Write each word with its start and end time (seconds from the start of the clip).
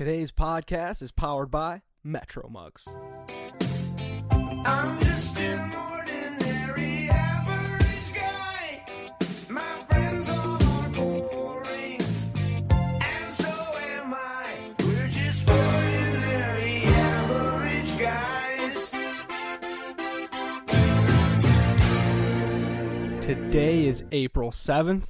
Today's 0.00 0.32
podcast 0.32 1.02
is 1.02 1.12
powered 1.12 1.50
by 1.50 1.82
Metro 2.02 2.48
Mugs. 2.48 2.88
I'm 4.30 4.98
just 4.98 5.36
an 5.36 5.74
ordinary 5.74 7.10
average 7.10 8.14
guy. 8.14 8.82
My 9.50 9.84
friends 9.90 10.26
all 10.30 10.54
are 10.62 10.88
boring, 10.88 12.00
and 12.70 13.34
so 13.36 13.50
am 13.76 14.14
I. 14.14 14.74
We're 14.78 15.08
just 15.08 15.46
ordinary 15.46 16.84
average 16.84 17.98
guys. 17.98 18.90
Today 23.22 23.86
is 23.86 24.02
April 24.12 24.50
7th. 24.50 25.08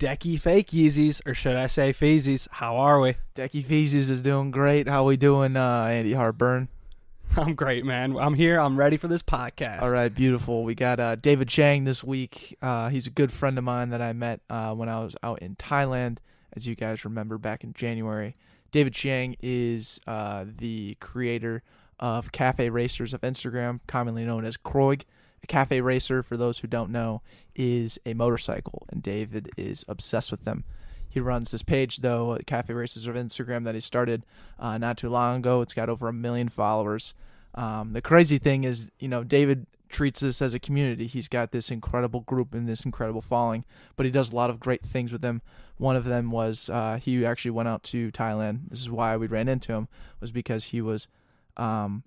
Decky 0.00 0.40
Fake 0.40 0.68
Yeezys, 0.70 1.20
or 1.26 1.34
should 1.34 1.56
I 1.56 1.66
say 1.66 1.92
Feezies, 1.92 2.48
how 2.50 2.76
are 2.76 2.98
we? 3.00 3.16
Decky 3.34 3.62
Feezies 3.62 4.08
is 4.08 4.22
doing 4.22 4.50
great. 4.50 4.88
How 4.88 5.02
are 5.02 5.08
we 5.08 5.18
doing, 5.18 5.58
uh, 5.58 5.84
Andy 5.84 6.14
Harburn? 6.14 6.68
I'm 7.36 7.54
great, 7.54 7.84
man. 7.84 8.16
I'm 8.16 8.32
here. 8.32 8.58
I'm 8.58 8.78
ready 8.78 8.96
for 8.96 9.08
this 9.08 9.20
podcast. 9.20 9.82
All 9.82 9.90
right, 9.90 10.08
beautiful. 10.08 10.64
We 10.64 10.74
got 10.74 11.00
uh, 11.00 11.16
David 11.16 11.48
Chang 11.48 11.84
this 11.84 12.02
week. 12.02 12.56
Uh, 12.62 12.88
he's 12.88 13.06
a 13.06 13.10
good 13.10 13.30
friend 13.30 13.58
of 13.58 13.64
mine 13.64 13.90
that 13.90 14.00
I 14.00 14.14
met 14.14 14.40
uh, 14.48 14.72
when 14.74 14.88
I 14.88 15.00
was 15.04 15.16
out 15.22 15.40
in 15.40 15.54
Thailand, 15.56 16.16
as 16.54 16.66
you 16.66 16.74
guys 16.74 17.04
remember 17.04 17.36
back 17.36 17.62
in 17.62 17.74
January. 17.74 18.36
David 18.72 18.94
Chang 18.94 19.36
is 19.42 20.00
uh, 20.06 20.46
the 20.46 20.96
creator 21.00 21.62
of 21.98 22.32
Cafe 22.32 22.70
Racers 22.70 23.12
of 23.12 23.20
Instagram, 23.20 23.80
commonly 23.86 24.24
known 24.24 24.46
as 24.46 24.56
CROIG. 24.56 25.04
A 25.42 25.46
cafe 25.46 25.80
racer, 25.80 26.22
for 26.22 26.36
those 26.36 26.58
who 26.58 26.68
don't 26.68 26.90
know, 26.90 27.22
is 27.54 27.98
a 28.04 28.14
motorcycle, 28.14 28.86
and 28.90 29.02
David 29.02 29.50
is 29.56 29.84
obsessed 29.88 30.30
with 30.30 30.44
them. 30.44 30.64
He 31.08 31.18
runs 31.18 31.50
this 31.50 31.62
page, 31.62 31.98
though, 31.98 32.38
Cafe 32.46 32.72
Racers 32.72 33.08
of 33.08 33.16
Instagram, 33.16 33.64
that 33.64 33.74
he 33.74 33.80
started 33.80 34.24
uh, 34.58 34.78
not 34.78 34.96
too 34.96 35.08
long 35.08 35.38
ago. 35.38 35.60
It's 35.60 35.74
got 35.74 35.88
over 35.88 36.06
a 36.06 36.12
million 36.12 36.48
followers. 36.48 37.14
Um, 37.56 37.90
the 37.90 38.00
crazy 38.00 38.38
thing 38.38 38.62
is, 38.62 38.90
you 39.00 39.08
know, 39.08 39.24
David 39.24 39.66
treats 39.88 40.20
this 40.20 40.40
as 40.40 40.54
a 40.54 40.60
community. 40.60 41.08
He's 41.08 41.28
got 41.28 41.50
this 41.50 41.70
incredible 41.70 42.20
group 42.20 42.54
and 42.54 42.68
this 42.68 42.84
incredible 42.84 43.20
following, 43.20 43.64
but 43.96 44.06
he 44.06 44.12
does 44.12 44.32
a 44.32 44.36
lot 44.36 44.50
of 44.50 44.60
great 44.60 44.82
things 44.82 45.10
with 45.10 45.20
them. 45.20 45.42
One 45.78 45.96
of 45.96 46.04
them 46.04 46.30
was 46.30 46.70
uh, 46.70 47.00
he 47.02 47.26
actually 47.26 47.50
went 47.50 47.68
out 47.68 47.82
to 47.84 48.12
Thailand. 48.12 48.70
This 48.70 48.80
is 48.80 48.90
why 48.90 49.16
we 49.16 49.26
ran 49.26 49.48
into 49.48 49.72
him 49.72 49.88
was 50.20 50.30
because 50.30 50.66
he 50.66 50.80
was, 50.80 51.08
um, 51.56 52.04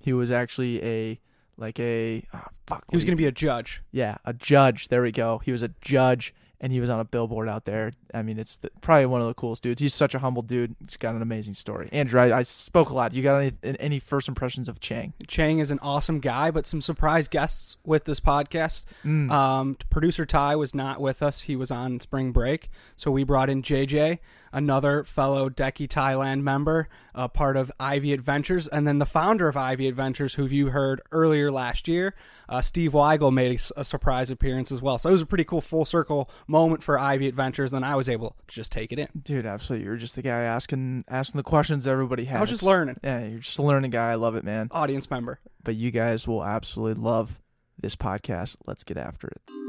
he 0.00 0.12
was 0.12 0.32
actually 0.32 0.82
a 0.82 1.20
like 1.60 1.78
a 1.78 2.24
oh, 2.34 2.40
fuck. 2.66 2.84
He 2.90 2.96
was 2.96 3.04
going 3.04 3.16
to 3.16 3.20
be 3.20 3.26
a 3.26 3.32
judge. 3.32 3.82
yeah, 3.92 4.16
a 4.24 4.32
judge. 4.32 4.88
There 4.88 5.02
we 5.02 5.12
go. 5.12 5.38
He 5.44 5.52
was 5.52 5.62
a 5.62 5.70
judge, 5.80 6.34
and 6.60 6.72
he 6.72 6.80
was 6.80 6.90
on 6.90 7.00
a 7.00 7.04
billboard 7.04 7.48
out 7.48 7.64
there. 7.64 7.92
I 8.12 8.22
mean, 8.22 8.38
it's 8.38 8.56
the, 8.56 8.70
probably 8.80 9.06
one 9.06 9.20
of 9.20 9.28
the 9.28 9.34
coolest 9.34 9.62
dudes. 9.62 9.80
He's 9.80 9.94
such 9.94 10.14
a 10.14 10.18
humble 10.18 10.42
dude. 10.42 10.74
He's 10.80 10.96
got 10.96 11.14
an 11.14 11.22
amazing 11.22 11.54
story. 11.54 11.88
Andrew, 11.92 12.20
I, 12.20 12.38
I 12.38 12.42
spoke 12.42 12.90
a 12.90 12.94
lot. 12.94 13.14
You 13.14 13.22
got 13.22 13.38
any 13.38 13.78
any 13.78 13.98
first 13.98 14.28
impressions 14.28 14.68
of 14.68 14.80
Chang? 14.80 15.12
Chang 15.26 15.58
is 15.58 15.70
an 15.70 15.78
awesome 15.80 16.20
guy, 16.20 16.50
but 16.50 16.66
some 16.66 16.82
surprise 16.82 17.28
guests 17.28 17.76
with 17.84 18.04
this 18.04 18.20
podcast. 18.20 18.84
Mm. 19.04 19.30
Um, 19.30 19.76
producer 19.90 20.26
Ty 20.26 20.56
was 20.56 20.74
not 20.74 21.00
with 21.00 21.22
us. 21.22 21.42
He 21.42 21.56
was 21.56 21.70
on 21.70 22.00
spring 22.00 22.32
break. 22.32 22.70
So 22.96 23.10
we 23.10 23.24
brought 23.24 23.48
in 23.50 23.62
JJ, 23.62 24.18
another 24.52 25.04
fellow 25.04 25.48
Decky 25.48 25.88
Thailand 25.88 26.42
member, 26.42 26.88
uh, 27.14 27.28
part 27.28 27.56
of 27.56 27.70
Ivy 27.78 28.12
Adventures, 28.12 28.68
and 28.68 28.86
then 28.86 28.98
the 28.98 29.06
founder 29.06 29.48
of 29.48 29.56
Ivy 29.56 29.88
Adventures, 29.88 30.34
who 30.34 30.46
you 30.46 30.68
heard 30.68 31.00
earlier 31.12 31.50
last 31.50 31.88
year, 31.88 32.14
uh, 32.48 32.60
Steve 32.62 32.92
Weigel, 32.92 33.32
made 33.32 33.60
a 33.76 33.84
surprise 33.84 34.30
appearance 34.30 34.72
as 34.72 34.82
well. 34.82 34.98
So 34.98 35.08
it 35.08 35.12
was 35.12 35.22
a 35.22 35.26
pretty 35.26 35.44
cool 35.44 35.60
full 35.60 35.84
circle 35.84 36.30
moment 36.46 36.82
for 36.82 36.98
Ivy 36.98 37.28
Adventures. 37.28 37.70
Then 37.70 37.84
I 37.84 37.96
was 37.96 38.08
able 38.08 38.36
to 38.48 38.54
just 38.54 38.72
take 38.72 38.92
it 38.92 38.98
in. 38.98 39.08
Dude, 39.20 39.46
absolutely. 39.46 39.86
You're 39.86 39.96
just 39.96 40.16
the 40.16 40.22
guy 40.22 40.40
asking 40.40 41.04
asking 41.08 41.38
the 41.38 41.44
questions 41.44 41.86
everybody 41.86 42.24
has. 42.26 42.38
I 42.38 42.40
was 42.40 42.50
just 42.50 42.62
learning. 42.62 42.98
Yeah, 43.02 43.26
you're 43.26 43.38
just 43.38 43.58
a 43.58 43.62
learning 43.62 43.90
guy. 43.90 44.10
I 44.10 44.14
love 44.16 44.36
it, 44.36 44.44
man. 44.44 44.68
Audience 44.70 45.10
member. 45.10 45.40
But 45.62 45.76
you 45.76 45.90
guys 45.90 46.26
will 46.26 46.44
absolutely 46.44 47.02
love 47.02 47.38
this 47.80 47.96
podcast. 47.96 48.56
Let's 48.66 48.84
get 48.84 48.96
after 48.96 49.28
it. 49.28 49.59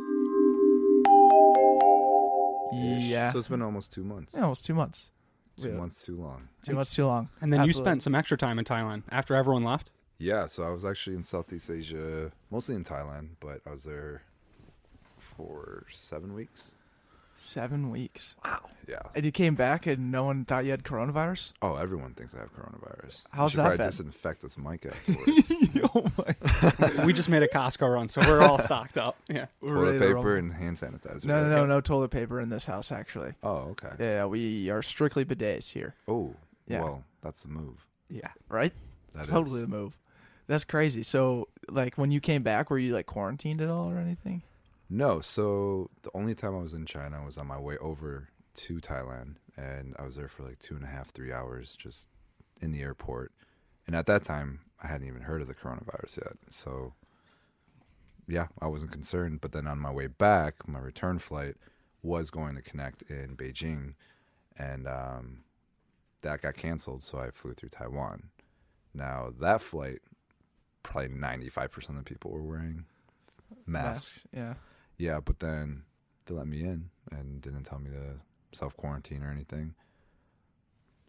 Yeah. 2.72 3.32
So 3.32 3.40
it's 3.40 3.48
been 3.48 3.62
almost 3.62 3.92
two 3.92 4.04
months. 4.04 4.34
yeah, 4.36 4.42
almost 4.44 4.66
two 4.66 4.74
months. 4.74 5.10
Two 5.60 5.70
Yeah. 5.70 5.76
months 5.76 6.06
too 6.06 6.16
long. 6.16 6.48
Too 6.64 6.74
much 6.76 6.94
too 6.94 7.06
long. 7.06 7.30
And 7.42 7.52
then 7.52 7.66
you 7.66 7.74
spent 7.74 8.02
some 8.02 8.16
extra 8.16 8.38
time 8.38 8.58
in 8.60 8.66
Thailand 8.66 9.04
after 9.12 9.36
everyone 9.36 9.64
left. 9.64 9.92
Yeah, 10.18 10.48
so 10.48 10.64
I 10.64 10.70
was 10.70 10.86
actually 10.86 11.16
in 11.16 11.24
Southeast 11.24 11.70
Asia, 11.70 12.32
mostly 12.50 12.76
in 12.76 12.84
Thailand, 12.84 13.32
but 13.40 13.62
I 13.66 13.72
was 13.72 13.84
there 13.84 14.22
for 15.18 15.86
seven 15.90 16.34
weeks. 16.34 16.72
Seven 17.42 17.90
weeks. 17.90 18.36
Wow. 18.46 18.70
Yeah. 18.88 19.00
And 19.16 19.24
you 19.26 19.32
came 19.32 19.56
back 19.56 19.86
and 19.88 20.12
no 20.12 20.24
one 20.26 20.44
thought 20.46 20.66
you 20.66 20.72
had 20.72 20.84
coronavirus? 20.84 21.54
Oh, 21.62 21.76
everyone 21.76 22.14
thinks 22.14 22.36
I 22.36 22.40
have 22.40 22.54
coronavirus. 22.54 23.26
I 23.32 23.38
How's 23.38 23.52
should 23.52 23.60
that 23.60 23.64
probably 23.64 23.78
been? 23.78 23.86
disinfect 23.88 24.42
this 24.42 24.58
mic 24.58 24.86
afterwards. 24.92 25.52
oh 25.96 26.06
my 26.18 27.06
we 27.06 27.14
just 27.14 27.30
made 27.30 27.44
a 27.44 27.48
Costco 27.48 27.94
run, 27.94 28.10
so 28.10 28.22
we're 28.22 28.42
all 28.42 28.60
stocked 28.60 28.98
up. 28.98 29.18
Yeah. 29.30 29.46
We're 29.62 29.70
Toilet 29.70 30.00
paper 30.00 30.14
rumble. 30.16 30.32
and 30.36 30.54
hand 30.54 30.78
sanitizer. 30.78 31.26
No, 31.26 31.36
no, 31.44 31.50
right? 31.50 31.56
no, 31.58 31.66
no 31.66 31.82
toilet 31.82 32.12
paper 32.12 32.42
in 32.42 32.50
this 32.50 32.66
house, 32.66 32.92
actually. 32.92 33.34
Oh, 33.44 33.70
okay. 33.82 33.92
Yeah, 34.00 34.26
we 34.26 34.70
are 34.70 34.82
strictly 34.82 35.24
bidets 35.24 35.70
here, 35.72 35.96
Oh, 36.08 36.36
Yeah. 36.68 36.82
well, 36.82 37.04
that's 37.22 37.44
the 37.44 37.50
move. 37.50 37.86
Yeah. 38.10 38.28
right? 38.50 38.74
That 39.14 39.24
is 39.24 39.28
totally 39.30 39.62
the 39.62 39.68
move. 39.68 39.98
That's 40.48 40.66
crazy. 40.66 41.04
So, 41.04 41.48
like, 41.70 41.98
when 41.98 42.12
you 42.12 42.20
came 42.20 42.44
back, 42.44 42.70
were 42.70 42.80
you 42.80 42.94
like 42.94 43.06
quarantined 43.06 43.62
at 43.62 43.70
all 43.70 43.90
or 43.90 43.98
anything? 44.00 44.42
No, 44.94 45.22
so 45.22 45.90
the 46.02 46.12
only 46.14 46.36
time 46.36 46.54
I 46.54 46.62
was 46.62 46.74
in 46.74 46.86
China 46.86 47.24
was 47.24 47.38
on 47.38 47.48
my 47.48 47.58
way 47.58 47.78
over 47.78 48.28
to 48.56 48.76
Thailand, 48.82 49.36
and 49.56 49.96
I 49.98 50.04
was 50.04 50.18
there 50.18 50.28
for 50.28 50.44
like 50.44 50.60
two 50.60 50.76
and 50.76 50.84
a 50.84 50.88
half, 50.88 51.12
three 51.12 51.32
hours 51.32 51.78
just 51.78 52.10
in 52.60 52.74
the 52.74 52.82
airport. 52.82 53.32
And 53.88 53.96
at 53.96 54.06
that 54.08 54.26
time, 54.26 54.60
I 54.84 54.88
hadn't 54.88 55.08
even 55.08 55.22
heard 55.22 55.42
of 55.42 55.48
the 55.48 55.56
coronavirus 55.56 56.18
yet. 56.18 56.34
So, 56.50 56.94
yeah, 58.28 58.48
I 58.62 58.68
wasn't 58.68 58.92
concerned. 58.92 59.40
But 59.40 59.54
then 59.54 59.66
on 59.66 59.80
my 59.80 59.90
way 59.90 60.08
back, 60.08 60.68
my 60.68 60.80
return 60.80 61.20
flight 61.20 61.56
was 62.04 62.30
going 62.30 62.56
to 62.56 62.62
connect 62.62 63.04
in 63.04 63.38
Beijing, 63.38 63.94
and 64.58 64.88
um, 64.88 65.46
that 66.22 66.42
got 66.42 66.58
canceled. 66.58 67.02
So 67.02 67.18
I 67.18 67.32
flew 67.32 67.54
through 67.54 67.70
Taiwan. 67.70 68.24
Now, 68.94 69.32
that 69.40 69.62
flight, 69.62 70.00
probably 70.84 71.12
95% 71.12 71.90
of 71.92 71.96
the 71.96 72.04
people 72.04 72.32
were 72.32 72.44
wearing 72.44 72.84
masks. 73.66 74.20
Yeah. 74.36 74.56
Yeah, 75.02 75.20
but 75.20 75.40
then 75.40 75.84
they 76.26 76.36
let 76.36 76.48
me 76.48 76.62
in 76.62 76.90
and 77.12 77.42
didn't 77.42 77.64
tell 77.64 77.80
me 77.80 77.90
to 77.90 78.58
self 78.58 78.78
quarantine 78.78 79.24
or 79.24 79.32
anything. 79.32 79.74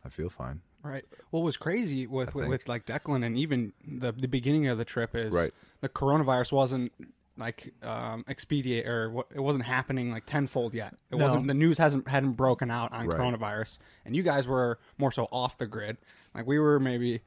I 0.04 0.08
feel 0.08 0.30
fine. 0.30 0.62
Right. 0.82 1.04
What 1.30 1.40
was 1.40 1.56
crazy 1.56 2.06
with 2.06 2.34
with, 2.34 2.48
with 2.48 2.68
like 2.68 2.86
Declan 2.86 3.24
and 3.24 3.36
even 3.38 3.72
the 3.86 4.12
the 4.12 4.26
beginning 4.28 4.66
of 4.66 4.78
the 4.78 4.84
trip 4.84 5.14
is 5.14 5.32
Right. 5.32 5.52
the 5.80 5.88
coronavirus 5.88 6.52
wasn't 6.52 6.92
like 7.36 7.72
um 7.82 8.24
expedite 8.28 8.86
or 8.86 9.10
what 9.10 9.26
it 9.34 9.40
wasn't 9.40 9.64
happening 9.64 10.10
like 10.10 10.24
tenfold 10.26 10.74
yet. 10.74 10.94
It 11.10 11.16
No. 11.16 11.24
wasn't 11.24 11.46
the 11.46 11.54
news 11.54 11.78
hasn't 11.78 12.08
hadn't 12.08 12.32
broken 12.32 12.70
out 12.70 12.92
on 12.92 13.06
Right. 13.06 13.18
coronavirus. 13.18 13.78
And 14.04 14.16
you 14.16 14.22
guys 14.22 14.46
were 14.46 14.78
more 14.98 15.12
so 15.12 15.28
off 15.30 15.58
the 15.58 15.66
grid. 15.66 15.98
Like 16.34 16.46
we 16.46 16.58
were 16.58 16.80
maybe 16.80 17.20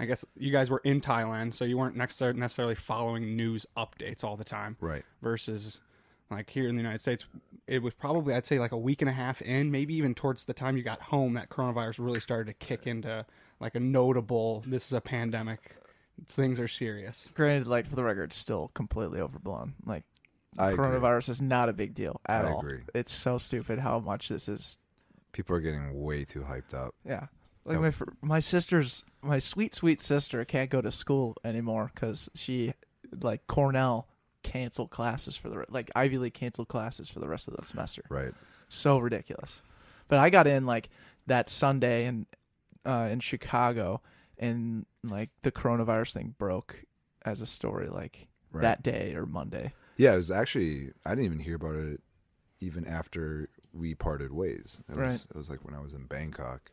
I 0.00 0.06
guess 0.06 0.24
you 0.36 0.50
guys 0.52 0.70
were 0.70 0.80
in 0.84 1.00
Thailand, 1.00 1.54
so 1.54 1.64
you 1.64 1.76
weren't 1.76 1.96
necessarily 1.96 2.74
following 2.76 3.36
news 3.36 3.66
updates 3.76 4.24
all 4.24 4.36
the 4.36 4.44
time. 4.44 4.76
Right. 4.80 5.04
versus 5.20 5.80
like 6.30 6.50
here 6.50 6.68
in 6.68 6.76
the 6.76 6.82
United 6.82 7.00
States, 7.00 7.24
it 7.66 7.82
was 7.82 7.94
probably 7.94 8.34
I'd 8.34 8.44
say 8.44 8.58
like 8.58 8.72
a 8.72 8.78
week 8.78 9.02
and 9.02 9.08
a 9.08 9.12
half 9.12 9.40
in, 9.42 9.70
maybe 9.70 9.94
even 9.94 10.14
towards 10.14 10.44
the 10.44 10.54
time 10.54 10.76
you 10.76 10.82
got 10.82 11.00
home, 11.00 11.34
that 11.34 11.48
coronavirus 11.48 12.04
really 12.04 12.20
started 12.20 12.46
to 12.46 12.66
kick 12.66 12.86
into 12.86 13.24
like 13.60 13.74
a 13.74 13.80
notable. 13.80 14.62
This 14.66 14.86
is 14.86 14.92
a 14.92 15.00
pandemic. 15.00 15.76
Things 16.26 16.58
are 16.58 16.68
serious. 16.68 17.30
Granted, 17.34 17.68
like, 17.68 17.86
for 17.86 17.94
the 17.94 18.02
record, 18.02 18.24
it's 18.24 18.36
still 18.36 18.72
completely 18.74 19.20
overblown. 19.20 19.74
Like, 19.86 20.02
I 20.58 20.70
agree. 20.70 20.84
coronavirus 20.84 21.28
is 21.28 21.40
not 21.40 21.68
a 21.68 21.72
big 21.72 21.94
deal 21.94 22.20
at 22.26 22.44
I 22.44 22.50
all. 22.50 22.58
agree. 22.58 22.80
It's 22.94 23.12
so 23.12 23.38
stupid 23.38 23.78
how 23.78 24.00
much 24.00 24.28
this 24.28 24.48
is. 24.48 24.78
People 25.32 25.54
are 25.54 25.60
getting 25.60 26.02
way 26.02 26.24
too 26.24 26.40
hyped 26.40 26.74
up. 26.74 26.94
Yeah. 27.04 27.26
Like 27.64 27.80
my 27.80 27.92
my 28.22 28.40
sister's 28.40 29.04
my 29.22 29.38
sweet 29.38 29.74
sweet 29.74 30.00
sister 30.00 30.42
can't 30.46 30.70
go 30.70 30.80
to 30.80 30.90
school 30.90 31.36
anymore 31.44 31.90
because 31.94 32.30
she 32.34 32.72
like 33.20 33.46
Cornell 33.46 34.08
canceled 34.52 34.90
classes 34.90 35.36
for 35.36 35.48
the 35.48 35.64
like 35.68 35.90
Ivy 35.94 36.18
League 36.18 36.34
canceled 36.34 36.68
classes 36.68 37.08
for 37.08 37.20
the 37.20 37.28
rest 37.28 37.48
of 37.48 37.56
the 37.56 37.64
semester. 37.64 38.02
Right. 38.08 38.32
So 38.68 38.98
ridiculous. 38.98 39.62
But 40.08 40.18
I 40.18 40.30
got 40.30 40.46
in 40.46 40.66
like 40.66 40.88
that 41.26 41.50
Sunday 41.50 42.06
in 42.06 42.26
uh, 42.86 43.08
in 43.10 43.20
Chicago, 43.20 44.00
and 44.38 44.86
like 45.04 45.30
the 45.42 45.52
coronavirus 45.52 46.12
thing 46.14 46.34
broke 46.38 46.84
as 47.24 47.40
a 47.42 47.46
story 47.46 47.88
like 47.88 48.28
Right. 48.50 48.62
that 48.62 48.82
day 48.82 49.12
or 49.14 49.26
Monday. 49.26 49.74
Yeah, 49.98 50.14
it 50.14 50.16
was 50.16 50.30
actually 50.30 50.92
I 51.04 51.10
didn't 51.10 51.26
even 51.26 51.38
hear 51.40 51.56
about 51.56 51.74
it 51.74 52.00
even 52.60 52.86
after 52.86 53.50
we 53.74 53.94
parted 53.94 54.32
ways. 54.32 54.80
It 54.88 54.96
was 54.96 55.26
Right. 55.26 55.26
it 55.30 55.36
was 55.36 55.50
like 55.50 55.64
when 55.66 55.74
I 55.74 55.80
was 55.80 55.92
in 55.92 56.04
Bangkok 56.06 56.70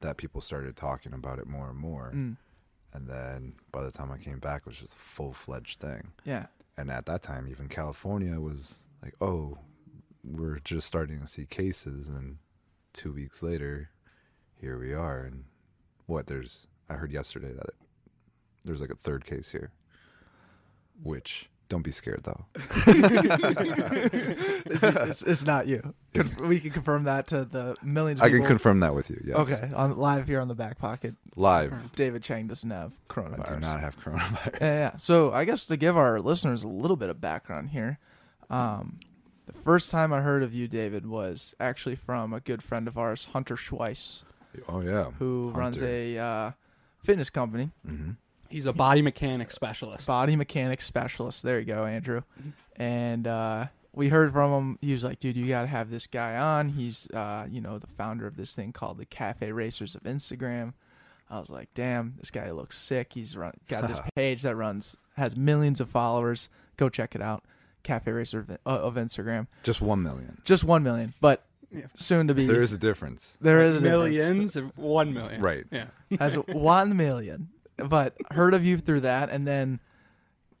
that 0.00 0.18
people 0.18 0.40
started 0.42 0.76
talking 0.76 1.14
about 1.14 1.38
it 1.38 1.46
more 1.46 1.70
and 1.70 1.78
more. 1.78 2.12
Mm. 2.14 2.36
And 2.92 3.06
then 3.08 3.54
by 3.72 3.82
the 3.84 3.90
time 3.90 4.12
I 4.12 4.18
came 4.18 4.38
back 4.38 4.62
it 4.62 4.66
was 4.66 4.76
just 4.78 4.94
a 4.94 4.98
full 4.98 5.32
fledged 5.32 5.80
thing. 5.80 6.12
Yeah. 6.24 6.46
And 6.78 6.90
at 6.90 7.06
that 7.06 7.22
time 7.22 7.48
even 7.48 7.68
California 7.68 8.40
was 8.40 8.82
like, 9.02 9.14
Oh, 9.20 9.58
we're 10.24 10.60
just 10.60 10.86
starting 10.86 11.20
to 11.20 11.26
see 11.26 11.44
cases 11.44 12.08
and 12.08 12.38
two 12.92 13.12
weeks 13.12 13.42
later 13.42 13.90
here 14.60 14.78
we 14.78 14.94
are. 14.94 15.20
And 15.20 15.44
what 16.06 16.26
there's, 16.26 16.66
I 16.88 16.94
heard 16.94 17.12
yesterday 17.12 17.52
that 17.52 17.70
there's 18.64 18.80
like 18.80 18.90
a 18.90 18.96
third 18.96 19.24
case 19.24 19.50
here, 19.50 19.72
which 21.02 21.48
don't 21.68 21.82
be 21.82 21.92
scared 21.92 22.22
though. 22.24 22.44
it's, 24.70 24.82
it's, 24.82 25.22
it's 25.22 25.44
not 25.44 25.66
you. 25.66 25.94
Con- 26.14 26.48
we 26.48 26.60
can 26.60 26.70
confirm 26.70 27.04
that 27.04 27.26
to 27.28 27.44
the 27.44 27.76
millions. 27.82 28.20
Of 28.20 28.24
I 28.26 28.28
can 28.28 28.38
people. 28.38 28.48
confirm 28.48 28.80
that 28.80 28.94
with 28.94 29.10
you. 29.10 29.22
Yes. 29.24 29.36
Okay, 29.36 29.72
on 29.74 29.96
live 29.96 30.26
here 30.26 30.40
on 30.40 30.48
the 30.48 30.54
back 30.54 30.78
pocket, 30.78 31.14
Live. 31.36 31.92
David 31.94 32.22
Chang 32.22 32.46
doesn't 32.46 32.70
have 32.70 32.92
I 33.10 33.12
coronavirus. 33.12 33.48
do 33.54 33.60
not 33.60 33.80
have 33.80 33.98
coronavirus. 34.00 34.60
Yeah, 34.60 34.78
yeah. 34.78 34.96
So 34.96 35.32
I 35.32 35.44
guess 35.44 35.66
to 35.66 35.76
give 35.76 35.96
our 35.96 36.20
listeners 36.20 36.62
a 36.64 36.68
little 36.68 36.96
bit 36.96 37.10
of 37.10 37.20
background 37.20 37.70
here, 37.70 37.98
um, 38.50 38.98
the 39.46 39.52
first 39.52 39.90
time 39.90 40.12
I 40.12 40.20
heard 40.20 40.42
of 40.42 40.54
you, 40.54 40.68
David, 40.68 41.06
was 41.06 41.54
actually 41.60 41.96
from 41.96 42.32
a 42.32 42.40
good 42.40 42.62
friend 42.62 42.88
of 42.88 42.96
ours, 42.98 43.28
Hunter 43.32 43.56
Schweiss, 43.56 44.22
Oh 44.68 44.80
yeah. 44.80 45.10
who 45.18 45.50
runs 45.54 45.80
a 45.82 46.18
uh, 46.18 46.50
fitness 47.02 47.30
company, 47.30 47.70
hmm 47.86 48.12
He's 48.48 48.66
a 48.66 48.72
body 48.72 49.02
mechanic 49.02 49.50
specialist. 49.50 50.06
body 50.06 50.36
mechanic 50.36 50.80
specialist. 50.80 51.42
There 51.42 51.58
you 51.58 51.64
go, 51.66 51.84
Andrew. 51.84 52.22
Mm-hmm. 52.40 52.82
And 52.82 53.26
uh, 53.26 53.66
we 53.92 54.08
heard 54.08 54.32
from 54.32 54.52
him. 54.52 54.78
He 54.80 54.92
was 54.92 55.04
like, 55.04 55.18
"Dude, 55.18 55.36
you 55.36 55.46
got 55.48 55.62
to 55.62 55.68
have 55.68 55.90
this 55.90 56.06
guy 56.06 56.36
on. 56.36 56.68
He's, 56.68 57.08
uh, 57.10 57.46
you 57.50 57.60
know, 57.60 57.78
the 57.78 57.86
founder 57.86 58.26
of 58.26 58.36
this 58.36 58.54
thing 58.54 58.72
called 58.72 58.98
the 58.98 59.06
Cafe 59.06 59.50
Racers 59.52 59.94
of 59.94 60.02
Instagram." 60.04 60.74
I 61.30 61.38
was 61.40 61.50
like, 61.50 61.68
"Damn, 61.74 62.14
this 62.18 62.30
guy 62.30 62.50
looks 62.52 62.78
sick. 62.78 63.12
He's 63.12 63.36
run, 63.36 63.52
got 63.68 63.86
this 63.86 64.00
page 64.14 64.42
that 64.42 64.56
runs 64.56 64.96
has 65.16 65.36
millions 65.36 65.80
of 65.80 65.88
followers. 65.90 66.48
Go 66.76 66.88
check 66.88 67.14
it 67.14 67.20
out, 67.20 67.44
Cafe 67.82 68.10
Racer 68.10 68.38
of, 68.40 68.50
uh, 68.50 68.56
of 68.64 68.94
Instagram. 68.94 69.46
Just 69.64 69.82
one 69.82 70.02
million. 70.02 70.40
Just 70.44 70.64
one 70.64 70.82
million, 70.84 71.12
but 71.20 71.44
Yeah. 71.70 71.82
soon 71.94 72.28
to 72.28 72.34
be. 72.34 72.46
There 72.46 72.62
is 72.62 72.72
a 72.72 72.78
difference. 72.78 73.36
there 73.42 73.60
is 73.62 73.76
a 73.76 73.80
difference. 73.80 74.12
millions, 74.14 74.56
and 74.56 74.72
one 74.76 75.12
million. 75.12 75.42
Right. 75.42 75.64
Yeah. 75.70 75.86
has 76.18 76.34
one 76.48 76.96
million. 76.96 77.48
But 77.78 78.16
heard 78.30 78.54
of 78.54 78.64
you 78.64 78.78
through 78.78 79.00
that, 79.00 79.30
and 79.30 79.46
then, 79.46 79.80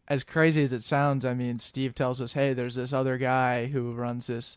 as 0.06 0.24
crazy 0.24 0.62
as 0.62 0.72
it 0.72 0.82
sounds, 0.82 1.24
I 1.24 1.34
mean, 1.34 1.58
Steve 1.58 1.94
tells 1.94 2.20
us, 2.20 2.32
"Hey, 2.32 2.52
there's 2.52 2.74
this 2.74 2.92
other 2.92 3.18
guy 3.18 3.66
who 3.66 3.92
runs 3.92 4.26
this 4.26 4.56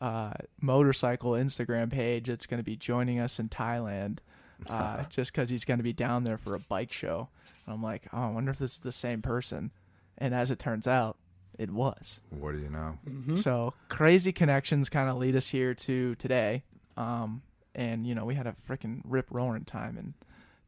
uh, 0.00 0.32
motorcycle 0.60 1.32
Instagram 1.32 1.90
page 1.90 2.28
that's 2.28 2.46
going 2.46 2.58
to 2.58 2.64
be 2.64 2.76
joining 2.76 3.18
us 3.18 3.38
in 3.38 3.48
Thailand, 3.48 4.18
uh, 4.66 5.04
just 5.10 5.32
because 5.32 5.50
he's 5.50 5.64
going 5.64 5.78
to 5.78 5.84
be 5.84 5.92
down 5.92 6.24
there 6.24 6.38
for 6.38 6.54
a 6.54 6.60
bike 6.60 6.92
show." 6.92 7.28
And 7.66 7.74
I'm 7.74 7.82
like, 7.82 8.04
"Oh, 8.12 8.22
I 8.22 8.30
wonder 8.30 8.50
if 8.50 8.58
this 8.58 8.72
is 8.72 8.78
the 8.78 8.92
same 8.92 9.22
person." 9.22 9.70
And 10.18 10.34
as 10.34 10.50
it 10.50 10.58
turns 10.58 10.86
out, 10.86 11.16
it 11.58 11.70
was. 11.70 12.20
What 12.30 12.52
do 12.52 12.58
you 12.58 12.70
know? 12.70 12.98
Mm-hmm. 13.08 13.36
So 13.36 13.74
crazy 13.88 14.32
connections 14.32 14.88
kind 14.88 15.08
of 15.10 15.16
lead 15.16 15.36
us 15.36 15.48
here 15.48 15.74
to 15.74 16.14
today. 16.14 16.64
Um, 16.96 17.42
and 17.74 18.06
you 18.06 18.14
know, 18.14 18.24
we 18.24 18.34
had 18.34 18.46
a 18.46 18.54
freaking 18.68 19.02
rip 19.04 19.26
roaring 19.30 19.64
time 19.64 19.96
in 19.96 20.14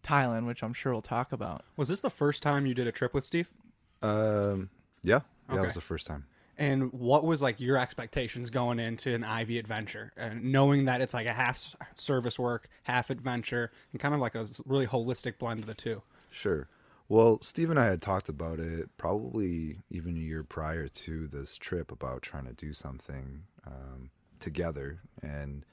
Thailand, 0.02 0.46
which 0.46 0.62
I'm 0.62 0.72
sure 0.72 0.92
we'll 0.92 1.02
talk 1.02 1.32
about. 1.32 1.64
Was 1.76 1.88
this 1.88 2.00
the 2.00 2.10
first 2.10 2.42
time 2.42 2.66
you 2.66 2.74
did 2.74 2.86
a 2.86 2.92
trip 2.92 3.14
with 3.14 3.24
Steve? 3.24 3.50
Um. 4.02 4.70
Yeah. 5.02 5.20
Yeah. 5.50 5.58
It 5.58 5.64
was 5.66 5.74
the 5.74 5.80
first 5.80 6.06
time. 6.06 6.26
And 6.58 6.92
what 6.92 7.24
was 7.24 7.40
like 7.42 7.60
your 7.60 7.76
expectations 7.78 8.50
going 8.50 8.78
into 8.78 9.14
an 9.14 9.24
Ivy 9.24 9.58
adventure, 9.58 10.12
and 10.16 10.52
knowing 10.52 10.84
that 10.84 11.00
it's 11.00 11.14
like 11.14 11.26
a 11.26 11.32
half 11.32 11.56
s- 11.56 11.76
service 11.94 12.38
work, 12.38 12.68
half 12.84 13.10
adventure, 13.10 13.72
and 13.92 14.00
kind 14.00 14.14
of 14.14 14.20
like 14.20 14.34
a 14.34 14.40
s- 14.40 14.60
really 14.66 14.86
holistic 14.86 15.38
blend 15.38 15.60
of 15.60 15.66
the 15.66 15.74
two. 15.74 16.02
Sure. 16.30 16.68
Well, 17.08 17.40
Steve 17.40 17.70
and 17.70 17.78
I 17.80 17.86
had 17.86 18.00
talked 18.00 18.28
about 18.28 18.60
it 18.60 18.90
probably 18.96 19.78
even 19.90 20.16
a 20.16 20.20
year 20.20 20.44
prior 20.44 20.88
to 20.88 21.26
this 21.26 21.56
trip 21.56 21.90
about 21.90 22.22
trying 22.22 22.46
to 22.46 22.52
do 22.52 22.72
something 22.72 23.42
um, 23.66 24.10
together. 24.38 25.00
And 25.22 25.64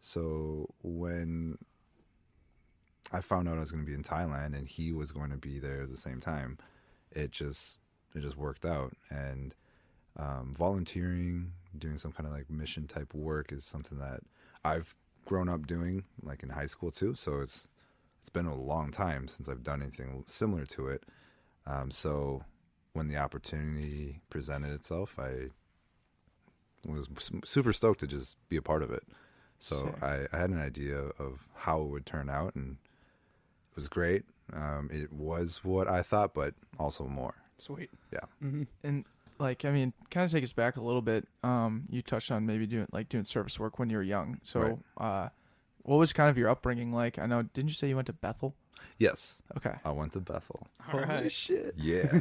so 0.00 0.68
when 0.82 1.58
I 3.12 3.20
found 3.20 3.48
out 3.48 3.56
I 3.56 3.60
was 3.60 3.70
going 3.70 3.84
to 3.84 3.88
be 3.88 3.94
in 3.94 4.02
Thailand 4.02 4.56
and 4.56 4.68
he 4.68 4.92
was 4.92 5.12
going 5.12 5.30
to 5.30 5.36
be 5.36 5.58
there 5.58 5.82
at 5.82 5.90
the 5.90 5.96
same 5.96 6.20
time, 6.20 6.58
it 7.10 7.30
just 7.30 7.80
it 8.14 8.20
just 8.20 8.36
worked 8.36 8.64
out. 8.64 8.94
And 9.10 9.54
um, 10.16 10.52
volunteering, 10.56 11.52
doing 11.76 11.98
some 11.98 12.12
kind 12.12 12.26
of 12.26 12.32
like 12.32 12.50
mission 12.50 12.86
type 12.86 13.14
work 13.14 13.52
is 13.52 13.64
something 13.64 13.98
that 13.98 14.20
I've 14.64 14.96
grown 15.24 15.48
up 15.48 15.66
doing, 15.66 16.04
like 16.22 16.42
in 16.42 16.50
high 16.50 16.66
school 16.66 16.90
too. 16.90 17.14
So 17.14 17.40
it's 17.40 17.68
it's 18.20 18.28
been 18.28 18.46
a 18.46 18.54
long 18.54 18.90
time 18.90 19.28
since 19.28 19.48
I've 19.48 19.62
done 19.62 19.82
anything 19.82 20.24
similar 20.26 20.66
to 20.66 20.88
it. 20.88 21.04
Um, 21.66 21.90
so 21.90 22.42
when 22.92 23.08
the 23.08 23.16
opportunity 23.16 24.20
presented 24.28 24.72
itself, 24.72 25.18
I 25.18 25.50
was 26.86 27.08
super 27.44 27.72
stoked 27.72 28.00
to 28.00 28.06
just 28.06 28.36
be 28.48 28.56
a 28.56 28.62
part 28.62 28.82
of 28.82 28.90
it. 28.90 29.04
So. 29.60 29.94
I, 30.00 30.26
I 30.32 30.38
had 30.38 30.50
an 30.50 30.60
idea 30.60 30.98
of 30.98 31.46
how 31.54 31.82
it 31.82 31.88
would 31.88 32.06
turn 32.06 32.30
out, 32.30 32.54
and 32.54 32.76
was 33.78 33.88
great. 33.88 34.24
Um, 34.52 34.90
it 34.92 35.12
was 35.12 35.62
what 35.62 35.88
I 35.88 36.02
thought, 36.02 36.34
but 36.34 36.54
also 36.80 37.06
more. 37.06 37.34
Sweet. 37.58 37.90
Yeah. 38.12 38.20
Mm-hmm. 38.42 38.62
And 38.82 39.04
like, 39.38 39.64
I 39.64 39.70
mean, 39.70 39.92
kind 40.10 40.24
of 40.24 40.32
take 40.32 40.42
us 40.42 40.52
back 40.52 40.76
a 40.76 40.82
little 40.82 41.00
bit. 41.02 41.28
Um, 41.44 41.84
you 41.88 42.02
touched 42.02 42.32
on 42.32 42.44
maybe 42.44 42.66
doing 42.66 42.88
like 42.90 43.08
doing 43.08 43.24
service 43.24 43.58
work 43.60 43.78
when 43.78 43.88
you 43.88 43.96
were 43.98 44.02
young. 44.02 44.40
So, 44.42 44.80
uh, 44.96 45.28
what 45.82 45.96
was 45.96 46.12
kind 46.12 46.28
of 46.28 46.36
your 46.36 46.48
upbringing 46.48 46.92
like? 46.92 47.20
I 47.20 47.26
know, 47.26 47.42
didn't 47.42 47.68
you 47.68 47.74
say 47.74 47.88
you 47.88 47.94
went 47.94 48.06
to 48.06 48.12
Bethel? 48.12 48.56
Yes, 48.98 49.42
Okay. 49.56 49.74
I 49.84 49.90
went 49.92 50.12
to 50.14 50.20
Bethel. 50.20 50.66
All 50.92 51.00
right. 51.00 51.30
shit. 51.30 51.74
Yeah. 51.76 52.20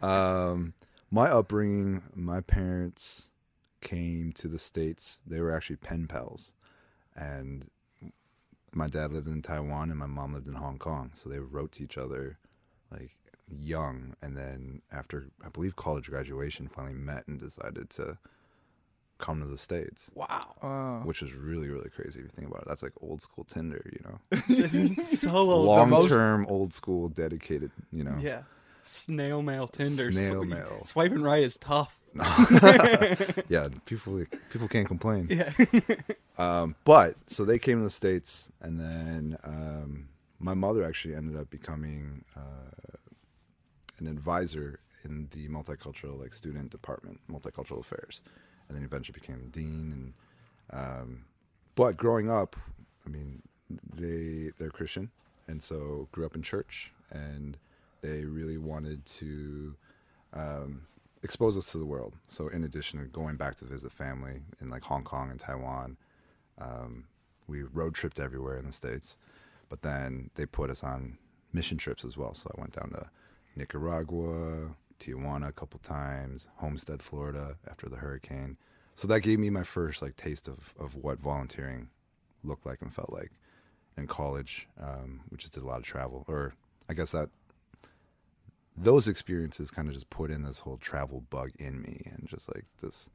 um, 0.02 0.74
my 1.10 1.28
upbringing, 1.28 2.02
my 2.14 2.40
parents 2.40 3.30
came 3.80 4.32
to 4.32 4.46
the 4.46 4.58
States. 4.60 5.18
They 5.26 5.40
were 5.40 5.54
actually 5.54 5.76
pen 5.76 6.06
pals. 6.06 6.52
And 7.16 7.66
my 8.74 8.88
dad 8.88 9.12
lived 9.12 9.28
in 9.28 9.42
Taiwan 9.42 9.90
and 9.90 9.98
my 9.98 10.06
mom 10.06 10.32
lived 10.34 10.48
in 10.48 10.54
Hong 10.54 10.78
Kong. 10.78 11.10
So 11.14 11.28
they 11.28 11.38
wrote 11.38 11.72
to 11.72 11.82
each 11.82 11.96
other 11.98 12.38
like 12.90 13.16
young. 13.48 14.14
And 14.22 14.36
then 14.36 14.82
after, 14.90 15.28
I 15.44 15.48
believe, 15.48 15.76
college 15.76 16.08
graduation, 16.10 16.68
finally 16.68 16.94
met 16.94 17.26
and 17.28 17.38
decided 17.38 17.90
to 17.90 18.18
come 19.18 19.40
to 19.40 19.46
the 19.46 19.58
States. 19.58 20.10
Wow. 20.14 20.54
Uh, 20.60 21.04
Which 21.04 21.22
is 21.22 21.32
really, 21.34 21.68
really 21.68 21.90
crazy 21.90 22.18
if 22.20 22.24
you 22.24 22.30
think 22.30 22.48
about 22.48 22.62
it. 22.62 22.68
That's 22.68 22.82
like 22.82 22.92
old 23.00 23.22
school 23.22 23.44
Tinder, 23.44 23.84
you 23.92 24.04
know? 24.04 24.94
Solo 25.02 25.56
Long 25.62 25.90
most- 25.90 26.08
term, 26.08 26.46
old 26.48 26.72
school, 26.72 27.08
dedicated, 27.08 27.70
you 27.92 28.02
know? 28.04 28.16
yeah. 28.20 28.42
Snail 28.84 29.42
mail 29.42 29.66
Tinder. 29.66 30.12
Snail 30.12 30.44
mail. 30.44 30.84
Swiping 30.84 31.22
right 31.22 31.42
is 31.42 31.56
tough. 31.56 31.98
yeah, 33.48 33.68
people 33.86 34.24
people 34.50 34.68
can't 34.68 34.86
complain. 34.86 35.28
Yeah. 35.30 35.52
Um, 36.36 36.74
but 36.84 37.14
so 37.28 37.44
they 37.44 37.60
came 37.60 37.78
to 37.78 37.84
the 37.84 37.90
states, 37.90 38.50
and 38.60 38.80
then 38.80 39.38
um, 39.44 40.08
my 40.40 40.52
mother 40.52 40.84
actually 40.84 41.14
ended 41.14 41.40
up 41.40 41.48
becoming 41.48 42.24
uh, 42.36 42.96
an 43.98 44.08
advisor 44.08 44.80
in 45.04 45.28
the 45.32 45.48
multicultural 45.48 46.20
like 46.20 46.32
student 46.32 46.70
department, 46.70 47.20
multicultural 47.30 47.78
affairs, 47.78 48.20
and 48.68 48.76
then 48.76 48.84
eventually 48.84 49.18
became 49.18 49.48
dean. 49.52 50.12
And 50.72 50.80
um, 50.80 51.24
but 51.76 51.96
growing 51.96 52.30
up, 52.30 52.56
I 53.06 53.10
mean, 53.10 53.42
they 53.94 54.50
they're 54.58 54.70
Christian, 54.70 55.10
and 55.46 55.62
so 55.62 56.08
grew 56.10 56.26
up 56.26 56.34
in 56.34 56.42
church, 56.42 56.92
and 57.12 57.56
they 58.04 58.24
really 58.26 58.58
wanted 58.58 59.06
to 59.06 59.74
um, 60.34 60.82
expose 61.22 61.56
us 61.56 61.72
to 61.72 61.78
the 61.78 61.86
world. 61.86 62.14
So 62.26 62.48
in 62.48 62.62
addition 62.62 63.00
to 63.00 63.06
going 63.06 63.36
back 63.36 63.54
to 63.56 63.64
visit 63.64 63.92
family 63.92 64.42
in 64.60 64.68
like 64.68 64.82
Hong 64.82 65.04
Kong 65.04 65.30
and 65.30 65.40
Taiwan, 65.40 65.96
um, 66.60 67.06
we 67.46 67.62
road 67.62 67.94
tripped 67.94 68.20
everywhere 68.20 68.58
in 68.58 68.66
the 68.66 68.72
states. 68.72 69.16
But 69.70 69.80
then 69.80 70.30
they 70.34 70.44
put 70.44 70.68
us 70.68 70.84
on 70.84 71.16
mission 71.52 71.78
trips 71.78 72.04
as 72.04 72.16
well. 72.16 72.34
So 72.34 72.50
I 72.54 72.60
went 72.60 72.74
down 72.74 72.90
to 72.90 73.08
Nicaragua, 73.56 74.74
Tijuana 75.00 75.48
a 75.48 75.52
couple 75.52 75.80
times, 75.80 76.48
Homestead, 76.56 77.02
Florida 77.02 77.56
after 77.68 77.88
the 77.88 77.96
hurricane. 77.96 78.58
So 78.94 79.08
that 79.08 79.20
gave 79.20 79.38
me 79.38 79.48
my 79.48 79.62
first 79.62 80.02
like 80.02 80.16
taste 80.16 80.46
of 80.46 80.74
of 80.78 80.94
what 80.94 81.18
volunteering 81.18 81.88
looked 82.44 82.66
like 82.66 82.82
and 82.82 82.92
felt 82.92 83.10
like 83.10 83.32
in 83.96 84.06
college. 84.06 84.68
Um, 84.78 85.22
we 85.30 85.38
just 85.38 85.54
did 85.54 85.62
a 85.62 85.66
lot 85.66 85.78
of 85.78 85.84
travel, 85.84 86.24
or 86.28 86.54
I 86.88 86.92
guess 86.92 87.12
that 87.12 87.30
those 88.76 89.06
experiences 89.08 89.70
kind 89.70 89.88
of 89.88 89.94
just 89.94 90.10
put 90.10 90.30
in 90.30 90.42
this 90.42 90.60
whole 90.60 90.76
travel 90.76 91.22
bug 91.30 91.50
in 91.58 91.80
me 91.80 92.02
and 92.06 92.26
just 92.28 92.52
like 92.54 92.64
this 92.80 93.10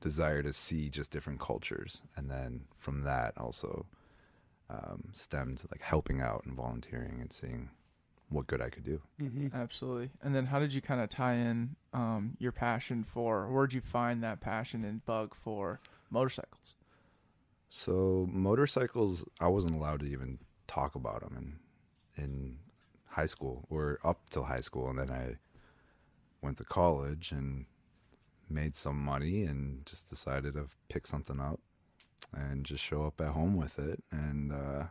desire 0.00 0.42
to 0.42 0.52
see 0.52 0.88
just 0.88 1.10
different 1.10 1.40
cultures 1.40 2.02
and 2.16 2.30
then 2.30 2.62
from 2.78 3.02
that 3.02 3.32
also 3.38 3.86
um, 4.70 5.04
stemmed 5.12 5.62
like 5.70 5.82
helping 5.82 6.20
out 6.20 6.42
and 6.44 6.54
volunteering 6.54 7.20
and 7.20 7.32
seeing 7.32 7.70
what 8.28 8.46
good 8.46 8.60
I 8.60 8.70
could 8.70 8.84
do. 8.84 9.00
Mm-hmm. 9.20 9.48
Absolutely. 9.54 10.10
And 10.22 10.34
then 10.34 10.46
how 10.46 10.58
did 10.58 10.72
you 10.72 10.80
kind 10.80 11.00
of 11.00 11.08
tie 11.08 11.34
in 11.34 11.76
um, 11.92 12.36
your 12.38 12.52
passion 12.52 13.04
for, 13.04 13.46
where'd 13.48 13.72
you 13.72 13.80
find 13.80 14.22
that 14.22 14.40
passion 14.40 14.84
and 14.84 15.04
bug 15.04 15.34
for 15.34 15.80
motorcycles? 16.10 16.74
So 17.68 18.26
motorcycles, 18.30 19.24
I 19.40 19.48
wasn't 19.48 19.76
allowed 19.76 20.00
to 20.00 20.06
even 20.06 20.38
talk 20.66 20.94
about 20.94 21.20
them 21.20 21.36
in 21.36 21.58
in 22.16 22.58
high 23.14 23.26
school 23.26 23.66
or 23.70 23.98
up 24.04 24.18
till 24.30 24.44
high 24.44 24.60
school, 24.60 24.88
and 24.90 24.98
then 24.98 25.10
I 25.10 25.36
went 26.42 26.58
to 26.58 26.64
college 26.64 27.32
and 27.32 27.66
made 28.48 28.76
some 28.76 28.98
money 29.02 29.44
and 29.44 29.84
just 29.86 30.08
decided 30.10 30.54
to 30.54 30.66
pick 30.88 31.06
something 31.06 31.40
up. 31.40 31.60
and 32.32 32.64
just 32.64 32.82
show 32.82 33.04
up 33.06 33.20
at 33.20 33.28
home 33.28 33.54
with 33.56 33.78
it. 33.78 34.02
And 34.10 34.50
uh, 34.52 34.84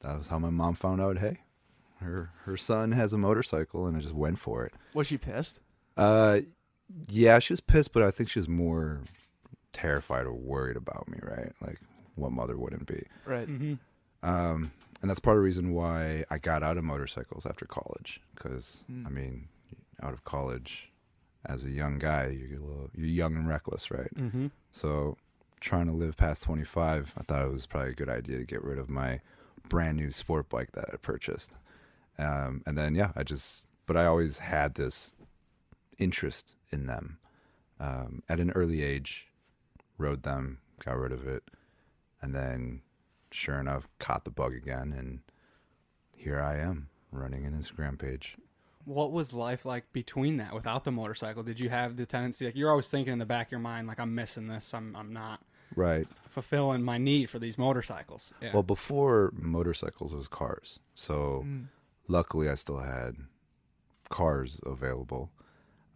that 0.00 0.16
was 0.18 0.28
how 0.28 0.38
my 0.38 0.50
mom 0.50 0.74
found 0.74 1.00
out. 1.00 1.18
Hey, 1.18 1.38
her 2.00 2.30
her 2.44 2.56
son 2.56 2.92
has 2.92 3.12
a 3.12 3.18
motorcycle, 3.18 3.86
and 3.86 3.96
I 3.96 4.00
just 4.00 4.14
went 4.14 4.38
for 4.38 4.64
it. 4.66 4.72
Was 4.94 5.06
she 5.08 5.18
pissed? 5.18 5.58
Uh, 5.96 6.40
yeah, 7.08 7.38
she 7.40 7.52
was 7.52 7.60
pissed, 7.60 7.92
but 7.92 8.02
I 8.02 8.10
think 8.10 8.28
she 8.28 8.38
was 8.38 8.48
more 8.48 9.00
terrified 9.72 10.26
or 10.26 10.32
worried 10.34 10.76
about 10.76 11.08
me. 11.08 11.18
Right, 11.22 11.52
like 11.60 11.80
what 12.14 12.32
mother 12.32 12.56
wouldn't 12.56 12.86
be. 12.86 13.02
Right. 13.26 13.46
hmm 13.48 13.74
Um, 14.22 14.70
and 15.02 15.10
that's 15.10 15.20
part 15.20 15.36
of 15.36 15.42
the 15.42 15.44
reason 15.44 15.72
why 15.74 16.24
I 16.30 16.38
got 16.38 16.62
out 16.62 16.78
of 16.78 16.84
motorcycles 16.84 17.44
after 17.44 17.66
college. 17.66 18.20
Because 18.34 18.84
Mm. 18.90 19.06
I 19.06 19.10
mean, 19.10 19.48
out 20.02 20.12
of 20.14 20.24
college, 20.24 20.90
as 21.44 21.64
a 21.64 21.70
young 21.70 21.98
guy, 21.98 22.28
you're 22.28 22.58
a 22.58 22.62
little, 22.64 22.90
you're 22.94 23.06
young 23.08 23.36
and 23.36 23.46
reckless, 23.48 23.90
right? 23.90 24.10
hmm 24.16 24.46
So 24.72 25.16
trying 25.60 25.86
to 25.86 25.92
live 25.92 26.16
past 26.16 26.42
25, 26.44 27.14
I 27.18 27.22
thought 27.22 27.44
it 27.44 27.52
was 27.52 27.66
probably 27.66 27.90
a 27.90 27.94
good 27.94 28.08
idea 28.08 28.38
to 28.38 28.44
get 28.44 28.62
rid 28.64 28.78
of 28.78 28.88
my 28.88 29.20
brand 29.68 29.96
new 29.96 30.10
sport 30.10 30.48
bike 30.48 30.72
that 30.72 30.86
I 30.92 30.96
purchased. 30.96 31.52
Um, 32.18 32.62
and 32.66 32.76
then 32.78 32.94
yeah, 32.94 33.10
I 33.16 33.22
just, 33.24 33.66
but 33.86 33.96
I 33.96 34.06
always 34.06 34.38
had 34.38 34.74
this 34.74 35.14
interest 35.98 36.56
in 36.70 36.86
them. 36.86 37.18
Um, 37.80 38.22
at 38.28 38.38
an 38.38 38.50
early 38.52 38.82
age, 38.82 39.26
rode 39.98 40.22
them, 40.22 40.58
got 40.84 40.96
rid 40.96 41.10
of 41.12 41.26
it, 41.26 41.42
and 42.20 42.34
then 42.34 42.82
sure 43.32 43.58
enough, 43.58 43.88
caught 43.98 44.24
the 44.24 44.30
bug 44.30 44.54
again, 44.54 44.92
and 44.96 45.20
here 46.16 46.40
I 46.40 46.58
am 46.58 46.88
running 47.10 47.44
an 47.44 47.52
Instagram 47.52 47.98
page. 47.98 48.36
What 48.84 49.12
was 49.12 49.32
life 49.32 49.64
like 49.64 49.92
between 49.92 50.38
that 50.38 50.54
without 50.54 50.84
the 50.84 50.90
motorcycle? 50.90 51.42
Did 51.42 51.60
you 51.60 51.68
have 51.68 51.96
the 51.96 52.04
tendency 52.06 52.46
like 52.46 52.56
you're 52.56 52.70
always 52.70 52.88
thinking 52.88 53.12
in 53.12 53.18
the 53.18 53.26
back 53.26 53.48
of 53.48 53.52
your 53.52 53.60
mind 53.60 53.86
like 53.86 54.00
I'm 54.00 54.14
missing 54.14 54.48
this. 54.48 54.74
I'm 54.74 54.96
I'm 54.96 55.12
not 55.12 55.40
Right. 55.76 56.06
fulfilling 56.28 56.82
my 56.82 56.98
need 56.98 57.30
for 57.30 57.38
these 57.38 57.56
motorcycles. 57.56 58.32
Yeah. 58.42 58.52
Well, 58.52 58.62
before 58.64 59.32
motorcycles, 59.36 60.12
it 60.12 60.16
was 60.16 60.28
cars. 60.28 60.80
So 60.94 61.44
Mm. 61.46 61.66
luckily, 62.08 62.48
I 62.48 62.56
still 62.56 62.78
had 62.78 63.16
cars 64.10 64.60
available. 64.66 65.30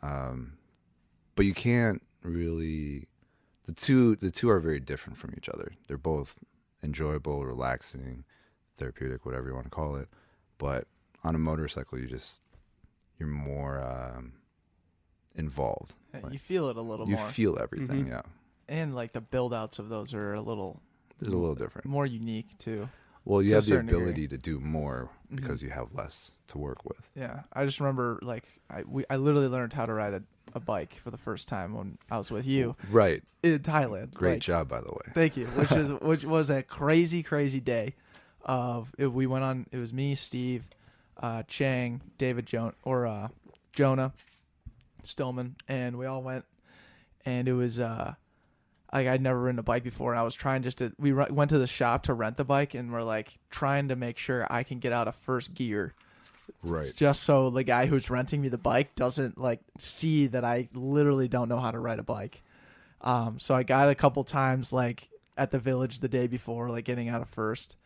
Um, 0.01 0.57
but 1.35 1.45
you 1.45 1.55
can't 1.55 2.03
really. 2.23 3.09
The 3.65 3.73
two 3.73 4.15
the 4.15 4.31
two 4.31 4.49
are 4.49 4.61
very 4.61 4.79
different 4.81 5.19
from 5.19 5.35
each 5.37 5.49
other. 5.49 5.73
They're 5.89 5.99
both 5.99 6.39
enjoyable, 6.83 7.45
relaxing, 7.45 8.25
therapeutic, 8.79 9.25
whatever 9.27 9.49
you 9.49 9.55
want 9.55 9.67
to 9.67 9.71
call 9.71 9.97
it. 9.97 10.09
But 10.59 10.87
on 11.25 11.35
a 11.35 11.39
motorcycle, 11.39 11.99
you 11.99 12.07
just 12.07 12.43
you're 13.19 13.29
more 13.29 13.81
um, 13.83 14.35
involved. 15.35 15.95
Yeah, 16.15 16.21
Like, 16.23 16.33
you 16.33 16.39
feel 16.39 16.69
it 16.69 16.77
a 16.77 16.83
little 16.83 17.09
you 17.09 17.17
more, 17.17 17.29
feel 17.29 17.59
everything. 17.59 18.07
Mhm. 18.07 18.09
Yeah, 18.11 18.23
and 18.69 18.95
like 18.95 19.13
the 19.13 19.21
build 19.21 19.53
outs 19.55 19.79
of 19.79 19.89
those 19.89 20.15
are 20.15 20.35
a 20.35 20.41
little 20.43 20.81
it's 21.19 21.29
a 21.29 21.31
little 21.31 21.55
different. 21.55 21.87
more 21.87 22.07
unique 22.07 22.57
too. 22.59 22.89
Well, 23.27 23.43
you 23.43 23.55
have 23.55 23.65
the 23.65 23.73
certain 23.73 23.87
degree. 23.87 24.03
ability 24.03 24.29
to 24.29 24.39
do 24.39 24.59
more 24.61 25.11
Mhm. 25.31 25.37
because 25.37 25.63
you 25.63 25.69
have 25.71 25.93
less 25.93 26.33
to 26.47 26.59
work 26.59 26.85
with. 26.85 27.11
Yeah, 27.15 27.41
I 27.53 27.65
just 27.67 27.81
remember 27.81 28.19
like 28.23 28.45
I 28.71 28.85
we 28.87 29.05
I 29.11 29.17
literally 29.17 29.49
learned 29.49 29.73
how 29.75 29.85
to 29.85 29.93
ride 29.93 30.15
a, 30.15 30.23
a 30.55 30.61
bike 30.61 30.95
for 31.03 31.11
the 31.11 31.19
first 31.19 31.49
time 31.49 31.75
when 31.75 31.99
I 32.11 32.19
was 32.19 32.31
with 32.31 32.47
you 32.47 32.77
Right. 32.91 33.23
in 33.43 33.59
Thailand. 33.59 34.15
Great 34.15 34.35
Like, 34.35 34.43
job, 34.43 34.69
by 34.69 34.81
the 34.81 34.91
way. 34.93 35.13
Thank 35.13 35.37
you. 35.37 35.47
Which 35.49 35.73
is 35.73 35.91
which 36.01 36.25
was 36.25 36.49
a 36.51 36.63
crazy 36.63 37.23
crazy 37.23 37.61
day. 37.61 37.95
Of 38.49 38.95
it, 38.97 39.09
we 39.09 39.27
went 39.27 39.43
on. 39.45 39.67
It 39.73 39.79
was 39.79 39.93
me, 39.93 40.15
Steve, 40.15 40.69
uh, 41.17 41.43
Chang, 41.49 42.01
David, 42.17 42.47
Joan 42.47 42.75
or 42.85 43.05
uh, 43.05 43.29
Jonah, 43.73 44.13
Stillman, 45.03 45.57
and 45.67 45.99
we 45.99 46.07
all 46.07 46.23
went. 46.23 46.45
And 47.25 47.49
it 47.49 47.55
was 47.55 47.81
uh, 47.81 48.15
like 48.93 49.07
I'd 49.07 49.21
never 49.21 49.41
ridden 49.41 49.59
a 49.59 49.63
bike 49.63 49.83
before, 49.85 50.13
and 50.13 50.19
I 50.21 50.23
was 50.23 50.35
trying 50.35 50.63
just 50.63 50.79
to. 50.79 50.93
We 50.99 51.13
ru- 51.13 51.27
went 51.31 51.51
to 51.51 51.59
the 51.59 51.67
shop 51.67 52.05
to 52.05 52.15
rent 52.15 52.37
the 52.37 52.45
bike, 52.45 52.75
and 52.75 52.93
we're 52.93 53.03
like 53.03 53.39
trying 53.51 53.89
to 53.89 53.97
make 53.97 54.19
sure 54.19 54.47
I 54.51 54.63
can 54.63 54.79
get 54.79 54.93
out 54.93 55.09
of 55.09 55.15
first 55.17 55.55
gear 55.55 55.95
Right. 56.63 56.91
just 56.97 57.25
so 57.25 57.51
the 57.51 57.65
guy 57.65 57.87
who's 57.87 58.09
renting 58.09 58.41
me 58.41 58.49
the 58.49 58.59
bike 58.59 58.95
doesn't 58.95 59.37
like 59.39 59.61
see 59.79 60.29
that 60.29 60.45
I 60.45 60.69
literally 60.75 61.29
don't 61.29 61.49
know 61.49 61.59
how 61.61 61.71
to 61.73 61.79
ride 61.79 61.99
a 61.99 62.05
bike. 62.05 62.43
Um, 63.01 63.39
so 63.39 63.55
I 63.55 63.63
got 63.63 63.89
a 63.89 63.95
couple 63.95 64.23
times 64.25 64.73
like 64.73 65.09
at 65.37 65.51
the 65.51 65.59
village 65.59 65.99
the 65.99 66.09
day 66.09 66.27
before, 66.29 66.71
like 66.71 66.85
getting 66.85 67.09
out 67.09 67.21
of 67.23 67.29
first. 67.29 67.77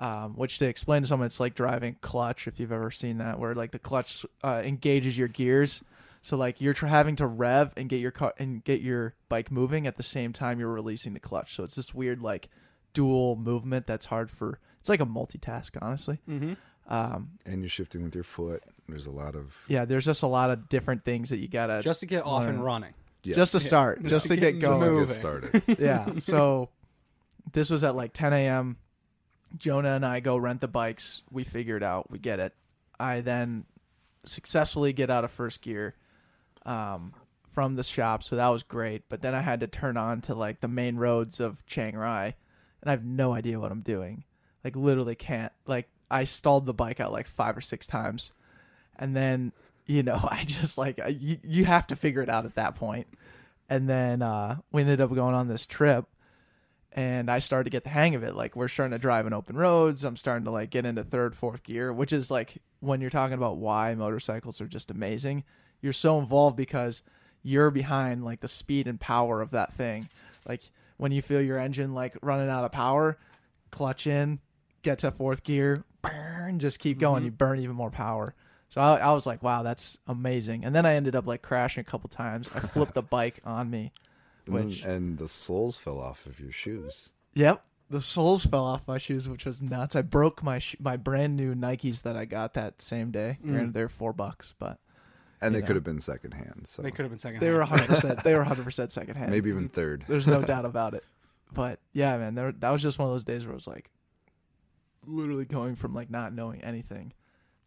Um, 0.00 0.34
which 0.34 0.58
to 0.60 0.66
explain 0.68 1.02
to 1.02 1.08
someone, 1.08 1.26
it's 1.26 1.40
like 1.40 1.54
driving 1.56 1.96
clutch. 2.00 2.46
If 2.46 2.60
you've 2.60 2.70
ever 2.70 2.90
seen 2.92 3.18
that, 3.18 3.38
where 3.40 3.54
like 3.54 3.72
the 3.72 3.80
clutch 3.80 4.24
uh, 4.44 4.62
engages 4.64 5.18
your 5.18 5.26
gears, 5.28 5.82
so 6.22 6.36
like 6.36 6.60
you're 6.60 6.74
tr- 6.74 6.86
having 6.86 7.16
to 7.16 7.26
rev 7.26 7.72
and 7.76 7.88
get 7.88 7.98
your 8.00 8.10
car 8.10 8.34
and 8.38 8.62
get 8.64 8.80
your 8.80 9.14
bike 9.28 9.50
moving 9.50 9.86
at 9.86 9.96
the 9.96 10.02
same 10.02 10.32
time 10.32 10.58
you're 10.60 10.68
releasing 10.72 11.14
the 11.14 11.20
clutch. 11.20 11.54
So 11.54 11.64
it's 11.64 11.74
this 11.74 11.94
weird 11.94 12.20
like 12.22 12.48
dual 12.92 13.36
movement 13.36 13.86
that's 13.86 14.06
hard 14.06 14.30
for. 14.30 14.58
It's 14.80 14.88
like 14.88 15.00
a 15.00 15.06
multitask, 15.06 15.76
honestly. 15.82 16.20
mm-hmm. 16.28 16.54
Um, 16.92 17.32
And 17.44 17.62
you're 17.62 17.68
shifting 17.68 18.02
with 18.02 18.14
your 18.14 18.24
foot. 18.24 18.62
There's 18.88 19.06
a 19.06 19.10
lot 19.10 19.34
of 19.34 19.56
yeah, 19.68 19.84
there's 19.84 20.04
just 20.06 20.22
a 20.22 20.26
lot 20.26 20.50
of 20.50 20.68
different 20.68 21.04
things 21.04 21.28
that 21.30 21.38
you 21.38 21.48
gotta 21.48 21.82
just 21.82 22.00
to 22.00 22.06
get 22.06 22.24
off 22.24 22.44
and 22.44 22.64
running. 22.64 22.94
yeah, 23.22 23.34
just 23.34 23.52
to 23.52 23.60
start, 23.60 24.00
Just 24.02 24.10
just, 24.10 24.28
to 24.28 24.34
to 24.36 24.40
get 24.40 24.52
get 24.52 24.60
just 24.62 24.82
going. 24.82 24.94
to 25.00 25.06
get 25.06 25.14
started. 25.14 25.62
yeah. 25.78 26.18
So 26.20 26.70
this 27.52 27.68
was 27.68 27.84
at 27.84 27.94
like 27.94 28.12
10 28.14 28.32
a.m. 28.32 28.76
Jonah 29.56 29.90
and 29.90 30.06
I 30.06 30.20
go 30.20 30.36
rent 30.38 30.60
the 30.62 30.68
bikes. 30.68 31.22
We 31.30 31.44
figure 31.44 31.76
it 31.76 31.82
out. 31.82 32.10
We 32.10 32.18
get 32.18 32.40
it. 32.40 32.54
I 32.98 33.20
then 33.20 33.64
successfully 34.24 34.92
get 34.92 35.10
out 35.10 35.24
of 35.24 35.30
first 35.30 35.62
gear 35.62 35.94
um, 36.66 37.12
from 37.50 37.76
the 37.76 37.82
shop, 37.82 38.22
so 38.22 38.36
that 38.36 38.48
was 38.48 38.62
great. 38.62 39.02
But 39.08 39.22
then 39.22 39.34
I 39.34 39.40
had 39.40 39.60
to 39.60 39.66
turn 39.66 39.96
on 39.96 40.20
to 40.22 40.34
like 40.34 40.60
the 40.60 40.68
main 40.68 40.96
roads 40.96 41.40
of 41.40 41.64
Chiang 41.66 41.96
Rai, 41.96 42.26
and 42.80 42.86
I 42.86 42.90
have 42.90 43.04
no 43.04 43.32
idea 43.34 43.58
what 43.60 43.72
I'm 43.72 43.80
doing. 43.82 44.24
Like 44.64 44.76
literally 44.76 45.14
can't. 45.14 45.52
Like 45.66 45.88
I 46.10 46.24
stalled 46.24 46.66
the 46.66 46.74
bike 46.74 47.00
out 47.00 47.12
like 47.12 47.26
five 47.28 47.56
or 47.56 47.60
six 47.60 47.86
times, 47.86 48.32
and 48.96 49.14
then 49.16 49.52
you 49.86 50.02
know 50.02 50.20
I 50.30 50.44
just 50.44 50.78
like 50.78 50.98
I- 51.00 51.08
you 51.08 51.38
you 51.42 51.64
have 51.64 51.86
to 51.88 51.96
figure 51.96 52.22
it 52.22 52.28
out 52.28 52.44
at 52.44 52.54
that 52.56 52.74
point. 52.76 53.06
And 53.70 53.88
then 53.88 54.22
uh, 54.22 54.56
we 54.72 54.80
ended 54.80 55.00
up 55.02 55.14
going 55.14 55.34
on 55.34 55.46
this 55.48 55.66
trip, 55.66 56.06
and 56.92 57.30
I 57.30 57.38
started 57.38 57.64
to 57.64 57.70
get 57.70 57.84
the 57.84 57.90
hang 57.90 58.14
of 58.14 58.22
it. 58.22 58.34
Like 58.34 58.56
we're 58.56 58.68
starting 58.68 58.92
to 58.92 58.98
drive 58.98 59.26
in 59.26 59.34
open 59.34 59.56
roads. 59.56 60.04
I'm 60.04 60.16
starting 60.16 60.44
to 60.46 60.50
like 60.50 60.70
get 60.70 60.86
into 60.86 61.04
third, 61.04 61.36
fourth 61.36 61.62
gear, 61.64 61.92
which 61.92 62.12
is 62.12 62.30
like 62.30 62.62
when 62.80 63.00
you're 63.02 63.10
talking 63.10 63.34
about 63.34 63.58
why 63.58 63.94
motorcycles 63.94 64.60
are 64.60 64.66
just 64.66 64.90
amazing. 64.90 65.44
You're 65.80 65.92
so 65.92 66.18
involved 66.18 66.56
because 66.56 67.02
you're 67.42 67.70
behind 67.70 68.24
like 68.24 68.40
the 68.40 68.48
speed 68.48 68.86
and 68.88 68.98
power 69.00 69.40
of 69.40 69.50
that 69.50 69.72
thing. 69.74 70.08
Like 70.46 70.62
when 70.96 71.12
you 71.12 71.22
feel 71.22 71.40
your 71.40 71.58
engine 71.58 71.94
like 71.94 72.16
running 72.22 72.48
out 72.48 72.64
of 72.64 72.72
power, 72.72 73.18
clutch 73.70 74.06
in, 74.06 74.40
get 74.82 74.98
to 75.00 75.10
fourth 75.10 75.44
gear, 75.44 75.84
burn, 76.02 76.58
just 76.58 76.78
keep 76.80 76.98
going. 76.98 77.22
Mhm. 77.22 77.26
You 77.26 77.30
burn 77.32 77.60
even 77.60 77.76
more 77.76 77.90
power. 77.90 78.34
So 78.70 78.80
I, 78.80 78.98
I 78.98 79.12
was 79.12 79.24
like, 79.26 79.42
wow, 79.42 79.62
that's 79.62 79.98
amazing. 80.06 80.64
And 80.64 80.74
then 80.74 80.84
I 80.84 80.94
ended 80.94 81.14
up 81.16 81.26
like 81.26 81.42
crashing 81.42 81.80
a 81.80 81.84
couple 81.84 82.08
times. 82.10 82.50
I 82.54 82.60
flipped 82.60 82.94
the 82.94 83.02
bike 83.16 83.40
on 83.44 83.70
me. 83.70 83.92
Which- 84.46 84.82
and, 84.82 84.92
and 84.92 85.18
the 85.18 85.28
soles 85.28 85.76
fell 85.78 85.98
off 86.00 86.26
of 86.26 86.40
your 86.40 86.52
shoes. 86.52 87.10
Yep. 87.34 87.64
The 87.90 88.00
soles 88.02 88.44
fell 88.44 88.66
off 88.66 88.86
my 88.86 88.98
shoes, 88.98 89.28
which 89.28 89.46
was 89.46 89.62
nuts. 89.62 89.96
I 89.96 90.02
broke 90.02 90.42
my 90.42 90.58
sh- 90.58 90.76
my 90.78 90.98
brand 90.98 91.36
new 91.36 91.54
Nikes 91.54 92.02
that 92.02 92.16
I 92.16 92.26
got 92.26 92.52
that 92.54 92.82
same 92.82 93.10
day. 93.10 93.38
Mm. 93.42 93.50
Granted, 93.50 93.72
they're 93.74 93.88
four 93.88 94.12
bucks, 94.12 94.52
but 94.58 94.78
And 95.40 95.54
they 95.54 95.60
know. 95.60 95.66
could 95.66 95.76
have 95.76 95.84
been 95.84 96.00
secondhand. 96.00 96.66
So 96.66 96.82
They 96.82 96.90
could 96.90 97.02
have 97.04 97.10
been 97.10 97.18
second. 97.18 97.40
they 97.40 97.50
were 97.50 97.58
100. 97.60 97.86
percent 97.86 98.22
They 98.24 98.32
were 98.32 98.38
100 98.40 98.64
percent 98.64 98.92
secondhand. 98.92 99.30
maybe 99.30 99.50
even 99.50 99.68
third. 99.68 100.04
There's 100.08 100.26
no 100.26 100.42
doubt 100.52 100.64
about 100.64 100.94
it. 100.94 101.04
But 101.52 101.78
yeah, 101.92 102.16
man, 102.18 102.34
there, 102.34 102.52
that 102.52 102.70
was 102.70 102.82
just 102.82 102.98
one 102.98 103.08
of 103.08 103.14
those 103.14 103.24
days 103.24 103.44
where 103.44 103.52
it 103.52 103.56
was 103.56 103.66
like, 103.66 103.90
literally 105.06 105.44
going 105.46 105.76
from 105.76 105.94
like 105.94 106.10
not 106.10 106.32
knowing 106.34 106.62
anything, 106.62 107.12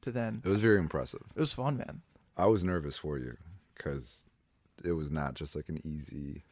to 0.01 0.11
then 0.11 0.41
It 0.45 0.49
was 0.49 0.61
very 0.61 0.77
impressive. 0.79 1.21
it 1.35 1.39
was 1.39 1.53
fun, 1.53 1.77
man. 1.77 2.01
I 2.37 2.45
was 2.47 2.63
nervous 2.63 2.97
for 2.97 3.17
you 3.17 3.35
because 3.75 4.23
it 4.83 4.91
was 4.93 5.11
not 5.11 5.33
just 5.35 5.55
like 5.55 5.69
an 5.69 5.79
easy 5.85 6.43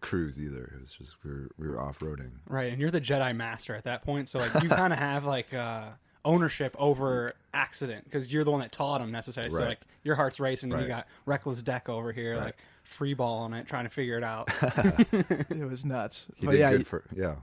cruise 0.00 0.38
either. 0.40 0.72
It 0.76 0.80
was 0.80 0.92
just 0.94 1.14
we 1.24 1.30
were 1.30 1.48
we 1.58 1.68
were 1.68 1.80
off 1.80 2.00
roading. 2.00 2.32
Right, 2.48 2.70
and 2.72 2.80
you're 2.80 2.90
the 2.90 3.00
Jedi 3.00 3.34
Master 3.34 3.74
at 3.74 3.84
that 3.84 4.02
point, 4.02 4.28
so 4.28 4.38
like 4.38 4.62
you 4.62 4.68
kind 4.68 4.92
of 4.92 4.98
have 4.98 5.24
like 5.24 5.52
uh, 5.54 5.86
ownership 6.26 6.76
over 6.78 7.32
accident 7.54 8.04
because 8.04 8.30
you're 8.30 8.44
the 8.44 8.50
one 8.50 8.60
that 8.60 8.72
taught 8.72 9.00
him 9.00 9.10
necessarily. 9.10 9.50
So 9.52 9.64
like 9.64 9.80
your 10.04 10.16
heart's 10.16 10.38
racing, 10.38 10.72
and 10.72 10.82
you 10.82 10.88
got 10.88 11.06
reckless 11.24 11.62
deck 11.62 11.88
over 11.88 12.12
here, 12.12 12.34
Right. 12.34 12.44
like 12.46 12.56
free 12.82 13.14
ball 13.14 13.38
on 13.38 13.54
it, 13.54 13.66
trying 13.66 13.84
to 13.84 13.90
figure 13.90 14.18
it 14.18 14.24
out. 14.24 14.50
It 15.50 15.68
was 15.68 15.84
nuts. 15.86 16.26
He 16.36 16.44
but 16.46 16.52
did 16.52 16.58
yeah, 16.60 16.70
good 16.72 16.86
for 16.86 17.04
yeah. 17.14 17.36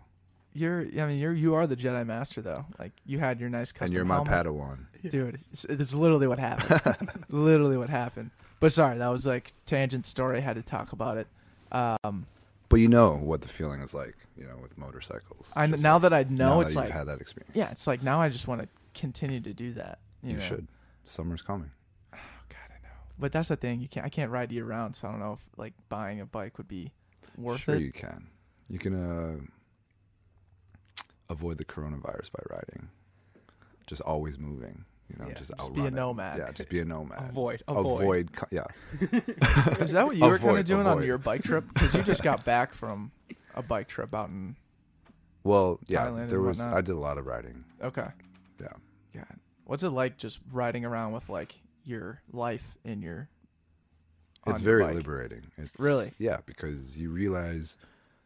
you're. 0.53 0.81
I 0.81 1.07
mean, 1.07 1.17
you're 1.19 1.33
you 1.33 1.55
are 1.55 1.65
the 1.65 1.75
Jedi 1.75 2.05
Master 2.05 2.41
though. 2.41 2.65
Like 2.77 2.91
you 3.05 3.17
had 3.19 3.39
your 3.39 3.49
nice 3.49 3.71
custom 3.71 3.85
and 3.87 3.95
you're 3.95 4.05
my 4.05 4.15
helmet. 4.15 4.33
Padawan. 4.45 4.77
dude 5.09 5.33
it's, 5.35 5.65
it's 5.65 5.93
literally 5.93 6.27
what 6.27 6.39
happened 6.39 7.25
literally 7.29 7.75
what 7.77 7.89
happened 7.89 8.29
but 8.61 8.71
sorry 8.71 8.97
that 8.97 9.09
was 9.09 9.25
like 9.25 9.51
tangent 9.65 10.05
story 10.05 10.37
i 10.37 10.39
had 10.39 10.55
to 10.55 10.61
talk 10.61 10.93
about 10.93 11.17
it 11.17 11.27
um 11.73 12.25
But 12.73 12.79
you 12.81 12.87
know 12.89 13.15
what 13.15 13.41
the 13.41 13.47
feeling 13.47 13.81
is 13.81 13.93
like, 13.93 14.15
you 14.35 14.45
know, 14.45 14.57
with 14.61 14.77
motorcycles. 14.77 15.53
i 15.55 15.67
Just 15.67 15.83
now 15.83 15.93
like- 15.93 16.01
that 16.03 16.13
i 16.13 16.23
know 16.23 16.55
now 16.55 16.61
it's 16.61 16.73
that 16.73 16.79
like 16.79 16.87
you've 16.87 16.95
had 16.97 17.07
that 17.07 17.21
experience. 17.21 17.55
yeah 17.55 17.69
it's 17.71 17.85
like 17.87 18.01
now 18.03 18.19
i 18.21 18.29
just 18.29 18.47
want 18.47 18.61
to 18.61 18.67
continue 18.99 19.39
to 19.39 19.53
do 19.53 19.73
that 19.73 19.99
you, 20.23 20.31
you 20.31 20.37
know? 20.37 20.43
should. 20.43 20.67
Summer's 21.05 21.41
coming. 21.41 21.71
oh 22.13 22.17
god 22.49 22.57
i 22.69 22.81
know 22.83 22.93
but 23.19 23.31
that's 23.31 23.49
the 23.49 23.55
thing 23.55 23.79
you 23.79 23.87
can't 23.87 24.05
i 24.05 24.09
can't 24.09 24.31
ride 24.31 24.51
year 24.51 24.65
round 24.65 24.95
so 24.95 25.07
i 25.07 25.11
don't 25.11 25.19
know 25.19 25.33
if 25.33 25.39
like 25.57 25.73
buying 25.89 26.19
a 26.21 26.25
bike 26.25 26.57
would 26.57 26.67
be 26.67 26.91
worth 27.37 27.61
sure 27.61 27.75
it 27.75 27.81
you 27.81 27.91
can. 27.91 28.27
You 28.69 28.79
can 28.79 28.93
uh 28.95 29.37
avoid 31.29 31.57
the 31.57 31.65
coronavirus 31.65 32.31
by 32.31 32.43
riding. 32.49 32.89
Just 33.87 34.01
always 34.01 34.37
moving. 34.39 34.85
You 35.09 35.17
know, 35.19 35.27
Yeah, 35.29 35.33
just, 35.35 35.51
just 35.57 35.73
be 35.73 35.81
a 35.81 35.85
it. 35.85 35.93
nomad. 35.93 36.37
Yeah, 36.39 36.51
just 36.51 36.69
be 36.69 36.79
a 36.79 36.85
nomad. 36.85 37.29
Avoid, 37.29 37.63
avoid. 37.67 38.01
Avoid. 38.01 38.29
Yeah. 38.51 38.65
Is 39.79 39.91
that 39.91 40.05
what 40.07 40.15
you 40.15 40.23
were 40.23 40.37
kind 40.39 40.49
of 40.51 40.55
Avoid, 40.55 40.65
doing 40.65 40.87
on 40.87 41.03
your 41.03 41.17
bike 41.17 41.43
trip? 41.43 41.65
Because 41.73 41.93
you 41.93 42.03
just 42.03 42.23
got 42.23 42.45
back 42.45 42.73
from 42.73 43.11
a 43.55 43.61
bike 43.61 43.87
trip 43.87 44.13
out 44.13 44.29
in. 44.29 44.55
Well, 45.43 45.79
yeah. 45.87 46.05
Thailand 46.07 46.29
there 46.29 46.41
was. 46.41 46.59
I 46.61 46.81
did 46.81 46.95
a 46.95 46.99
lot 46.99 47.17
of 47.17 47.25
riding. 47.25 47.63
Okay. 47.81 48.07
Yeah. 48.59 48.67
God. 49.13 49.25
What's 49.65 49.83
it 49.83 49.89
like 49.89 50.17
just 50.17 50.39
riding 50.51 50.85
around 50.85 51.11
with 51.11 51.29
like 51.29 51.55
your 51.83 52.21
life 52.31 52.77
in 52.83 53.01
your. 53.01 53.29
It's 54.47 54.61
your 54.61 54.79
very 54.79 54.93
liberating. 54.93 55.43
It's, 55.57 55.69
Really? 55.77 56.11
Yeah, 56.17 56.39
because 56.45 56.97
you 56.97 57.11
realize 57.11 57.77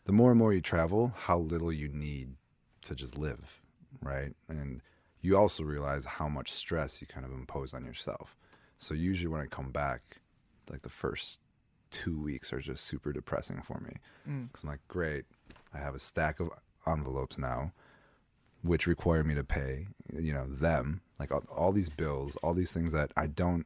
the 0.06 0.14
more 0.14 0.32
and 0.32 0.40
more 0.40 0.52
you 0.54 0.62
travel, 0.62 1.14
how 1.16 1.38
little 1.40 1.72
you 1.72 1.90
need 1.90 2.36
to 2.86 2.96
just 2.96 3.18
live, 3.18 3.62
right? 4.02 4.34
And 4.48 4.82
you 5.28 5.38
also 5.38 5.64
realize 5.64 6.06
how 6.06 6.28
much 6.30 6.50
stress 6.52 7.02
you 7.02 7.08
kind 7.08 7.26
of 7.26 7.32
impose 7.32 7.74
on 7.74 7.84
yourself. 7.86 8.36
So 8.78 8.94
usually 8.94 9.28
when 9.34 9.42
I 9.42 9.46
come 9.46 9.72
back, 9.72 10.02
like 10.72 10.82
the 10.84 10.90
first 11.04 11.42
two 11.92 12.18
weeks 12.22 12.52
are 12.54 12.60
just 12.62 12.84
super 12.86 13.12
depressing 13.14 13.62
for 13.62 13.80
me 13.80 13.94
Mm. 14.30 14.48
because 14.48 14.64
I'm 14.64 14.70
like, 14.70 14.88
great, 14.88 15.26
I 15.74 15.80
have 15.80 15.96
a 15.96 16.00
stack 16.00 16.40
of 16.40 16.50
envelopes 16.86 17.38
now, 17.38 17.72
which 18.62 18.88
require 18.88 19.24
me 19.24 19.36
to 19.36 19.44
pay, 19.44 19.88
you 20.14 20.34
know, 20.34 20.46
them 20.48 21.02
like 21.20 21.32
all, 21.32 21.44
all 21.54 21.72
these 21.72 21.90
bills, 21.90 22.36
all 22.44 22.54
these 22.54 22.72
things 22.74 22.92
that 22.94 23.12
I 23.18 23.28
don't 23.28 23.66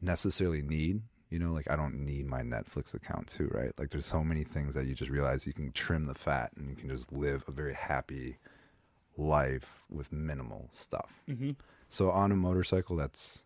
necessarily 0.00 0.62
need. 0.62 1.02
You 1.30 1.38
know, 1.38 1.52
like 1.52 1.70
I 1.70 1.76
don't 1.76 2.06
need 2.06 2.26
my 2.26 2.40
Netflix 2.40 2.94
account 2.94 3.26
too, 3.28 3.50
right? 3.52 3.72
Like 3.78 3.90
there's 3.90 4.06
so 4.06 4.24
many 4.24 4.44
things 4.44 4.74
that 4.74 4.86
you 4.86 4.94
just 4.94 5.10
realize 5.10 5.46
you 5.46 5.52
can 5.52 5.72
trim 5.72 6.04
the 6.04 6.14
fat 6.14 6.50
and 6.56 6.70
you 6.70 6.74
can 6.76 6.88
just 6.88 7.12
live 7.12 7.44
a 7.48 7.52
very 7.52 7.74
happy 7.74 8.38
life 9.18 9.82
with 9.90 10.12
minimal 10.12 10.68
stuff. 10.70 11.20
Mm-hmm. 11.28 11.50
So 11.90 12.10
on 12.10 12.32
a 12.32 12.36
motorcycle, 12.36 12.96
that's 12.96 13.44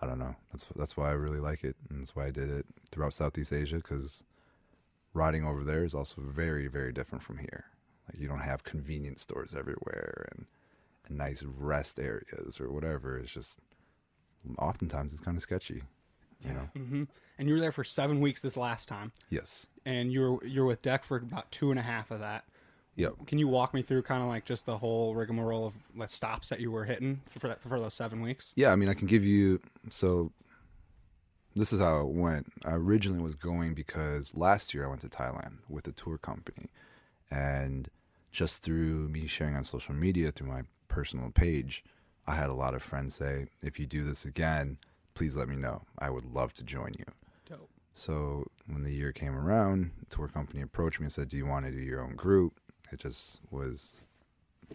I 0.00 0.06
don't 0.06 0.18
know. 0.18 0.36
That's 0.52 0.66
that's 0.76 0.96
why 0.96 1.08
I 1.08 1.12
really 1.12 1.40
like 1.40 1.64
it, 1.64 1.74
and 1.88 2.00
that's 2.00 2.14
why 2.14 2.26
I 2.26 2.30
did 2.30 2.48
it 2.50 2.66
throughout 2.92 3.12
Southeast 3.14 3.52
Asia 3.52 3.76
because 3.76 4.22
riding 5.12 5.44
over 5.44 5.64
there 5.64 5.82
is 5.84 5.94
also 5.94 6.20
very 6.20 6.68
very 6.68 6.92
different 6.92 7.22
from 7.24 7.38
here. 7.38 7.64
Like 8.08 8.20
you 8.20 8.28
don't 8.28 8.40
have 8.40 8.62
convenience 8.64 9.22
stores 9.22 9.54
everywhere 9.54 10.28
and, 10.32 10.46
and 11.08 11.18
nice 11.18 11.42
rest 11.42 11.98
areas 11.98 12.60
or 12.60 12.70
whatever. 12.70 13.18
It's 13.18 13.32
just 13.32 13.58
oftentimes 14.58 15.12
it's 15.12 15.20
kind 15.20 15.36
of 15.36 15.42
sketchy. 15.42 15.82
You 16.42 16.54
know. 16.54 16.68
Mm-hmm. 16.74 17.02
And 17.38 17.48
you 17.48 17.54
were 17.54 17.60
there 17.60 17.72
for 17.72 17.84
seven 17.84 18.20
weeks 18.20 18.40
this 18.40 18.56
last 18.56 18.88
time, 18.88 19.12
Yes. 19.28 19.66
and 19.84 20.10
you 20.10 20.20
were 20.22 20.46
you 20.46 20.62
were 20.62 20.66
with 20.66 20.82
Deck 20.82 21.04
for 21.04 21.16
about 21.18 21.50
two 21.52 21.70
and 21.70 21.78
a 21.78 21.82
half 21.82 22.10
of 22.10 22.20
that. 22.20 22.44
Yep. 23.00 23.26
Can 23.26 23.38
you 23.38 23.48
walk 23.48 23.72
me 23.72 23.80
through 23.80 24.02
kind 24.02 24.22
of 24.22 24.28
like 24.28 24.44
just 24.44 24.66
the 24.66 24.76
whole 24.76 25.14
rigmarole 25.14 25.66
of 25.66 25.74
the 25.96 26.06
stops 26.06 26.50
that 26.50 26.60
you 26.60 26.70
were 26.70 26.84
hitting 26.84 27.22
for 27.26 27.48
that 27.48 27.62
for 27.62 27.80
those 27.80 27.94
seven 27.94 28.20
weeks? 28.20 28.52
Yeah, 28.56 28.72
I 28.72 28.76
mean, 28.76 28.90
I 28.90 28.94
can 28.94 29.06
give 29.06 29.24
you. 29.24 29.60
So, 29.88 30.32
this 31.56 31.72
is 31.72 31.80
how 31.80 32.00
it 32.00 32.08
went. 32.08 32.52
I 32.64 32.74
originally 32.74 33.22
was 33.22 33.34
going 33.34 33.72
because 33.72 34.34
last 34.36 34.74
year 34.74 34.84
I 34.84 34.88
went 34.88 35.00
to 35.00 35.08
Thailand 35.08 35.58
with 35.68 35.88
a 35.88 35.92
tour 35.92 36.18
company, 36.18 36.68
and 37.30 37.88
just 38.30 38.62
through 38.62 39.08
me 39.08 39.26
sharing 39.26 39.56
on 39.56 39.64
social 39.64 39.94
media 39.94 40.30
through 40.30 40.48
my 40.48 40.62
personal 40.88 41.30
page, 41.30 41.82
I 42.26 42.34
had 42.34 42.50
a 42.50 42.54
lot 42.54 42.74
of 42.74 42.82
friends 42.82 43.14
say, 43.14 43.46
"If 43.62 43.80
you 43.80 43.86
do 43.86 44.04
this 44.04 44.26
again, 44.26 44.76
please 45.14 45.38
let 45.38 45.48
me 45.48 45.56
know. 45.56 45.82
I 45.98 46.10
would 46.10 46.26
love 46.26 46.52
to 46.54 46.64
join 46.64 46.92
you." 46.98 47.06
Dope. 47.48 47.70
So 47.94 48.46
when 48.66 48.82
the 48.82 48.92
year 48.92 49.12
came 49.12 49.34
around, 49.34 49.92
the 49.98 50.06
tour 50.14 50.28
company 50.28 50.60
approached 50.60 51.00
me 51.00 51.04
and 51.04 51.12
said, 51.12 51.28
"Do 51.28 51.38
you 51.38 51.46
want 51.46 51.64
to 51.64 51.72
do 51.72 51.78
your 51.78 52.02
own 52.02 52.14
group?" 52.14 52.59
It 52.92 53.00
just 53.00 53.40
was 53.50 54.02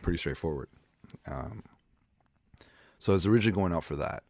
pretty 0.01 0.17
straightforward. 0.17 0.69
Um, 1.27 1.63
so 2.99 3.13
I 3.13 3.15
was 3.15 3.27
originally 3.27 3.55
going 3.55 3.73
out 3.73 3.83
for 3.83 3.95
that. 3.97 4.23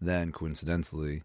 Then 0.00 0.32
coincidentally, 0.32 1.22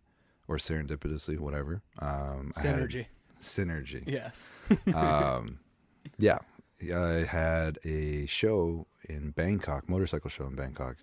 or 0.47 0.57
serendipitously, 0.57 1.39
whatever, 1.39 1.81
um, 1.99 2.51
Synergy. 2.57 3.05
synergy. 3.39 4.03
Yes. 4.05 4.53
um, 4.93 5.59
yeah, 6.17 6.37
I 6.93 7.25
had 7.29 7.79
a 7.83 8.25
show 8.25 8.87
in 9.07 9.31
Bangkok, 9.31 9.89
motorcycle 9.89 10.29
show 10.29 10.45
in 10.45 10.55
Bangkok, 10.55 10.97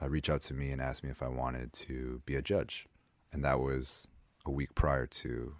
uh, 0.00 0.08
reach 0.08 0.30
out 0.30 0.42
to 0.42 0.54
me 0.54 0.70
and 0.70 0.80
ask 0.80 1.02
me 1.02 1.10
if 1.10 1.22
I 1.22 1.28
wanted 1.28 1.72
to 1.74 2.22
be 2.24 2.34
a 2.36 2.42
judge, 2.42 2.86
and 3.32 3.44
that 3.44 3.60
was 3.60 4.08
a 4.46 4.50
week 4.50 4.74
prior 4.74 5.06
to 5.06 5.54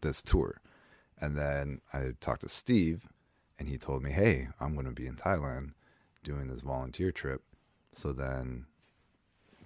this 0.00 0.22
tour. 0.22 0.60
And 1.20 1.36
then 1.36 1.80
I 1.92 2.12
talked 2.20 2.42
to 2.42 2.48
Steve, 2.48 3.08
and 3.62 3.70
he 3.70 3.78
told 3.78 4.02
me, 4.02 4.10
"Hey, 4.10 4.48
I'm 4.58 4.74
going 4.74 4.86
to 4.86 4.92
be 4.92 5.06
in 5.06 5.14
Thailand 5.14 5.74
doing 6.24 6.48
this 6.48 6.62
volunteer 6.62 7.12
trip." 7.12 7.42
So 7.92 8.12
then 8.12 8.66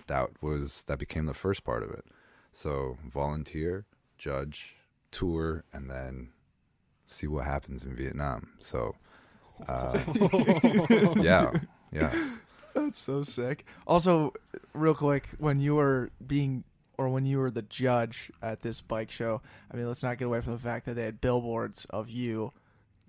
that 0.06 0.42
was 0.42 0.82
that 0.85 0.98
became 0.98 1.24
the 1.24 1.32
first 1.32 1.64
part 1.64 1.82
of 1.82 1.90
it. 1.90 2.04
So 2.52 2.98
volunteer, 3.11 3.87
judge, 4.18 4.76
tour, 5.11 5.64
and 5.72 5.90
then 5.90 6.28
see 7.06 7.26
what 7.26 7.46
happens 7.46 7.85
in 7.85 7.96
Vietnam. 7.96 8.50
So, 8.59 8.96
uh, 9.66 9.98
yeah, 11.16 11.52
yeah. 11.90 12.14
That's 12.74 12.98
so 12.98 13.22
sick. 13.22 13.64
Also, 13.87 14.35
real 14.74 14.94
quick, 14.94 15.26
when 15.38 15.59
you 15.59 15.76
were 15.76 16.11
being 16.26 16.64
or 16.98 17.09
when 17.09 17.24
you 17.24 17.38
were 17.38 17.50
the 17.50 17.62
judge 17.62 18.30
at 18.42 18.61
this 18.61 18.82
bike 18.82 19.11
show, 19.11 19.40
I 19.72 19.76
mean, 19.78 19.88
let's 19.88 20.02
not 20.02 20.18
get 20.18 20.26
away 20.26 20.42
from 20.42 20.52
the 20.52 20.59
fact 20.59 20.85
that 20.85 20.96
they 20.96 21.04
had 21.04 21.22
billboards 21.22 21.87
of 21.87 22.11
you 22.11 22.52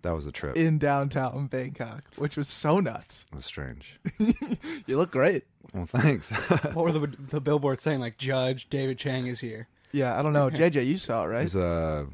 That 0.03 0.15
was 0.15 0.25
a 0.25 0.31
trip. 0.31 0.55
In 0.55 0.77
downtown 0.77 1.47
Bangkok, 1.47 2.03
which 2.17 2.37
was 2.37 2.47
so 2.47 2.79
nuts. 2.79 3.25
It 3.31 3.35
was 3.35 3.45
strange. 3.45 3.99
You 4.85 4.95
look 4.97 5.11
great. 5.11 5.43
Well, 5.73 5.85
thanks. 5.85 6.29
what 6.73 6.75
were 6.85 6.91
the 6.93 7.07
the 7.29 7.41
billboards 7.41 7.83
saying? 7.83 7.99
Like 7.99 8.17
Judge 8.17 8.69
David 8.69 8.97
Chang 8.97 9.27
is 9.27 9.39
here. 9.39 9.67
Yeah, 9.91 10.17
I 10.17 10.21
don't 10.21 10.33
know. 10.33 10.49
JJ, 10.49 10.85
you 10.85 10.97
saw 10.97 11.23
it, 11.25 11.27
right? 11.27 11.43
It's 11.43 11.55
uh, 11.55 12.05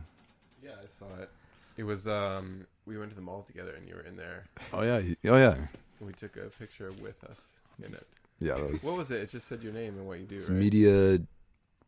Yeah, 0.63 0.72
I 0.82 0.88
saw 0.88 1.06
it. 1.22 1.30
It 1.78 1.84
was 1.84 2.08
um 2.08 2.65
we 2.86 2.98
went 2.98 3.12
to 3.12 3.15
the 3.15 3.22
mall 3.22 3.43
together 3.43 3.74
and 3.76 3.88
you 3.88 3.96
were 3.96 4.02
in 4.02 4.15
there 4.17 4.46
oh 4.74 4.82
yeah, 4.82 5.00
he- 5.02 5.17
oh 5.30 5.38
yeah, 5.38 5.54
and 5.54 5.67
we 6.08 6.13
took 6.13 6.36
a 6.38 6.50
picture 6.60 6.89
with 7.02 7.24
us 7.26 7.60
in 7.86 7.93
it. 7.93 8.08
yeah. 8.39 8.56
That 8.56 8.72
was, 8.72 8.84
What 8.84 8.98
was 8.98 9.12
it? 9.12 9.22
It 9.22 9.30
just 9.30 9.48
said 9.48 9.62
your 9.63 9.74
name 9.74 9.98
and 9.98 10.08
what 10.08 10.19
you 10.19 10.26
do, 10.26 10.38
It's 10.38 10.50
right? 10.50 10.58
media, 10.60 11.19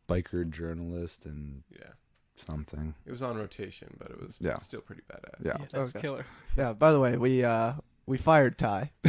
biker 0.08 0.48
journalist, 0.50 1.26
and 1.26 1.62
Yeah. 1.72 1.88
Something. 2.46 2.94
It 3.06 3.10
was 3.12 3.22
on 3.22 3.36
rotation, 3.36 3.94
but 3.98 4.10
it 4.10 4.20
was 4.20 4.36
Yeah. 4.40 4.58
still 4.58 4.80
pretty 4.80 5.02
badass. 5.10 5.44
Yeah. 5.44 5.56
That's 5.72 5.94
Okay. 5.94 6.00
killer. 6.00 6.26
Yeah. 6.56 6.72
By 6.72 6.92
the 6.92 7.00
way, 7.00 7.16
we 7.16 7.44
uh 7.44 7.74
we 8.06 8.18
fired 8.18 8.56
Ty 8.56 8.92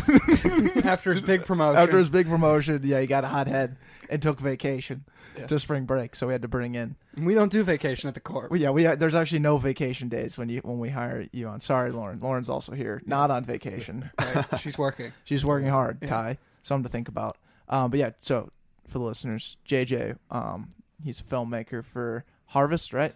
After 0.83 1.11
his 1.13 1.21
big 1.21 1.45
promotion. 1.45 1.79
after 1.81 1.97
his 1.99 2.09
big 2.09 2.27
promotion. 2.27 2.81
Yeah, 2.83 2.99
he 2.99 3.07
got 3.07 3.23
a 3.23 3.27
hot 3.27 3.47
head 3.47 3.77
and 4.09 4.21
took 4.21 4.39
vacation 4.39 5.05
Yeah. 5.37 5.45
to 5.45 5.59
spring 5.59 5.85
break, 5.85 6.15
so 6.15 6.25
we 6.27 6.33
had 6.33 6.41
to 6.41 6.47
bring 6.47 6.73
in. 6.75 6.95
we 7.15 7.33
don't 7.35 7.51
do 7.51 7.61
vacation 7.63 8.07
at 8.07 8.15
the 8.15 8.19
corp. 8.19 8.49
Well, 8.49 8.59
yeah, 8.59 8.71
we 8.71 8.83
there's 8.83 9.13
actually 9.15 9.39
no 9.39 9.57
vacation 9.57 10.09
days 10.09 10.37
when 10.37 10.49
you 10.49 10.61
when 10.63 10.79
we 10.79 10.89
hire 10.89 11.27
you 11.31 11.47
on. 11.47 11.59
Sorry, 11.61 11.91
Lauren. 11.91 12.19
Lauren's 12.19 12.49
also 12.49 12.71
here, 12.73 13.01
not 13.05 13.29
on 13.31 13.43
vacation. 13.45 14.09
Right? 14.19 14.59
She's 14.59 14.77
working. 14.77 15.11
She's 15.25 15.45
working 15.45 15.69
hard. 15.69 15.99
Yeah. 16.01 16.07
Ty, 16.07 16.37
something 16.63 16.83
to 16.83 16.89
think 16.89 17.07
about. 17.07 17.37
Um, 17.69 17.91
but 17.91 17.99
yeah, 17.99 18.11
so 18.19 18.49
for 18.87 18.97
the 18.99 19.03
listeners, 19.05 19.57
JJ, 19.67 20.17
um, 20.31 20.69
he's 21.03 21.19
a 21.19 21.23
filmmaker 21.23 21.83
for 21.85 22.23
Harvest, 22.47 22.93
right? 22.93 23.13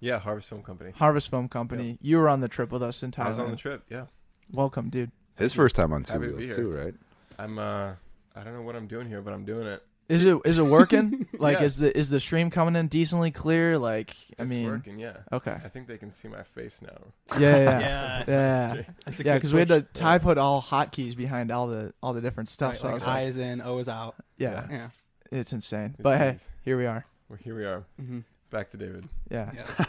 Yeah, 0.00 0.18
Harvest 0.18 0.48
Film 0.48 0.62
Company. 0.62 0.92
Harvest 0.96 1.30
Film 1.30 1.48
Company. 1.48 1.98
You 2.02 2.18
were 2.18 2.28
on 2.28 2.40
the 2.40 2.48
trip 2.48 2.72
with 2.72 2.82
us 2.82 3.02
in 3.02 3.10
Thailand. 3.12 3.24
I 3.26 3.28
was 3.28 3.38
on 3.38 3.50
the 3.50 3.56
trip. 3.56 3.84
Yeah, 3.88 4.06
Welcome, 4.50 4.90
dude. 4.90 5.10
His 5.36 5.54
first 5.54 5.74
time 5.76 5.92
on 5.92 6.02
two 6.02 6.14
Happy 6.14 6.28
wheels 6.28 6.44
here. 6.46 6.56
too, 6.56 6.70
right? 6.70 6.94
I'm. 7.38 7.58
uh 7.58 7.92
I 8.34 8.44
don't 8.44 8.54
know 8.54 8.62
what 8.62 8.76
I'm 8.76 8.86
doing 8.86 9.08
here, 9.08 9.20
but 9.20 9.32
I'm 9.34 9.44
doing 9.44 9.66
it. 9.66 9.82
Is 10.08 10.24
it 10.26 10.36
is 10.44 10.58
it 10.58 10.64
working? 10.64 11.26
like 11.38 11.58
Yeah. 11.58 11.64
is 11.64 11.76
the 11.78 11.96
is 11.96 12.10
the 12.10 12.18
stream 12.18 12.50
coming 12.50 12.74
in 12.76 12.88
decently 12.88 13.30
clear? 13.30 13.78
Like 13.78 14.14
I 14.38 14.44
mean, 14.44 14.66
working. 14.66 14.98
Yeah. 14.98 15.18
okay, 15.32 15.52
I 15.64 15.68
think 15.68 15.86
they 15.86 15.96
can 15.98 16.10
see 16.10 16.28
my 16.28 16.42
face 16.42 16.80
now. 16.82 17.38
yeah, 17.38 17.56
yeah, 17.56 17.78
yeah. 17.80 18.24
Yes. 18.26 18.26
Yeah, 18.28 18.82
That's 19.06 19.20
yeah, 19.20 19.34
because 19.34 19.52
we 19.52 19.60
had 19.60 19.68
to 19.68 19.74
switch. 19.80 19.86
Ty 19.94 20.18
put 20.18 20.38
all 20.38 20.60
hotkeys 20.60 21.16
behind 21.16 21.50
all 21.50 21.66
the 21.68 21.92
all 22.02 22.12
the 22.14 22.20
different 22.20 22.48
stuff. 22.48 22.70
Right, 22.72 22.78
so 22.78 22.84
I 22.84 22.86
like 22.88 22.94
was 22.96 23.06
like, 23.06 23.16
I 23.16 23.22
is 23.26 23.36
in, 23.36 23.60
O 23.62 23.78
is 23.78 23.88
out. 23.88 24.16
yeah, 24.38 24.66
Yeah. 24.70 24.88
it's 25.30 25.52
insane. 25.52 25.90
It's 25.94 26.02
but 26.02 26.18
hey, 26.18 26.38
here 26.64 26.76
we 26.76 26.86
are. 26.86 27.06
Well, 27.28 27.38
here 27.42 27.54
we 27.56 27.64
are. 27.64 27.84
Mm-hmm. 28.00 28.20
Back 28.52 28.70
to 28.72 28.76
David. 28.76 29.08
Yeah, 29.30 29.50
Yes. 29.54 29.80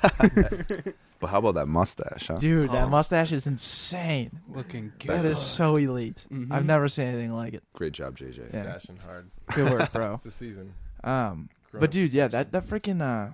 But 1.20 1.30
how 1.30 1.40
about 1.40 1.56
that 1.56 1.68
mustache, 1.68 2.28
huh? 2.28 2.38
dude, 2.38 2.72
that 2.72 2.86
Oh. 2.86 2.90
mustache 2.90 3.32
is 3.32 3.46
insane. 3.48 4.42
Looking 4.50 4.92
good. 5.00 5.10
That 5.12 5.26
is 5.26 5.40
so 5.40 5.76
elite. 5.78 6.26
Mhm. 6.32 6.52
I've 6.52 6.66
never 6.66 6.90
seen 6.90 7.08
anything 7.08 7.32
like 7.34 7.54
it. 7.54 7.64
Great 7.74 7.94
job, 7.94 8.18
JJ. 8.18 8.50
Yeah. 8.54 8.64
Stashing 8.66 9.00
hard. 9.04 9.30
Good 9.54 9.72
work, 9.72 9.94
bro. 9.94 10.14
It's 10.16 10.24
the 10.24 10.32
season. 10.32 10.74
Um, 11.04 11.50
Grown 11.72 11.82
but 11.82 11.92
dude, 11.92 12.12
yeah, 12.14 12.28
that 12.30 12.52
that 12.52 12.66
freaking 12.68 13.02
uh, 13.02 13.32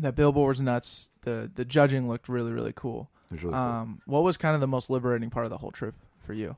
that 0.00 0.14
billboard's 0.14 0.60
nuts. 0.60 1.10
The 1.22 1.50
the 1.54 1.64
judging 1.64 2.08
looked 2.08 2.28
really 2.28 2.52
really 2.52 2.72
cool. 2.74 3.10
It 3.30 3.34
was 3.34 3.42
really 3.42 3.54
cool. 3.54 3.62
Um, 3.62 4.02
what 4.06 4.22
was 4.22 4.36
kind 4.38 4.54
of 4.54 4.60
the 4.60 4.66
most 4.68 4.88
liberating 4.90 5.28
part 5.30 5.44
of 5.46 5.50
the 5.50 5.58
whole 5.58 5.70
trip 5.72 5.94
for 6.24 6.32
you? 6.34 6.56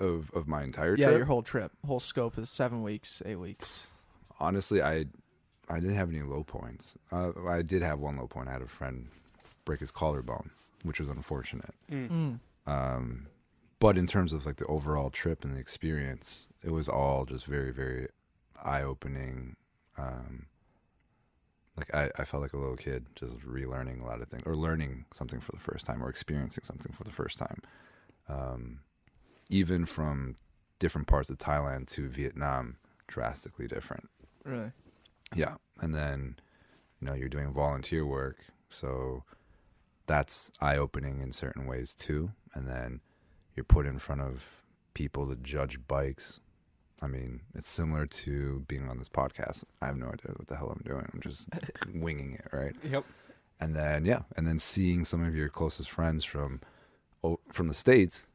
of 0.00 0.30
of 0.34 0.48
my 0.48 0.62
entire 0.62 0.90
trip? 0.96 0.98
yeah, 1.00 1.06
trip. 1.08 1.18
your 1.18 1.26
whole 1.26 1.42
trip, 1.42 1.72
whole 1.86 2.00
scope 2.00 2.38
is 2.38 2.48
seven 2.48 2.82
weeks, 2.82 3.22
eight 3.26 3.36
weeks. 3.36 3.86
honestly, 4.40 4.80
I 4.82 5.06
I 5.68 5.80
didn't 5.80 5.96
have 5.96 6.10
any 6.10 6.22
low 6.22 6.42
points. 6.42 6.96
Uh, 7.10 7.32
I 7.48 7.62
did 7.62 7.82
have 7.82 7.98
one 7.98 8.16
low 8.16 8.26
point. 8.26 8.48
I 8.48 8.52
had 8.52 8.62
a 8.62 8.66
friend 8.66 9.08
break 9.64 9.80
his 9.80 9.90
collarbone, 9.90 10.50
which 10.82 11.00
was 11.00 11.08
unfortunate. 11.08 11.74
Mm. 11.90 12.10
Mm. 12.10 12.38
Um, 12.66 13.26
but 13.78 13.98
in 13.98 14.06
terms 14.06 14.32
of 14.32 14.46
like 14.46 14.56
the 14.56 14.66
overall 14.66 15.10
trip 15.10 15.44
and 15.44 15.54
the 15.54 15.58
experience, 15.58 16.48
it 16.62 16.70
was 16.70 16.88
all 16.88 17.24
just 17.24 17.46
very, 17.46 17.72
very 17.72 18.08
eye 18.62 18.82
opening. 18.82 19.56
Um, 19.96 20.46
like 21.76 21.94
I, 21.94 22.10
I 22.18 22.24
felt 22.24 22.42
like 22.42 22.52
a 22.52 22.58
little 22.58 22.76
kid 22.76 23.06
just 23.14 23.38
relearning 23.40 24.00
a 24.00 24.06
lot 24.06 24.20
of 24.20 24.28
things 24.28 24.44
or 24.46 24.56
learning 24.56 25.06
something 25.12 25.40
for 25.40 25.52
the 25.52 25.58
first 25.58 25.86
time 25.86 26.02
or 26.02 26.08
experiencing 26.08 26.64
something 26.64 26.92
for 26.92 27.04
the 27.04 27.10
first 27.10 27.38
time. 27.38 27.60
Um, 28.28 28.80
even 29.50 29.84
from 29.84 30.36
different 30.78 31.06
parts 31.06 31.30
of 31.30 31.38
Thailand 31.38 31.88
to 31.88 32.08
Vietnam, 32.08 32.76
drastically 33.06 33.66
different. 33.66 34.08
Really? 34.44 34.70
Yeah. 35.34 35.56
And 35.80 35.94
then, 35.94 36.36
you 37.00 37.06
know, 37.06 37.14
you're 37.14 37.28
doing 37.28 37.52
volunteer 37.52 38.06
work. 38.06 38.38
So 38.68 39.24
that's 40.06 40.50
eye 40.60 40.76
opening 40.76 41.20
in 41.20 41.32
certain 41.32 41.66
ways 41.66 41.94
too. 41.94 42.30
And 42.54 42.68
then 42.68 43.00
you're 43.56 43.64
put 43.64 43.86
in 43.86 43.98
front 43.98 44.20
of 44.20 44.62
people 44.94 45.28
to 45.28 45.36
judge 45.36 45.78
bikes. 45.86 46.40
I 47.02 47.06
mean, 47.06 47.40
it's 47.54 47.68
similar 47.68 48.06
to 48.06 48.64
being 48.68 48.88
on 48.88 48.98
this 48.98 49.08
podcast. 49.08 49.64
I 49.82 49.86
have 49.86 49.96
no 49.96 50.06
idea 50.06 50.32
what 50.36 50.46
the 50.46 50.56
hell 50.56 50.70
I'm 50.70 50.82
doing. 50.84 51.08
I'm 51.12 51.20
just 51.20 51.48
winging 51.94 52.34
it, 52.34 52.48
right? 52.52 52.74
Yep. 52.88 53.04
And 53.60 53.74
then 53.74 54.04
yeah, 54.04 54.22
and 54.36 54.46
then 54.46 54.58
seeing 54.58 55.04
some 55.04 55.24
of 55.24 55.34
your 55.34 55.48
closest 55.48 55.90
friends 55.90 56.24
from 56.24 56.60
from 57.50 57.68
the 57.68 57.74
states 57.74 58.26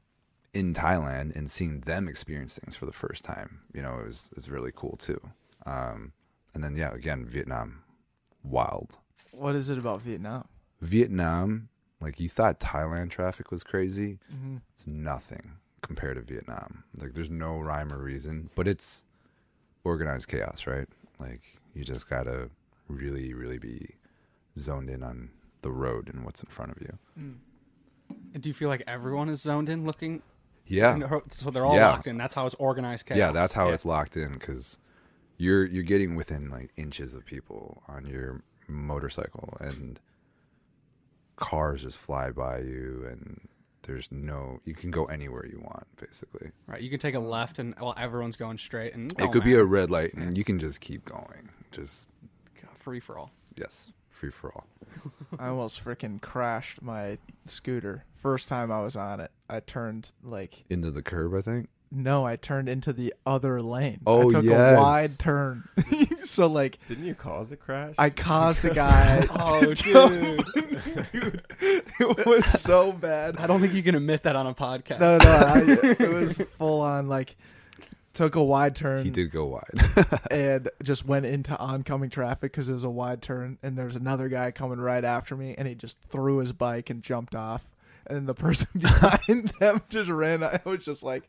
in 0.54 0.74
Thailand 0.74 1.36
and 1.36 1.50
seeing 1.50 1.82
them 1.82 2.08
experience 2.08 2.58
things 2.58 2.76
for 2.76 2.86
the 2.86 2.92
first 2.92 3.24
time, 3.24 3.62
you 3.74 3.82
know, 3.82 4.00
is 4.00 4.32
is 4.36 4.50
really 4.50 4.72
cool 4.74 4.98
too. 4.98 5.20
Um, 5.66 6.14
and 6.54 6.64
then 6.64 6.76
yeah, 6.76 6.92
again, 6.94 7.26
Vietnam, 7.26 7.84
wild. 8.44 8.98
What 9.32 9.56
is 9.56 9.70
it 9.70 9.78
about 9.78 10.02
Vietnam? 10.02 10.48
Vietnam, 10.82 11.70
like 12.02 12.20
you 12.20 12.30
thought 12.30 12.60
Thailand 12.60 13.10
traffic 13.12 13.52
was 13.52 13.64
crazy. 13.64 14.20
Mm-hmm. 14.34 14.58
It's 14.74 14.88
nothing 14.88 15.54
compared 15.82 16.16
to 16.18 16.22
Vietnam. 16.22 16.84
Like 16.98 17.14
there's 17.14 17.30
no 17.30 17.60
rhyme 17.60 17.94
or 17.94 18.00
reason, 18.02 18.50
but 18.56 18.68
it's 18.68 19.06
organized 19.84 20.28
chaos, 20.28 20.66
right? 20.68 20.88
Like 21.20 21.42
you 21.74 21.84
just 21.84 22.10
gotta 22.10 22.50
really, 22.88 23.34
really 23.34 23.60
be 23.60 23.96
zoned 24.58 24.90
in 24.90 25.04
on 25.04 25.30
the 25.62 25.72
road 25.72 26.10
and 26.14 26.26
what's 26.26 26.42
in 26.42 26.50
front 26.50 26.72
of 26.72 26.82
you. 26.82 26.98
And 28.34 28.42
do 28.42 28.50
you 28.50 28.54
feel 28.54 28.70
like 28.70 28.84
everyone 28.88 29.30
is 29.30 29.42
zoned 29.42 29.70
in, 29.70 29.86
looking? 29.86 30.22
Yeah, 30.66 31.00
so 31.30 31.50
they're 31.50 31.66
all 31.66 31.76
Yeah. 31.76 31.92
locked 31.92 32.08
in. 32.08 32.18
That's 32.18 32.34
how 32.36 32.46
it's 32.46 32.56
organized 32.60 33.06
chaos. 33.08 33.18
yeah, 33.18 33.32
that's 33.32 33.54
how 33.54 33.70
it's 33.70 33.86
locked 33.86 34.16
in 34.18 34.34
because 34.34 34.78
you're 35.40 35.66
you're 35.66 35.84
getting 35.84 36.16
within 36.16 36.50
like 36.50 36.70
inches 36.76 37.16
of 37.16 37.26
people 37.26 37.82
on 37.88 38.06
your 38.06 38.44
motorcycle 38.68 39.58
and 39.62 40.00
cars 41.38 41.82
just 41.82 41.98
fly 41.98 42.30
by 42.30 42.60
you 42.60 43.08
and 43.10 43.48
there's 43.84 44.12
no 44.12 44.60
you 44.66 44.76
can 44.76 44.92
go 44.92 45.06
anywhere 45.06 45.46
you 45.48 45.60
want 45.60 45.88
basically 45.96 46.52
right. 46.68 46.82
You 46.82 46.90
can 46.92 47.00
take 47.00 47.16
a 47.16 47.20
left, 47.20 47.58
and 47.58 47.74
well, 47.80 47.96
everyone's 47.98 48.36
going 48.36 48.58
straight, 48.58 48.94
and 48.94 49.12
it 49.14 49.22
oh, 49.22 49.30
could 49.30 49.44
be 49.44 49.56
a 49.56 49.64
red 49.64 49.90
light 49.90 50.14
and 50.14 50.38
you 50.38 50.44
can 50.44 50.60
just 50.60 50.82
keep 50.82 51.06
going 51.06 51.50
just 51.72 52.10
free 52.78 53.00
for 53.00 53.18
all. 53.18 53.32
yes 53.56 53.92
free 54.10 54.30
for 54.30 54.52
all 54.54 54.68
I 55.40 55.48
almost 55.48 55.84
freaking 55.84 56.20
crashed 56.22 56.82
my 56.82 57.18
scooter. 57.46 58.04
First 58.16 58.50
time 58.50 58.70
I 58.70 58.82
was 58.82 58.98
on 58.98 59.22
it, 59.22 59.32
I 59.50 59.62
turned 59.62 60.12
like 60.24 60.66
into 60.70 60.92
the 60.92 61.02
curb 61.02 61.34
i 61.34 61.42
think 61.42 61.70
no, 61.92 62.26
I 62.26 62.36
turned 62.36 62.70
into 62.70 62.94
the 62.94 63.14
other 63.26 63.62
lane. 63.62 64.02
Oh, 64.06 64.30
I 64.30 64.34
took 64.34 64.44
yes. 64.44 64.78
a 64.78 64.82
wide 64.82 65.20
turn. 65.20 65.68
so 66.24 66.48
like 66.48 66.78
Didn't 66.86 67.06
you 67.06 67.16
cause 67.16 67.52
a 67.52 67.56
crash? 67.56 67.96
I 67.98 68.10
caused 68.10 68.66
a 68.66 68.74
guy. 68.74 69.26
Oh, 69.42 69.62
to 69.62 69.76
jump. 69.76 70.54
dude, 71.12 71.44
it 71.62 72.26
was 72.26 72.46
so 72.62 72.92
bad. 72.92 73.38
I 73.38 73.48
don't 73.48 73.62
think 73.62 73.74
you 73.74 73.84
can 73.84 73.96
admit 73.96 74.24
that 74.24 74.36
on 74.36 74.48
a 74.48 74.54
podcast. 74.54 75.00
No, 75.00 75.18
no, 75.18 75.24
I, 75.24 76.04
it 76.04 76.14
was 76.14 76.38
full 76.58 76.82
on 76.82 77.08
like 77.08 77.36
took 78.14 78.36
a 78.36 78.44
wide 78.44 78.76
turn. 78.76 79.04
he 79.04 79.12
did 79.12 79.32
go 79.32 79.46
wide 79.46 79.64
and 80.32 80.70
just 80.84 81.06
went 81.06 81.26
into 81.26 81.58
oncoming 81.58 82.10
traffic 82.10 82.52
because 82.52 82.68
it 82.68 82.74
was 82.74 82.84
a 82.84 82.90
wide 82.90 83.22
turn 83.22 83.58
and 83.64 83.78
there's 83.78 83.96
another 83.96 84.28
guy 84.28 84.52
coming 84.52 84.80
right 84.80 85.06
after 85.06 85.38
me 85.38 85.56
and 85.58 85.68
he 85.68 85.76
just 85.76 85.98
threw 86.10 86.38
his 86.40 86.52
bike 86.52 86.90
and 86.90 87.02
jumped 87.02 87.34
off 87.36 87.72
and 88.08 88.18
then 88.18 88.26
the 88.26 88.34
person 88.34 88.68
behind 88.76 89.50
them 89.60 89.82
just 89.90 90.10
ran 90.10 90.44
i 90.44 90.60
was 90.66 90.84
just 90.84 91.04
like 91.04 91.24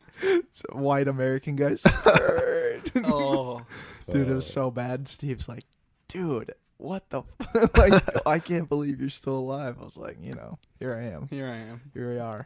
white 0.71 1.07
american 1.07 1.55
guy 1.55 1.75
skirt. 1.75 2.91
Oh, 3.05 3.61
dude 4.09 4.27
it 4.27 4.33
was 4.33 4.47
oh. 4.49 4.53
so 4.53 4.71
bad. 4.71 5.07
Steve's 5.07 5.47
like 5.47 5.65
dude 6.07 6.53
what 6.77 7.07
the 7.11 7.21
f-? 7.39 7.69
like 7.77 8.27
i 8.27 8.39
can't 8.39 8.67
believe 8.67 8.99
you're 8.99 9.09
still 9.09 9.37
alive. 9.37 9.77
I 9.79 9.83
was 9.83 9.97
like 9.97 10.17
you 10.21 10.33
know 10.33 10.57
here 10.79 10.95
i 10.95 11.03
am. 11.03 11.27
Here 11.29 11.47
I 11.47 11.57
am. 11.57 11.81
here 11.93 12.11
we 12.11 12.19
are. 12.19 12.45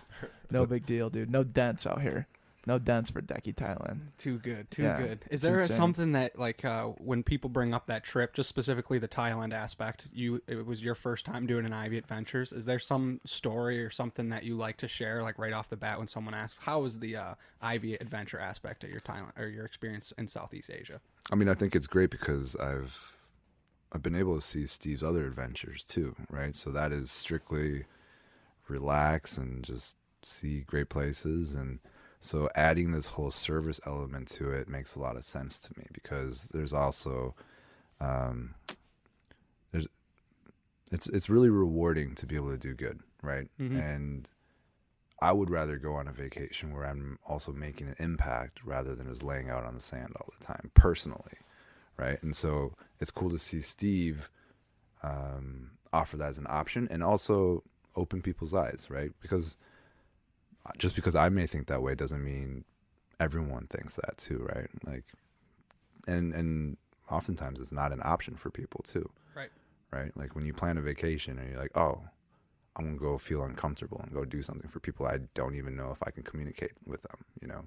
No 0.51 0.65
big 0.65 0.85
deal 0.85 1.09
dude. 1.09 1.29
No 1.29 1.43
dents 1.43 1.87
out 1.87 2.01
here 2.01 2.27
no 2.65 2.79
dents 2.79 3.09
for 3.09 3.21
decky 3.21 3.53
thailand 3.53 3.99
Too 4.17 4.39
good, 4.39 4.71
too 4.71 4.83
Yeah, 4.83 4.97
good. 4.97 5.19
Is 5.29 5.41
it's 5.41 5.43
there 5.43 5.59
insane. 5.59 5.77
something 5.77 6.11
that 6.13 6.39
like 6.39 6.63
uh, 6.63 6.85
when 6.85 7.21
people 7.23 7.49
bring 7.49 7.73
up 7.73 7.87
that 7.87 8.03
trip, 8.03 8.33
just 8.33 8.47
specifically 8.49 8.97
the 8.97 9.07
Thailand 9.07 9.53
aspect, 9.53 10.07
you 10.13 10.41
it 10.47 10.65
was 10.65 10.81
your 10.83 10.95
first 10.95 11.25
time 11.25 11.45
doing 11.45 11.65
an 11.65 11.73
Ivy 11.73 11.97
Adventures? 11.97 12.53
Is 12.53 12.65
there 12.65 12.79
some 12.79 13.19
story 13.25 13.83
or 13.83 13.89
something 13.89 14.29
that 14.29 14.43
you 14.43 14.55
like 14.55 14.77
to 14.77 14.87
share, 14.87 15.21
like 15.21 15.37
right 15.37 15.53
off 15.53 15.69
the 15.69 15.75
bat, 15.75 15.97
when 15.97 16.07
someone 16.07 16.33
asks, 16.33 16.59
"How 16.59 16.79
was 16.79 16.99
the 16.99 17.15
uh, 17.17 17.33
Ivy 17.61 17.95
Adventure 17.95 18.39
aspect 18.39 18.83
of 18.83 18.89
your 18.91 19.01
Thailand 19.01 19.37
or 19.37 19.47
your 19.47 19.65
experience 19.65 20.13
in 20.17 20.27
Southeast 20.27 20.69
Asia?" 20.69 21.01
I 21.31 21.35
mean, 21.35 21.49
I 21.49 21.53
think 21.53 21.75
it's 21.75 21.87
great 21.87 22.09
because 22.09 22.55
I've 22.55 23.17
I've 23.91 24.01
been 24.03 24.15
able 24.15 24.35
to 24.35 24.41
see 24.41 24.65
Steve's 24.65 25.03
other 25.03 25.25
adventures 25.27 25.83
too, 25.83 26.15
right? 26.29 26.55
So 26.55 26.69
that 26.71 26.91
is 26.91 27.11
strictly 27.11 27.85
relax 28.67 29.37
and 29.37 29.63
just 29.63 29.97
see 30.23 30.61
great 30.61 30.89
places 30.89 31.53
and 31.53 31.79
so 32.25 32.49
adding 32.55 32.91
this 32.91 33.07
whole 33.07 33.31
service 33.31 33.79
element 33.85 34.27
to 34.29 34.49
it 34.51 34.67
makes 34.67 34.95
a 34.95 34.99
lot 34.99 35.15
of 35.15 35.23
sense 35.23 35.59
to 35.59 35.71
me 35.77 35.85
because 35.93 36.49
there's 36.49 36.73
also 36.73 37.35
um 37.99 38.55
there's 39.71 39.87
it's 40.91 41.07
it's 41.07 41.29
really 41.29 41.49
rewarding 41.49 42.15
to 42.15 42.25
be 42.25 42.35
able 42.35 42.51
to 42.51 42.57
do 42.57 42.73
good, 42.73 42.99
right? 43.21 43.47
Mhm. 43.59 43.79
And 43.79 44.29
I 45.21 45.31
would 45.31 45.49
rather 45.49 45.77
go 45.77 45.93
on 45.95 46.07
a 46.07 46.11
vacation 46.11 46.73
where 46.73 46.85
I'm 46.85 47.17
also 47.25 47.51
making 47.51 47.87
an 47.87 47.95
impact 47.99 48.59
rather 48.63 48.95
than 48.95 49.07
just 49.07 49.23
laying 49.23 49.49
out 49.49 49.63
on 49.63 49.73
the 49.73 49.81
sand 49.81 50.13
all 50.17 50.27
the 50.37 50.45
time, 50.45 50.71
personally, 50.73 51.37
right? 51.97 52.21
And 52.21 52.35
so 52.35 52.73
it's 52.99 53.11
cool 53.11 53.29
to 53.31 53.39
see 53.39 53.61
Steve 53.61 54.29
um, 55.03 55.71
offer 55.93 56.17
that 56.17 56.29
as 56.29 56.37
an 56.37 56.47
option 56.49 56.87
and 56.91 57.03
also 57.03 57.63
open 57.95 58.21
people's 58.21 58.53
eyes, 58.53 58.87
right? 58.89 59.11
Because 59.21 59.57
just 60.77 60.95
because 60.95 61.15
I 61.15 61.29
may 61.29 61.45
think 61.45 61.67
that 61.67 61.81
way 61.81 61.95
doesn't 61.95 62.23
mean 62.23 62.65
everyone 63.19 63.67
thinks 63.67 63.95
that 63.95 64.17
too, 64.17 64.47
right? 64.53 64.69
Like, 64.85 65.05
and 66.07 66.33
and 66.33 66.77
oftentimes 67.09 67.59
it's 67.59 67.71
not 67.71 67.91
an 67.91 68.01
option 68.03 68.35
for 68.35 68.49
people 68.49 68.81
too, 68.83 69.09
Right. 69.35 69.49
Right? 69.91 70.11
Like 70.15 70.35
when 70.35 70.45
you 70.45 70.53
plan 70.53 70.77
a 70.77 70.81
vacation 70.81 71.37
and 71.37 71.49
you're 71.51 71.59
like, 71.59 71.77
oh, 71.77 72.01
I'm 72.75 72.85
gonna 72.85 72.97
go 72.97 73.17
feel 73.17 73.43
uncomfortable 73.43 73.99
and 74.03 74.11
go 74.11 74.25
do 74.25 74.41
something 74.41 74.69
for 74.69 74.79
people 74.79 75.05
I 75.05 75.19
don't 75.33 75.55
even 75.55 75.75
know 75.75 75.91
if 75.91 76.01
I 76.05 76.11
can 76.11 76.23
communicate 76.23 76.73
with 76.85 77.01
them, 77.03 77.23
you 77.41 77.47
know. 77.47 77.65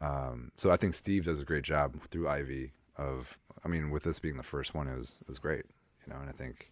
Um, 0.00 0.50
so 0.56 0.70
I 0.70 0.76
think 0.76 0.94
Steve 0.94 1.24
does 1.26 1.40
a 1.40 1.44
great 1.44 1.64
job 1.64 1.96
through 2.10 2.28
Ivy 2.28 2.72
of, 2.96 3.38
I 3.64 3.68
mean, 3.68 3.90
with 3.90 4.02
this 4.04 4.18
being 4.18 4.36
the 4.36 4.42
first 4.42 4.74
one, 4.74 4.88
it 4.88 4.96
was 4.96 5.18
it 5.22 5.28
was 5.28 5.38
great, 5.38 5.64
you 6.06 6.12
know, 6.12 6.18
and 6.20 6.28
I 6.28 6.32
think 6.32 6.70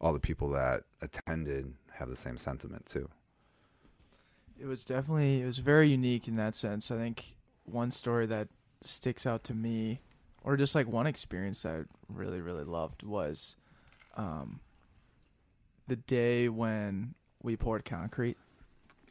all 0.00 0.12
the 0.12 0.20
people 0.20 0.48
that 0.50 0.84
attended 1.00 1.72
have 1.92 2.08
the 2.08 2.16
same 2.16 2.36
sentiment 2.36 2.86
too. 2.86 3.08
It 4.58 4.66
was 4.66 4.84
definitely 4.84 5.42
it 5.42 5.46
was 5.46 5.58
very 5.58 5.88
unique 5.88 6.28
in 6.28 6.36
that 6.36 6.54
sense. 6.54 6.90
I 6.90 6.96
think 6.96 7.36
one 7.64 7.90
story 7.90 8.26
that 8.26 8.48
sticks 8.82 9.26
out 9.26 9.44
to 9.44 9.54
me, 9.54 10.00
or 10.42 10.56
just 10.56 10.74
like 10.74 10.86
one 10.86 11.06
experience 11.06 11.62
that 11.62 11.74
I 11.74 11.82
really 12.08 12.40
really 12.40 12.64
loved 12.64 13.02
was, 13.02 13.56
um, 14.16 14.60
the 15.88 15.96
day 15.96 16.48
when 16.48 17.14
we 17.42 17.56
poured 17.56 17.84
concrete 17.84 18.38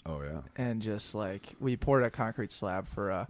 Oh 0.05 0.21
yeah, 0.21 0.41
and 0.57 0.81
just 0.81 1.15
like 1.15 1.55
we 1.59 1.77
poured 1.77 2.03
a 2.03 2.09
concrete 2.09 2.51
slab 2.51 2.87
for 2.87 3.09
a, 3.09 3.27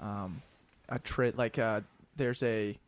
um, 0.00 0.40
a 0.88 0.98
trade 0.98 1.36
like 1.36 1.58
uh 1.58 1.82
there's 2.16 2.42
a, 2.42 2.78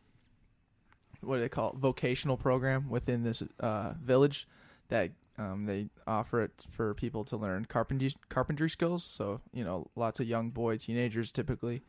what 1.21 1.37
do 1.37 1.41
they 1.43 1.49
call 1.49 1.71
it 1.71 1.77
vocational 1.77 2.37
program 2.39 2.89
within 2.89 3.25
this 3.25 3.43
uh 3.61 3.93
village, 4.03 4.49
that 4.89 5.11
um, 5.39 5.67
they 5.67 5.89
offer 6.07 6.43
it 6.43 6.67
for 6.71 6.95
people 6.95 7.25
to 7.25 7.37
learn 7.37 7.65
carpentry 7.65 8.13
carpentry 8.29 8.69
skills. 8.69 9.05
So 9.05 9.41
you 9.53 9.65
know, 9.65 9.89
lots 9.95 10.21
of 10.21 10.27
young 10.27 10.51
boy 10.51 10.79
teenagers 10.79 11.33
typically 11.33 11.83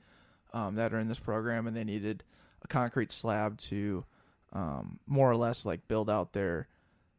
um, 0.54 0.76
that 0.76 0.94
are 0.94 1.00
in 1.00 1.08
this 1.08 1.20
program, 1.20 1.68
and 1.68 1.76
they 1.76 1.84
needed 1.84 2.24
a 2.64 2.68
concrete 2.68 3.12
slab 3.12 3.58
to 3.58 4.06
um, 4.54 5.00
more 5.08 5.30
or 5.30 5.36
less 5.36 5.66
like 5.66 5.88
build 5.88 6.10
out 6.10 6.34
their 6.34 6.68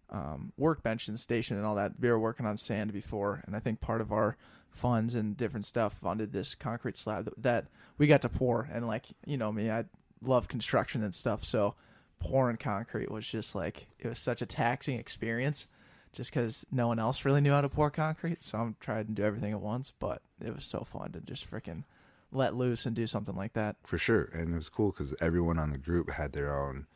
um, 0.08 0.52
workbench 0.56 1.08
and 1.08 1.18
station 1.18 1.56
and 1.56 1.66
all 1.66 1.74
that. 1.74 1.92
We 1.98 2.08
were 2.08 2.18
working 2.18 2.46
on 2.46 2.56
sand 2.56 2.92
before, 2.92 3.42
and 3.46 3.56
I 3.56 3.58
think 3.58 3.80
part 3.80 4.00
of 4.00 4.12
our 4.12 4.36
funds 4.70 5.16
and 5.16 5.36
different 5.36 5.64
stuff 5.64 5.94
funded 5.94 6.32
this 6.32 6.54
concrete 6.54 6.96
slab 6.96 7.24
that, 7.24 7.42
that 7.42 7.66
we 7.98 8.06
got 8.06 8.22
to 8.22 8.28
pour. 8.28 8.68
And 8.72 8.86
like 8.86 9.06
you 9.26 9.36
know 9.36 9.50
me, 9.50 9.68
I 9.68 9.84
love 10.22 10.46
construction 10.46 11.02
and 11.02 11.14
stuff, 11.14 11.44
so 11.44 11.74
pouring 12.20 12.56
concrete 12.56 13.10
was 13.10 13.26
just 13.26 13.56
like 13.56 13.88
it 13.98 14.06
was 14.06 14.20
such 14.20 14.42
a 14.42 14.46
taxing 14.46 14.98
experience 14.98 15.66
just 16.12 16.30
because 16.30 16.66
no 16.70 16.88
one 16.88 16.98
else 16.98 17.24
really 17.24 17.40
knew 17.40 17.52
how 17.52 17.60
to 17.60 17.68
pour 17.68 17.90
concrete. 17.90 18.42
So 18.42 18.58
I'm 18.58 18.76
trying 18.80 19.06
to 19.06 19.12
do 19.12 19.22
everything 19.22 19.52
at 19.52 19.60
once. 19.60 19.92
But 19.98 20.22
it 20.44 20.54
was 20.54 20.64
so 20.64 20.86
fun 20.90 21.12
to 21.12 21.20
just 21.20 21.50
freaking 21.50 21.84
let 22.32 22.54
loose 22.54 22.86
and 22.86 22.94
do 22.94 23.06
something 23.06 23.36
like 23.36 23.52
that. 23.54 23.76
For 23.84 23.98
sure. 23.98 24.30
And 24.32 24.52
it 24.52 24.56
was 24.56 24.68
cool 24.68 24.90
because 24.90 25.14
everyone 25.20 25.58
on 25.58 25.70
the 25.70 25.78
group 25.78 26.10
had 26.10 26.32
their 26.32 26.56
own 26.58 26.86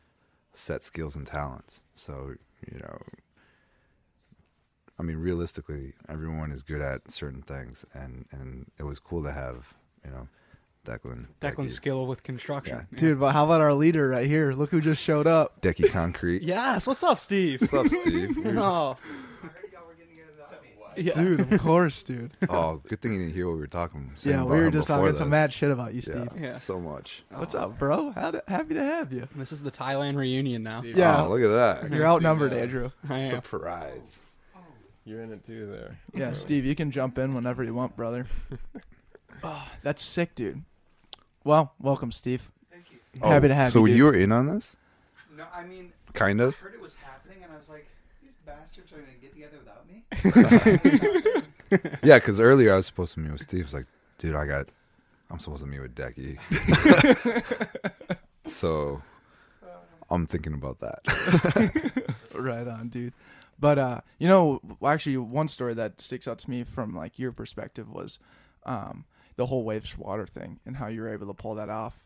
set 0.52 0.82
skills 0.82 1.16
and 1.16 1.26
talents. 1.26 1.82
So, 1.94 2.34
you 2.70 2.78
know, 2.78 2.98
I 4.98 5.02
mean, 5.02 5.16
realistically, 5.16 5.94
everyone 6.08 6.52
is 6.52 6.62
good 6.62 6.80
at 6.80 7.10
certain 7.10 7.42
things. 7.42 7.84
And, 7.94 8.26
and 8.30 8.70
it 8.78 8.84
was 8.84 8.98
cool 8.98 9.22
to 9.24 9.32
have, 9.32 9.74
you 10.04 10.10
know, 10.10 10.28
Declan. 10.84 11.26
Declan's 11.40 11.72
Decky- 11.72 11.76
skill 11.76 12.06
with 12.06 12.22
construction. 12.22 12.86
Yeah. 12.92 12.98
Dude, 12.98 13.20
but 13.20 13.32
how 13.32 13.44
about 13.44 13.60
our 13.60 13.72
leader 13.74 14.08
right 14.08 14.26
here? 14.26 14.52
Look 14.52 14.70
who 14.70 14.80
just 14.80 15.02
showed 15.02 15.26
up. 15.26 15.60
Decky 15.60 15.90
Concrete. 15.90 16.42
Yes. 16.54 16.86
What's 16.86 17.02
up, 17.02 17.18
Steve? 17.18 17.60
What's 17.60 17.72
up, 17.74 17.86
Steve? 18.02 18.36
You're 18.36 18.58
oh. 18.58 18.96
Yeah. 20.96 21.14
Dude, 21.14 21.52
of 21.52 21.60
course, 21.60 22.04
dude. 22.04 22.36
oh, 22.48 22.80
good 22.86 23.00
thing 23.00 23.14
you 23.14 23.18
didn't 23.18 23.34
hear 23.34 23.46
what 23.48 23.54
we 23.54 23.60
were 23.60 23.66
talking. 23.66 24.12
saying 24.14 24.36
Yeah, 24.38 24.44
we 24.44 24.50
were 24.60 24.70
just 24.70 24.86
before 24.86 25.06
talking 25.06 25.16
some 25.16 25.30
mad 25.30 25.52
shit 25.52 25.72
about 25.72 25.92
you, 25.92 26.00
Steve. 26.00 26.28
Yeah. 26.38 26.56
so 26.56 26.78
much. 26.78 27.24
What's 27.30 27.56
up, 27.56 27.78
bro? 27.80 28.12
How 28.12 28.40
happy 28.46 28.74
to 28.74 28.84
have 28.84 29.12
you. 29.12 29.26
This 29.34 29.50
is 29.50 29.60
the 29.62 29.72
Thailand 29.72 30.16
reunion 30.16 30.62
now. 30.62 30.80
Steve, 30.80 30.96
Yeah. 30.96 31.24
Oh, 31.24 31.30
look 31.30 31.42
at 31.42 31.48
that. 31.82 31.92
You're 31.92 32.06
outnumbered, 32.06 32.52
that. 32.52 32.62
Andrew. 32.62 32.90
I 33.08 33.18
am. 33.18 33.30
Surprise. 33.30 34.22
You're 35.04 35.20
in 35.22 35.32
it 35.32 35.44
too 35.44 35.66
there. 35.66 35.98
Yeah, 36.14 36.32
Steve, 36.34 36.64
you 36.64 36.76
can 36.76 36.92
jump 36.92 37.18
in 37.18 37.34
whenever 37.34 37.64
you 37.64 37.74
want, 37.74 37.96
brother. 37.96 38.26
oh, 39.42 39.66
that's 39.82 40.00
sick, 40.02 40.36
dude. 40.36 40.62
Well, 41.44 41.74
welcome, 41.78 42.10
Steve. 42.10 42.50
Thank 42.72 42.86
you. 42.90 42.98
Happy 43.22 43.48
to 43.48 43.54
have 43.54 43.70
so 43.70 43.84
you, 43.84 43.92
So 43.92 43.96
you 43.96 44.04
were 44.04 44.14
in 44.14 44.32
on 44.32 44.46
this? 44.46 44.76
No, 45.36 45.44
I 45.54 45.64
mean, 45.64 45.92
Kind 46.14 46.40
of? 46.40 46.54
I 46.54 46.56
heard 46.64 46.74
it 46.74 46.80
was 46.80 46.94
happening, 46.94 47.38
and 47.42 47.52
I 47.52 47.56
was 47.56 47.68
like, 47.68 47.86
these 48.22 48.34
bastards 48.46 48.92
are 48.92 48.98
gonna 48.98 49.12
get 49.20 49.34
together 49.34 49.58
without 49.58 49.86
me. 49.88 51.40
Yeah, 52.04 52.18
because 52.18 52.38
earlier 52.38 52.72
I 52.72 52.76
was 52.76 52.86
supposed 52.86 53.14
to 53.14 53.20
meet 53.20 53.32
with 53.32 53.40
Steve. 53.42 53.62
I 53.62 53.64
was 53.64 53.74
like, 53.74 53.86
dude, 54.18 54.36
I 54.36 54.46
got, 54.46 54.68
I'm 55.28 55.40
supposed 55.40 55.62
to 55.62 55.66
meet 55.66 55.80
with 55.80 55.96
Decky. 55.96 56.38
so 58.46 59.02
I'm 60.08 60.26
thinking 60.26 60.54
about 60.54 60.78
that. 60.80 62.04
Right 62.32 62.68
on, 62.68 62.90
dude. 62.90 63.12
But 63.58 63.78
uh, 63.78 64.00
you 64.18 64.28
know, 64.28 64.60
actually, 64.84 65.16
one 65.16 65.48
story 65.48 65.74
that 65.74 66.00
sticks 66.00 66.28
out 66.28 66.38
to 66.40 66.50
me 66.50 66.62
from 66.62 66.94
like 66.94 67.18
your 67.18 67.32
perspective 67.32 67.90
was 67.90 68.20
um, 68.66 69.04
the 69.36 69.46
whole 69.46 69.64
waves 69.64 69.96
water 69.98 70.26
thing 70.26 70.60
and 70.66 70.76
how 70.76 70.86
you 70.88 71.00
were 71.00 71.12
able 71.12 71.26
to 71.26 71.34
pull 71.34 71.54
that 71.56 71.68
off 71.68 72.04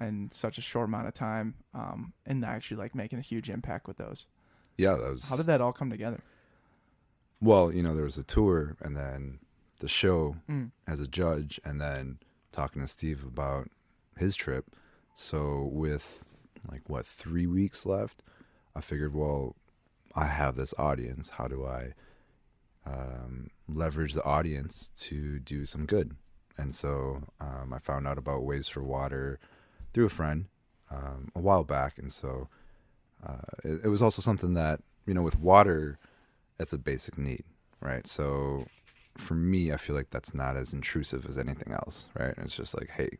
in 0.00 0.30
such 0.32 0.56
a 0.56 0.62
short 0.62 0.88
amount 0.88 1.08
of 1.08 1.14
time, 1.14 1.54
um, 1.74 2.12
and 2.24 2.44
actually 2.44 2.76
like 2.76 2.94
making 2.94 3.18
a 3.18 3.22
huge 3.22 3.50
impact 3.50 3.86
with 3.88 3.96
those. 3.98 4.26
Yeah, 4.78 4.92
that 4.92 5.10
was. 5.10 5.28
How 5.28 5.36
did 5.36 5.46
that 5.46 5.60
all 5.60 5.72
come 5.72 5.90
together? 5.90 6.20
Well, 7.40 7.72
you 7.72 7.82
know, 7.82 7.94
there 7.94 8.04
was 8.04 8.16
a 8.18 8.22
tour 8.24 8.76
and 8.80 8.96
then 8.96 9.40
the 9.80 9.88
show 9.88 10.36
Mm. 10.48 10.70
as 10.86 11.00
a 11.00 11.08
judge, 11.08 11.58
and 11.64 11.80
then 11.80 12.18
talking 12.52 12.82
to 12.82 12.88
Steve 12.88 13.24
about 13.24 13.68
his 14.16 14.36
trip. 14.36 14.66
So 15.14 15.68
with 15.72 16.24
like 16.70 16.88
what 16.88 17.06
three 17.06 17.46
weeks 17.46 17.84
left, 17.86 18.22
I 18.76 18.80
figured, 18.80 19.14
well, 19.14 19.56
I 20.14 20.26
have 20.26 20.54
this 20.56 20.74
audience. 20.78 21.30
How 21.30 21.48
do 21.48 21.64
I 21.66 21.94
um, 22.86 23.48
leverage 23.68 24.14
the 24.14 24.24
audience 24.24 24.90
to 25.00 25.38
do 25.38 25.66
some 25.66 25.86
good? 25.86 26.16
And 26.58 26.74
so 26.74 27.22
um, 27.40 27.72
I 27.74 27.78
found 27.78 28.06
out 28.06 28.18
about 28.18 28.44
Waves 28.44 28.68
for 28.68 28.82
Water 28.82 29.38
through 29.92 30.06
a 30.06 30.10
friend 30.10 30.46
um, 30.90 31.30
a 31.34 31.40
while 31.40 31.64
back, 31.64 31.98
and 31.98 32.12
so 32.12 32.48
uh, 33.26 33.36
it, 33.64 33.84
it 33.84 33.88
was 33.88 34.02
also 34.02 34.20
something 34.22 34.54
that 34.54 34.80
you 35.06 35.14
know 35.14 35.22
with 35.22 35.38
water, 35.38 35.98
that's 36.58 36.72
a 36.72 36.78
basic 36.78 37.16
need, 37.16 37.44
right? 37.80 38.06
So 38.06 38.66
for 39.16 39.34
me, 39.34 39.72
I 39.72 39.76
feel 39.76 39.96
like 39.96 40.10
that's 40.10 40.34
not 40.34 40.56
as 40.56 40.72
intrusive 40.72 41.26
as 41.26 41.38
anything 41.38 41.72
else, 41.72 42.08
right? 42.18 42.34
It's 42.38 42.54
just 42.54 42.76
like, 42.78 42.90
hey, 42.90 43.18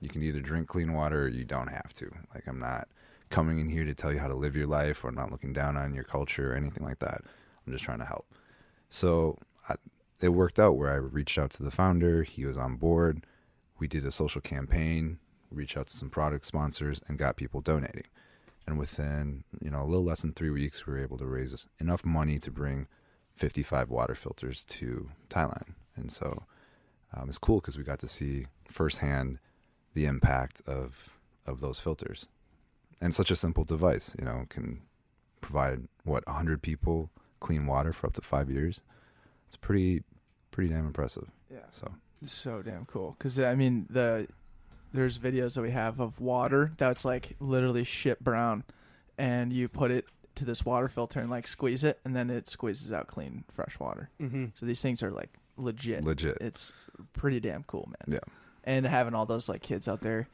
you 0.00 0.08
can 0.08 0.22
either 0.22 0.40
drink 0.40 0.68
clean 0.68 0.92
water 0.92 1.24
or 1.24 1.28
you 1.28 1.44
don't 1.44 1.68
have 1.68 1.92
to. 1.94 2.10
Like, 2.34 2.46
I'm 2.46 2.58
not 2.58 2.88
coming 3.30 3.58
in 3.58 3.68
here 3.68 3.84
to 3.84 3.94
tell 3.94 4.12
you 4.12 4.18
how 4.18 4.28
to 4.28 4.34
live 4.34 4.54
your 4.54 4.66
life 4.66 5.04
or 5.04 5.08
I'm 5.08 5.14
not 5.14 5.30
looking 5.30 5.52
down 5.52 5.76
on 5.76 5.94
your 5.94 6.04
culture 6.04 6.52
or 6.52 6.56
anything 6.56 6.84
like 6.84 6.98
that. 7.00 7.22
I'm 7.66 7.72
just 7.72 7.84
trying 7.84 7.98
to 8.00 8.04
help. 8.04 8.26
So 8.90 9.38
I, 9.68 9.74
it 10.24 10.32
worked 10.32 10.58
out 10.58 10.78
where 10.78 10.90
I 10.90 10.94
reached 10.94 11.36
out 11.36 11.50
to 11.50 11.62
the 11.62 11.70
founder. 11.70 12.22
He 12.22 12.46
was 12.46 12.56
on 12.56 12.76
board. 12.76 13.26
We 13.78 13.86
did 13.86 14.06
a 14.06 14.10
social 14.10 14.40
campaign, 14.40 15.18
reached 15.50 15.76
out 15.76 15.88
to 15.88 15.96
some 15.96 16.08
product 16.08 16.46
sponsors, 16.46 17.02
and 17.06 17.18
got 17.18 17.36
people 17.36 17.60
donating. 17.60 18.06
And 18.66 18.78
within, 18.78 19.44
you 19.60 19.70
know, 19.70 19.82
a 19.82 19.84
little 19.84 20.04
less 20.04 20.22
than 20.22 20.32
three 20.32 20.48
weeks, 20.48 20.86
we 20.86 20.94
were 20.94 21.02
able 21.02 21.18
to 21.18 21.26
raise 21.26 21.66
enough 21.78 22.06
money 22.06 22.38
to 22.38 22.50
bring 22.50 22.86
55 23.36 23.90
water 23.90 24.14
filters 24.14 24.64
to 24.64 25.10
Thailand. 25.28 25.74
And 25.94 26.10
so 26.10 26.44
um, 27.12 27.28
it's 27.28 27.36
cool 27.36 27.60
because 27.60 27.76
we 27.76 27.84
got 27.84 27.98
to 27.98 28.08
see 28.08 28.46
firsthand 28.70 29.38
the 29.92 30.06
impact 30.06 30.62
of 30.66 31.18
of 31.46 31.60
those 31.60 31.78
filters. 31.78 32.26
And 33.02 33.14
such 33.14 33.30
a 33.30 33.36
simple 33.36 33.64
device, 33.64 34.14
you 34.18 34.24
know, 34.24 34.46
can 34.48 34.80
provide 35.42 35.86
what 36.04 36.26
100 36.26 36.62
people 36.62 37.10
clean 37.40 37.66
water 37.66 37.92
for 37.92 38.06
up 38.06 38.14
to 38.14 38.22
5 38.22 38.48
years. 38.48 38.80
It's 39.46 39.56
pretty 39.56 40.02
pretty 40.54 40.72
damn 40.72 40.86
impressive. 40.86 41.28
Yeah. 41.50 41.58
So, 41.72 41.92
So 42.22 42.62
damn 42.62 42.84
cool. 42.86 43.16
Because 43.18 43.38
I 43.38 43.54
mean, 43.54 43.86
the 43.90 44.28
there's 44.92 45.18
videos 45.18 45.54
that 45.54 45.62
we 45.62 45.72
have 45.72 46.00
of 46.00 46.20
water 46.20 46.72
that's 46.78 47.04
like 47.04 47.36
literally 47.40 47.84
shit 47.84 48.22
brown, 48.22 48.64
and 49.18 49.52
you 49.52 49.68
put 49.68 49.90
it 49.90 50.06
to 50.36 50.44
this 50.44 50.64
water 50.64 50.88
filter 50.88 51.20
and 51.20 51.30
like 51.30 51.46
squeeze 51.46 51.84
it, 51.84 51.98
and 52.04 52.14
then 52.14 52.30
it 52.30 52.48
squeezes 52.48 52.92
out 52.92 53.08
clean 53.08 53.44
fresh 53.52 53.78
water. 53.80 54.10
Mm-hmm. 54.20 54.46
So 54.54 54.64
these 54.66 54.80
things 54.80 55.02
are 55.02 55.10
like 55.10 55.30
legit. 55.56 56.04
legit. 56.04 56.38
It's 56.40 56.72
pretty 57.12 57.40
damn 57.40 57.64
cool, 57.64 57.88
man. 57.88 58.14
Yeah. 58.14 58.32
And 58.64 58.86
having 58.86 59.14
all 59.14 59.26
those 59.26 59.48
like 59.48 59.62
kids 59.62 59.88
out 59.88 60.00
there 60.00 60.28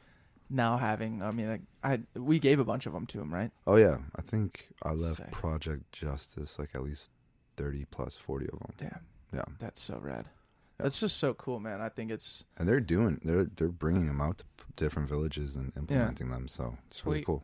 now 0.49 0.77
having, 0.77 1.23
I 1.23 1.31
mean, 1.31 1.49
like, 1.49 1.61
I 1.83 2.01
we 2.15 2.37
gave 2.39 2.59
a 2.59 2.65
bunch 2.65 2.85
of 2.85 2.93
them 2.93 3.05
to 3.07 3.17
them, 3.17 3.33
right? 3.33 3.51
Oh 3.65 3.75
yeah, 3.75 3.97
I 4.15 4.21
think 4.21 4.67
I 4.83 4.91
left 4.91 5.17
Sick. 5.17 5.31
Project 5.31 5.91
Justice 5.91 6.59
like 6.59 6.75
at 6.75 6.83
least 6.83 7.09
30 7.57 7.85
plus 7.89 8.17
40 8.17 8.45
of 8.53 8.59
them. 8.59 8.73
Damn, 8.77 8.99
Yeah. 9.33 9.43
that's 9.59 9.81
so 9.81 9.97
rad. 9.99 10.25
Yeah. 10.27 10.83
That's 10.83 10.99
just 10.99 11.17
so 11.17 11.33
cool, 11.33 11.59
man. 11.59 11.79
I 11.81 11.89
think 11.89 12.11
it's 12.11 12.43
And 12.57 12.67
they're 12.67 12.79
doing 12.79 13.19
they're 13.23 13.45
they're 13.45 13.69
bringing 13.69 14.07
them 14.07 14.19
out 14.21 14.39
to 14.39 14.43
different 14.75 15.09
villages 15.09 15.55
and 15.55 15.71
implementing 15.77 16.29
them, 16.31 16.47
so 16.47 16.77
it's 16.87 17.05
really 17.05 17.19
Sweet. 17.19 17.25
cool. 17.25 17.43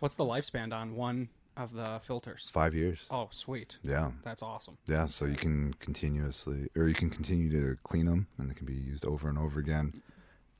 What's 0.00 0.16
the 0.16 0.24
lifespan 0.24 0.72
on 0.72 0.94
one 0.96 1.28
of 1.56 1.72
the 1.72 2.00
filters? 2.02 2.50
5 2.52 2.74
years. 2.74 3.06
Oh, 3.10 3.28
sweet. 3.30 3.78
Yeah. 3.82 4.10
That's 4.24 4.42
awesome. 4.42 4.76
Yeah, 4.86 5.06
so 5.06 5.24
you 5.24 5.36
can 5.36 5.72
continuously, 5.74 6.68
or 6.76 6.88
you 6.88 6.94
can 6.94 7.10
continue 7.10 7.48
to 7.50 7.78
clean 7.84 8.06
them, 8.06 8.26
and 8.38 8.50
they 8.50 8.54
can 8.54 8.66
be 8.66 8.74
used 8.74 9.06
over 9.06 9.28
and 9.28 9.38
over 9.38 9.60
again. 9.60 10.02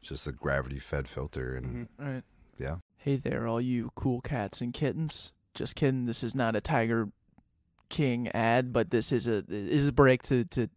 It's 0.01 0.09
just 0.11 0.27
a 0.29 0.33
gravity-fed 0.33 1.09
filter, 1.09 1.57
and 1.57 1.89
Mhm. 1.89 1.89
right. 1.99 2.25
yeah, 2.59 2.77
Hey 2.97 3.17
there, 3.17 3.47
all 3.47 3.61
you 3.61 3.91
cool 3.97 4.21
cats 4.23 4.61
and 4.63 4.73
kittens. 4.73 5.33
Just 5.53 5.75
kidding. 5.77 6.07
This 6.07 6.23
is 6.25 6.35
not 6.35 6.57
a 6.57 6.61
Tiger 6.63 7.11
King 7.89 8.29
ad, 8.29 8.73
but 8.73 8.91
this 8.91 9.13
is 9.13 9.29
a 9.29 9.45
is 9.49 9.89
a 9.89 9.93
break 9.93 10.23
to 10.25 10.45
to 10.47 10.69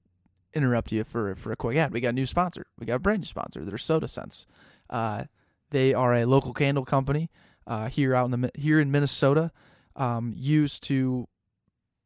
interrupt 0.53 0.91
you 0.91 1.03
for 1.03 1.35
for 1.35 1.51
a 1.51 1.55
quick 1.55 1.77
ad. 1.77 1.91
We 1.91 2.01
got 2.01 2.09
a 2.09 2.13
new 2.13 2.25
sponsor. 2.25 2.65
We 2.79 2.85
got 2.85 2.95
a 2.95 2.99
brand 2.99 3.21
new 3.21 3.25
sponsor. 3.25 3.63
They're 3.63 3.77
Sota 3.77 4.09
Scents. 4.09 4.45
Uh, 4.89 5.25
they 5.71 5.93
are 5.93 6.13
a 6.13 6.25
local 6.25 6.53
candle 6.53 6.85
company 6.85 7.29
uh, 7.65 7.89
here 7.89 8.15
out 8.15 8.31
in 8.31 8.41
the 8.41 8.51
here 8.55 8.79
in 8.79 8.91
Minnesota, 8.91 9.51
um, 9.95 10.33
used 10.35 10.83
to 10.83 11.27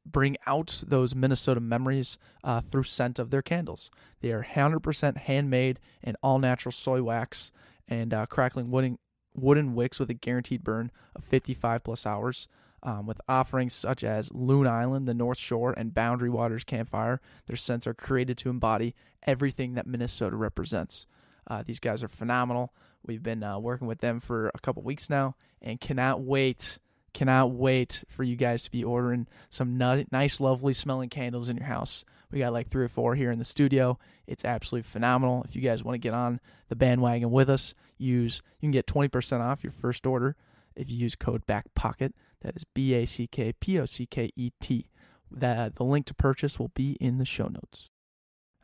bring 0.05 0.35
out 0.47 0.83
those 0.87 1.13
Minnesota 1.13 1.59
memories 1.59 2.17
uh, 2.43 2.59
through 2.59 2.83
scent 2.83 3.19
of 3.19 3.29
their 3.29 3.43
candles. 3.43 3.91
They 4.21 4.31
are 4.31 4.43
100% 4.43 5.17
handmade 5.17 5.79
and 6.03 6.17
all 6.23 6.39
natural 6.39 6.71
soy 6.71 7.03
wax 7.03 7.51
and 7.87 8.13
uh, 8.13 8.25
crackling 8.25 8.71
wooden 8.71 8.97
wooden 9.33 9.75
wicks 9.75 9.99
with 9.99 10.09
a 10.09 10.13
guaranteed 10.13 10.63
burn 10.63 10.91
of 11.15 11.23
55 11.23 11.83
plus 11.83 12.05
hours. 12.05 12.47
Um, 12.83 13.05
with 13.05 13.21
offerings 13.29 13.75
such 13.75 14.03
as 14.03 14.33
Loon 14.33 14.65
Island, 14.65 15.07
the 15.07 15.13
North 15.13 15.37
Shore, 15.37 15.71
and 15.77 15.93
Boundary 15.93 16.31
Waters 16.31 16.63
Campfire, 16.63 17.21
their 17.45 17.55
scents 17.55 17.85
are 17.85 17.93
created 17.93 18.39
to 18.39 18.49
embody 18.49 18.95
everything 19.21 19.75
that 19.75 19.85
Minnesota 19.85 20.35
represents. 20.35 21.05
Uh, 21.47 21.63
these 21.63 21.79
guys 21.79 22.01
are 22.01 22.07
phenomenal. 22.07 22.73
We've 23.05 23.21
been 23.21 23.43
uh, 23.43 23.59
working 23.59 23.87
with 23.87 23.99
them 23.99 24.19
for 24.19 24.51
a 24.53 24.59
couple 24.59 24.83
weeks 24.83 25.09
now, 25.09 25.35
and 25.61 25.79
cannot 25.79 26.21
wait, 26.21 26.79
cannot 27.13 27.51
wait 27.51 28.03
for 28.07 28.23
you 28.23 28.35
guys 28.35 28.63
to 28.63 28.71
be 28.71 28.83
ordering 28.83 29.27
some 29.49 29.77
ni- 29.77 30.07
nice, 30.11 30.39
lovely 30.39 30.73
smelling 30.73 31.09
candles 31.09 31.49
in 31.49 31.57
your 31.57 31.67
house. 31.67 32.03
We 32.31 32.39
got 32.39 32.53
like 32.53 32.69
three 32.69 32.85
or 32.85 32.89
four 32.89 33.15
here 33.15 33.31
in 33.31 33.39
the 33.39 33.45
studio. 33.45 33.99
It's 34.25 34.45
absolutely 34.45 34.83
phenomenal. 34.83 35.43
If 35.43 35.55
you 35.55 35.61
guys 35.61 35.83
want 35.83 35.95
to 35.95 35.99
get 35.99 36.13
on 36.13 36.39
the 36.69 36.75
bandwagon 36.75 37.31
with 37.31 37.49
us, 37.49 37.73
use 37.97 38.41
you 38.59 38.67
can 38.67 38.71
get 38.71 38.87
20% 38.87 39.41
off 39.41 39.63
your 39.63 39.71
first 39.71 40.07
order 40.07 40.35
if 40.75 40.89
you 40.89 40.97
use 40.97 41.15
code 41.15 41.45
BACKPOCKET. 41.45 42.13
That 42.41 42.55
is 42.55 42.63
B 42.73 42.93
A 42.93 43.05
C 43.05 43.27
K 43.27 43.53
P 43.53 43.79
O 43.79 43.85
C 43.85 44.05
K 44.05 44.31
E 44.35 44.51
T. 44.59 44.87
That 45.29 45.57
uh, 45.57 45.69
the 45.73 45.83
link 45.83 46.05
to 46.07 46.13
purchase 46.13 46.59
will 46.59 46.71
be 46.73 46.97
in 46.99 47.17
the 47.17 47.25
show 47.25 47.47
notes. 47.47 47.89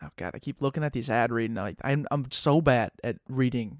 Oh 0.01 0.09
god, 0.15 0.31
I 0.33 0.39
keep 0.39 0.61
looking 0.61 0.83
at 0.83 0.93
these 0.93 1.09
ad 1.09 1.31
reading. 1.31 1.57
I, 1.57 1.75
I'm 1.83 2.05
I'm 2.11 2.29
so 2.31 2.61
bad 2.61 2.91
at 3.03 3.17
reading 3.29 3.79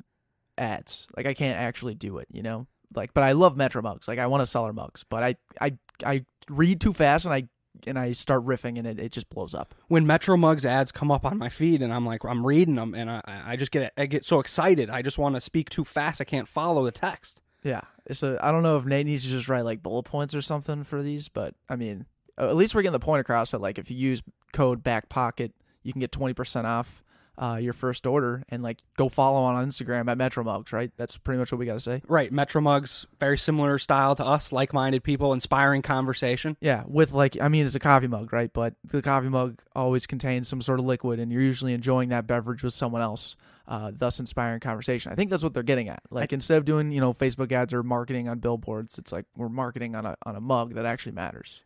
ads. 0.58 1.08
Like 1.16 1.26
I 1.26 1.34
can't 1.34 1.60
actually 1.60 1.96
do 1.96 2.18
it, 2.18 2.28
you 2.32 2.42
know. 2.42 2.68
Like, 2.96 3.14
but 3.14 3.24
I 3.24 3.34
love 3.34 3.58
Metro 3.58 3.82
mugs. 3.82 4.08
Like 4.08 4.20
I 4.20 4.28
want 4.28 4.42
to 4.42 4.46
sell 4.46 4.64
our 4.64 4.74
mugs, 4.74 5.04
but 5.10 5.24
I 5.24 5.36
I 5.60 5.78
I 6.06 6.26
read 6.50 6.80
too 6.80 6.94
fast 6.94 7.26
and 7.26 7.34
I 7.34 7.48
and 7.86 8.00
I 8.00 8.14
start 8.14 8.44
riffing 8.46 8.80
and 8.80 8.88
it, 8.88 9.00
it 9.00 9.12
just 9.12 9.30
blows 9.30 9.54
up. 9.54 9.76
when 9.88 10.08
Metro 10.08 10.36
Mugs 10.36 10.66
ads 10.66 10.92
come 10.92 11.12
up 11.12 11.26
on 11.26 11.38
my 11.38 11.50
feed 11.50 11.82
and 11.84 11.94
I'm 11.94 12.06
like 12.06 12.24
I'm 12.26 12.46
reading 12.46 12.76
them 12.76 12.96
and 12.96 13.10
I, 13.10 13.22
I 13.46 13.56
just 13.56 13.72
get 13.72 13.94
I 13.98 14.08
get 14.08 14.26
so 14.26 14.40
excited 14.40 14.90
I 14.90 15.04
just 15.04 15.20
want 15.20 15.36
to 15.36 15.42
speak 15.42 15.70
too 15.70 15.84
fast 15.84 16.20
I 16.20 16.24
can't 16.24 16.48
follow 16.48 16.84
the 16.84 16.92
text. 16.92 17.42
Yeah. 17.64 17.82
So 18.12 18.38
I 18.42 18.52
don't 18.52 18.64
know 18.64 18.78
if 18.78 18.86
Nate 18.86 19.06
needs 19.06 19.24
to 19.24 19.30
just 19.30 19.50
write 19.50 19.66
like 19.66 19.84
bullet 19.84 20.04
points 20.04 20.36
or 20.36 20.42
something 20.42 20.84
for 20.84 21.02
these, 21.02 21.30
but 21.30 21.56
I 21.70 21.76
mean, 21.76 22.06
at 22.38 22.56
least 22.56 22.76
we're 22.76 22.82
getting 22.82 22.94
the 22.94 23.00
point 23.00 23.22
across 23.22 23.52
that 23.52 23.62
like 23.62 23.78
if 23.78 23.92
you 23.92 23.98
use 23.98 24.22
code 24.54 24.84
back 24.84 25.10
pocket, 25.10 25.54
you 25.84 25.94
can 25.94 26.00
get 26.00 26.12
twenty 26.12 26.34
percent 26.34 26.68
off 26.68 27.04
uh, 27.40 27.60
your 27.62 27.74
first 27.74 28.08
order 28.08 28.44
and 28.50 28.64
like 28.64 28.80
go 28.98 29.10
follow 29.10 29.42
on 29.42 29.68
Instagram 29.68 30.10
at 30.10 30.18
Metro 30.18 30.44
Mugs, 30.44 30.74
right? 30.74 30.92
That's 30.98 31.18
pretty 31.18 31.38
much 31.38 31.52
what 31.52 31.60
we 31.60 31.66
got 31.66 31.74
to 31.74 31.80
say. 31.80 32.02
Right, 32.08 32.32
Metro 32.32 32.62
Mugs 32.62 33.06
very 33.20 33.38
similar 33.38 33.78
style 33.78 34.16
to 34.16 34.26
us, 34.26 34.52
like-minded 34.52 35.04
people, 35.04 35.34
inspiring 35.34 35.82
conversation. 35.82 36.58
Yeah, 36.62 36.84
with 36.88 37.12
like 37.12 37.38
I 37.40 37.48
mean 37.48 37.66
it's 37.66 37.76
a 37.76 37.80
coffee 37.80 38.08
mug, 38.08 38.34
right? 38.34 38.52
But 38.52 38.74
the 38.84 39.02
coffee 39.02 39.30
mug 39.30 39.62
always 39.76 40.08
contains 40.08 40.48
some 40.48 40.62
sort 40.62 40.80
of 40.80 40.86
liquid, 40.86 41.20
and 41.20 41.32
you're 41.32 41.42
usually 41.42 41.74
enjoying 41.74 42.10
that 42.10 42.28
beverage 42.28 42.64
with 42.64 42.74
someone 42.74 43.02
else, 43.02 43.36
uh, 43.68 43.92
thus 43.94 44.20
inspiring 44.20 44.60
conversation. 44.60 45.12
I 45.12 45.16
think 45.16 45.30
that's 45.30 45.44
what 45.44 45.54
they're 45.54 45.64
getting 45.64 45.90
at. 45.90 46.02
Like 46.10 46.32
instead 46.32 46.58
of 46.58 46.66
doing 46.66 46.92
you 46.92 47.02
know 47.02 47.14
Facebook 47.14 47.52
ads 47.52 47.74
or 47.74 47.84
marketing 47.84 48.30
on 48.30 48.40
billboards, 48.40 48.98
it's 48.98 49.12
like 49.12 49.26
we're 49.36 49.50
marketing 49.50 49.96
on 49.96 50.06
a 50.06 50.16
on 50.26 50.36
a 50.36 50.42
mug 50.42 50.76
that 50.76 50.86
actually 50.86 51.12
matters. 51.14 51.62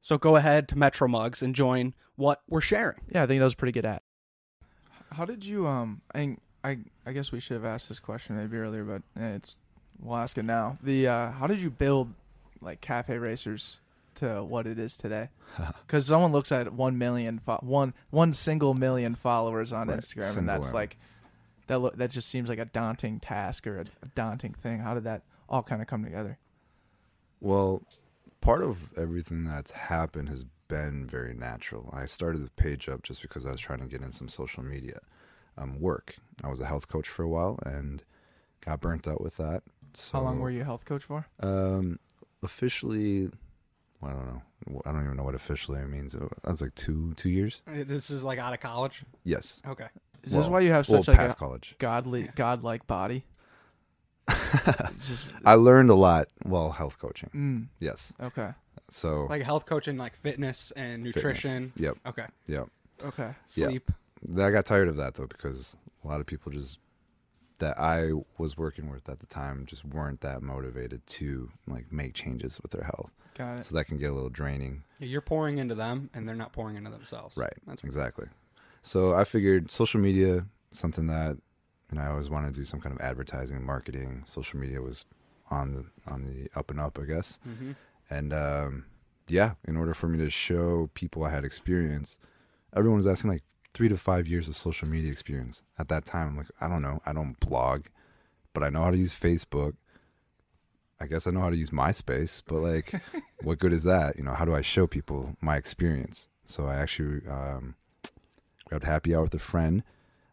So 0.00 0.18
go 0.18 0.36
ahead 0.36 0.68
to 0.68 0.78
Metro 0.78 1.08
Mugs 1.08 1.42
and 1.42 1.54
join 1.54 1.94
what 2.16 2.42
we're 2.48 2.60
sharing. 2.60 3.00
Yeah, 3.08 3.22
I 3.22 3.26
think 3.26 3.40
that 3.40 3.44
was 3.44 3.54
pretty 3.54 3.72
good 3.72 3.86
at. 3.86 4.02
How 5.12 5.24
did 5.24 5.44
you 5.44 5.66
um? 5.66 6.02
I 6.14 6.36
I 6.62 6.78
I 7.06 7.12
guess 7.12 7.32
we 7.32 7.40
should 7.40 7.54
have 7.54 7.64
asked 7.64 7.88
this 7.88 8.00
question 8.00 8.36
maybe 8.36 8.56
earlier, 8.56 8.84
but 8.84 9.02
eh, 9.20 9.34
it's 9.36 9.56
we'll 10.00 10.16
ask 10.16 10.36
it 10.36 10.44
now. 10.44 10.78
The 10.82 11.08
uh, 11.08 11.30
how 11.30 11.46
did 11.46 11.60
you 11.62 11.70
build 11.70 12.12
like 12.60 12.80
Cafe 12.80 13.16
Racers 13.16 13.78
to 14.16 14.42
what 14.44 14.66
it 14.66 14.78
is 14.78 14.96
today? 14.96 15.28
Because 15.86 16.06
someone 16.06 16.32
looks 16.32 16.52
at 16.52 16.72
one 16.72 16.98
million 16.98 17.38
fo- 17.38 17.60
one 17.62 17.94
one 18.10 18.32
single 18.32 18.74
million 18.74 19.14
followers 19.14 19.72
on 19.72 19.88
Right, 19.88 19.98
Instagram, 19.98 20.24
and 20.24 20.32
single 20.34 20.54
that's 20.60 20.72
like 20.74 20.98
that. 21.68 21.78
Lo- 21.78 21.92
that 21.94 22.10
just 22.10 22.28
seems 22.28 22.48
like 22.48 22.58
a 22.58 22.64
daunting 22.66 23.20
task 23.20 23.66
or 23.66 23.78
a, 23.78 23.84
a 24.02 24.08
daunting 24.14 24.52
thing. 24.54 24.80
How 24.80 24.94
did 24.94 25.04
that 25.04 25.22
all 25.48 25.62
kind 25.62 25.80
of 25.80 25.88
come 25.88 26.04
together? 26.04 26.38
Well, 27.40 27.82
part 28.40 28.62
of 28.62 28.92
everything 28.98 29.44
that's 29.44 29.70
happened 29.70 30.28
has 30.28 30.44
been 30.68 31.06
very 31.06 31.32
natural. 31.34 31.88
I 31.92 32.06
started 32.06 32.44
the 32.44 32.50
page 32.50 32.88
up 32.88 33.02
just 33.02 33.22
because 33.22 33.46
I 33.46 33.52
was 33.52 33.60
trying 33.60 33.78
to 33.80 33.86
get 33.86 34.02
in 34.02 34.12
some 34.12 34.28
social 34.28 34.62
media 34.62 34.98
um, 35.56 35.80
work. 35.80 36.16
I 36.42 36.48
was 36.48 36.60
a 36.60 36.66
health 36.66 36.88
coach 36.88 37.08
for 37.08 37.22
a 37.22 37.28
while 37.28 37.58
and 37.64 38.02
got 38.60 38.80
burnt 38.80 39.06
out 39.06 39.20
with 39.20 39.36
that. 39.36 39.62
So, 39.94 40.18
How 40.18 40.24
long 40.24 40.40
were 40.40 40.50
you 40.50 40.62
a 40.62 40.64
health 40.64 40.84
coach 40.84 41.04
for? 41.04 41.26
Um, 41.40 41.98
officially, 42.42 43.30
I 44.06 44.10
don't 44.12 44.26
know. 44.26 44.82
I 44.86 44.92
don't 44.92 45.04
even 45.04 45.16
know 45.16 45.24
what 45.24 45.34
officially 45.34 45.80
means. 45.84 46.12
That 46.12 46.30
was 46.44 46.60
like 46.62 46.74
two 46.74 47.12
two 47.16 47.28
years. 47.28 47.60
This 47.66 48.08
is 48.10 48.22
like 48.24 48.38
out 48.38 48.54
of 48.54 48.60
college. 48.60 49.02
Yes. 49.24 49.60
Okay. 49.66 49.88
Is 50.22 50.32
this 50.32 50.44
Well- 50.44 50.50
why 50.52 50.60
you 50.60 50.70
have 50.72 50.88
well, 50.88 51.02
such 51.02 51.08
like 51.08 51.16
past 51.18 51.34
a 51.34 51.38
college. 51.38 51.74
godly 51.78 52.30
godlike 52.36 52.86
body? 52.86 53.24
Just 55.00 55.34
I 55.44 55.54
learned 55.54 55.90
a 55.90 55.94
lot 55.94 56.28
while 56.42 56.70
health 56.72 56.98
coaching. 56.98 57.30
mm, 57.34 57.66
Yes. 57.80 58.12
okay. 58.20 58.50
So 58.88 59.26
Like 59.28 59.42
health 59.42 59.66
coaching, 59.66 59.96
like 59.96 60.16
fitness 60.16 60.72
and 60.76 61.04
fitness. 61.04 61.16
nutrition. 61.16 61.72
Yep. 61.76 61.96
Okay. 62.06 62.26
Yep. 62.46 62.68
Okay. 63.04 63.30
Yeah. 63.54 63.66
Sleep. 63.68 63.90
I 64.36 64.50
got 64.50 64.64
tired 64.64 64.88
of 64.88 64.96
that 64.96 65.14
though 65.14 65.26
because 65.26 65.76
a 66.04 66.08
lot 66.08 66.20
of 66.20 66.26
people 66.26 66.50
just 66.52 66.78
that 67.58 67.78
I 67.78 68.10
was 68.38 68.56
working 68.56 68.90
with 68.90 69.08
at 69.08 69.18
the 69.18 69.26
time 69.26 69.64
just 69.66 69.84
weren't 69.84 70.20
that 70.20 70.42
motivated 70.42 71.06
to 71.06 71.50
like 71.66 71.90
make 71.92 72.14
changes 72.14 72.60
with 72.62 72.72
their 72.72 72.84
health. 72.84 73.12
Got 73.34 73.58
it. 73.58 73.66
So 73.66 73.74
that 73.74 73.84
can 73.84 73.98
get 73.98 74.10
a 74.10 74.14
little 74.14 74.30
draining. 74.30 74.84
Yeah, 74.98 75.08
you're 75.08 75.20
pouring 75.20 75.58
into 75.58 75.74
them, 75.74 76.10
and 76.14 76.26
they're 76.26 76.34
not 76.34 76.52
pouring 76.52 76.76
into 76.76 76.90
themselves. 76.90 77.36
Right. 77.36 77.52
That's 77.66 77.84
Exactly. 77.84 78.26
So 78.82 79.14
I 79.14 79.24
figured 79.24 79.70
social 79.70 80.00
media, 80.00 80.46
something 80.70 81.06
that 81.08 81.36
and 81.90 82.00
I 82.00 82.08
always 82.08 82.28
wanted 82.28 82.54
to 82.54 82.60
do 82.60 82.64
some 82.64 82.80
kind 82.80 82.94
of 82.94 83.00
advertising, 83.00 83.56
and 83.56 83.64
marketing. 83.64 84.24
Social 84.26 84.58
media 84.58 84.80
was 84.80 85.04
on 85.50 85.72
the 85.72 86.10
on 86.10 86.24
the 86.24 86.48
up 86.58 86.70
and 86.70 86.80
up, 86.80 86.98
I 87.00 87.04
guess. 87.04 87.38
hmm 87.44 87.72
And 88.10 88.32
um, 88.32 88.86
yeah, 89.28 89.54
in 89.66 89.76
order 89.76 89.94
for 89.94 90.08
me 90.08 90.18
to 90.18 90.30
show 90.30 90.90
people 90.94 91.24
I 91.24 91.30
had 91.30 91.44
experience, 91.44 92.18
everyone 92.74 92.98
was 92.98 93.06
asking 93.06 93.30
like 93.30 93.42
three 93.76 93.88
to 93.90 93.96
five 93.98 94.26
years 94.26 94.48
of 94.48 94.56
social 94.56 94.88
media 94.88 95.10
experience. 95.12 95.62
At 95.78 95.88
that 95.88 96.06
time, 96.06 96.28
I'm 96.28 96.36
like, 96.38 96.46
I 96.62 96.66
don't 96.68 96.80
know. 96.80 96.98
I 97.04 97.12
don't 97.12 97.38
blog, 97.40 97.82
but 98.54 98.62
I 98.62 98.70
know 98.70 98.82
how 98.82 98.90
to 98.90 98.96
use 98.96 99.12
Facebook. 99.14 99.74
I 100.98 101.04
guess 101.06 101.26
I 101.26 101.30
know 101.30 101.40
how 101.40 101.50
to 101.50 101.56
use 101.56 101.68
MySpace, 101.70 102.42
but 102.46 102.60
like, 102.60 102.94
what 103.42 103.58
good 103.58 103.74
is 103.74 103.82
that? 103.84 104.16
You 104.16 104.24
know, 104.24 104.32
how 104.32 104.46
do 104.46 104.54
I 104.54 104.62
show 104.62 104.86
people 104.86 105.36
my 105.42 105.56
experience? 105.56 106.28
So 106.46 106.64
I 106.64 106.76
actually 106.76 107.20
um, 107.28 107.74
grabbed 108.64 108.84
happy 108.84 109.14
hour 109.14 109.24
with 109.24 109.34
a 109.34 109.38
friend 109.38 109.82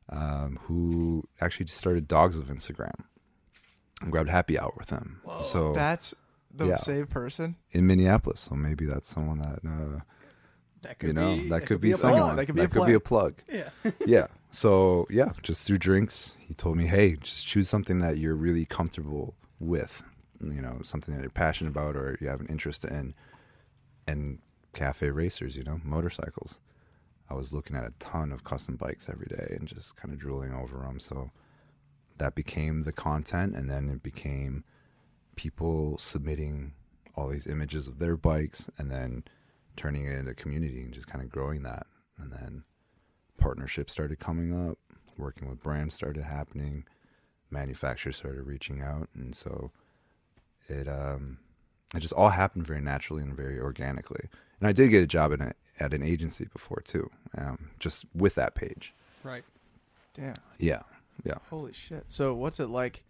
um, 0.08 0.58
who 0.63 1.23
actually 1.41 1.65
just 1.65 1.79
started 1.79 2.08
Dogs 2.08 2.39
of 2.39 2.45
Instagram. 2.47 2.93
And 4.01 4.10
grabbed 4.10 4.29
happy 4.29 4.58
hour 4.58 4.71
with 4.77 4.89
him. 4.89 5.19
So 5.41 5.73
That's 5.73 6.13
the 6.49 6.67
Yeah. 6.67 6.77
same 6.77 7.08
person. 7.08 7.58
in 7.71 7.86
Minneapolis. 7.88 8.39
So 8.39 8.56
maybe 8.56 8.86
that's 8.86 9.10
someone 9.10 9.39
that 9.39 9.60
uh, 9.67 9.99
That 10.84 11.00
could 11.00 11.08
you 11.08 11.13
know 11.13 11.36
be, 11.36 11.50
that 11.50 11.65
could 11.65 11.82
be 11.82 11.91
a 11.91 11.98
someone 11.98 12.22
plug. 12.22 12.36
That 12.38 12.72
could 12.72 12.86
be 12.86 12.93
a 12.93 13.00
plug. 13.00 13.36
Yeah. 13.52 13.69
yeah. 14.06 14.28
So 14.52 15.08
yeah, 15.10 15.32
just 15.41 15.65
through 15.65 15.80
drinks, 15.80 16.38
he 16.39 16.54
told 16.54 16.78
me, 16.78 16.86
hey, 16.86 17.15
just 17.15 17.48
choose 17.48 17.67
something 17.67 18.00
that 18.00 18.17
you're 18.17 18.36
really 18.36 18.65
comfortable 18.65 19.36
with. 19.60 20.04
You 20.41 20.62
know, 20.62 20.80
something 20.84 21.15
that 21.15 21.22
you're 21.22 21.32
passionate 21.32 21.72
about 21.72 21.96
or 21.96 22.17
you 22.19 22.28
have 22.28 22.41
an 22.41 22.48
interest 22.48 22.86
in. 22.86 23.13
And 24.06 24.39
cafe 24.74 25.10
racers, 25.10 25.56
you 25.56 25.63
know, 25.63 25.80
motorcycles. 25.84 26.60
I 27.30 27.36
was 27.36 27.54
looking 27.54 27.76
at 27.76 27.86
a 27.86 27.93
ton 28.00 28.32
of 28.32 28.43
custom 28.43 28.76
bikes 28.76 29.10
every 29.10 29.28
day 29.28 29.56
and 29.58 29.67
just 29.67 29.96
kind 29.96 30.13
of 30.13 30.19
drooling 30.19 30.54
over 30.54 30.80
them. 30.80 31.00
So 31.00 31.32
that 32.17 32.36
became 32.36 32.82
the 32.82 32.91
content, 32.91 33.56
and 33.56 33.69
then 33.69 33.89
it 33.89 34.04
became 34.04 34.63
people 35.36 35.98
submitting 35.98 36.74
all 37.15 37.30
these 37.30 37.48
images 37.48 37.88
of 37.88 38.00
their 38.00 38.17
bikes, 38.17 38.69
and 38.78 38.91
then 38.91 39.24
turning 39.75 40.05
it 40.05 40.17
into 40.17 40.31
a 40.31 40.36
community 40.36 40.81
and 40.81 40.93
just 40.93 41.07
kind 41.07 41.23
of 41.23 41.29
growing 41.29 41.63
that. 41.63 41.88
And 42.17 42.31
then 42.31 42.63
partnerships 43.38 43.91
started 43.91 44.19
coming 44.19 44.69
up, 44.69 44.77
working 45.17 45.49
with 45.49 45.62
brands 45.62 45.93
started 45.93 46.23
happening, 46.23 46.86
manufacturers 47.49 48.17
started 48.17 48.43
reaching 48.43 48.81
out, 48.81 49.09
and 49.15 49.36
so 49.36 49.71
it 50.67 50.88
um 50.88 51.38
it 51.95 51.99
just 51.99 52.13
all 52.13 52.29
happened 52.29 52.65
very 52.65 52.81
naturally 52.81 53.21
and 53.21 53.36
very 53.36 53.59
organically. 53.59 54.29
And 54.59 54.67
I 54.67 54.71
did 54.71 54.89
get 54.89 55.03
a 55.03 55.07
job 55.07 55.33
at 55.33 55.41
an 55.41 55.53
at 55.79 55.93
an 55.93 56.03
agency 56.03 56.47
before 56.51 56.81
too, 56.83 57.09
um, 57.38 57.71
just 57.79 58.05
with 58.13 58.36
that 58.36 58.55
page. 58.55 58.93
Right. 59.23 59.43
Damn. 60.13 60.36
Yeah, 60.59 60.83
yeah. 61.23 61.38
Holy 61.49 61.73
shit. 61.73 62.05
So 62.07 62.33
what's 62.33 62.59
it 62.59 62.69
like 62.69 63.03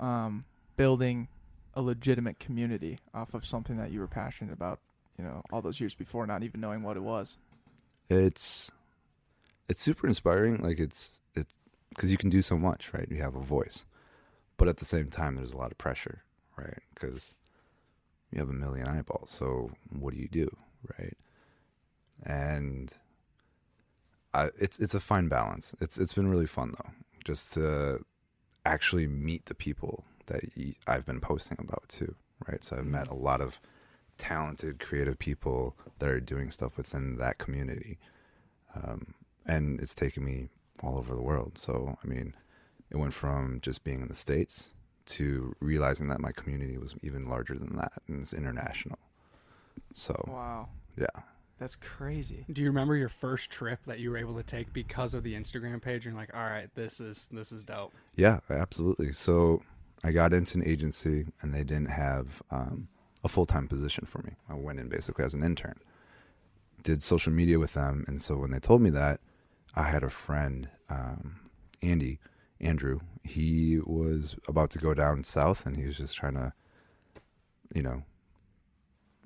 um 0.00 0.44
building 0.76 1.28
a 1.74 1.82
legitimate 1.82 2.38
community 2.38 2.98
off 3.12 3.34
of 3.34 3.44
something 3.44 3.76
that 3.76 3.90
you 3.90 4.00
were 4.00 4.06
passionate 4.06 4.52
about, 4.52 4.80
you 5.18 5.24
know, 5.24 5.42
all 5.52 5.62
those 5.62 5.80
years 5.80 5.94
before 5.94 6.26
not 6.26 6.42
even 6.42 6.60
knowing 6.60 6.82
what 6.82 6.96
it 6.96 7.02
was? 7.02 7.36
It's 8.10 8.70
it's 9.68 9.82
super 9.82 10.06
inspiring. 10.06 10.58
Like 10.58 10.78
it's 10.78 11.20
it's 11.34 11.56
because 11.90 12.10
you 12.10 12.16
can 12.16 12.30
do 12.30 12.42
so 12.42 12.58
much, 12.58 12.92
right? 12.92 13.08
You 13.10 13.22
have 13.22 13.36
a 13.36 13.40
voice, 13.40 13.86
but 14.56 14.68
at 14.68 14.78
the 14.78 14.84
same 14.84 15.08
time, 15.08 15.36
there's 15.36 15.52
a 15.52 15.56
lot 15.56 15.70
of 15.70 15.78
pressure, 15.78 16.22
right? 16.56 16.78
Because 16.94 17.34
you 18.30 18.40
have 18.40 18.48
a 18.48 18.54
million 18.54 18.88
eyeballs. 18.88 19.30
So 19.30 19.70
what 19.90 20.12
do 20.12 20.20
you 20.20 20.28
do, 20.28 20.48
right? 20.98 21.16
And 22.24 22.92
I, 24.32 24.50
it's 24.58 24.78
it's 24.78 24.94
a 24.94 25.00
fine 25.00 25.28
balance. 25.28 25.74
It's 25.80 25.98
it's 25.98 26.14
been 26.14 26.28
really 26.28 26.46
fun 26.46 26.74
though, 26.76 26.90
just 27.24 27.54
to 27.54 28.00
actually 28.66 29.06
meet 29.06 29.46
the 29.46 29.54
people 29.54 30.04
that 30.26 30.42
I've 30.86 31.06
been 31.06 31.20
posting 31.20 31.58
about 31.60 31.84
too, 31.88 32.14
right? 32.48 32.64
So 32.64 32.76
I've 32.76 32.86
met 32.86 33.08
a 33.08 33.14
lot 33.14 33.40
of 33.40 33.60
talented, 34.18 34.80
creative 34.80 35.18
people 35.18 35.76
that 35.98 36.08
are 36.08 36.20
doing 36.20 36.50
stuff 36.50 36.76
within 36.76 37.16
that 37.18 37.38
community, 37.38 37.98
um, 38.74 39.14
and 39.46 39.80
it's 39.80 39.94
taken 39.94 40.24
me 40.24 40.48
all 40.82 40.98
over 40.98 41.14
the 41.14 41.22
world. 41.22 41.58
So 41.58 41.98
I 42.02 42.06
mean, 42.06 42.34
it 42.90 42.96
went 42.96 43.12
from 43.14 43.60
just 43.62 43.84
being 43.84 44.02
in 44.02 44.08
the 44.08 44.14
states 44.14 44.74
to 45.06 45.54
realizing 45.60 46.08
that 46.08 46.20
my 46.20 46.32
community 46.32 46.78
was 46.78 46.94
even 47.02 47.28
larger 47.28 47.54
than 47.58 47.76
that, 47.76 47.92
and 48.08 48.20
it's 48.22 48.32
international. 48.34 48.98
So 49.92 50.14
Wow. 50.28 50.68
yeah, 50.96 51.06
That's 51.58 51.76
crazy. 51.76 52.44
Do 52.50 52.62
you 52.62 52.68
remember 52.68 52.96
your 52.96 53.08
first 53.08 53.50
trip 53.50 53.80
that 53.86 53.98
you 54.00 54.10
were 54.10 54.16
able 54.16 54.34
to 54.36 54.42
take 54.42 54.72
because 54.72 55.14
of 55.14 55.22
the 55.22 55.34
Instagram 55.34 55.80
page? 55.80 56.06
And 56.06 56.14
you're 56.14 56.22
like, 56.22 56.34
all 56.34 56.44
right, 56.44 56.68
this 56.74 57.00
is 57.00 57.28
this 57.30 57.52
is 57.52 57.62
dope. 57.62 57.92
Yeah, 58.16 58.40
absolutely. 58.50 59.12
So 59.12 59.62
I 60.02 60.12
got 60.12 60.32
into 60.32 60.58
an 60.58 60.66
agency 60.66 61.26
and 61.42 61.54
they 61.54 61.64
didn't 61.64 61.90
have 61.90 62.42
um, 62.50 62.88
a 63.24 63.28
full 63.28 63.46
time 63.46 63.66
position 63.66 64.04
for 64.06 64.22
me. 64.22 64.32
I 64.48 64.54
went 64.54 64.78
in 64.78 64.88
basically 64.88 65.24
as 65.24 65.34
an 65.34 65.42
intern, 65.42 65.80
did 66.82 67.02
social 67.02 67.32
media 67.32 67.58
with 67.58 67.74
them. 67.74 68.04
And 68.06 68.22
so 68.22 68.36
when 68.36 68.50
they 68.52 68.60
told 68.60 68.82
me 68.82 68.90
that, 68.90 69.20
I 69.74 69.84
had 69.84 70.04
a 70.04 70.10
friend, 70.10 70.68
um, 70.90 71.40
Andy, 71.82 72.20
Andrew, 72.60 73.00
he 73.24 73.80
was 73.84 74.36
about 74.46 74.70
to 74.72 74.78
go 74.78 74.94
down 74.94 75.24
south 75.24 75.66
and 75.66 75.76
he 75.76 75.84
was 75.84 75.96
just 75.96 76.16
trying 76.16 76.34
to, 76.34 76.52
you 77.74 77.82
know, 77.82 78.02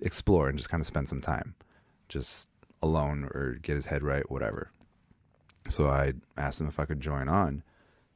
explore 0.01 0.49
and 0.49 0.57
just 0.57 0.71
kind 0.71 0.81
of 0.81 0.87
spend 0.87 1.09
some 1.09 1.21
time. 1.21 1.55
just 2.09 2.49
alone 2.83 3.25
or 3.35 3.59
get 3.61 3.75
his 3.77 3.87
head 3.87 4.03
right, 4.03 4.31
whatever. 4.31 4.71
So 5.69 5.89
I 5.89 6.15
asked 6.37 6.61
him 6.61 6.69
if 6.69 6.79
I 6.81 6.87
could 6.87 7.01
join 7.01 7.29
on, 7.29 7.63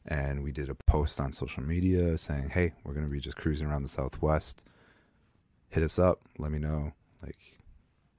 and 0.06 0.42
we 0.42 0.52
did 0.52 0.70
a 0.70 0.74
post 0.86 1.20
on 1.20 1.32
social 1.32 1.62
media 1.62 2.16
saying, 2.16 2.50
"Hey, 2.50 2.72
we're 2.84 2.94
gonna 2.94 3.08
be 3.08 3.20
just 3.20 3.36
cruising 3.36 3.66
around 3.68 3.82
the 3.82 3.88
Southwest. 3.88 4.64
Hit 5.72 5.82
us 5.82 5.98
up. 5.98 6.20
Let 6.38 6.52
me 6.52 6.58
know, 6.58 6.92
like, 7.22 7.38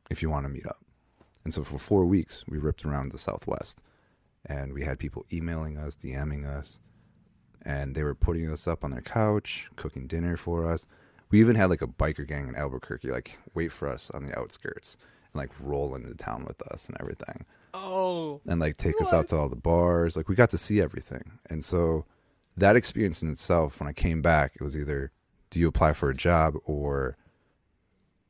if 0.09 0.21
you 0.21 0.29
want 0.29 0.45
to 0.45 0.49
meet 0.49 0.65
up." 0.65 0.83
And 1.43 1.53
so 1.53 1.63
for 1.63 1.77
four 1.77 2.05
weeks, 2.05 2.43
we 2.47 2.57
ripped 2.57 2.85
around 2.85 3.11
the 3.11 3.17
Southwest, 3.17 3.81
and 4.45 4.73
we 4.73 4.83
had 4.83 4.99
people 4.99 5.25
emailing 5.31 5.77
us, 5.77 5.95
DMing 5.95 6.45
us, 6.45 6.79
and 7.61 7.95
they 7.95 8.03
were 8.03 8.15
putting 8.15 8.51
us 8.51 8.67
up 8.67 8.83
on 8.83 8.91
their 8.91 9.01
couch, 9.01 9.69
cooking 9.75 10.07
dinner 10.07 10.35
for 10.37 10.69
us. 10.69 10.85
We 11.29 11.39
even 11.39 11.55
had 11.55 11.69
like 11.69 11.81
a 11.81 11.87
biker 11.87 12.27
gang 12.27 12.47
in 12.47 12.55
Albuquerque, 12.55 13.09
like 13.11 13.37
wait 13.53 13.71
for 13.71 13.87
us 13.89 14.09
on 14.11 14.25
the 14.25 14.37
outskirts 14.37 14.97
and 15.33 15.39
like 15.39 15.51
roll 15.59 15.95
into 15.95 16.13
town 16.15 16.45
with 16.45 16.61
us 16.71 16.87
and 16.87 16.97
everything 16.99 17.45
Oh, 17.73 18.39
and 18.47 18.59
like 18.59 18.77
take 18.77 19.01
us 19.01 19.13
out 19.13 19.27
to 19.27 19.37
all 19.37 19.49
the 19.49 19.55
bars. 19.55 20.15
Like 20.15 20.29
we 20.29 20.35
got 20.35 20.51
to 20.51 20.57
see 20.57 20.79
everything. 20.79 21.39
And 21.49 21.63
so 21.63 22.05
that 22.55 22.75
experience 22.75 23.23
in 23.23 23.31
itself, 23.31 23.79
when 23.79 23.89
I 23.89 23.93
came 23.93 24.21
back, 24.21 24.53
it 24.55 24.63
was 24.63 24.77
either 24.77 25.11
do 25.49 25.59
you 25.59 25.67
apply 25.67 25.93
for 25.93 26.09
a 26.09 26.15
job 26.15 26.55
or 26.65 27.17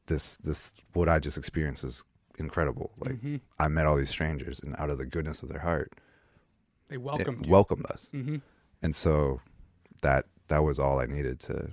this 0.08 0.38
this 0.38 0.74
what 0.94 1.08
I 1.10 1.20
just 1.20 1.38
experienced 1.38 1.84
is 1.84 2.04
incredible. 2.40 2.92
Like 3.00 3.14
Mm-hmm. 3.14 3.36
I 3.60 3.68
met 3.68 3.86
all 3.86 3.96
these 3.96 4.10
strangers 4.10 4.60
and 4.60 4.76
out 4.78 4.90
of 4.90 4.98
the 4.98 5.06
goodness 5.06 5.44
of 5.44 5.50
their 5.50 5.60
heart, 5.60 5.92
they 6.90 6.96
it 6.96 7.02
welcomed 7.02 7.46
you. 7.46 7.52
welcomed 7.52 7.86
us. 7.88 8.12
hmm 8.12 8.38
And 8.82 8.94
so 8.94 9.40
that 10.02 10.26
that 10.48 10.64
was 10.64 10.80
all 10.80 11.00
I 11.00 11.06
needed 11.06 11.40
to, 11.42 11.70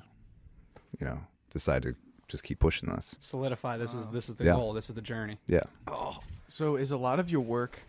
you 0.99 1.07
know, 1.07 1.19
decide 1.51 1.83
to 1.83 1.97
just 2.29 2.45
keep 2.45 2.61
pushing 2.61 2.89
this. 2.89 3.17
Solidify. 3.21 3.77
This 3.79 3.95
is 3.95 4.09
this 4.11 4.29
is 4.29 4.37
the 4.37 4.45
Yeah. 4.45 4.53
goal. 4.55 4.73
This 4.73 4.89
is 4.89 4.95
the 4.95 5.03
journey. 5.03 5.39
Yeah. 5.49 5.63
So 6.47 6.77
is 6.77 6.91
a 6.91 6.97
lot 6.97 7.19
of 7.21 7.31
your 7.31 7.41
work 7.41 7.81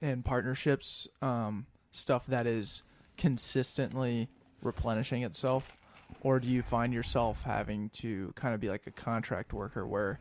and 0.00 0.24
partnerships 0.24 1.08
um, 1.20 1.66
stuff 1.90 2.24
that 2.28 2.46
is 2.46 2.82
consistently 3.16 4.28
replenishing 4.62 5.22
itself, 5.22 5.72
or 6.20 6.38
do 6.40 6.48
you 6.50 6.62
find 6.62 6.92
yourself 6.92 7.42
having 7.42 7.88
to 7.90 8.32
kind 8.36 8.54
of 8.54 8.60
be 8.60 8.68
like 8.68 8.86
a 8.86 8.90
contract 8.90 9.52
worker 9.52 9.86
where 9.86 10.18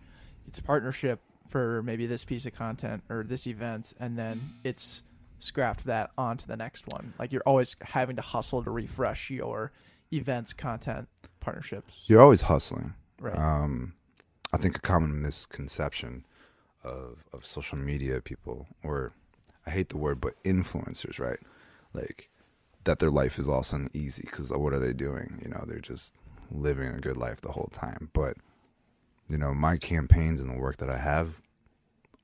it's 0.47 0.59
a 0.59 0.63
partnership 0.63 1.19
for 1.49 1.83
maybe 1.83 2.05
this 2.07 2.23
piece 2.23 2.45
of 2.45 2.53
content 2.55 3.03
or 3.09 3.23
this 3.23 3.45
event, 3.47 3.93
and 3.99 4.17
then 4.17 4.41
it's 4.63 5.03
scrapped 5.39 5.85
that 5.85 6.11
onto 6.17 6.45
the 6.47 6.55
next 6.57 6.87
one? 6.87 7.13
Like 7.19 7.31
you're 7.31 7.43
always 7.45 7.75
having 7.81 8.15
to 8.15 8.21
hustle 8.21 8.63
to 8.63 8.71
refresh 8.71 9.29
your 9.29 9.71
events, 10.13 10.53
content, 10.53 11.07
partnerships, 11.39 11.93
You're 12.07 12.21
always 12.21 12.43
hustling. 12.43 12.93
right? 13.19 13.37
Um, 13.37 13.93
I 14.53 14.57
think 14.57 14.75
a 14.77 14.81
common 14.81 15.21
misconception 15.21 16.25
of 16.83 17.23
of 17.33 17.45
social 17.45 17.77
media 17.77 18.21
people, 18.21 18.67
or 18.83 19.13
I 19.65 19.69
hate 19.71 19.89
the 19.89 19.97
word, 19.97 20.19
but 20.21 20.41
influencers, 20.43 21.19
right? 21.19 21.39
Like 21.93 22.29
that 22.83 22.99
their 22.99 23.11
life 23.11 23.37
is 23.39 23.47
all 23.47 23.63
sudden 23.63 23.89
easy 23.93 24.23
because 24.25 24.51
what 24.51 24.73
are 24.73 24.79
they 24.79 24.93
doing? 24.93 25.39
You 25.43 25.49
know, 25.49 25.63
they're 25.67 25.79
just 25.79 26.15
living 26.51 26.87
a 26.87 26.99
good 26.99 27.17
life 27.17 27.41
the 27.41 27.51
whole 27.51 27.69
time. 27.71 28.09
But 28.13 28.37
you 29.29 29.37
know, 29.37 29.53
my 29.53 29.77
campaigns 29.77 30.39
and 30.39 30.49
the 30.49 30.59
work 30.59 30.77
that 30.77 30.89
I 30.89 30.97
have 30.97 31.41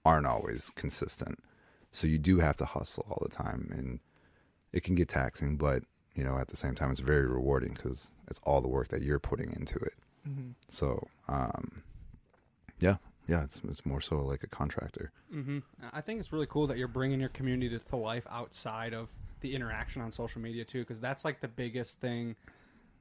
aren't 0.03 0.26
always 0.26 0.72
consistent. 0.76 1.39
So 1.91 2.08
you 2.08 2.18
do 2.18 2.39
have 2.39 2.58
to 2.58 2.66
hustle 2.66 3.05
all 3.10 3.20
the 3.22 3.34
time, 3.34 3.70
and 3.72 3.99
it 4.74 4.84
can 4.84 4.95
get 4.95 5.08
taxing. 5.10 5.58
But 5.58 5.84
you 6.16 6.24
know, 6.24 6.38
at 6.38 6.47
the 6.47 6.58
same 6.58 6.76
time, 6.76 6.91
it's 6.91 6.99
very 6.99 7.28
rewarding 7.28 7.74
because 7.74 8.12
it's 8.28 8.39
all 8.43 8.62
the 8.62 8.68
work 8.68 8.89
that 8.89 9.01
you're 9.03 9.20
putting 9.20 9.51
into 9.53 9.76
it. 9.78 9.93
mm-hmm. 10.28 10.49
So, 10.68 11.08
um, 11.28 11.84
yeah, 12.80 12.97
yeah, 13.28 13.43
it's 13.43 13.62
it's 13.70 13.86
more 13.86 14.01
so 14.01 14.22
like 14.22 14.43
a 14.43 14.47
contractor. 14.47 15.12
hmm 15.32 15.60
I 15.93 16.01
think 16.01 16.20
it's 16.20 16.34
really 16.34 16.47
cool 16.47 16.68
that 16.68 16.78
you're 16.78 16.88
bringing 16.88 17.20
your 17.20 17.30
community 17.30 17.78
to, 17.78 17.84
to 17.86 17.95
life 17.95 18.26
outside 18.30 18.93
of 18.93 19.10
the 19.41 19.55
interaction 19.55 20.01
on 20.01 20.11
social 20.11 20.41
media 20.41 20.65
too, 20.65 20.79
because 20.79 20.99
that's 20.99 21.25
like 21.25 21.41
the 21.41 21.47
biggest 21.47 21.99
thing 21.99 22.35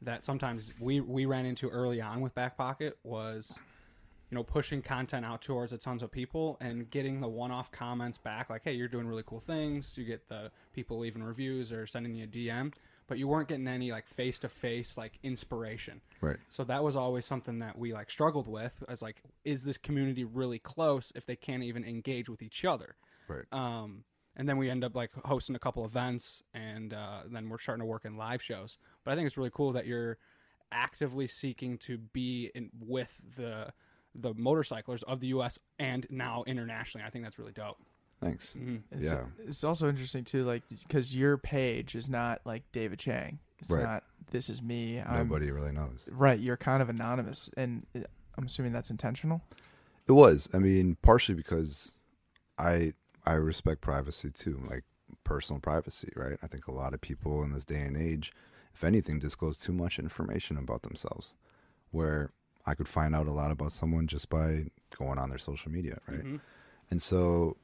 that 0.03 0.25
sometimes 0.25 0.71
we 0.81 1.01
we 1.01 1.27
ran 1.27 1.47
into 1.47 1.69
early 1.69 2.01
on 2.01 2.21
with 2.21 2.35
Back 2.35 2.57
Pocket 2.57 2.99
was, 3.03 3.59
you 4.31 4.35
know, 4.35 4.43
pushing 4.43 4.83
content 4.83 5.25
out 5.25 5.43
towards 5.43 5.73
a 5.73 5.79
tons 5.79 6.03
of 6.03 6.11
people 6.11 6.57
and 6.61 6.91
getting 6.91 7.21
the 7.21 7.29
one-off 7.29 7.71
comments 7.73 8.19
back, 8.19 8.51
like, 8.51 8.63
"Hey, 8.65 8.73
you're 8.75 8.89
doing 8.89 9.07
really 9.07 9.25
cool 9.27 9.41
things." 9.41 9.97
You 9.97 10.05
get 10.05 10.29
the 10.29 10.51
people 10.73 10.99
leaving 10.99 11.23
reviews 11.23 11.73
or 11.73 11.87
sending 11.87 12.15
you 12.15 12.25
a 12.25 12.27
DM, 12.27 12.73
but 13.07 13.19
you 13.19 13.29
weren't 13.29 13.49
getting 13.49 13.69
any 13.69 13.91
like 13.91 14.07
face-to-face 14.07 14.99
like 14.99 15.19
inspiration. 15.23 16.01
Right. 16.21 16.37
So 16.49 16.65
that 16.65 16.83
was 16.83 16.97
always 16.97 17.25
something 17.25 17.61
that 17.61 17.79
we 17.79 17.93
like 17.93 18.11
struggled 18.11 18.49
with 18.49 18.73
as 18.89 19.01
like, 19.01 19.23
is 19.45 19.65
this 19.65 19.79
community 19.79 20.25
really 20.25 20.59
close 20.59 21.13
if 21.15 21.25
they 21.25 21.37
can't 21.37 21.63
even 21.63 21.85
engage 21.85 22.29
with 22.29 22.43
each 22.43 22.65
other? 22.65 22.97
Right. 23.29 23.45
Um, 23.53 24.05
and 24.37 24.49
then 24.49 24.57
we 24.59 24.69
end 24.71 24.85
up 24.85 24.95
like 24.95 25.11
hosting 25.25 25.57
a 25.57 25.59
couple 25.59 25.85
events, 25.85 26.43
and 26.55 26.93
uh, 26.95 27.21
then 27.31 27.49
we're 27.49 27.59
starting 27.59 27.81
to 27.83 27.87
work 27.87 28.05
in 28.05 28.17
live 28.17 28.43
shows. 28.43 28.79
But 29.05 29.13
I 29.13 29.15
think 29.17 29.27
it's 29.27 29.37
really 29.37 29.51
cool 29.53 29.73
that 29.73 29.87
you're 29.87 30.19
actively 30.73 31.27
seeking 31.27 31.79
to 31.79 31.99
be 31.99 32.51
in 32.55 32.71
with 32.81 33.13
the 33.37 33.73
the 34.15 34.33
motorcyclers 34.35 35.03
of 35.03 35.21
the 35.21 35.27
U.S. 35.29 35.59
and 35.79 36.07
now 36.11 36.43
internationally. 36.47 37.05
I 37.07 37.11
think 37.11 37.25
that's 37.25 37.39
really 37.39 37.53
dope. 37.53 37.77
Thanks. 38.23 38.57
Mhm. 38.59 38.81
It's, 38.93 39.05
Yeah. 39.05 39.25
it's 39.47 39.63
also 39.63 39.89
interesting 39.91 40.25
too, 40.25 40.45
like 40.45 40.63
because 40.89 41.15
your 41.15 41.37
page 41.37 41.95
is 41.95 42.09
not 42.09 42.41
like 42.47 42.63
David 42.73 42.99
Chang. 42.99 43.39
It's 43.59 43.71
Right. 43.71 43.83
not. 43.83 44.05
This 44.31 44.49
is 44.49 44.61
me. 44.63 45.01
I'm, 45.01 45.29
Nobody 45.29 45.51
really 45.51 45.71
knows. 45.73 46.09
Right. 46.11 46.41
You're 46.41 46.57
kind 46.57 46.83
of 46.83 46.89
anonymous, 46.89 47.51
and 47.57 47.87
uh, 47.95 48.01
I'm 48.39 48.47
assuming 48.47 48.73
that's 48.73 48.91
intentional. 48.91 49.43
It 50.09 50.13
was. 50.13 50.49
I 50.55 50.59
mean, 50.59 50.97
partially 51.03 51.35
because 51.35 51.93
I 52.59 52.95
I 53.27 53.35
respect 53.35 53.81
privacy 53.81 54.31
too, 54.31 54.63
like 54.69 54.85
personal 55.25 55.61
privacy, 55.61 56.13
right? 56.15 56.39
I 56.43 56.47
think 56.47 56.67
a 56.67 56.73
lot 56.73 56.95
of 56.95 57.01
people 57.01 57.43
in 57.43 57.53
this 57.53 57.65
day 57.65 57.81
and 57.81 57.97
age, 57.97 58.33
if 58.75 58.85
anything, 58.85 59.19
disclose 59.19 59.59
too 59.59 59.73
much 59.73 59.99
information 59.99 60.57
about 60.57 60.83
themselves, 60.83 61.35
where 61.91 62.31
I 62.65 62.75
could 62.75 62.89
find 62.89 63.15
out 63.15 63.27
a 63.27 63.33
lot 63.33 63.51
about 63.51 63.73
someone 63.73 64.07
just 64.07 64.29
by 64.29 64.67
going 64.97 65.19
on 65.19 65.31
their 65.31 65.39
social 65.39 65.71
media, 65.71 65.99
right? 66.09 66.25
Mhm. 66.25 66.41
And 66.91 67.03
so 67.03 67.57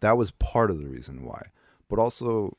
that 0.00 0.16
was 0.16 0.30
part 0.32 0.70
of 0.70 0.78
the 0.78 0.88
reason 0.88 1.24
why. 1.24 1.50
But 1.88 1.98
also, 1.98 2.56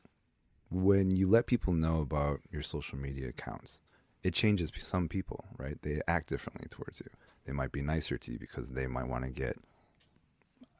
when 0.69 1.11
you 1.11 1.27
let 1.27 1.47
people 1.47 1.73
know 1.73 2.01
about 2.01 2.41
your 2.51 2.61
social 2.61 2.97
media 2.97 3.29
accounts, 3.29 3.79
it 4.23 4.33
changes 4.33 4.71
some 4.77 5.07
people, 5.07 5.45
right? 5.57 5.81
They 5.81 6.01
act 6.07 6.29
differently 6.29 6.67
towards 6.69 6.99
you. 6.99 7.09
They 7.45 7.53
might 7.53 7.71
be 7.71 7.81
nicer 7.81 8.17
to 8.17 8.31
you 8.31 8.39
because 8.39 8.71
they 8.71 8.87
might 8.87 9.07
want 9.07 9.23
to 9.23 9.31
get, 9.31 9.57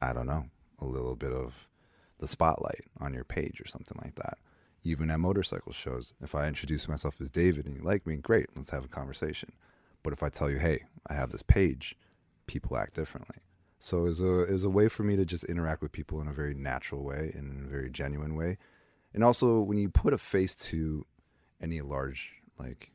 I 0.01 0.11
don't 0.11 0.27
know, 0.27 0.49
a 0.79 0.85
little 0.85 1.15
bit 1.15 1.31
of 1.31 1.67
the 2.19 2.27
spotlight 2.27 2.85
on 2.99 3.13
your 3.13 3.23
page 3.23 3.61
or 3.61 3.67
something 3.67 3.97
like 4.03 4.15
that. 4.15 4.37
Even 4.83 5.09
at 5.09 5.19
motorcycle 5.19 5.73
shows, 5.73 6.13
if 6.21 6.33
I 6.35 6.47
introduce 6.47 6.87
myself 6.87 7.19
as 7.19 7.29
David 7.29 7.65
and 7.65 7.75
you 7.75 7.83
like 7.83 8.05
me, 8.05 8.15
great, 8.17 8.47
let's 8.55 8.69
have 8.69 8.85
a 8.85 8.89
conversation. 8.89 9.49
But 10.03 10.13
if 10.13 10.23
I 10.23 10.29
tell 10.29 10.49
you, 10.49 10.57
hey, 10.59 10.83
I 11.07 11.13
have 11.13 11.31
this 11.31 11.43
page, 11.43 11.95
people 12.45 12.77
act 12.77 12.93
differently. 12.93 13.37
So 13.79 14.05
it 14.05 14.09
was 14.09 14.21
a 14.21 14.43
it 14.43 14.53
was 14.53 14.63
a 14.63 14.69
way 14.69 14.87
for 14.87 15.03
me 15.03 15.15
to 15.17 15.25
just 15.25 15.43
interact 15.43 15.81
with 15.81 15.91
people 15.91 16.19
in 16.21 16.27
a 16.27 16.33
very 16.33 16.53
natural 16.53 17.03
way 17.03 17.31
and 17.35 17.51
in 17.51 17.65
a 17.65 17.69
very 17.69 17.89
genuine 17.89 18.35
way. 18.35 18.57
And 19.13 19.23
also 19.23 19.59
when 19.61 19.77
you 19.77 19.89
put 19.89 20.13
a 20.13 20.17
face 20.17 20.55
to 20.55 21.05
any 21.61 21.81
large 21.81 22.31
like 22.57 22.91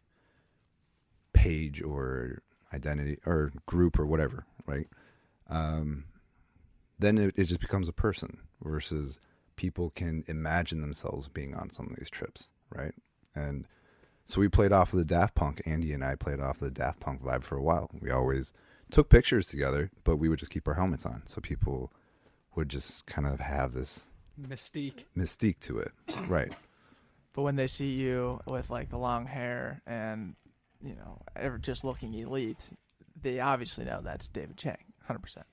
page 1.33 1.83
or 1.83 2.43
identity 2.73 3.19
or 3.27 3.53
group 3.67 3.99
or 3.99 4.07
whatever, 4.07 4.47
right? 4.67 4.89
Um, 5.49 6.05
then 7.03 7.19
it, 7.19 7.35
it 7.37 7.45
just 7.45 7.61
becomes 7.61 7.89
a 7.89 7.93
person 7.93 8.39
versus 8.63 9.19
people 9.57 9.91
can 9.91 10.25
imagine 10.27 10.81
themselves 10.81 11.29
being 11.29 11.55
on 11.55 11.71
some 11.71 11.87
of 11.87 11.97
these 11.97 12.11
trips, 12.11 12.51
right? 12.75 12.95
And 13.35 13.67
so 14.25 14.41
we 14.41 14.49
played 14.49 14.73
off 14.73 14.93
of 14.93 14.99
the 14.99 15.05
Daft 15.05 15.35
Punk. 15.35 15.63
Andy 15.67 15.93
and 15.93 16.05
I 16.05 16.15
played 16.15 16.41
off 16.41 16.57
of 16.57 16.65
the 16.65 16.71
Daft 16.71 17.01
Punk 17.01 17.23
vibe 17.23 17.43
for 17.43 17.57
a 17.57 17.63
while. 17.63 17.91
We 18.01 18.11
always 18.11 18.53
took 18.91 19.09
pictures 19.09 19.47
together, 19.47 19.91
but 20.05 20.17
we 20.17 20.29
would 20.29 20.39
just 20.39 20.51
keep 20.51 20.69
our 20.69 20.75
helmets 20.75 21.07
on, 21.07 21.23
so 21.27 21.41
people 21.41 21.93
would 22.55 22.69
just 22.69 23.07
kind 23.07 23.27
of 23.27 23.41
have 23.41 23.73
this 23.73 24.03
Mystique. 24.41 25.05
mystique 25.17 25.61
to 25.61 25.79
it, 25.79 25.93
right? 26.29 26.53
But 27.33 27.43
when 27.43 27.57
they 27.57 27.67
see 27.67 27.93
you 27.93 28.41
with 28.47 28.71
like 28.71 28.91
the 28.91 28.99
long 28.99 29.27
hair 29.27 29.81
and 29.87 30.35
you 30.83 30.95
know 30.95 31.21
ever 31.37 31.59
just 31.59 31.85
looking 31.85 32.15
elite, 32.15 32.71
they 33.21 33.41
obviously 33.41 33.85
know 33.85 34.01
that's 34.03 34.29
David 34.29 34.57
Chang, 34.57 34.85
hundred 35.07 35.21
percent. 35.21 35.47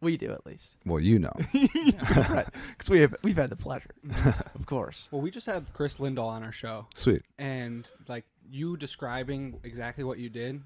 We 0.00 0.16
do 0.16 0.30
at 0.30 0.46
least, 0.46 0.76
Well, 0.86 1.00
you 1.00 1.18
know, 1.18 1.32
right? 2.28 2.46
Because 2.70 2.88
we 2.88 3.00
have 3.00 3.16
we've 3.22 3.36
had 3.36 3.50
the 3.50 3.56
pleasure, 3.56 3.90
of 4.54 4.64
course. 4.66 5.08
Well, 5.10 5.20
we 5.20 5.30
just 5.30 5.46
had 5.46 5.72
Chris 5.72 5.96
Lindahl 5.96 6.26
on 6.28 6.44
our 6.44 6.52
show, 6.52 6.86
sweet, 6.94 7.22
and 7.38 7.88
like 8.06 8.24
you 8.48 8.76
describing 8.76 9.58
exactly 9.64 10.04
what 10.04 10.18
you 10.18 10.28
did 10.28 10.62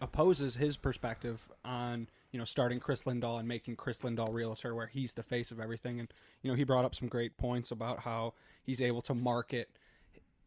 opposes 0.00 0.54
his 0.54 0.76
perspective 0.76 1.46
on 1.64 2.08
you 2.32 2.38
know 2.38 2.44
starting 2.44 2.80
Chris 2.80 3.04
Lindahl 3.04 3.38
and 3.38 3.48
making 3.48 3.76
Chris 3.76 4.00
Lindahl 4.00 4.32
realtor 4.32 4.74
where 4.74 4.86
he's 4.86 5.12
the 5.14 5.22
face 5.22 5.50
of 5.50 5.60
everything. 5.60 6.00
And 6.00 6.12
you 6.42 6.50
know 6.50 6.56
he 6.56 6.64
brought 6.64 6.84
up 6.84 6.94
some 6.94 7.08
great 7.08 7.36
points 7.38 7.70
about 7.70 8.00
how 8.00 8.34
he's 8.62 8.82
able 8.82 9.02
to 9.02 9.14
market 9.14 9.70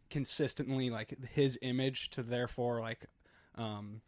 consistently 0.10 0.90
like 0.90 1.16
his 1.34 1.60
image 1.62 2.10
to 2.12 2.24
therefore 2.24 2.80
like 2.80 3.08
um 3.56 4.02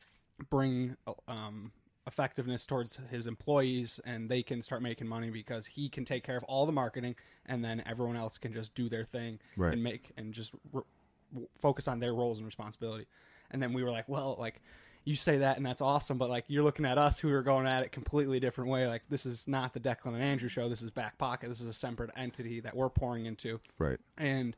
bring 0.49 0.95
um 1.27 1.71
effectiveness 2.09 2.65
towards 2.65 2.97
his 3.09 3.27
employees 3.27 4.01
and 4.03 4.27
they 4.29 4.43
can 4.43 4.61
start 4.61 4.81
making 4.81 5.07
money 5.07 5.29
because 5.29 5.65
he 5.65 5.87
can 5.87 6.03
take 6.03 6.23
care 6.25 6.35
of 6.37 6.43
all 6.45 6.65
the 6.65 6.71
marketing 6.73 7.15
and 7.45 7.63
then 7.63 7.81
everyone 7.85 8.17
else 8.17 8.37
can 8.37 8.51
just 8.51 8.73
do 8.75 8.89
their 8.89 9.05
thing 9.05 9.39
Right. 9.55 9.71
and 9.73 9.81
make 9.83 10.09
and 10.17 10.33
just 10.33 10.51
r- 10.73 10.83
w- 11.31 11.47
focus 11.61 11.87
on 11.87 11.99
their 11.99 12.13
roles 12.13 12.37
and 12.39 12.45
responsibility. 12.45 13.05
And 13.51 13.61
then 13.61 13.71
we 13.73 13.83
were 13.83 13.91
like 13.91 14.09
well 14.09 14.35
like 14.37 14.61
you 15.05 15.15
say 15.15 15.37
that 15.37 15.55
and 15.57 15.65
that's 15.65 15.81
awesome 15.81 16.17
but 16.17 16.29
like 16.29 16.43
you're 16.49 16.63
looking 16.63 16.85
at 16.85 16.97
us 16.97 17.17
who 17.17 17.31
are 17.31 17.41
going 17.41 17.65
at 17.65 17.83
it 17.83 17.91
completely 17.91 18.39
different 18.39 18.69
way. 18.69 18.85
Like 18.87 19.03
this 19.09 19.25
is 19.25 19.47
not 19.47 19.73
the 19.73 19.79
declan 19.79 20.13
and 20.15 20.21
andrew 20.21 20.49
show. 20.49 20.67
This 20.67 20.81
is 20.81 20.91
back 20.91 21.17
pocket. 21.17 21.47
This 21.47 21.61
is 21.61 21.67
a 21.67 21.73
separate 21.73 22.09
entity 22.17 22.59
that 22.59 22.75
we're 22.75 22.89
pouring 22.89 23.25
into. 23.25 23.59
Right. 23.77 23.99
and 24.17 24.55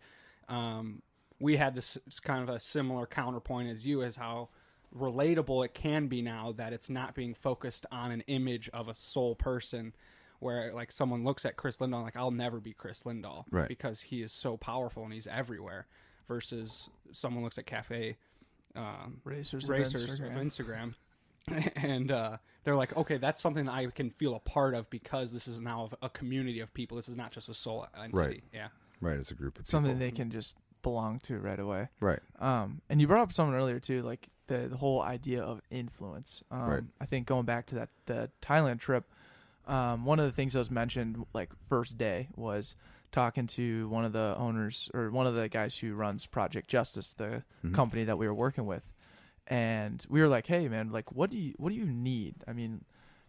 um, 0.49 1.01
we 1.39 1.57
had 1.57 1.73
this 1.75 1.97
kind 2.23 2.43
of 2.47 2.49
a 2.53 2.59
similar 2.59 3.05
counterpoint 3.05 3.69
as 3.69 3.85
you 3.85 4.03
as 4.03 4.15
how 4.15 4.49
relatable 4.97 5.63
it 5.65 5.73
can 5.73 6.07
be 6.07 6.21
now 6.21 6.53
that 6.57 6.73
it's 6.73 6.89
not 6.89 7.15
being 7.15 7.33
focused 7.33 7.85
on 7.91 8.11
an 8.11 8.21
image 8.27 8.69
of 8.73 8.87
a 8.89 8.93
sole 8.93 9.35
person 9.35 9.93
where 10.39 10.73
like 10.73 10.91
someone 10.91 11.23
looks 11.23 11.45
at 11.45 11.55
chris 11.55 11.77
lindahl 11.77 12.03
like 12.03 12.17
i'll 12.17 12.31
never 12.31 12.59
be 12.59 12.73
chris 12.73 13.03
lindahl 13.03 13.45
Right. 13.51 13.67
because 13.69 14.01
he 14.01 14.21
is 14.21 14.33
so 14.33 14.57
powerful 14.57 15.03
and 15.03 15.13
he's 15.13 15.27
everywhere 15.27 15.87
versus 16.27 16.89
someone 17.11 17.43
looks 17.43 17.57
at 17.57 17.65
cafe 17.65 18.17
um, 18.75 19.19
Racers, 19.25 19.65
of 19.65 19.69
racers 19.69 20.19
of 20.19 20.19
Instagram. 20.29 20.93
Instagram, 21.47 21.71
and 21.75 22.09
uh, 22.09 22.37
they're 22.63 22.75
like, 22.77 22.95
okay, 22.95 23.17
that's 23.17 23.41
something 23.41 23.65
that 23.65 23.73
I 23.73 23.85
can 23.87 24.09
feel 24.09 24.33
a 24.35 24.39
part 24.39 24.75
of 24.75 24.89
because 24.89 25.33
this 25.33 25.45
is 25.45 25.59
now 25.59 25.89
a 26.01 26.07
community 26.07 26.61
of 26.61 26.73
people. 26.73 26.95
This 26.95 27.09
is 27.09 27.17
not 27.17 27.31
just 27.33 27.49
a 27.49 27.53
sole 27.53 27.85
entity. 28.01 28.17
Right. 28.17 28.43
Yeah. 28.53 28.67
Right. 29.01 29.17
It's 29.17 29.29
a 29.29 29.33
group 29.33 29.59
of 29.59 29.67
something 29.67 29.91
people. 29.95 30.05
they 30.07 30.11
can 30.11 30.29
just 30.31 30.55
belong 30.83 31.19
to 31.23 31.37
right 31.39 31.59
away. 31.59 31.89
Right. 31.99 32.19
Um, 32.39 32.81
and 32.89 33.01
you 33.01 33.07
brought 33.07 33.23
up 33.23 33.33
someone 33.33 33.57
earlier 33.57 33.81
too, 33.81 34.03
like 34.03 34.29
the 34.51 34.67
the 34.67 34.77
whole 34.77 35.01
idea 35.01 35.41
of 35.43 35.61
influence. 35.69 36.43
Um, 36.51 36.69
Right. 36.69 36.83
I 36.99 37.05
think 37.05 37.27
going 37.27 37.45
back 37.45 37.65
to 37.67 37.75
that 37.75 37.89
the 38.05 38.29
Thailand 38.41 38.79
trip, 38.79 39.05
um, 39.67 40.05
one 40.05 40.19
of 40.19 40.25
the 40.25 40.31
things 40.31 40.53
that 40.53 40.59
was 40.59 40.71
mentioned 40.71 41.25
like 41.33 41.49
first 41.69 41.97
day 41.97 42.29
was 42.35 42.75
talking 43.11 43.45
to 43.45 43.87
one 43.89 44.05
of 44.05 44.13
the 44.13 44.35
owners 44.37 44.89
or 44.93 45.11
one 45.11 45.27
of 45.27 45.35
the 45.35 45.49
guys 45.49 45.77
who 45.77 45.93
runs 45.93 46.25
Project 46.25 46.67
Justice, 46.69 47.13
the 47.13 47.43
Mhm. 47.63 47.73
company 47.73 48.03
that 48.05 48.17
we 48.17 48.25
were 48.27 48.33
working 48.33 48.65
with, 48.65 48.91
and 49.47 50.05
we 50.09 50.21
were 50.21 50.27
like, 50.27 50.47
"Hey, 50.47 50.67
man, 50.67 50.91
like, 50.91 51.11
what 51.11 51.29
do 51.29 51.37
you 51.37 51.53
what 51.57 51.69
do 51.69 51.75
you 51.75 51.85
need? 51.85 52.35
I 52.47 52.53
mean." 52.53 52.85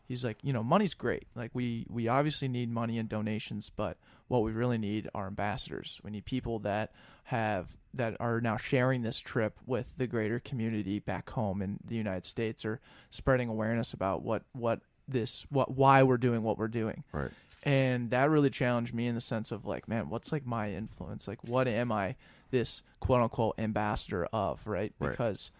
He's 0.08 0.24
like, 0.24 0.38
you 0.42 0.52
know, 0.52 0.62
money's 0.64 0.92
great. 0.92 1.26
Like 1.34 1.52
we 1.54 1.86
we 1.88 2.06
obviously 2.06 2.46
need 2.48 2.68
money 2.68 2.98
and 2.98 3.08
donations, 3.08 3.70
but 3.70 3.96
what 4.28 4.42
we 4.42 4.52
really 4.52 4.76
need 4.76 5.08
are 5.14 5.26
ambassadors. 5.26 6.00
We 6.04 6.10
need 6.10 6.26
people 6.26 6.58
that 6.58 6.92
have 7.24 7.76
that 7.94 8.16
are 8.20 8.40
now 8.40 8.56
sharing 8.56 9.02
this 9.02 9.18
trip 9.18 9.58
with 9.66 9.86
the 9.96 10.06
greater 10.06 10.38
community 10.40 10.98
back 10.98 11.30
home 11.30 11.60
in 11.60 11.78
the 11.84 11.94
United 11.94 12.26
States 12.26 12.64
or 12.64 12.80
spreading 13.10 13.48
awareness 13.48 13.92
about 13.92 14.22
what 14.22 14.44
what 14.52 14.80
this 15.08 15.44
what 15.50 15.72
why 15.72 16.02
we're 16.02 16.16
doing 16.16 16.42
what 16.42 16.58
we're 16.58 16.68
doing. 16.68 17.04
Right. 17.12 17.30
And 17.64 18.10
that 18.10 18.28
really 18.28 18.50
challenged 18.50 18.92
me 18.92 19.06
in 19.06 19.14
the 19.14 19.20
sense 19.20 19.52
of 19.52 19.64
like, 19.64 19.88
man, 19.88 20.08
what's 20.08 20.32
like 20.32 20.46
my 20.46 20.72
influence? 20.72 21.28
Like 21.28 21.44
what 21.44 21.68
am 21.68 21.92
I 21.92 22.16
this 22.50 22.82
quote 23.00 23.20
unquote 23.20 23.54
ambassador 23.58 24.26
of, 24.32 24.66
right? 24.66 24.92
Right. 24.98 25.10
Because 25.10 25.50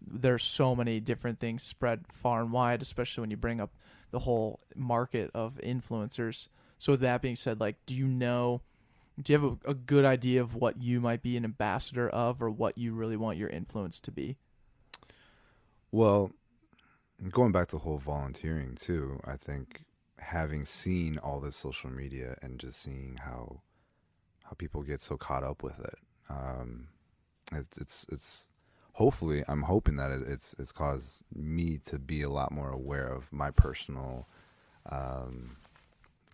there's 0.00 0.44
so 0.44 0.74
many 0.74 1.00
different 1.00 1.40
things 1.40 1.62
spread 1.62 2.04
far 2.12 2.40
and 2.40 2.52
wide, 2.52 2.82
especially 2.82 3.22
when 3.22 3.30
you 3.30 3.36
bring 3.36 3.60
up 3.60 3.70
the 4.10 4.20
whole 4.20 4.60
market 4.74 5.30
of 5.34 5.60
influencers. 5.62 6.48
So 6.78 6.92
with 6.92 7.00
that 7.00 7.22
being 7.22 7.36
said, 7.36 7.60
like, 7.60 7.76
do 7.86 7.94
you 7.94 8.06
know, 8.06 8.60
do 9.20 9.32
you 9.32 9.38
have 9.38 9.58
a, 9.64 9.70
a 9.70 9.74
good 9.74 10.04
idea 10.04 10.40
of 10.40 10.54
what 10.54 10.80
you 10.80 11.00
might 11.00 11.22
be 11.22 11.36
an 11.36 11.44
ambassador 11.44 12.08
of, 12.08 12.42
or 12.42 12.50
what 12.50 12.76
you 12.76 12.94
really 12.94 13.16
want 13.16 13.38
your 13.38 13.48
influence 13.48 13.98
to 14.00 14.10
be? 14.10 14.36
Well, 15.90 16.32
going 17.30 17.52
back 17.52 17.68
to 17.68 17.76
the 17.76 17.82
whole 17.82 17.98
volunteering 17.98 18.74
too, 18.74 19.20
I 19.24 19.36
think 19.36 19.84
having 20.18 20.64
seen 20.64 21.18
all 21.18 21.40
this 21.40 21.56
social 21.56 21.90
media 21.90 22.36
and 22.42 22.58
just 22.58 22.82
seeing 22.82 23.18
how 23.24 23.62
how 24.44 24.52
people 24.52 24.82
get 24.82 25.00
so 25.00 25.16
caught 25.16 25.42
up 25.42 25.62
with 25.62 25.78
it, 25.78 25.94
um, 26.28 26.88
it's 27.52 27.78
it's 27.78 28.06
it's 28.10 28.46
hopefully 28.92 29.42
I'm 29.48 29.62
hoping 29.62 29.96
that 29.96 30.10
it, 30.10 30.22
it's 30.26 30.54
it's 30.58 30.72
caused 30.72 31.22
me 31.34 31.78
to 31.86 31.98
be 31.98 32.22
a 32.22 32.30
lot 32.30 32.52
more 32.52 32.70
aware 32.70 33.06
of 33.06 33.32
my 33.32 33.50
personal 33.50 34.28
um, 34.90 35.56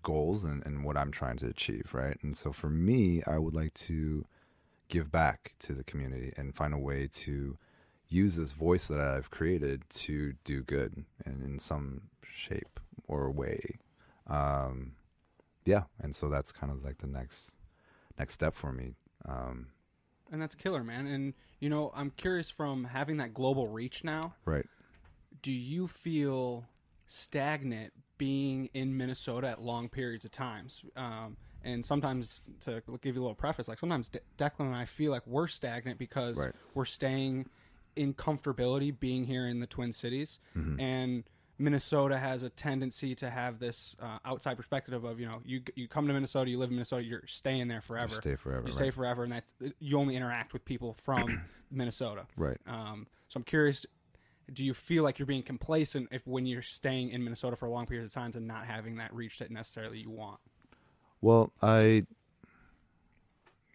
goals 0.03 0.45
and, 0.45 0.65
and 0.67 0.85
what 0.85 0.97
I'm 0.97 1.11
trying 1.11 1.37
to 1.39 1.47
achieve, 1.47 1.91
right? 1.93 2.19
And 2.23 2.37
so 2.37 2.53
for 2.53 2.69
me, 2.71 3.23
I 3.27 3.39
would 3.39 3.55
like 3.55 3.75
to 3.75 4.25
give 4.89 5.11
back 5.11 5.55
to 5.61 5.73
the 5.73 5.85
community 5.85 6.33
and 6.37 6.55
find 6.55 6.75
a 6.75 6.79
way 6.79 7.09
to 7.13 7.57
use 8.09 8.37
this 8.37 8.53
voice 8.53 8.89
that 8.89 9.01
I've 9.01 9.31
created 9.31 9.89
to 9.91 10.35
do 10.45 10.63
good 10.63 11.05
and 11.25 11.43
in 11.43 11.59
some 11.59 12.03
shape 12.29 12.79
or 13.09 13.31
way. 13.31 13.59
Um, 14.27 14.93
yeah, 15.65 15.85
and 16.01 16.15
so 16.15 16.29
that's 16.29 16.53
kind 16.53 16.73
of 16.73 16.85
like 16.85 16.99
the 16.99 17.07
next 17.07 17.53
next 18.19 18.35
step 18.35 18.55
for 18.55 18.73
me. 18.73 18.95
Um, 19.27 19.69
And 20.31 20.41
that's 20.43 20.55
killer, 20.55 20.85
man. 20.85 21.07
And 21.07 21.35
you 21.61 21.69
know, 21.71 21.93
I'm 21.95 22.11
curious 22.11 22.51
from 22.51 22.85
having 22.85 23.17
that 23.19 23.33
global 23.35 23.69
reach 23.69 24.05
now, 24.05 24.35
right. 24.45 24.67
do 25.43 25.53
you 25.53 25.87
feel 25.89 26.65
stagnant 27.07 27.93
being 28.27 28.69
in 28.73 28.97
Minnesota 28.97 29.49
at 29.49 29.61
long 29.61 29.89
periods 29.89 30.25
of 30.25 30.31
times? 30.31 30.85
Um, 30.97 31.37
and 31.65 31.85
sometimes, 31.85 32.41
to 32.67 32.81
give 33.01 33.17
you 33.17 33.21
a 33.21 33.25
little 33.25 33.35
preface, 33.35 33.67
like 33.67 33.81
sometimes 33.81 34.09
De- 34.09 34.21
Declan 34.39 34.67
and 34.67 34.75
I 34.77 34.85
feel 34.85 35.11
like 35.11 35.27
we're 35.27 35.49
stagnant 35.49 35.99
because 35.99 36.39
Right. 36.39 36.53
we're 36.75 36.85
staying 36.85 37.49
in 37.97 38.15
comfortability 38.15 38.97
being 38.99 39.25
here 39.27 39.47
in 39.49 39.59
the 39.61 39.67
Twin 39.67 39.91
Cities, 39.93 40.39
Mm-hmm. 40.57 40.79
and 40.81 41.25
Minnesota 41.59 42.17
has 42.19 42.43
a 42.43 42.51
tendency 42.51 43.15
to 43.17 43.29
have 43.31 43.59
this 43.61 43.95
uh, 44.01 44.19
outside 44.25 44.57
perspective 44.57 45.05
of 45.05 45.19
you 45.21 45.27
know 45.27 45.41
you 45.45 45.63
you 45.77 45.87
come 45.89 46.07
to 46.09 46.13
Minnesota, 46.13 46.49
you 46.51 46.59
live 46.59 46.71
in 46.71 46.77
Minnesota, 46.77 47.05
you're 47.05 47.27
staying 47.27 47.67
there 47.69 47.81
forever. 47.81 48.15
stay 48.15 48.37
forever, 48.37 48.65
You 48.67 48.73
stay 48.73 48.85
right. 48.85 48.95
forever, 48.95 49.25
and 49.25 49.33
that's 49.33 49.53
you 49.81 49.99
only 49.99 50.15
interact 50.17 50.53
with 50.53 50.65
people 50.65 50.95
from 50.95 51.43
Minnesota. 51.71 52.27
Right. 52.37 52.59
Um, 52.67 53.07
so 53.29 53.39
I'm 53.39 53.45
curious, 53.45 53.85
do 54.53 54.65
you 54.65 54.75
feel 54.75 55.03
like 55.03 55.19
you're 55.19 55.27
being 55.27 55.43
complacent 55.43 56.09
if 56.11 56.27
when 56.27 56.47
you're 56.47 56.63
staying 56.63 57.11
in 57.11 57.23
Minnesota 57.23 57.57
for 57.57 57.67
a 57.67 57.71
long 57.71 57.87
period 57.87 58.05
of 58.05 58.13
time 58.13 58.33
and 58.35 58.47
not 58.47 58.67
having 58.67 58.97
that 58.97 59.13
reach 59.15 59.39
that 59.39 59.51
necessarily 59.51 59.99
you 59.99 60.11
want? 60.11 60.41
Well, 61.21 61.53
I 61.63 62.07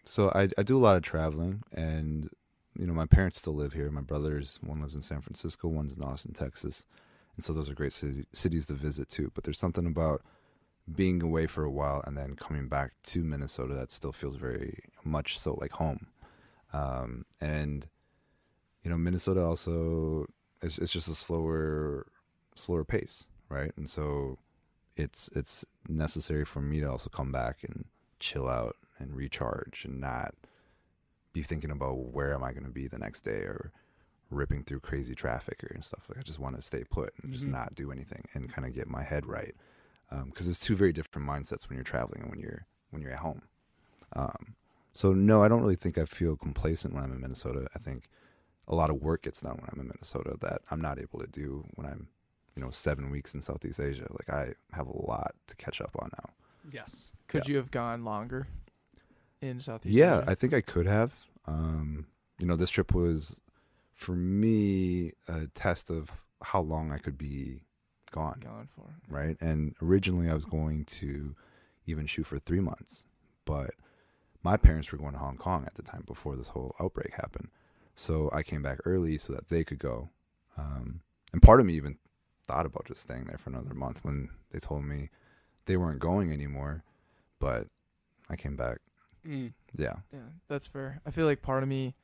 so 0.04 0.30
I 0.34 0.48
I 0.58 0.62
do 0.62 0.76
a 0.76 0.80
lot 0.80 0.96
of 0.96 1.02
traveling, 1.02 1.62
and 1.72 2.28
you 2.78 2.86
know 2.86 2.94
my 2.94 3.06
parents 3.06 3.38
still 3.38 3.54
live 3.54 3.72
here. 3.72 3.90
My 3.90 4.00
brothers, 4.00 4.58
one 4.62 4.80
lives 4.80 4.94
in 4.94 5.02
San 5.02 5.20
Francisco, 5.20 5.68
one's 5.68 5.96
in 5.96 6.02
Austin, 6.02 6.32
Texas, 6.32 6.84
and 7.36 7.44
so 7.44 7.52
those 7.52 7.68
are 7.68 7.74
great 7.74 7.92
cities 7.92 8.66
to 8.66 8.74
visit 8.74 9.08
too. 9.08 9.30
But 9.34 9.44
there's 9.44 9.58
something 9.58 9.86
about 9.86 10.22
being 10.94 11.22
away 11.22 11.46
for 11.46 11.64
a 11.64 11.70
while 11.70 12.02
and 12.06 12.16
then 12.16 12.34
coming 12.34 12.68
back 12.68 12.92
to 13.02 13.22
Minnesota 13.22 13.74
that 13.74 13.92
still 13.92 14.12
feels 14.12 14.36
very 14.36 14.78
much 15.04 15.38
so 15.38 15.54
like 15.54 15.72
home. 15.72 16.06
Um, 16.72 17.24
and 17.40 17.86
you 18.82 18.90
know 18.90 18.96
Minnesota 18.96 19.42
also 19.44 20.26
it's, 20.62 20.78
it's 20.78 20.92
just 20.92 21.08
a 21.08 21.14
slower 21.14 22.06
slower 22.54 22.84
pace, 22.84 23.28
right? 23.48 23.72
And 23.76 23.88
so 23.88 24.38
it's 24.96 25.28
it's 25.36 25.64
necessary 25.88 26.44
for 26.44 26.60
me 26.60 26.80
to 26.80 26.90
also 26.90 27.08
come 27.10 27.30
back 27.32 27.58
and 27.62 27.84
chill 28.18 28.48
out 28.48 28.76
and 28.98 29.14
recharge 29.14 29.84
and 29.84 30.00
not 30.00 30.34
be 31.32 31.42
thinking 31.42 31.70
about 31.70 32.12
where 32.12 32.34
am 32.34 32.42
I 32.42 32.52
going 32.52 32.64
to 32.64 32.70
be 32.70 32.88
the 32.88 32.98
next 32.98 33.20
day 33.20 33.42
or 33.42 33.70
ripping 34.30 34.64
through 34.64 34.80
crazy 34.80 35.14
traffic 35.14 35.62
or 35.64 35.68
and 35.74 35.84
stuff. 35.84 36.04
Like 36.08 36.18
I 36.18 36.22
just 36.22 36.38
want 36.38 36.56
to 36.56 36.62
stay 36.62 36.84
put 36.84 37.12
and 37.22 37.32
just 37.32 37.46
Mhm. 37.46 37.52
not 37.52 37.74
do 37.74 37.90
anything 37.92 38.24
and 38.34 38.52
kind 38.52 38.66
of 38.66 38.74
get 38.74 38.88
my 38.88 39.02
head 39.02 39.24
right 39.26 39.54
because 40.26 40.48
it's 40.48 40.58
two 40.58 40.74
very 40.74 40.92
different 40.92 41.28
mindsets 41.28 41.68
when 41.68 41.76
you're 41.76 41.84
traveling 41.84 42.22
and 42.22 42.30
when 42.30 42.40
you're 42.40 42.66
when 42.90 43.02
you're 43.02 43.12
at 43.12 43.18
home. 43.18 43.42
Um, 44.14 44.56
so 44.94 45.12
no, 45.12 45.42
I 45.42 45.48
don't 45.48 45.60
really 45.60 45.76
think 45.76 45.98
I 45.98 46.04
feel 46.06 46.36
complacent 46.36 46.94
when 46.94 47.04
I'm 47.04 47.12
in 47.12 47.20
Minnesota. 47.20 47.68
I 47.74 47.78
think 47.78 48.08
a 48.68 48.74
lot 48.74 48.90
of 48.90 49.00
work 49.02 49.22
gets 49.22 49.40
done 49.40 49.56
when 49.56 49.68
I'm 49.72 49.80
in 49.80 49.86
Minnesota 49.88 50.36
that 50.42 50.60
I'm 50.70 50.80
not 50.80 50.98
able 51.00 51.18
to 51.20 51.26
do 51.26 51.64
when 51.74 51.86
I'm, 51.86 52.08
you 52.56 52.62
know, 52.62 52.70
seven 52.70 53.10
weeks 53.10 53.34
in 53.34 53.42
Southeast 53.42 53.80
Asia. 53.80 54.06
Like 54.10 54.30
I 54.30 54.52
have 54.76 54.86
a 54.86 55.06
lot 55.06 55.34
to 55.48 55.56
catch 55.56 55.80
up 55.80 55.96
on 55.98 56.10
now. 56.22 56.30
Yes. 56.72 57.12
Could 57.28 57.46
Yeah. 57.48 57.52
you 57.52 57.56
have 57.58 57.70
gone 57.70 58.04
longer 58.04 58.46
in 59.40 59.60
Southeast 59.60 59.94
Asia? 59.96 59.98
yeah, 60.04 60.18
Asia? 60.20 60.30
I 60.30 60.34
think 60.34 60.52
I 60.54 60.60
could 60.60 60.86
have. 60.86 61.14
Um, 61.46 62.06
you 62.38 62.46
know, 62.46 62.56
this 62.56 62.70
trip 62.70 62.94
was 62.94 63.40
for 63.94 64.14
me 64.14 65.12
a 65.26 65.46
test 65.54 65.90
of 65.90 66.12
how 66.42 66.60
long 66.60 66.92
I 66.92 66.98
could 66.98 67.18
be 67.18 67.62
gone. 68.10 68.40
gone 68.44 68.68
for 68.74 68.84
right? 69.08 69.36
And 69.40 69.74
originally 69.82 70.28
I 70.30 70.34
was 70.34 70.44
going 70.44 70.84
to 70.84 71.34
even 71.86 72.06
shoot 72.06 72.24
for 72.26 72.38
three 72.38 72.60
months, 72.60 73.06
but 73.44 73.70
my 74.42 74.56
parents 74.56 74.92
were 74.92 74.98
going 74.98 75.14
to 75.14 75.18
Hong 75.18 75.36
Kong 75.36 75.64
at 75.66 75.74
the 75.74 75.82
time 75.82 76.04
before 76.06 76.36
this 76.36 76.48
whole 76.48 76.74
outbreak 76.80 77.14
happened. 77.14 77.48
So 77.98 78.30
I 78.32 78.44
came 78.44 78.62
back 78.62 78.78
early 78.84 79.18
so 79.18 79.32
that 79.32 79.48
they 79.48 79.64
could 79.64 79.80
go. 79.80 80.10
Um, 80.56 81.00
and 81.32 81.42
part 81.42 81.58
of 81.58 81.66
me 81.66 81.74
even 81.74 81.98
thought 82.46 82.64
about 82.64 82.86
just 82.86 83.02
staying 83.02 83.24
there 83.24 83.38
for 83.38 83.50
another 83.50 83.74
month 83.74 84.04
when 84.04 84.28
they 84.52 84.60
told 84.60 84.84
me 84.84 85.10
they 85.66 85.76
weren't 85.76 85.98
going 85.98 86.32
anymore, 86.32 86.84
but 87.40 87.66
I 88.30 88.36
came 88.36 88.54
back. 88.54 88.78
Mm. 89.26 89.52
Yeah. 89.76 89.96
Yeah, 90.12 90.20
that's 90.46 90.68
fair. 90.68 91.00
I 91.04 91.10
feel 91.10 91.26
like 91.26 91.42
part 91.42 91.64
of 91.64 91.68
me, 91.68 91.96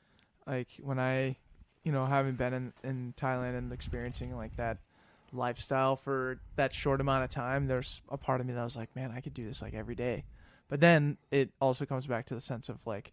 like 0.49 0.67
when 0.83 0.99
I, 0.99 1.37
you 1.85 1.93
know, 1.93 2.07
having 2.07 2.35
been 2.35 2.55
in, 2.55 2.73
in 2.83 3.15
Thailand 3.17 3.57
and 3.57 3.73
experiencing 3.73 4.37
like 4.37 4.57
that 4.57 4.79
lifestyle 5.33 5.95
for 5.95 6.41
that 6.57 6.75
short 6.75 7.01
amount 7.01 7.23
of 7.23 7.31
time, 7.31 7.69
there's 7.69 8.03
a 8.09 8.19
part 8.19 8.41
of 8.41 8.49
me 8.49 8.53
that 8.53 8.65
was 8.65 8.75
like, 8.75 8.95
man, 8.97 9.13
I 9.15 9.21
could 9.21 9.33
do 9.33 9.47
this 9.47 9.63
like 9.63 9.75
every 9.75 9.95
day. 9.95 10.25
But 10.69 10.81
then 10.81 11.19
it 11.31 11.51
also 11.61 11.87
comes 11.87 12.07
back 12.07 12.27
to 12.27 12.35
the 12.35 12.41
sense 12.41 12.69
of 12.69 12.85
like, 12.85 13.13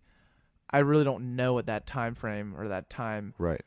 I 0.74 0.80
really 0.80 1.04
don't 1.04 1.36
know 1.36 1.54
what 1.54 1.66
that 1.66 1.86
time 1.86 2.16
frame 2.16 2.56
or 2.58 2.68
that 2.70 2.90
time, 2.90 3.34
Right. 3.38 3.62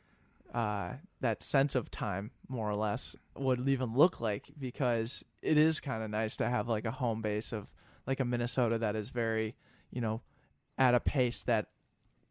uh, 0.53 0.93
that 1.21 1.43
sense 1.43 1.75
of 1.75 1.91
time, 1.91 2.31
more 2.47 2.69
or 2.69 2.75
less, 2.75 3.15
would 3.35 3.67
even 3.67 3.93
look 3.93 4.19
like 4.21 4.51
because 4.57 5.23
it 5.41 5.57
is 5.57 5.79
kind 5.79 6.03
of 6.03 6.09
nice 6.09 6.37
to 6.37 6.49
have 6.49 6.67
like 6.67 6.85
a 6.85 6.91
home 6.91 7.21
base 7.21 7.51
of 7.51 7.71
like 8.07 8.19
a 8.19 8.25
Minnesota 8.25 8.77
that 8.79 8.95
is 8.95 9.09
very, 9.09 9.55
you 9.91 10.01
know, 10.01 10.21
at 10.77 10.93
a 10.95 10.99
pace 10.99 11.43
that 11.43 11.67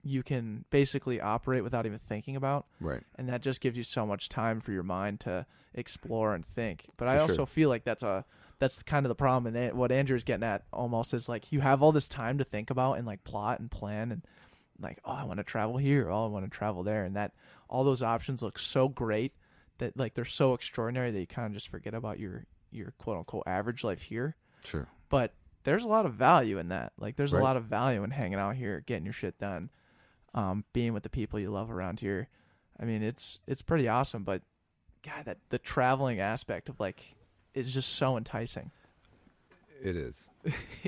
you 0.03 0.23
can 0.23 0.65
basically 0.71 1.19
operate 1.21 1.65
without 1.65 1.87
even 1.87 1.99
thinking 1.99 2.37
about 2.37 2.67
Right. 2.79 3.03
and 3.17 3.27
that 3.31 3.41
just 3.41 3.63
gives 3.63 3.77
you 3.79 3.83
so 3.83 4.05
much 4.05 4.29
time 4.29 4.61
for 4.61 4.71
your 4.71 4.83
mind 4.83 5.21
to 5.21 5.47
explore 5.73 6.35
and 6.35 6.45
think. 6.45 6.87
But 6.99 7.09
I 7.09 7.19
also 7.19 7.37
sure. 7.37 7.47
feel 7.47 7.69
like 7.71 7.85
that's 7.85 8.03
a 8.03 8.25
that's 8.61 8.83
kind 8.85 9.05
of 9.05 9.09
the 9.09 9.15
problem, 9.17 9.55
and 9.57 9.77
what 9.77 9.91
Andrew's 9.91 10.23
getting 10.23 10.45
at 10.45 10.63
almost 10.73 11.13
is 11.13 11.29
like 11.29 11.51
you 11.53 11.61
have 11.61 11.83
all 11.83 11.91
this 11.91 12.07
time 12.07 12.39
to 12.39 12.45
think 12.45 12.71
about 12.71 12.95
and 12.99 13.07
like 13.07 13.25
plot 13.25 13.59
and 13.61 13.71
plan 13.71 14.13
and 14.13 14.23
like 14.81 14.99
oh 15.05 15.13
I 15.13 15.25
want 15.25 15.39
to 15.39 15.45
travel 15.45 15.77
here, 15.79 16.11
oh 16.11 16.25
I 16.25 16.29
want 16.29 16.45
to 16.45 16.51
travel 16.51 16.83
there, 16.83 17.05
and 17.05 17.17
that 17.17 17.33
all 17.69 17.85
those 17.85 18.03
options 18.03 18.43
look 18.43 18.59
so 18.59 18.89
great 18.89 19.33
that 19.79 19.97
like 19.97 20.15
they're 20.15 20.25
so 20.25 20.55
extraordinary 20.55 21.11
that 21.11 21.21
you 21.21 21.27
kind 21.27 21.47
of 21.47 21.53
just 21.53 21.69
forget 21.69 21.95
about 21.95 22.19
your 22.19 22.45
your 22.71 22.93
quote 22.99 23.19
unquote 23.19 23.45
average 23.47 23.83
life 23.85 24.03
here. 24.03 24.37
Sure. 24.65 24.89
But 25.09 25.35
there's 25.65 25.85
a 25.85 25.89
lot 25.89 26.07
of 26.07 26.15
value 26.15 26.59
in 26.59 26.69
that. 26.69 26.93
Like 26.99 27.17
there's 27.17 27.33
Right. 27.33 27.41
a 27.41 27.43
lot 27.45 27.57
of 27.57 27.65
value 27.65 28.03
in 28.05 28.11
hanging 28.11 28.39
out 28.39 28.57
here, 28.57 28.83
getting 28.87 29.05
your 29.05 29.13
shit 29.13 29.39
done, 29.39 29.71
um, 30.35 30.65
being 30.73 30.93
with 30.93 31.03
the 31.05 31.09
people 31.09 31.39
you 31.41 31.51
love 31.51 31.71
around 31.71 32.01
here. 32.01 32.29
I 32.79 32.85
mean, 32.85 33.03
it's 33.03 33.39
it's 33.47 33.63
pretty 33.63 33.89
awesome, 33.89 34.25
but 34.25 34.43
God, 35.03 35.25
that 35.27 35.39
the 35.51 35.59
traveling 35.59 36.19
aspect 36.21 36.69
of 36.69 36.81
like 36.81 37.15
is 37.55 37.73
just 37.73 37.91
so 37.95 38.17
enticing. 38.17 38.71
It 39.83 39.97
is. 39.97 40.31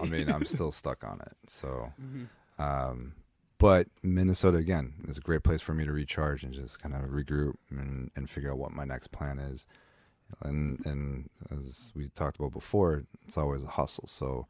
I 0.01 0.07
mean, 0.07 0.31
I'm 0.31 0.45
still 0.47 0.73
stuck 0.73 1.05
on 1.05 1.21
it. 1.21 1.37
So, 1.49 1.93
Mm-hmm. 2.03 2.63
um, 2.63 3.13
but 3.59 3.89
Minnesota 4.03 4.59
again 4.59 4.95
is 5.09 5.19
a 5.19 5.23
great 5.23 5.43
place 5.43 5.61
for 5.63 5.75
me 5.75 5.85
to 5.85 5.93
recharge 5.93 6.43
and 6.45 6.53
just 6.53 6.81
kind 6.81 6.95
of 6.95 7.03
regroup 7.11 7.55
and, 7.71 8.11
and 8.17 8.29
figure 8.29 8.51
out 8.51 8.59
what 8.59 8.73
my 8.73 8.85
next 8.85 9.09
plan 9.13 9.39
is. 9.39 9.67
And 10.43 10.85
and 10.85 11.31
as 11.51 11.93
we 11.95 12.09
talked 12.09 12.37
about 12.37 12.53
before, 12.53 13.05
it's 13.27 13.39
always 13.39 13.63
a 13.63 13.69
hustle. 13.69 14.09
So, 14.09 14.47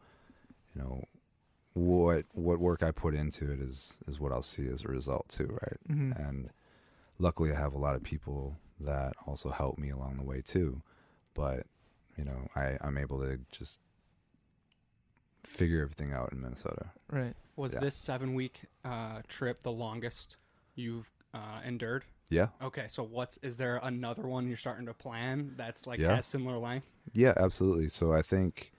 you 0.74 0.80
know, 0.82 1.04
what 1.74 2.24
what 2.32 2.58
work 2.58 2.82
I 2.82 2.90
put 2.90 3.14
into 3.14 3.52
it 3.52 3.60
is 3.60 3.98
is 4.08 4.18
what 4.18 4.32
I'll 4.32 4.42
see 4.42 4.66
as 4.68 4.82
a 4.84 4.88
result 4.88 5.28
too, 5.28 5.58
right? 5.62 5.78
Mhm. 5.90 6.28
and 6.28 6.50
luckily 7.18 7.52
I 7.52 7.56
have 7.58 7.74
a 7.74 7.78
lot 7.78 7.94
of 7.94 8.02
people 8.02 8.56
that 8.80 9.14
also 9.26 9.50
help 9.50 9.78
me 9.78 9.90
along 9.90 10.16
the 10.16 10.24
way 10.24 10.40
too. 10.40 10.82
But 11.34 11.66
you 12.16 12.24
know, 12.24 12.48
I 12.56 12.78
I'm 12.80 12.96
able 12.96 13.20
to 13.20 13.38
just 13.52 13.80
figure 15.46 15.80
everything 15.82 16.12
out 16.12 16.32
in 16.32 16.40
Minnesota. 16.42 16.90
Right. 17.10 17.34
Was 17.56 17.72
Yeah. 17.74 17.80
this 17.80 17.94
seven 17.94 18.34
week 18.34 18.62
uh, 18.84 19.22
trip 19.28 19.62
the 19.62 19.72
longest 19.72 20.36
you've 20.74 21.10
uh, 21.34 21.60
endured? 21.64 22.04
Yeah, 22.28 22.48
Okay, 22.60 22.86
so 22.88 23.04
what's 23.04 23.36
is 23.38 23.56
there 23.56 23.78
another 23.84 24.26
one 24.26 24.48
you're 24.48 24.56
starting 24.56 24.86
to 24.86 24.94
plan 24.94 25.54
that's 25.56 25.86
like 25.86 26.00
Yeah. 26.00 26.16
has 26.16 26.26
similar 26.26 26.58
length? 26.58 26.86
yeah, 27.12 27.32
absolutely. 27.36 27.88
So 27.88 28.12
I 28.12 28.22
think 28.22 28.72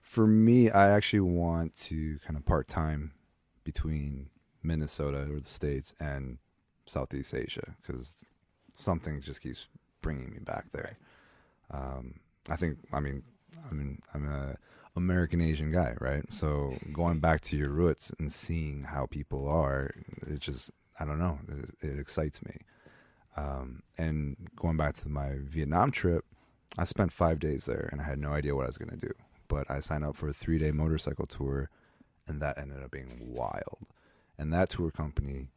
for 0.00 0.26
me, 0.26 0.70
I 0.70 0.88
actually 0.90 1.20
want 1.20 1.76
to 1.88 2.18
kind 2.20 2.36
of 2.38 2.46
part 2.46 2.68
time 2.68 3.12
between 3.64 4.30
Minnesota 4.62 5.28
or 5.30 5.40
the 5.40 5.48
states 5.48 5.94
and 6.00 6.38
Southeast 6.86 7.34
Asia 7.34 7.76
because 7.82 8.24
something 8.74 9.20
just 9.20 9.42
keeps 9.42 9.66
bringing 10.00 10.30
me 10.32 10.38
back 10.38 10.72
there. 10.72 10.96
Um, 11.70 12.20
I 12.48 12.56
think. 12.56 12.78
I 12.92 13.00
mean, 13.00 13.22
I 13.70 13.74
mean, 13.74 13.98
I'm 14.14 14.26
a 14.26 14.56
American 14.96 15.40
Asian 15.40 15.70
guy, 15.70 15.94
right? 16.00 16.24
So 16.32 16.74
going 16.92 17.20
back 17.20 17.42
to 17.42 17.56
your 17.56 17.70
roots 17.70 18.12
and 18.18 18.32
seeing 18.32 18.82
how 18.82 19.06
people 19.06 19.48
are, 19.48 19.90
it 20.26 20.40
just 20.40 20.70
I 20.98 21.04
don't 21.04 21.18
know, 21.18 21.38
it, 21.48 21.90
it 21.90 21.98
excites 21.98 22.42
me. 22.42 22.56
Um, 23.36 23.82
and 23.98 24.36
going 24.56 24.78
back 24.78 24.94
to 24.94 25.08
my 25.08 25.32
Vietnam 25.38 25.90
trip, 25.90 26.24
I 26.78 26.84
spent 26.86 27.12
five 27.12 27.38
days 27.38 27.66
there 27.66 27.88
and 27.92 28.00
I 28.00 28.04
had 28.04 28.18
no 28.18 28.32
idea 28.32 28.54
what 28.54 28.64
I 28.64 28.68
was 28.68 28.78
going 28.78 28.98
to 28.98 29.06
do. 29.06 29.12
But 29.48 29.70
I 29.70 29.80
signed 29.80 30.04
up 30.04 30.16
for 30.16 30.28
a 30.28 30.32
three 30.32 30.58
day 30.58 30.72
motorcycle 30.72 31.26
tour, 31.26 31.70
and 32.26 32.40
that 32.42 32.58
ended 32.58 32.82
up 32.82 32.90
being 32.90 33.20
wild. 33.20 33.78
And 34.38 34.52
that 34.52 34.70
tour 34.70 34.90
company 34.90 35.48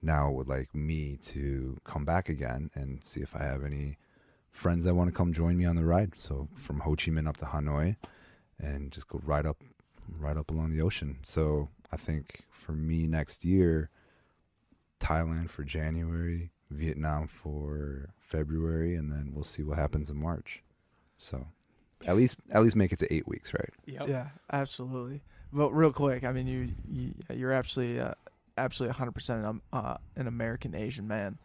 now 0.00 0.30
would 0.30 0.48
like 0.48 0.74
me 0.74 1.16
to 1.16 1.78
come 1.84 2.04
back 2.04 2.28
again 2.28 2.70
and 2.74 3.02
see 3.04 3.20
if 3.20 3.34
I 3.36 3.42
have 3.42 3.64
any 3.64 3.98
friends 4.50 4.84
that 4.84 4.94
want 4.94 5.08
to 5.08 5.14
come 5.14 5.32
join 5.32 5.58
me 5.58 5.64
on 5.64 5.76
the 5.76 5.84
ride. 5.84 6.12
So 6.16 6.48
from 6.54 6.80
Ho 6.80 6.90
Chi 6.90 7.10
Minh 7.10 7.28
up 7.28 7.36
to 7.38 7.44
Hanoi, 7.44 7.96
and 8.58 8.90
just 8.90 9.08
go 9.08 9.20
right 9.24 9.46
up, 9.46 9.58
right 10.18 10.36
up 10.36 10.50
along 10.50 10.70
the 10.70 10.82
ocean. 10.82 11.18
So 11.22 11.68
I 11.92 11.96
think 11.96 12.42
for 12.50 12.72
me 12.72 13.06
next 13.06 13.44
year, 13.44 13.90
Thailand 15.00 15.50
for 15.50 15.64
January, 15.64 16.50
Vietnam 16.70 17.28
for 17.28 18.10
February, 18.18 18.94
and 18.94 19.10
then 19.10 19.32
we'll 19.34 19.44
see 19.44 19.62
what 19.62 19.78
happens 19.78 20.10
in 20.10 20.16
March. 20.16 20.62
So 21.18 21.46
at 22.06 22.16
least 22.16 22.38
at 22.50 22.62
least 22.62 22.76
make 22.76 22.92
it 22.92 22.98
to 23.00 23.12
eight 23.12 23.26
weeks, 23.26 23.54
right? 23.54 23.70
Yep. 23.86 24.08
Yeah, 24.08 24.28
absolutely. 24.52 25.22
But 25.52 25.70
real 25.70 25.92
quick, 25.92 26.24
I 26.24 26.32
mean, 26.32 26.46
you, 26.46 26.68
you 26.90 27.14
you're 27.32 27.52
absolutely 27.52 28.00
uh, 28.00 28.14
absolutely 28.58 28.92
100 28.92 29.12
percent 29.12 29.46
um, 29.46 29.62
uh, 29.72 29.96
an 30.16 30.26
American 30.26 30.74
Asian 30.74 31.06
man. 31.06 31.38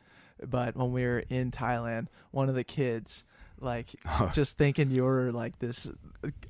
But 0.43 0.75
when 0.75 0.91
we 0.91 1.03
were 1.03 1.23
in 1.29 1.51
Thailand, 1.51 2.07
one 2.31 2.49
of 2.49 2.55
the 2.55 2.63
kids, 2.63 3.23
like, 3.61 3.89
just 4.33 4.57
thinking 4.57 4.91
you 4.91 5.03
were 5.03 5.31
like 5.31 5.59
this 5.59 5.89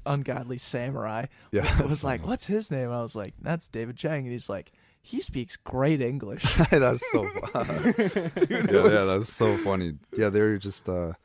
ungodly 0.05 0.57
samurai, 0.57 1.25
Yeah, 1.51 1.81
was 1.83 2.03
like, 2.03 2.25
"What's 2.25 2.45
his 2.45 2.71
name?" 2.71 2.89
I 2.91 3.01
was 3.01 3.15
like, 3.15 3.33
"That's 3.41 3.67
David 3.67 3.97
Chang," 3.97 4.23
and 4.23 4.31
he's 4.31 4.49
like, 4.49 4.71
"He 5.01 5.21
speaks 5.21 5.57
great 5.57 6.01
English." 6.01 6.43
that's 6.71 7.09
so 7.11 7.27
fun. 7.53 7.93
Dude, 7.97 8.69
yeah, 8.71 8.81
was- 8.81 8.91
yeah, 8.91 9.03
that's 9.05 9.33
so 9.33 9.55
funny. 9.57 9.93
Yeah, 10.17 10.29
they're 10.29 10.57
just 10.57 10.87
uh, 10.89 10.93
a 11.13 11.15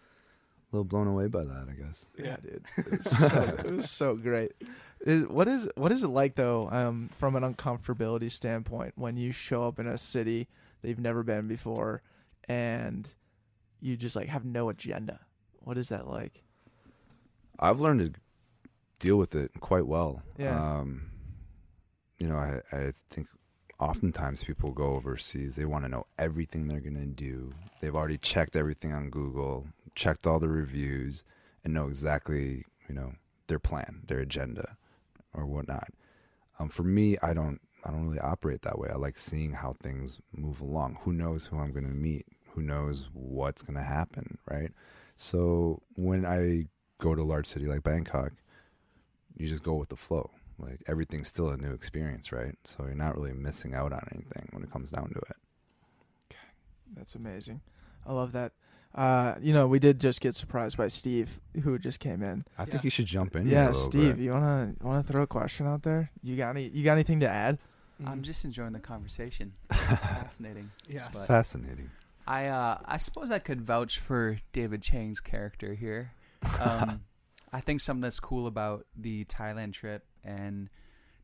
little 0.73 0.85
blown 0.85 1.07
away 1.07 1.29
by 1.29 1.45
that, 1.45 1.67
I 1.71 1.75
guess. 1.75 2.09
Yeah, 2.19 2.37
dude. 2.43 2.65
It 2.77 2.91
was 2.91 3.05
so, 3.05 3.57
it 3.65 3.71
was 3.77 3.91
so 3.91 4.15
great. 4.17 4.53
Is, 5.01 5.27
what 5.27 5.47
is 5.49 5.69
what 5.77 5.93
is 5.93 6.03
it 6.03 6.09
like 6.09 6.35
though, 6.37 6.69
um, 6.71 7.11
from 7.13 7.37
an 7.37 7.43
uncomfortability 7.43 8.31
standpoint, 8.31 8.95
when 8.97 9.17
you 9.17 9.31
show 9.33 9.67
up 9.67 9.79
in 9.79 9.87
a 9.87 9.99
city 9.99 10.49
that 10.83 10.89
you've 10.89 10.99
never 10.99 11.23
been 11.23 11.47
before, 11.49 12.03
and 12.49 13.09
you 13.81 13.97
just 13.97 14.17
like 14.17 14.29
have 14.29 14.45
no 14.45 14.69
agenda? 14.69 15.21
What 15.67 15.79
is 15.79 15.89
that 15.89 16.07
like? 16.07 16.45
I've 17.59 17.81
learned 17.81 17.99
to 17.99 18.21
deal 19.01 19.17
with 19.17 19.35
it 19.35 19.51
quite 19.59 19.89
well. 19.89 20.23
Yeah. 20.39 20.57
Um, 20.57 21.11
you 22.21 22.29
know, 22.29 22.37
I, 22.37 22.61
I 22.71 22.93
think 23.11 23.27
oftentimes 23.81 24.45
people 24.45 24.71
go 24.71 24.95
overseas, 24.95 25.57
they 25.57 25.65
want 25.65 25.85
to 25.85 25.91
know 25.91 26.07
everything 26.21 26.69
they're 26.69 26.79
going 26.79 26.95
to 26.95 27.05
do. 27.05 27.53
They've 27.81 27.97
already 27.97 28.17
checked 28.17 28.55
everything 28.55 28.93
on 28.93 29.11
Google, 29.11 29.67
checked 29.97 30.25
all 30.25 30.39
the 30.39 30.49
reviews, 30.49 31.25
and 31.65 31.75
know 31.75 31.89
exactly, 31.89 32.65
you 32.89 32.95
know, 32.95 33.15
their 33.49 33.59
plan, 33.59 34.03
their 34.07 34.21
agenda, 34.21 34.77
or 35.35 35.47
whatnot. 35.47 35.89
Um, 36.61 36.69
for 36.69 36.85
me, 36.85 37.19
I 37.25 37.35
don't, 37.35 37.61
I 37.85 37.91
don't 37.91 38.05
really 38.05 38.21
operate 38.21 38.63
that 38.63 38.79
way. 38.79 38.89
I 38.89 38.99
like 38.99 39.19
seeing 39.19 39.53
how 39.53 39.75
things 39.83 40.21
move 40.33 40.61
along. 40.61 40.99
Who 41.01 41.13
knows 41.13 41.45
who 41.45 41.59
I'm 41.59 41.73
going 41.73 41.89
to 41.89 41.91
meet? 41.91 42.25
Who 42.51 42.63
knows 42.63 43.09
what's 43.13 43.63
going 43.63 43.77
to 43.77 43.83
happen, 43.83 44.39
right? 44.49 44.71
So 45.17 45.83
when 45.95 46.25
I 46.25 46.67
go 46.99 47.15
to 47.15 47.23
a 47.23 47.25
large 47.25 47.47
city 47.47 47.67
like 47.67 47.83
Bangkok, 47.83 48.33
you 49.37 49.47
just 49.49 49.63
go 49.63 49.75
with 49.75 49.89
the 49.89 49.97
flow. 49.97 50.31
Like 50.59 50.83
everything's 50.87 51.29
still 51.29 51.51
a 51.51 51.57
new 51.57 51.73
experience, 51.73 52.33
right? 52.33 52.55
So 52.65 52.85
you're 52.85 52.95
not 52.95 53.17
really 53.17 53.33
missing 53.33 53.75
out 53.75 53.93
on 53.93 54.07
anything 54.13 54.49
when 54.53 54.63
it 54.63 54.71
comes 54.71 54.91
down 54.91 55.09
to 55.11 55.19
it. 55.19 55.37
Okay. 56.31 56.39
That's 56.97 57.15
amazing. 57.15 57.61
I 58.07 58.13
love 58.13 58.33
that. 58.33 58.53
Uh, 58.95 59.35
you 59.43 59.53
know, 59.53 59.67
we 59.67 59.79
did 59.79 60.01
just 60.01 60.23
get 60.23 60.35
surprised 60.35 60.79
by 60.79 60.89
Steve, 60.89 61.39
who 61.63 61.79
just 61.79 62.01
came 62.01 62.23
in. 62.23 62.47
I 62.57 62.63
Yeah. 62.63 62.67
think 62.71 62.85
you 62.85 62.91
should 62.91 63.05
jump 63.05 63.37
in. 63.37 63.45
here 63.45 63.55
Yeah, 63.55 63.71
a 63.71 63.75
Steve, 63.75 64.17
bit. 64.17 64.23
you 64.25 64.31
wanna 64.31 64.75
wanna 64.81 65.03
throw 65.03 65.23
a 65.23 65.27
question 65.27 65.67
out 65.67 65.83
there? 65.83 66.11
You 66.23 66.37
got 66.37 66.51
any? 66.51 66.69
You 66.69 66.83
got 66.85 66.93
anything 66.95 67.21
to 67.21 67.29
add? 67.29 67.59
I'm 68.07 68.23
just 68.23 68.45
enjoying 68.47 68.73
the 68.73 68.79
conversation. 68.81 69.53
Fascinating. 69.73 70.71
yes. 70.89 71.27
Fascinating. 71.27 71.91
I 72.27 72.47
uh, 72.47 72.79
I 72.85 72.97
suppose 72.97 73.31
I 73.31 73.39
could 73.39 73.61
vouch 73.61 73.99
for 73.99 74.39
David 74.53 74.83
Chang's 74.83 75.21
character 75.21 75.75
here. 75.75 76.13
Um, 76.61 77.01
I 77.53 77.61
think 77.61 77.81
something 77.81 78.03
that's 78.03 78.21
cool 78.21 78.47
about 78.47 78.87
the 78.97 79.25
Thailand 79.25 79.73
trip 79.73 80.05
and 80.23 80.69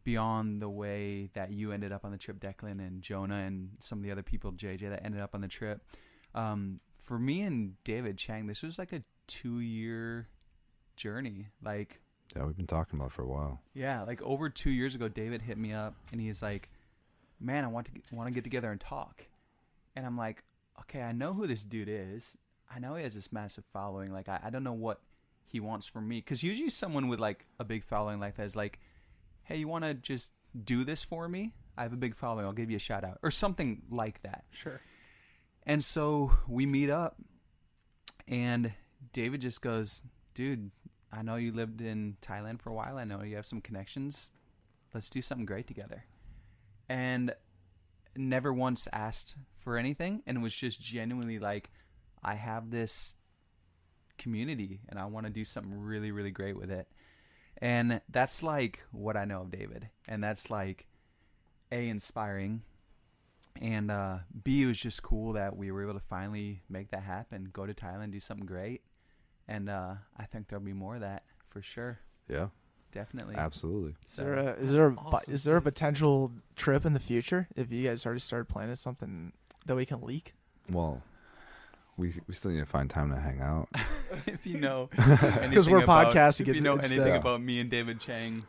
beyond 0.05 0.61
the 0.61 0.69
way 0.69 1.31
that 1.35 1.53
you 1.53 1.73
ended 1.73 1.93
up 1.93 2.05
on 2.05 2.11
the 2.11 2.19
trip, 2.19 2.41
Declan 2.41 2.81
and 2.81 3.03
Jonah 3.03 3.37
and 3.37 3.71
some 3.79 3.99
of 3.99 4.05
the 4.05 4.11
other 4.11 4.23
people, 4.23 4.53
JJ, 4.53 4.91
that 4.91 5.05
ended 5.05 5.21
up 5.21 5.35
on 5.35 5.41
the 5.43 5.49
trip. 5.49 5.81
Um, 6.35 6.81
for 6.99 7.19
me 7.19 7.43
and 7.43 7.75
David 7.85 8.19
Chang, 8.19 8.47
this 8.47 8.63
was 8.63 8.79
like 8.79 8.93
a 8.93 9.03
two-year 9.27 10.29
journey. 10.97 11.49
Like 11.63 12.01
Yeah, 12.35 12.45
we've 12.45 12.57
been 12.57 12.67
talking 12.67 12.99
about 12.99 13.07
it 13.07 13.13
for 13.13 13.23
a 13.23 13.29
while. 13.29 13.61
yeah, 13.75 14.03
like 14.03 14.23
over 14.23 14.49
two 14.49 14.71
years 14.71 14.95
ago, 14.95 15.09
David 15.09 15.43
hit 15.43 15.59
me 15.59 15.73
up 15.73 15.95
and 16.11 16.21
he's 16.21 16.43
like, 16.43 16.69
"Man, 17.41 17.65
I 17.65 17.69
want 17.69 17.87
to 17.87 18.15
want 18.15 18.29
to 18.29 18.35
get 18.35 18.45
together 18.45 18.71
and 18.71 18.81
talk." 18.81 19.25
And 19.95 20.07
I'm 20.07 20.17
like, 20.17 20.43
"Okay, 20.83 21.03
I 21.03 21.13
know 21.13 21.33
who 21.35 21.47
this 21.47 21.65
dude 21.65 21.89
is. 21.89 22.37
I 22.75 22.79
know 22.79 22.95
he 22.95 23.03
has 23.03 23.15
this 23.15 23.33
massive 23.33 23.65
following. 23.73 24.13
Like 24.13 24.29
I, 24.29 24.41
I 24.45 24.51
don't 24.51 24.65
know 24.65 24.73
what 24.73 25.01
he 25.47 25.61
wants 25.61 25.87
from 25.87 26.09
me 26.09 26.19
because 26.19 26.43
usually 26.43 26.71
someone 26.71 27.09
with 27.09 27.21
like 27.21 27.47
a 27.59 27.65
big 27.65 27.85
following 27.85 28.19
like 28.19 28.37
that 28.37 28.45
is 28.45 28.57
like, 28.57 28.81
hey, 29.45 29.57
you 29.57 29.69
want 29.69 29.85
to 29.85 29.95
just 29.95 30.33
do 30.65 30.85
this 30.85 31.05
for 31.05 31.29
me? 31.29 31.53
I 31.77 31.83
have 31.83 31.93
a 31.93 31.97
big 31.97 32.15
following. 32.15 32.47
I'll 32.47 32.53
give 32.53 32.71
you 32.71 32.77
a 32.77 32.81
shout 32.81 33.05
out 33.05 33.19
or 33.23 33.31
something 33.31 33.83
like 33.91 34.23
that. 34.23 34.45
Sure. 34.51 34.81
And 35.65 35.85
so 35.85 36.33
we 36.49 36.67
meet 36.67 36.91
up, 36.91 37.17
and 38.27 38.73
David 39.13 39.41
just 39.41 39.63
goes, 39.63 40.03
Dude, 40.35 40.71
I 41.13 41.23
know 41.23 41.37
you 41.37 41.53
lived 41.53 41.81
in 41.81 42.17
Thailand 42.21 42.61
for 42.61 42.71
a 42.71 42.75
while. 42.75 42.99
I 42.99 43.05
know 43.05 43.23
you 43.23 43.37
have 43.37 43.47
some 43.47 43.61
connections. 43.61 44.31
Let's 44.95 45.11
do 45.11 45.23
something 45.23 45.47
great 45.47 45.67
together. 45.67 46.05
And 46.89 47.35
never 48.17 48.53
once 48.53 48.89
asked 48.93 49.37
for 49.59 49.77
anything, 49.77 50.23
and 50.27 50.43
was 50.43 50.55
just 50.55 50.81
genuinely 50.81 51.39
like, 51.39 51.71
I 52.23 52.35
have 52.35 52.71
this 52.71 53.17
community, 54.19 54.81
and 54.89 54.99
I 54.99 55.07
want 55.07 55.27
to 55.27 55.33
do 55.33 55.45
something 55.45 55.79
really, 55.81 56.11
really 56.13 56.31
great 56.31 56.57
with 56.57 56.71
it. 56.71 56.89
And 57.59 58.01
that's 58.09 58.43
like 58.43 58.81
what 58.91 59.17
I 59.17 59.25
know 59.25 59.43
of 59.43 59.51
David. 59.51 59.89
And 60.09 60.23
that's 60.23 60.51
like, 60.51 60.87
A, 61.71 61.89
inspiring 61.89 62.63
and 63.61 63.91
uh, 63.91 64.19
B, 64.43 64.63
it 64.63 64.67
was 64.67 64.81
just 64.81 65.03
cool 65.03 65.35
that 65.35 65.57
we 65.57 65.71
were 65.71 65.83
able 65.83 65.95
to 65.95 66.01
finally 66.01 66.63
make 66.69 66.91
that 66.91 67.03
happen. 67.03 67.51
Go 67.53 67.67
to 67.67 67.75
Thailand, 67.75 68.13
do 68.13 68.21
something 68.21 68.47
great, 68.47 68.83
and 69.47 69.69
uh, 69.69 69.95
I 70.17 70.25
think 70.25 70.49
there'll 70.49 70.65
be 70.65 70.73
more 70.73 70.95
of 70.95 71.03
that 71.03 71.25
for 71.51 71.61
sure. 71.61 72.01
Yeah, 72.29 72.49
Definitely. 72.93 73.35
absolutely. 73.37 73.95
Is 74.07 74.17
there 74.17 74.35
a 74.35 74.53
is 74.55 74.73
there 74.73 74.89
a, 74.89 74.95
awesome, 74.97 75.35
is 75.35 75.45
there 75.45 75.57
a 75.57 75.61
dude. 75.61 75.65
potential 75.65 76.31
trip 76.57 76.85
in 76.87 76.93
the 76.93 77.01
future 77.01 77.49
if 77.57 77.73
you 77.73 77.87
guys 77.89 78.05
already 78.07 78.21
started 78.21 78.49
planning 78.49 78.77
something 78.77 79.33
that 79.67 79.75
we 79.75 79.87
can 79.87 80.01
leak? 80.03 80.35
Well, 80.71 81.03
we 81.97 82.15
we 82.27 82.35
still 82.35 82.51
need 82.51 82.61
to 82.61 82.67
find 82.67 82.89
time 82.91 83.11
to 83.11 83.17
hang 83.19 83.41
out. 83.41 83.69
if 84.27 84.47
you 84.47 84.59
know, 84.61 84.89
Because 84.97 85.69
we're 85.69 85.79
anything 85.79 85.83
about- 85.83 86.13
podcasting 86.15 86.49
If 86.49 86.55
you 86.57 86.61
know 86.61 86.77
anything 86.77 87.07
Yeah. 87.07 87.17
about 87.17 87.43
me 87.43 87.59
and 87.61 87.71
David 87.71 87.99
Chang, 88.01 88.45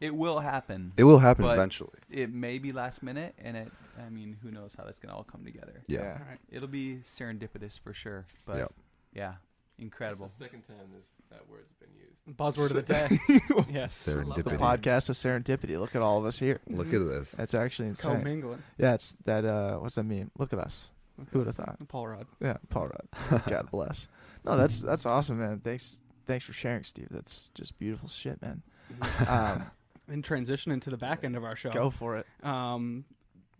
it 0.00 0.14
will 0.14 0.40
happen. 0.40 0.92
It 0.96 1.04
will 1.04 1.18
happen 1.18 1.44
But- 1.44 1.52
eventually. 1.58 1.98
It 2.10 2.32
may 2.32 2.58
be 2.58 2.72
last 2.72 3.02
minute, 3.02 3.34
and 3.38 3.56
it. 3.56 3.72
I 4.04 4.08
mean, 4.08 4.38
who 4.42 4.50
knows 4.50 4.74
how 4.76 4.84
that's 4.84 4.98
gonna 4.98 5.14
all 5.14 5.22
come 5.24 5.44
together? 5.44 5.82
Yeah. 5.86 6.00
All 6.18 6.26
right. 6.28 6.38
It'll 6.50 6.66
be 6.66 6.96
serendipitous 7.02 7.78
for 7.78 7.92
sure. 7.92 8.24
But 8.46 8.56
Yep. 8.56 8.72
yeah, 9.14 9.34
incredible. 9.78 10.26
That's 10.26 10.38
the 10.38 10.44
second 10.44 10.62
time 10.62 10.76
this 10.94 11.06
that 11.30 11.48
word's 11.48 11.72
been 11.74 11.88
used. 11.94 12.38
Buzzword 12.38 12.70
of 12.70 12.86
the 12.86 12.92
day. 13.66 13.72
yes. 13.72 14.04
The 14.04 14.12
Serendipity. 14.16 14.58
podcast 14.58 15.08
of 15.10 15.16
serendipity. 15.16 15.78
Look 15.78 15.94
at 15.96 16.02
all 16.02 16.18
of 16.18 16.24
us 16.24 16.38
here. 16.38 16.60
Look 16.68 16.92
at 16.92 17.00
this. 17.00 17.32
That's 17.32 17.54
actually 17.54 17.88
insane. 17.88 18.18
Commingling. 18.18 18.62
Yeah, 18.78 18.94
it's 18.94 19.14
that. 19.24 19.44
Uh, 19.44 19.78
what's 19.78 19.94
that 19.96 20.04
mean? 20.04 20.30
Look 20.38 20.52
at 20.52 20.58
us. 20.58 20.90
Who 21.30 21.40
would've 21.40 21.54
thought? 21.54 21.76
Paul 21.88 22.08
Rudd. 22.08 22.26
Yeah, 22.40 22.56
Paul 22.70 22.88
Rudd. 22.88 23.42
God 23.46 23.70
bless. 23.70 24.08
No, 24.44 24.56
that's 24.56 24.80
that's 24.82 25.06
awesome, 25.06 25.38
man. 25.38 25.60
Thanks, 25.60 26.00
thanks 26.26 26.44
for 26.44 26.52
sharing, 26.52 26.84
Steve. 26.84 27.08
That's 27.10 27.50
just 27.54 27.78
beautiful 27.78 28.08
shit, 28.08 28.40
man. 28.42 28.62
Um, 29.28 29.64
In 30.08 30.20
transition 30.20 30.72
into 30.72 30.90
the 30.90 30.96
back 30.96 31.22
end 31.24 31.36
of 31.36 31.44
our 31.44 31.54
show. 31.56 31.70
go 31.70 31.88
for 31.90 32.16
it. 32.16 32.26
um, 32.42 33.04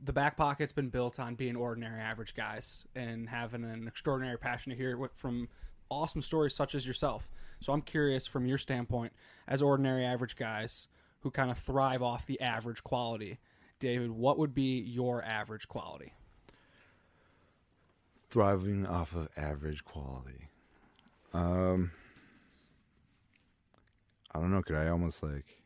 the 0.05 0.13
back 0.13 0.37
pocket's 0.37 0.73
been 0.73 0.89
built 0.89 1.21
on 1.21 1.37
being 1.37 1.55
ordinary 1.55 2.01
average 2.01 2.35
guys 2.35 2.85
and 2.97 3.29
having 3.29 3.63
an 3.63 3.87
extraordinary 3.87 4.37
passion 4.37 4.71
to 4.71 4.77
hear 4.77 4.97
what 4.99 5.17
from 5.17 5.49
awesome 5.93 6.23
stories 6.23 6.55
such 6.55 6.75
as 6.75 6.87
yourself. 6.87 7.31
So 7.61 7.73
I'm 7.73 7.83
curious 7.83 8.27
from 8.27 8.47
your 8.47 8.59
standpoint 8.59 9.13
as 9.47 9.63
ordinary 9.63 10.05
average 10.05 10.37
guys 10.37 10.89
who 11.21 11.31
kind 11.31 11.51
of 11.51 11.59
thrive 11.59 12.03
off 12.03 12.27
the 12.27 12.41
average 12.41 12.83
quality. 12.83 13.39
David, 13.79 14.11
what 14.11 14.39
would 14.39 14.55
be 14.55 14.81
your 14.81 15.23
average 15.23 15.69
quality? 15.69 16.13
Thriving 18.31 18.87
off 18.87 19.15
of 19.15 19.29
average 19.37 19.85
quality. 19.85 20.49
Um, 21.35 21.93
I 24.35 24.39
don't 24.39 24.51
know. 24.51 24.63
Could 24.63 24.77
I 24.77 24.89
almost 24.89 25.23
like 25.23 25.63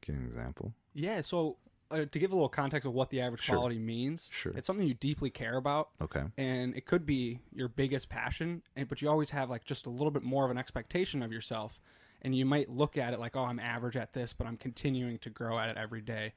get 0.00 0.14
an 0.14 0.24
example? 0.26 0.72
Yeah, 0.94 1.20
so 1.20 1.56
uh, 1.90 2.04
to 2.10 2.18
give 2.18 2.32
a 2.32 2.34
little 2.34 2.48
context 2.48 2.86
of 2.86 2.92
what 2.92 3.10
the 3.10 3.20
average 3.20 3.42
Sure. 3.42 3.56
quality 3.56 3.78
means, 3.78 4.28
Sure. 4.32 4.52
it's 4.56 4.66
something 4.66 4.86
you 4.86 4.94
deeply 4.94 5.30
care 5.30 5.56
about 5.56 5.90
Okay. 6.00 6.24
and 6.36 6.76
it 6.76 6.86
could 6.86 7.06
be 7.06 7.40
your 7.52 7.68
biggest 7.68 8.08
passion 8.08 8.62
and 8.74 8.88
but 8.88 9.00
you 9.02 9.08
always 9.08 9.30
have 9.30 9.50
like 9.50 9.64
just 9.64 9.86
a 9.86 9.90
little 9.90 10.10
bit 10.10 10.22
more 10.22 10.44
of 10.44 10.50
an 10.50 10.58
expectation 10.58 11.22
of 11.22 11.32
yourself 11.32 11.78
and 12.22 12.34
you 12.34 12.44
might 12.44 12.68
look 12.68 12.96
at 12.98 13.12
it 13.14 13.20
like 13.20 13.36
oh 13.36 13.44
i'm 13.44 13.58
average 13.60 13.96
at 13.96 14.12
this 14.12 14.32
but 14.32 14.46
i'm 14.46 14.56
continuing 14.56 15.18
to 15.18 15.30
grow 15.30 15.58
at 15.58 15.68
it 15.68 15.76
every 15.76 16.00
day 16.00 16.32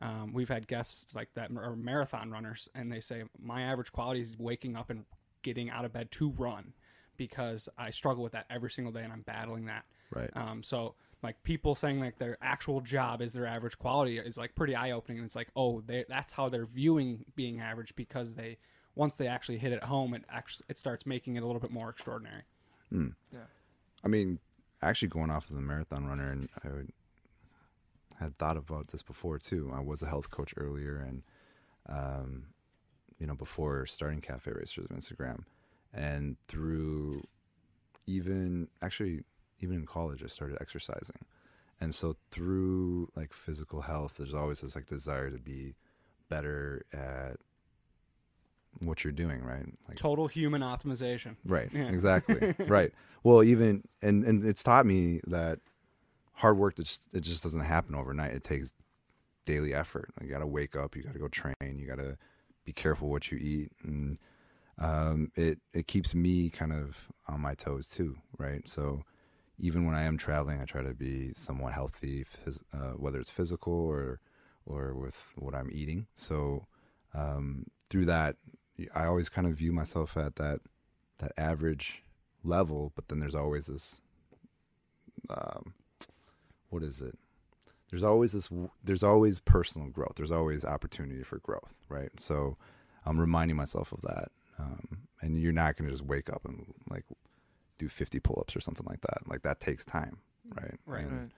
um, 0.00 0.32
we've 0.32 0.48
had 0.48 0.66
guests 0.66 1.14
like 1.14 1.28
that 1.34 1.50
are 1.56 1.76
marathon 1.76 2.30
runners 2.30 2.68
and 2.74 2.90
they 2.90 3.00
say 3.00 3.22
my 3.40 3.62
average 3.62 3.92
quality 3.92 4.20
is 4.20 4.36
waking 4.38 4.74
up 4.76 4.90
and 4.90 5.04
getting 5.42 5.70
out 5.70 5.84
of 5.84 5.92
bed 5.92 6.10
to 6.10 6.30
run 6.30 6.72
because 7.16 7.68
i 7.78 7.90
struggle 7.90 8.22
with 8.22 8.32
that 8.32 8.46
every 8.50 8.70
single 8.70 8.92
day 8.92 9.02
and 9.02 9.12
i'm 9.12 9.22
battling 9.22 9.66
that 9.66 9.84
Right. 10.10 10.30
um, 10.34 10.62
so 10.62 10.94
like 11.24 11.42
people 11.42 11.74
saying 11.74 11.98
like 11.98 12.18
their 12.18 12.38
actual 12.40 12.80
job 12.80 13.20
is 13.20 13.32
their 13.32 13.46
average 13.46 13.78
quality 13.78 14.18
is 14.18 14.38
like 14.38 14.54
pretty 14.54 14.76
eye 14.76 14.92
opening. 14.92 15.18
And 15.18 15.26
it's 15.26 15.34
like, 15.34 15.48
oh, 15.56 15.80
they, 15.80 16.04
that's 16.08 16.32
how 16.32 16.48
they're 16.48 16.66
viewing 16.66 17.24
being 17.34 17.60
average 17.60 17.94
because 17.96 18.34
they 18.34 18.58
once 18.94 19.16
they 19.16 19.26
actually 19.26 19.58
hit 19.58 19.72
it 19.72 19.82
home, 19.82 20.14
it 20.14 20.22
actually 20.30 20.66
it 20.68 20.78
starts 20.78 21.04
making 21.04 21.36
it 21.36 21.42
a 21.42 21.46
little 21.46 21.60
bit 21.60 21.70
more 21.70 21.88
extraordinary. 21.90 22.42
Yeah, 23.32 23.40
I 24.04 24.08
mean, 24.08 24.38
actually 24.82 25.08
going 25.08 25.30
off 25.30 25.50
of 25.50 25.56
the 25.56 25.62
marathon 25.62 26.06
runner, 26.06 26.30
and 26.30 26.48
I 26.62 26.68
would, 26.68 26.92
had 28.20 28.38
thought 28.38 28.56
about 28.56 28.88
this 28.88 29.02
before 29.02 29.38
too. 29.38 29.72
I 29.74 29.80
was 29.80 30.02
a 30.02 30.06
health 30.06 30.30
coach 30.30 30.54
earlier, 30.56 30.98
and 30.98 31.22
um, 31.88 32.44
you 33.18 33.26
know, 33.26 33.34
before 33.34 33.86
starting 33.86 34.20
Cafe 34.20 34.50
Racers 34.50 34.86
of 34.88 34.96
Instagram, 34.96 35.44
and 35.92 36.36
through 36.46 37.22
even 38.06 38.68
actually 38.82 39.22
even 39.64 39.78
in 39.78 39.86
college, 39.86 40.22
I 40.22 40.28
started 40.28 40.58
exercising, 40.60 41.18
and 41.80 41.94
so 41.94 42.16
through 42.30 43.10
like 43.16 43.32
physical 43.32 43.82
health, 43.82 44.14
there's 44.18 44.34
always 44.34 44.60
this 44.60 44.76
like 44.76 44.86
desire 44.86 45.30
to 45.30 45.38
be 45.38 45.74
better 46.28 46.84
at 46.92 47.36
what 48.80 49.04
you're 49.04 49.12
doing, 49.12 49.42
right? 49.42 49.66
Like 49.88 49.96
Total 49.96 50.28
human 50.28 50.62
optimization. 50.62 51.36
Right. 51.44 51.70
Yeah. 51.72 51.88
Exactly. 51.88 52.54
right. 52.66 52.92
Well, 53.22 53.42
even 53.42 53.84
and 54.02 54.24
and 54.24 54.44
it's 54.44 54.62
taught 54.62 54.86
me 54.86 55.20
that 55.26 55.58
hard 56.34 56.58
work 56.58 56.76
just 56.76 57.02
it 57.12 57.20
just 57.20 57.42
doesn't 57.42 57.60
happen 57.60 57.94
overnight. 57.94 58.34
It 58.34 58.44
takes 58.44 58.72
daily 59.44 59.74
effort. 59.74 60.10
You 60.22 60.28
got 60.28 60.40
to 60.40 60.46
wake 60.46 60.76
up. 60.76 60.96
You 60.96 61.02
got 61.02 61.12
to 61.12 61.18
go 61.18 61.28
train. 61.28 61.54
You 61.60 61.86
got 61.86 61.98
to 61.98 62.16
be 62.64 62.72
careful 62.72 63.10
what 63.10 63.30
you 63.30 63.38
eat, 63.38 63.72
and 63.82 64.18
um, 64.78 65.30
it 65.36 65.58
it 65.72 65.86
keeps 65.86 66.14
me 66.14 66.50
kind 66.50 66.72
of 66.72 67.08
on 67.28 67.40
my 67.40 67.54
toes 67.54 67.88
too. 67.88 68.16
Right. 68.38 68.68
So 68.68 69.04
even 69.58 69.86
when 69.86 69.94
I 69.94 70.02
am 70.02 70.16
traveling, 70.18 70.60
I 70.60 70.64
try 70.64 70.82
to 70.82 70.94
be 70.94 71.32
somewhat 71.34 71.72
healthy, 71.72 72.26
uh, 72.72 72.92
whether 72.92 73.20
it's 73.20 73.30
physical 73.30 73.72
or 73.72 74.20
or 74.66 74.94
with 74.94 75.32
what 75.36 75.54
I'm 75.54 75.70
eating. 75.70 76.06
So 76.16 76.66
um, 77.12 77.66
through 77.88 78.06
that, 78.06 78.36
I 78.94 79.04
always 79.04 79.28
kind 79.28 79.46
of 79.46 79.54
view 79.54 79.72
myself 79.72 80.16
at 80.16 80.36
that 80.36 80.60
that 81.18 81.32
average 81.36 82.02
level, 82.42 82.92
but 82.94 83.08
then 83.08 83.20
there's 83.20 83.34
always 83.34 83.66
this 83.66 84.00
um, 85.30 85.74
what 86.70 86.82
is 86.82 87.00
it? 87.00 87.16
There's 87.90 88.04
always 88.04 88.32
this 88.32 88.50
there's 88.82 89.04
always 89.04 89.38
personal 89.38 89.88
growth. 89.88 90.14
There's 90.16 90.32
always 90.32 90.64
opportunity 90.64 91.22
for 91.22 91.38
growth, 91.38 91.76
right? 91.88 92.10
So 92.18 92.56
I'm 93.06 93.20
reminding 93.20 93.56
myself 93.56 93.92
of 93.92 94.00
that. 94.02 94.28
Um, 94.58 95.08
and 95.20 95.40
you're 95.40 95.52
not 95.52 95.76
going 95.76 95.88
to 95.88 95.92
just 95.92 96.04
wake 96.04 96.28
up 96.28 96.44
and 96.44 96.72
like 96.90 97.04
do 97.78 97.88
50 97.88 98.20
pull-ups 98.20 98.54
or 98.56 98.60
something 98.60 98.86
like 98.88 99.00
that. 99.02 99.28
Like 99.28 99.42
that 99.42 99.60
takes 99.60 99.84
time, 99.84 100.18
right? 100.54 100.74
Right. 100.86 101.04
And- 101.06 101.20
Right. 101.20 101.30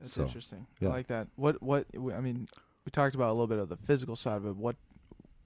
That's 0.00 0.12
So, 0.12 0.24
interesting. 0.24 0.66
yeah. 0.78 0.90
I 0.90 0.92
like 0.92 1.06
that. 1.06 1.28
What 1.36 1.62
what 1.62 1.86
I 2.14 2.20
mean, 2.20 2.48
we 2.84 2.90
talked 2.90 3.14
about 3.14 3.30
a 3.30 3.32
little 3.32 3.46
bit 3.46 3.58
of 3.58 3.70
the 3.70 3.78
physical 3.78 4.14
side 4.14 4.36
of 4.36 4.44
it. 4.46 4.54
What 4.56 4.76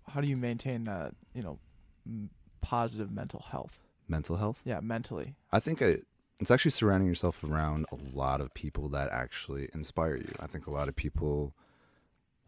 how 0.08 0.20
do 0.20 0.26
you 0.26 0.36
maintain 0.36 0.82
that, 0.84 1.14
you 1.34 1.42
know, 1.42 1.60
m- 2.04 2.30
positive 2.60 3.12
mental 3.12 3.44
health? 3.50 3.84
Mental 4.08 4.36
health. 4.38 4.60
Yeah, 4.64 4.80
mentally. 4.80 5.36
I 5.52 5.60
think 5.60 5.80
it, 5.80 6.04
it's 6.40 6.50
actually 6.50 6.72
surrounding 6.72 7.06
yourself 7.08 7.44
around 7.44 7.86
a 7.92 7.96
lot 8.12 8.40
of 8.40 8.52
people 8.54 8.88
that 8.88 9.08
actually 9.12 9.68
inspire 9.72 10.16
you. 10.16 10.32
I 10.40 10.48
think 10.48 10.66
a 10.66 10.72
lot 10.72 10.88
of 10.88 10.96
people 10.96 11.54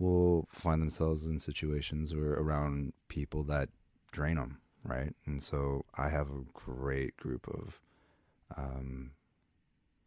will 0.00 0.46
find 0.48 0.82
themselves 0.82 1.26
in 1.26 1.38
situations 1.38 2.12
or 2.12 2.34
around 2.34 2.94
people 3.08 3.44
that 3.44 3.68
drain 4.10 4.34
them, 4.36 4.58
right? 4.84 5.14
And 5.26 5.42
so 5.42 5.84
I 5.96 6.08
have 6.08 6.28
a 6.28 6.44
great 6.52 7.16
group 7.16 7.48
of 7.48 7.80
um, 8.56 9.12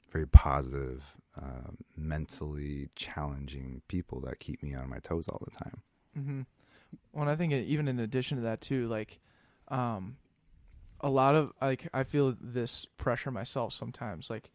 very 0.09 0.27
positive, 0.27 1.03
um, 1.41 1.77
mentally 1.95 2.89
challenging 2.95 3.81
people 3.87 4.21
that 4.21 4.39
keep 4.39 4.61
me 4.63 4.73
on 4.75 4.89
my 4.89 4.99
toes 4.99 5.27
all 5.27 5.41
the 5.43 5.51
time. 5.51 5.81
Mm-hmm. 6.17 6.41
Well, 7.13 7.29
I 7.29 7.35
think 7.35 7.53
even 7.53 7.87
in 7.87 7.99
addition 7.99 8.37
to 8.37 8.43
that 8.43 8.61
too, 8.61 8.87
like, 8.87 9.19
um, 9.67 10.17
a 11.01 11.09
lot 11.09 11.35
of 11.35 11.51
like 11.61 11.87
I 11.93 12.03
feel 12.03 12.35
this 12.39 12.85
pressure 12.97 13.31
myself 13.31 13.73
sometimes. 13.73 14.29
Like, 14.29 14.49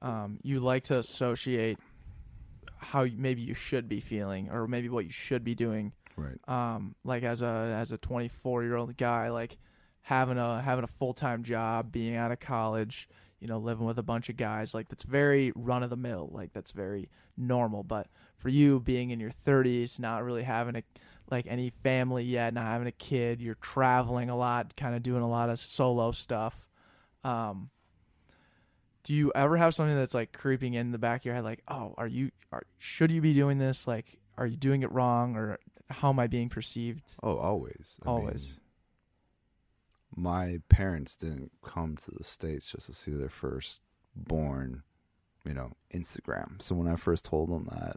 um, 0.00 0.38
you 0.42 0.60
like 0.60 0.84
to 0.84 0.98
associate 0.98 1.78
how 2.78 3.06
maybe 3.16 3.42
you 3.42 3.54
should 3.54 3.88
be 3.88 4.00
feeling, 4.00 4.50
or 4.50 4.68
maybe 4.68 4.88
what 4.88 5.04
you 5.04 5.10
should 5.10 5.44
be 5.44 5.54
doing. 5.54 5.92
Right. 6.16 6.38
Um, 6.48 6.94
like 7.04 7.22
as 7.22 7.42
a 7.42 7.76
as 7.78 7.92
a 7.92 7.98
24 7.98 8.62
year 8.62 8.76
old 8.76 8.96
guy, 8.96 9.30
like 9.30 9.58
having 10.02 10.38
a 10.38 10.60
having 10.62 10.84
a 10.84 10.88
full 10.88 11.14
time 11.14 11.42
job, 11.42 11.90
being 11.90 12.16
out 12.16 12.30
of 12.30 12.40
college, 12.40 13.08
you 13.40 13.48
know, 13.48 13.58
living 13.58 13.86
with 13.86 13.98
a 13.98 14.02
bunch 14.02 14.28
of 14.28 14.36
guys. 14.36 14.74
Like 14.74 14.88
that's 14.88 15.04
very 15.04 15.52
run 15.54 15.82
of 15.82 15.90
the 15.90 15.96
mill. 15.96 16.30
Like 16.32 16.52
that's 16.52 16.72
very 16.72 17.08
normal. 17.36 17.82
But 17.82 18.08
for 18.36 18.48
you, 18.48 18.80
being 18.80 19.10
in 19.10 19.20
your 19.20 19.32
30s, 19.46 19.98
not 19.98 20.24
really 20.24 20.42
having 20.42 20.76
a 20.76 20.82
like 21.30 21.46
any 21.48 21.70
family 21.70 22.24
yet, 22.24 22.54
not 22.54 22.66
having 22.66 22.86
a 22.86 22.92
kid, 22.92 23.40
you're 23.40 23.54
traveling 23.56 24.30
a 24.30 24.36
lot, 24.36 24.76
kind 24.76 24.94
of 24.94 25.02
doing 25.02 25.22
a 25.22 25.28
lot 25.28 25.48
of 25.48 25.58
solo 25.58 26.12
stuff. 26.12 26.66
Um, 27.24 27.70
do 29.04 29.14
you 29.14 29.32
ever 29.34 29.56
have 29.56 29.74
something 29.74 29.96
that's 29.96 30.14
like 30.14 30.32
creeping 30.32 30.74
in 30.74 30.92
the 30.92 30.98
back 30.98 31.22
of 31.22 31.24
your 31.26 31.34
head, 31.34 31.44
like, 31.44 31.62
oh, 31.68 31.94
are 31.96 32.06
you, 32.06 32.30
are 32.52 32.64
should 32.78 33.10
you 33.10 33.20
be 33.20 33.32
doing 33.32 33.58
this? 33.58 33.86
Like, 33.86 34.18
are 34.36 34.46
you 34.46 34.56
doing 34.56 34.82
it 34.82 34.92
wrong, 34.92 35.36
or 35.36 35.58
how 35.94 36.10
am 36.10 36.18
I 36.18 36.26
being 36.26 36.48
perceived? 36.48 37.14
Oh, 37.22 37.36
always. 37.38 37.98
I 38.04 38.08
Always. 38.08 38.48
mean, 40.16 40.24
my 40.24 40.60
parents 40.68 41.16
didn't 41.16 41.50
come 41.62 41.96
to 41.96 42.10
the 42.10 42.24
states 42.24 42.70
just 42.70 42.86
to 42.86 42.92
see 42.94 43.10
their 43.12 43.28
first 43.28 43.80
born, 44.14 44.82
you 45.44 45.54
know, 45.54 45.72
Instagram. 45.92 46.62
So 46.62 46.74
when 46.74 46.86
I 46.88 46.96
first 46.96 47.24
told 47.24 47.50
them 47.50 47.68
that, 47.70 47.96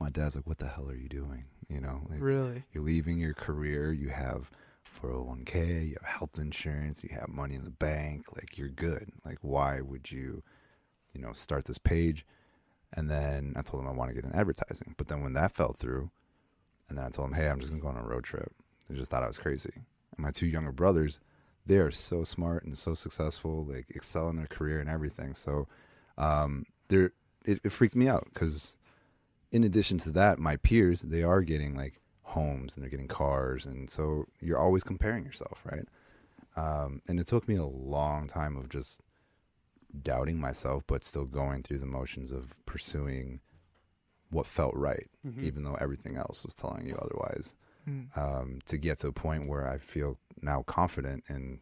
my 0.00 0.10
dad's 0.10 0.36
like, 0.36 0.46
"What 0.46 0.58
the 0.58 0.68
hell 0.68 0.88
are 0.90 0.94
you 0.96 1.08
doing?" 1.08 1.44
You 1.68 1.80
know, 1.80 2.06
like, 2.08 2.20
Really? 2.20 2.64
you're 2.72 2.84
leaving 2.84 3.18
your 3.18 3.34
career. 3.34 3.92
You 3.92 4.08
have 4.10 4.50
401k, 4.84 5.88
you 5.88 5.96
have 6.02 6.08
health 6.18 6.38
insurance, 6.38 7.02
you 7.02 7.10
have 7.14 7.28
money 7.28 7.54
in 7.54 7.64
the 7.64 7.70
bank. 7.70 8.26
Like 8.34 8.56
you're 8.58 8.68
good. 8.68 9.10
Like 9.24 9.38
why 9.42 9.80
would 9.80 10.10
you, 10.10 10.42
you 11.12 11.20
know, 11.20 11.32
start 11.32 11.64
this 11.64 11.78
page? 11.78 12.24
And 12.94 13.10
then 13.10 13.52
I 13.56 13.62
told 13.62 13.82
him 13.82 13.88
I 13.88 13.92
want 13.92 14.10
to 14.10 14.14
get 14.14 14.24
in 14.24 14.32
advertising. 14.34 14.94
But 14.96 15.08
then 15.08 15.22
when 15.22 15.34
that 15.34 15.52
fell 15.52 15.72
through, 15.74 16.10
and 16.88 16.98
then 16.98 17.04
I 17.04 17.10
told 17.10 17.28
him, 17.28 17.34
hey, 17.34 17.48
I'm 17.48 17.60
just 17.60 17.70
gonna 17.70 17.82
go 17.82 17.88
on 17.88 17.96
a 17.96 18.02
road 18.02 18.24
trip. 18.24 18.52
They 18.88 18.96
just 18.96 19.10
thought 19.10 19.22
I 19.22 19.28
was 19.28 19.38
crazy. 19.38 19.72
And 19.74 20.18
my 20.18 20.30
two 20.30 20.46
younger 20.46 20.72
brothers, 20.72 21.20
they 21.66 21.78
are 21.78 21.90
so 21.90 22.24
smart 22.24 22.64
and 22.64 22.76
so 22.76 22.94
successful, 22.94 23.64
like 23.64 23.86
excel 23.90 24.28
in 24.28 24.36
their 24.36 24.46
career 24.46 24.80
and 24.80 24.88
everything. 24.88 25.34
So, 25.34 25.68
um, 26.16 26.64
they're 26.88 27.12
it, 27.44 27.60
it 27.64 27.72
freaked 27.72 27.96
me 27.96 28.08
out 28.08 28.26
because 28.32 28.76
in 29.52 29.64
addition 29.64 29.98
to 29.98 30.10
that, 30.12 30.38
my 30.38 30.56
peers 30.56 31.02
they 31.02 31.22
are 31.22 31.42
getting 31.42 31.74
like 31.74 32.00
homes 32.22 32.76
and 32.76 32.82
they're 32.82 32.90
getting 32.90 33.08
cars, 33.08 33.66
and 33.66 33.88
so 33.88 34.26
you're 34.40 34.58
always 34.58 34.84
comparing 34.84 35.24
yourself, 35.24 35.62
right? 35.64 35.86
Um, 36.56 37.02
and 37.08 37.20
it 37.20 37.26
took 37.26 37.46
me 37.48 37.56
a 37.56 37.64
long 37.64 38.26
time 38.26 38.56
of 38.56 38.68
just 38.68 39.00
doubting 40.02 40.38
myself, 40.38 40.84
but 40.86 41.04
still 41.04 41.24
going 41.24 41.62
through 41.62 41.78
the 41.78 41.86
motions 41.86 42.32
of 42.32 42.54
pursuing 42.66 43.40
what 44.30 44.46
felt 44.46 44.74
right, 44.74 45.08
Mhm. 45.26 45.42
even 45.42 45.62
though 45.62 45.74
everything 45.76 46.16
else 46.16 46.44
was 46.44 46.54
telling 46.54 46.86
you 46.86 46.94
otherwise. 46.96 47.54
Mm. 47.86 48.16
Um, 48.16 48.60
to 48.66 48.76
get 48.76 48.98
to 48.98 49.08
a 49.08 49.12
point 49.12 49.48
where 49.48 49.66
I 49.66 49.78
feel 49.78 50.18
now 50.42 50.62
confident 50.62 51.24
in 51.28 51.60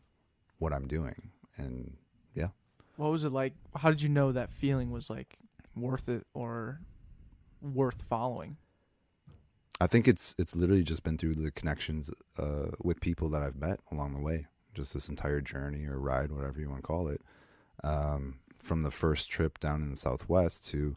what 0.59 0.73
I'm 0.73 0.89
doing, 0.89 1.31
and 1.57 1.97
yeah. 2.35 2.49
What 2.97 3.11
was 3.13 3.25
it 3.25 3.31
like? 3.31 3.55
How 3.77 3.91
did 3.91 4.03
you 4.03 4.09
know 4.09 4.33
that 4.33 4.53
feeling 4.53 4.91
was 4.91 5.09
like 5.09 5.37
worth 5.77 6.09
it 6.09 6.27
or 6.35 6.81
worth 7.61 8.03
following? 8.03 8.57
I 9.81 9.87
think 9.87 10.09
it's 10.09 10.35
it's 10.39 10.57
literally 10.57 10.83
just 10.83 11.03
been 11.03 11.19
through 11.19 11.35
the 11.35 11.51
connections 11.51 12.11
uh, 12.39 12.71
with 12.83 13.01
people 13.01 13.29
that 13.29 13.43
I've 13.43 13.57
met 13.57 13.79
along 13.93 14.15
the 14.15 14.21
way, 14.21 14.47
just 14.75 14.95
this 14.95 15.09
entire 15.09 15.41
journey 15.41 15.85
or 15.87 15.99
ride, 16.01 16.33
whatever 16.33 16.59
you 16.61 16.69
want 16.71 16.83
to 16.83 16.87
call 16.87 17.09
it. 17.09 17.21
Um, 17.85 18.41
from 18.57 18.81
the 18.83 18.91
first 18.91 19.31
trip 19.31 19.61
down 19.61 19.83
in 19.83 19.91
the 19.91 19.97
Southwest 19.97 20.67
to 20.69 20.97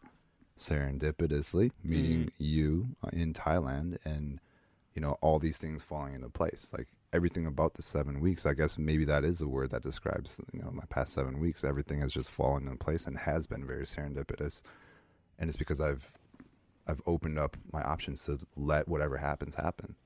serendipitously 0.60 1.72
meeting 1.82 2.30
you 2.38 2.88
uh, 3.02 3.08
in 3.12 3.32
Thailand, 3.32 3.98
and 4.04 4.38
you 4.94 5.02
know 5.02 5.16
all 5.20 5.38
these 5.38 5.58
things 5.58 5.82
falling 5.82 6.14
into 6.14 6.28
place, 6.28 6.72
like 6.76 6.88
everything 7.12 7.46
about 7.46 7.74
the 7.74 7.82
seven 7.82 8.20
weeks. 8.20 8.46
I 8.46 8.54
guess 8.54 8.78
maybe 8.78 9.04
that 9.06 9.24
is 9.24 9.40
a 9.40 9.48
word 9.48 9.70
that 9.72 9.82
describes 9.82 10.40
you 10.52 10.62
know 10.62 10.70
my 10.70 10.84
past 10.88 11.12
seven 11.12 11.40
weeks. 11.40 11.64
Everything 11.64 12.00
has 12.00 12.12
just 12.12 12.30
fallen 12.30 12.64
into 12.64 12.76
place 12.76 13.06
and 13.06 13.18
has 13.18 13.46
been 13.46 13.66
very 13.66 13.84
serendipitous, 13.84 14.62
and 15.38 15.48
it's 15.48 15.56
because 15.56 15.80
I've 15.80 16.12
I've 16.86 17.00
opened 17.06 17.38
up 17.38 17.56
my 17.72 17.82
options 17.82 18.24
to 18.26 18.38
let 18.56 18.88
whatever 18.88 19.16
happens 19.16 19.54
happen. 19.54 19.96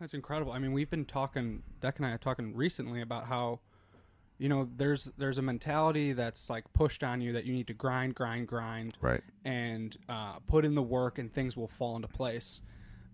That's 0.00 0.14
incredible. 0.14 0.52
I 0.52 0.58
mean, 0.58 0.72
we've 0.72 0.90
been 0.90 1.04
talking. 1.04 1.62
Deck 1.80 1.98
and 1.98 2.06
I 2.06 2.10
are 2.10 2.18
talking 2.18 2.56
recently 2.56 3.00
about 3.00 3.26
how, 3.26 3.60
you 4.42 4.48
know, 4.48 4.68
there's 4.76 5.04
there's 5.16 5.38
a 5.38 5.42
mentality 5.42 6.12
that's 6.14 6.50
like 6.50 6.64
pushed 6.72 7.04
on 7.04 7.20
you 7.20 7.32
that 7.34 7.44
you 7.44 7.52
need 7.52 7.68
to 7.68 7.74
grind, 7.74 8.16
grind, 8.16 8.48
grind, 8.48 8.98
Right. 9.00 9.20
and 9.44 9.96
uh, 10.08 10.40
put 10.48 10.64
in 10.64 10.74
the 10.74 10.82
work, 10.82 11.18
and 11.18 11.32
things 11.32 11.56
will 11.56 11.68
fall 11.68 11.94
into 11.94 12.08
place. 12.08 12.60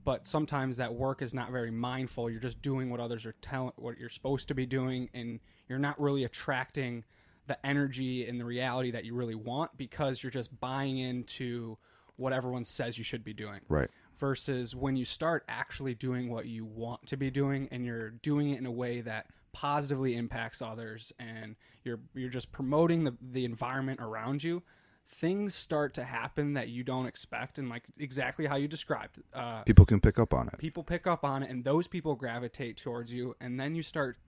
But 0.07 0.27
sometimes 0.27 0.79
that 0.79 0.95
work 0.95 1.21
is 1.21 1.35
not 1.35 1.51
very 1.53 1.71
mindful. 1.71 2.31
You're 2.31 2.41
just 2.41 2.63
doing 2.63 2.89
what 2.89 2.99
others 2.99 3.27
are 3.27 3.35
telling, 3.43 3.75
what 3.77 3.99
you're 3.99 4.09
supposed 4.09 4.49
to 4.49 4.55
be 4.55 4.65
doing, 4.65 5.11
and 5.13 5.39
you're 5.69 5.79
not 5.79 6.01
really 6.01 6.25
attracting 6.25 7.05
the 7.47 7.59
energy 7.67 8.27
and 8.27 8.41
the 8.41 8.47
reality 8.47 8.91
that 8.93 9.05
you 9.05 9.15
really 9.15 9.35
want 9.35 9.77
because 9.77 10.23
you're 10.23 10.33
just 10.33 10.59
buying 10.61 10.97
into 10.97 11.77
what 12.17 12.33
everyone 12.33 12.65
says 12.65 12.97
you 12.97 13.05
should 13.05 13.23
be 13.23 13.35
doing 13.35 13.61
Right. 13.69 13.91
versus 14.17 14.75
when 14.75 14.97
you 14.97 15.05
start 15.05 15.45
actually 15.47 15.95
doing 15.95 16.31
what 16.31 16.47
you 16.47 16.65
want 16.65 17.05
to 17.07 17.19
be 17.19 17.31
doing 17.31 17.69
and 17.71 17.85
you're 17.85 18.11
doing 18.11 18.51
it 18.51 18.59
in 18.59 18.65
a 18.67 18.73
way 18.73 19.03
that 19.03 19.27
positively 19.53 20.15
impacts 20.17 20.61
others 20.63 21.13
and 21.19 21.57
you're 21.85 22.01
you're 22.15 22.29
just 22.31 22.53
promoting 22.53 23.05
the 23.05 23.17
the 23.33 23.45
environment 23.45 24.01
around 24.01 24.43
you 24.43 24.63
things 25.11 25.55
start 25.55 25.95
to 25.95 26.05
happen 26.05 26.53
that 26.53 26.69
you 26.69 26.85
don't 26.85 27.07
expect 27.07 27.57
and 27.59 27.69
like 27.71 27.85
exactly 27.99 28.45
how 28.47 28.57
you 28.57 28.69
described 28.69 29.23
uh, 29.33 29.63
People 29.63 29.87
can 29.87 30.01
pick 30.01 30.19
up 30.19 30.35
on 30.35 30.49
it. 30.49 30.59
people 30.59 30.83
pick 30.85 31.07
up 31.07 31.25
on 31.25 31.43
it 31.43 31.51
and 31.51 31.65
those 31.65 31.87
people 31.87 32.15
gravitate 32.15 32.77
towards 32.77 33.11
you 33.13 33.35
and 33.41 33.59
then 33.59 33.75
you 33.75 33.83
start 33.83 34.19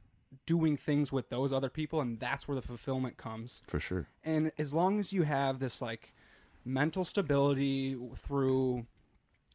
doing 0.46 0.76
things 0.76 1.12
with 1.12 1.28
those 1.28 1.52
other 1.52 1.68
people 1.68 2.00
and 2.00 2.18
that's 2.18 2.48
where 2.48 2.54
the 2.54 2.62
fulfillment 2.62 3.16
comes 3.18 3.60
For 3.66 3.78
sure. 3.80 4.06
and 4.24 4.52
as 4.58 4.72
long 4.72 4.98
as 4.98 5.12
you 5.12 5.24
have 5.24 5.58
this 5.58 5.82
like 5.82 6.14
mental 6.64 7.04
stability 7.04 7.96
through 8.16 8.86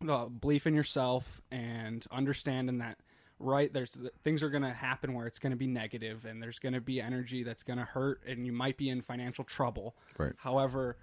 the 0.01 0.27
belief 0.27 0.67
in 0.67 0.75
yourself 0.75 1.41
and 1.51 2.05
understanding 2.11 2.79
that 2.79 2.99
right 3.39 3.73
there's 3.73 3.99
things 4.23 4.41
are 4.41 4.49
going 4.49 4.63
to 4.63 4.71
happen 4.73 5.13
where 5.13 5.27
it's 5.27 5.39
going 5.39 5.51
to 5.51 5.57
be 5.57 5.67
negative 5.67 6.25
and 6.25 6.41
there's 6.41 6.57
going 6.59 6.73
to 6.73 6.79
be 6.81 7.01
energy 7.01 7.43
that's 7.43 7.63
going 7.63 7.77
to 7.79 7.83
hurt 7.85 8.21
and 8.27 8.45
you 8.45 8.53
might 8.53 8.77
be 8.77 8.89
in 8.89 9.01
financial 9.01 9.43
trouble 9.43 9.95
Right. 10.17 10.31
however 10.37 10.97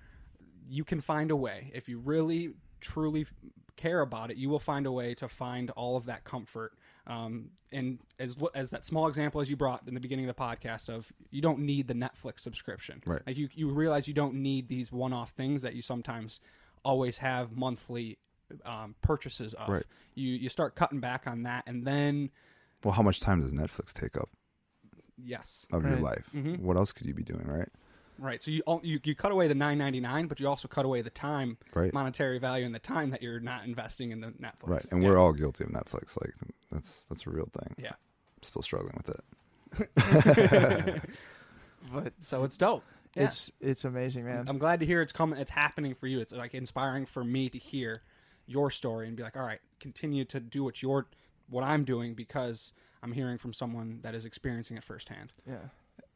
you 0.68 0.85
can 0.85 1.01
find 1.01 1.30
a 1.30 1.37
way 1.37 1.70
if 1.74 1.89
you 1.89 1.99
really 1.99 2.55
truly 2.80 3.26
care 3.76 4.01
about 4.01 4.30
it 4.30 4.37
you 4.37 4.49
will 4.49 4.59
find 4.59 4.87
a 4.87 4.93
way 4.93 5.14
to 5.14 5.28
find 5.28 5.70
all 5.70 5.97
of 5.97 6.07
that 6.07 6.24
comfort 6.24 6.72
um, 7.07 7.51
and 7.72 7.99
as 8.18 8.37
as 8.55 8.70
that 8.70 8.85
small 8.87 9.09
example 9.09 9.41
as 9.41 9.51
you 9.51 9.57
brought 9.57 9.83
in 9.87 9.95
the 9.95 10.01
beginning 10.01 10.28
of 10.28 10.35
the 10.35 10.41
podcast 10.43 10.89
of 10.89 11.12
you 11.30 11.41
don't 11.43 11.59
need 11.59 11.87
the 11.89 11.95
Netflix 11.95 12.41
subscription 12.41 13.03
Right. 13.07 13.22
like 13.26 13.37
you 13.37 13.49
you 13.55 13.68
realize 13.70 14.09
you 14.09 14.14
don't 14.14 14.35
need 14.35 14.68
these 14.68 14.91
one-off 14.93 15.30
things 15.30 15.62
that 15.62 15.74
you 15.74 15.83
sometimes 15.83 16.41
always 16.85 17.18
have 17.18 17.57
monthly 17.57 18.18
um, 18.65 18.95
purchases 19.03 19.55
of 19.55 19.69
Right. 19.69 19.85
you 20.15 20.29
you 20.33 20.49
start 20.49 20.75
cutting 20.75 21.01
back 21.01 21.27
on 21.27 21.43
that 21.45 21.65
and 21.67 21.87
then 21.87 22.31
Well, 22.85 22.93
how 22.95 23.03
much 23.03 23.21
time 23.21 23.41
does 23.43 23.53
Netflix 23.53 23.93
take 23.93 24.17
up 24.17 24.29
yes 25.17 25.67
of 25.73 25.83
your 25.85 25.93
Right. 25.95 26.03
life? 26.03 26.31
Mhm. 26.35 26.59
What 26.61 26.77
else 26.77 26.93
could 26.93 27.07
you 27.07 27.15
be 27.15 27.23
doing, 27.23 27.47
right? 27.47 27.69
right 28.19 28.43
so 28.43 28.51
you, 28.51 28.63
al- 28.69 28.81
you 28.85 29.01
you 29.05 29.15
cut 29.17 29.33
away 29.33 29.49
the 29.49 29.55
9.99 29.55 30.29
but 30.29 30.39
you 30.39 30.47
also 30.47 30.69
cut 30.69 30.85
away 30.85 31.01
the 31.03 31.11
time 31.11 31.57
Right. 31.75 31.93
monetary 31.93 32.39
value 32.39 32.65
and 32.67 32.75
the 32.75 32.79
time 32.79 33.11
that 33.11 33.23
you're 33.23 33.41
not 33.41 33.65
investing 33.65 34.11
in 34.13 34.21
the 34.21 34.29
Netflix 34.33 34.69
Right. 34.69 34.85
And 34.93 35.03
Yeah. 35.03 35.09
we're 35.09 35.19
all 35.19 35.33
guilty 35.33 35.65
of 35.65 35.71
Netflix. 35.71 36.21
Like 36.21 36.35
that's 36.71 37.05
that's 37.05 37.27
a 37.27 37.31
real 37.31 37.47
thing. 37.47 37.75
Yeah. 37.79 37.95
Still 38.43 38.63
struggling 38.63 38.95
with 38.97 39.09
it. 39.09 39.25
But 41.93 42.13
so 42.21 42.45
it's 42.45 42.57
dope 42.57 42.85
Yeah. 43.17 43.25
it's 43.25 43.51
it's 43.61 43.85
amazing, 43.85 44.25
man. 44.25 44.49
I'm 44.49 44.59
glad 44.59 44.81
to 44.81 44.87
hear 44.87 45.03
it's 45.03 45.13
coming. 45.13 45.39
It's 45.39 45.51
happening 45.51 45.95
for 45.95 46.07
you. 46.07 46.21
It's 46.21 46.33
like 46.33 46.55
inspiring 46.55 47.07
for 47.07 47.25
me 47.25 47.49
to 47.51 47.59
hear 47.59 48.03
your 48.47 48.70
story 48.70 49.07
and 49.09 49.16
be 49.16 49.22
like, 49.22 49.36
all 49.36 49.45
right, 49.47 49.61
continue 49.80 50.24
to 50.26 50.40
do 50.40 50.64
what 50.64 50.82
you're, 50.82 51.07
what 51.49 51.64
I'm 51.64 51.84
doing 51.84 52.14
because 52.14 52.72
I'm 53.03 53.12
hearing 53.12 53.38
from 53.38 53.53
someone 53.53 54.01
that 54.03 54.14
is 54.14 54.24
experiencing 54.24 54.76
it 54.76 54.84
firsthand. 54.84 55.32
yeah. 55.47 55.57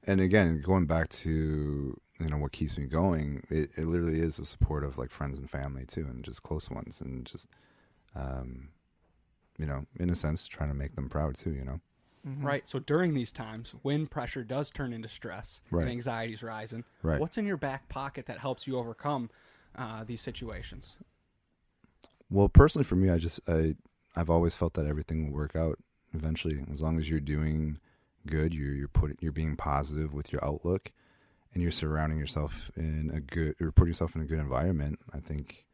And 0.08 0.20
again, 0.20 0.62
going 0.64 0.86
back 0.86 1.08
to 1.10 2.00
you 2.20 2.26
know 2.28 2.38
what 2.38 2.52
keeps 2.52 2.78
me 2.78 2.86
going, 2.86 3.42
it, 3.50 3.70
it 3.76 3.86
literally 3.86 4.20
is 4.20 4.36
the 4.36 4.46
support 4.46 4.84
of 4.84 4.96
like 4.98 5.10
friends 5.10 5.36
and 5.38 5.50
family 5.50 5.84
too, 5.84 6.06
and 6.08 6.24
just 6.24 6.42
close 6.42 6.70
ones, 6.70 7.00
and 7.00 7.26
just 7.26 7.48
um, 8.14 8.68
you 9.58 9.66
know, 9.66 9.84
in 9.98 10.08
a 10.10 10.14
sense, 10.14 10.46
trying 10.46 10.68
to 10.70 10.74
make 10.76 10.94
them 10.94 11.08
proud 11.08 11.34
too. 11.34 11.50
You 11.52 11.64
know. 11.64 11.80
Mhm. 12.26 12.44
Right. 12.44 12.68
So 12.68 12.78
during 12.78 13.14
these 13.14 13.32
times, 13.32 13.74
when 13.82 14.06
pressure 14.06 14.44
does 14.44 14.70
turn 14.70 14.92
into 14.92 15.08
stress 15.08 15.60
Right. 15.70 15.82
and 15.82 15.90
anxiety's 15.90 16.42
rising, 16.42 16.84
Right. 17.02 17.20
what's 17.20 17.36
in 17.38 17.44
your 17.44 17.56
back 17.56 17.88
pocket 17.88 18.26
that 18.26 18.38
helps 18.38 18.66
you 18.66 18.76
overcome 18.78 19.28
uh, 19.76 20.04
these 20.04 20.20
situations? 20.20 20.96
Well, 22.30 22.48
personally, 22.48 22.84
for 22.84 22.96
me, 22.96 23.10
I 23.10 23.18
just 23.18 23.40
I 23.48 23.76
I've 24.16 24.30
always 24.30 24.54
felt 24.54 24.74
that 24.74 24.86
everything 24.86 25.26
will 25.26 25.36
work 25.36 25.54
out 25.54 25.78
eventually, 26.14 26.64
as 26.72 26.80
long 26.80 26.98
as 26.98 27.08
you're 27.08 27.20
doing 27.20 27.78
good, 28.26 28.54
you're 28.54 28.74
you're 28.74 28.88
putting 28.88 29.16
you're 29.20 29.32
being 29.32 29.56
positive 29.56 30.12
with 30.12 30.32
your 30.32 30.44
outlook, 30.44 30.92
and 31.52 31.62
you're 31.62 31.72
surrounding 31.72 32.18
yourself 32.18 32.70
in 32.76 33.10
a 33.14 33.20
good 33.20 33.54
you're 33.60 33.72
putting 33.72 33.90
yourself 33.90 34.16
in 34.16 34.22
a 34.22 34.26
good 34.26 34.38
environment. 34.38 34.98
I 35.12 35.20
think 35.20 35.66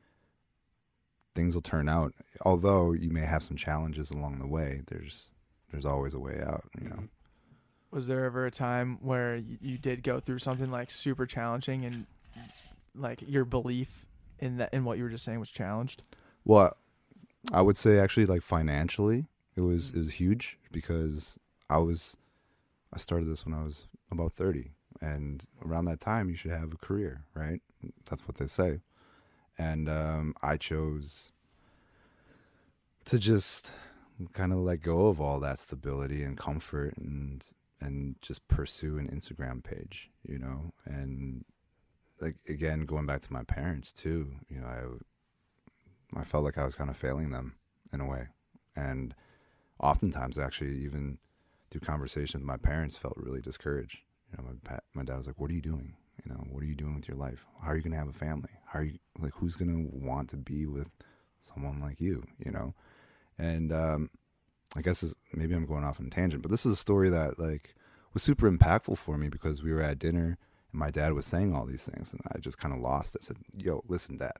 things 1.34 1.54
will 1.54 1.62
turn 1.62 1.88
out. 1.88 2.12
Although 2.42 2.92
you 2.92 3.10
may 3.10 3.24
have 3.24 3.42
some 3.42 3.56
challenges 3.56 4.10
along 4.10 4.38
the 4.38 4.46
way, 4.46 4.82
there's 4.88 5.30
there's 5.70 5.86
always 5.86 6.14
a 6.14 6.18
way 6.18 6.40
out. 6.44 6.64
You 6.80 6.88
know. 6.88 6.96
Mm-hmm. 6.96 7.06
Was 7.90 8.06
there 8.06 8.24
ever 8.24 8.46
a 8.46 8.50
time 8.50 8.98
where 9.02 9.36
you 9.36 9.76
did 9.76 10.02
go 10.02 10.18
through 10.18 10.38
something 10.38 10.70
like 10.70 10.90
super 10.90 11.26
challenging 11.26 11.84
and 11.84 12.06
like 12.94 13.22
your 13.26 13.44
belief 13.44 14.06
in 14.38 14.56
that 14.56 14.72
in 14.72 14.84
what 14.84 14.96
you 14.96 15.04
were 15.04 15.10
just 15.10 15.24
saying 15.24 15.40
was 15.40 15.50
challenged? 15.50 16.02
Well, 16.44 16.76
I 17.52 17.62
would 17.62 17.76
say 17.76 17.98
actually 17.98 18.26
like 18.26 18.42
financially, 18.42 19.26
it 19.56 19.60
was 19.60 19.90
it 19.90 19.98
was 19.98 20.14
huge 20.14 20.58
because 20.70 21.38
I 21.68 21.78
was 21.78 22.16
I 22.92 22.98
started 22.98 23.28
this 23.28 23.44
when 23.44 23.54
I 23.54 23.62
was 23.62 23.88
about 24.10 24.32
30 24.32 24.70
and 25.00 25.42
around 25.64 25.86
that 25.86 26.00
time 26.00 26.28
you 26.28 26.36
should 26.36 26.50
have 26.50 26.72
a 26.72 26.76
career, 26.76 27.24
right? 27.34 27.60
That's 28.08 28.26
what 28.28 28.36
they 28.36 28.46
say. 28.46 28.80
And 29.58 29.88
um 29.88 30.34
I 30.42 30.56
chose 30.56 31.32
to 33.06 33.18
just 33.18 33.72
kind 34.32 34.52
of 34.52 34.58
let 34.60 34.82
go 34.82 35.08
of 35.08 35.20
all 35.20 35.40
that 35.40 35.58
stability 35.58 36.22
and 36.22 36.36
comfort 36.36 36.94
and 36.96 37.44
and 37.80 38.14
just 38.22 38.46
pursue 38.46 38.96
an 38.98 39.08
Instagram 39.08 39.62
page, 39.62 40.10
you 40.26 40.38
know? 40.38 40.72
And 40.84 41.44
like 42.20 42.36
again 42.48 42.84
going 42.84 43.06
back 43.06 43.20
to 43.22 43.32
my 43.32 43.42
parents 43.42 43.92
too, 43.92 44.32
you 44.48 44.60
know, 44.60 44.66
I 44.66 44.82
I 46.16 46.24
felt 46.24 46.44
like 46.44 46.58
I 46.58 46.64
was 46.64 46.74
kind 46.74 46.90
of 46.90 46.96
failing 46.96 47.30
them 47.30 47.56
in 47.92 48.00
a 48.00 48.08
way. 48.08 48.28
And 48.76 49.14
oftentimes, 49.80 50.38
actually, 50.38 50.78
even 50.84 51.18
through 51.70 51.80
conversations 51.80 52.44
my 52.44 52.56
parents, 52.56 52.96
felt 52.96 53.16
really 53.16 53.40
discouraged. 53.40 53.98
You 54.30 54.44
know, 54.44 54.50
my, 54.68 54.78
my 54.94 55.02
dad 55.04 55.16
was 55.16 55.26
like, 55.26 55.40
What 55.40 55.50
are 55.50 55.54
you 55.54 55.62
doing? 55.62 55.94
You 56.24 56.32
know, 56.32 56.44
what 56.50 56.62
are 56.62 56.66
you 56.66 56.74
doing 56.74 56.94
with 56.94 57.08
your 57.08 57.16
life? 57.16 57.46
How 57.62 57.70
are 57.70 57.76
you 57.76 57.82
going 57.82 57.92
to 57.92 57.98
have 57.98 58.08
a 58.08 58.12
family? 58.12 58.50
How 58.66 58.80
are 58.80 58.84
you, 58.84 58.98
like, 59.18 59.32
who's 59.34 59.56
going 59.56 59.70
to 59.70 59.96
want 59.96 60.28
to 60.30 60.36
be 60.36 60.66
with 60.66 60.88
someone 61.40 61.80
like 61.80 62.00
you, 62.00 62.24
you 62.38 62.52
know? 62.52 62.74
And 63.38 63.72
um, 63.72 64.10
I 64.76 64.82
guess 64.82 65.00
this, 65.00 65.14
maybe 65.32 65.54
I'm 65.54 65.66
going 65.66 65.84
off 65.84 65.98
on 65.98 66.06
a 66.06 66.10
tangent, 66.10 66.42
but 66.42 66.50
this 66.50 66.66
is 66.66 66.72
a 66.72 66.76
story 66.76 67.08
that, 67.10 67.38
like, 67.38 67.74
was 68.12 68.22
super 68.22 68.50
impactful 68.50 68.98
for 68.98 69.16
me 69.16 69.28
because 69.28 69.62
we 69.62 69.72
were 69.72 69.82
at 69.82 69.98
dinner 69.98 70.38
and 70.70 70.78
my 70.78 70.90
dad 70.90 71.14
was 71.14 71.26
saying 71.26 71.54
all 71.54 71.64
these 71.64 71.84
things 71.84 72.12
and 72.12 72.20
I 72.30 72.38
just 72.38 72.58
kind 72.58 72.74
of 72.74 72.80
lost 72.80 73.14
it. 73.14 73.22
I 73.22 73.26
said, 73.26 73.38
Yo, 73.56 73.82
listen, 73.88 74.18
dad, 74.18 74.36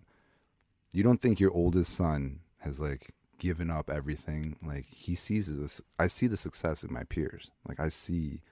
you 0.92 1.02
don't 1.02 1.20
think 1.20 1.40
your 1.40 1.52
oldest 1.52 1.94
son 1.94 2.40
has 2.58 2.80
like 2.80 3.14
given 3.38 3.70
up 3.70 3.90
everything? 3.90 4.56
Like 4.64 4.86
he 4.86 5.14
sees 5.14 5.54
this 5.54 5.80
i 5.98 6.06
see 6.06 6.26
the 6.26 6.36
success 6.36 6.84
in 6.84 6.92
my 6.92 7.04
peers. 7.04 7.50
Like 7.66 7.80
i 7.80 7.88
see 7.88 8.42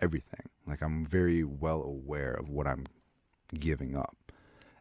everything. 0.00 0.48
Like 0.66 0.82
i'm 0.82 1.04
very 1.04 1.44
well 1.44 1.82
aware 1.82 2.32
of 2.32 2.48
what 2.48 2.66
i'm 2.66 2.86
giving 3.54 3.96
up. 3.96 4.16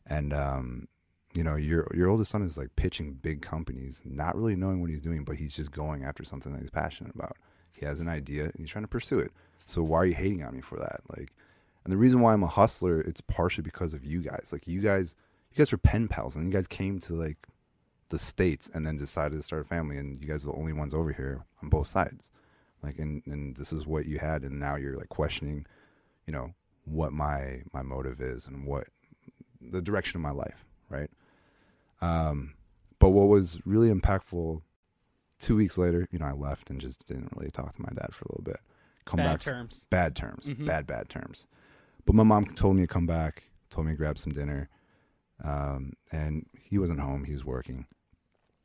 And 0.08 0.34
um 0.34 0.88
you 1.34 1.43
know 1.43 1.56
your 1.56 1.88
your 1.93 2.10
oldest 2.10 2.32
son 2.32 2.43
is 2.43 2.58
like 2.58 2.76
pitching 2.76 3.14
big 3.14 3.41
companies 3.41 4.01
not 4.06 4.36
really 4.36 4.56
knowing 4.56 4.82
what 4.82 4.89
he's 4.89 5.01
doing 5.01 5.24
but 5.24 5.36
he's 5.36 5.56
just 5.56 5.72
going 5.72 6.04
after 6.04 6.24
something 6.24 6.54
that 6.54 6.62
he's 6.62 6.72
passionate 6.72 7.14
about. 7.14 7.38
He 7.74 7.86
has 7.86 7.99
an 7.99 8.08
idea 8.08 8.45
and 8.45 8.54
he's 8.58 8.70
trying 8.70 8.86
to 8.86 8.89
pursue 8.89 9.20
it. 9.20 9.32
So 9.66 9.84
why 9.84 9.97
are 9.97 10.06
you 10.06 10.14
hating 10.14 10.43
on 10.43 10.56
me 10.56 10.62
for 10.62 10.78
that? 10.78 11.01
Like 11.16 11.34
and 11.84 11.91
the 11.91 11.97
reason 11.97 12.22
why 12.22 12.34
i'm 12.34 12.43
a 12.43 12.47
hustler 12.47 13.01
it's 13.01 13.22
partially 13.22 13.64
because 13.64 13.93
of 13.93 14.06
you 14.06 14.22
guys. 14.22 14.49
Like 14.51 14.68
you 14.68 14.80
guys 14.80 15.16
you 15.54 15.58
guys 15.62 15.72
were 15.72 15.78
pen 15.78 16.08
pals 16.08 16.36
and 16.36 16.45
you 16.45 16.51
guys 16.51 16.68
came 16.68 16.99
to 16.99 17.14
like 17.14 17.38
the 18.10 18.20
states 18.20 18.70
and 18.74 18.86
then 18.86 18.97
decided 18.97 19.36
to 19.36 19.43
start 19.43 19.62
a 19.62 19.66
family 19.66 19.97
and 19.97 20.20
you 20.22 20.28
guys 20.28 20.43
are 20.43 20.51
the 20.51 20.58
only 20.58 20.74
ones 20.74 20.93
over 20.93 21.12
here 21.12 21.45
on 21.62 21.70
both 21.70 21.88
sides 21.88 22.32
like 22.84 22.99
and 22.99 23.24
and 23.26 23.56
this 23.56 23.72
is 23.74 23.86
what 23.88 24.06
you 24.06 24.20
had 24.20 24.43
and 24.43 24.60
now 24.60 24.76
you're 24.76 24.97
like 24.97 25.10
questioning 25.10 25.66
you 26.28 26.34
know 26.34 26.54
what 26.86 27.14
my 27.14 27.62
my 27.74 27.82
motive 27.82 28.20
is 28.22 28.45
and 28.47 28.66
what 28.66 28.88
the 29.62 29.82
direction 29.82 30.18
of 30.18 30.22
my 30.22 30.32
life 30.32 30.66
right 30.89 31.10
um 32.01 32.54
but 32.99 33.10
what 33.10 33.28
was 33.28 33.60
really 33.66 33.91
impactful 33.91 34.60
two 35.39 35.56
weeks 35.56 35.78
later 35.78 36.08
you 36.12 36.20
know 36.20 36.26
i 36.26 36.34
left 36.34 36.70
and 36.70 36.80
just 36.82 37.08
didn't 37.08 37.30
really 37.36 37.51
talk 37.51 37.72
to 37.74 37.82
my 37.82 37.89
dad 37.95 38.14
for 38.14 38.26
a 38.26 38.32
little 38.32 38.43
bit 38.43 38.60
come 39.06 39.18
Bad 39.18 39.26
back 39.34 39.39
terms. 39.41 39.86
bad 39.89 40.16
terms, 40.16 40.45
Mhm. 40.45 40.66
bad 40.66 40.88
bad 40.88 41.10
terms. 41.10 41.45
But 42.06 42.16
my 42.16 42.24
mom 42.24 42.45
told 42.45 42.78
me 42.78 42.84
to 42.84 42.88
come 42.88 43.06
back, 43.06 43.43
told 43.70 43.86
me 43.88 43.91
to 43.93 43.97
grab 43.97 44.18
some 44.18 44.32
dinner, 44.32 44.70
um, 45.44 45.94
and 46.12 46.46
he 46.62 46.78
wasn't 46.78 47.00
home; 47.00 47.24
he 47.24 47.34
was 47.34 47.46
working. 47.46 47.86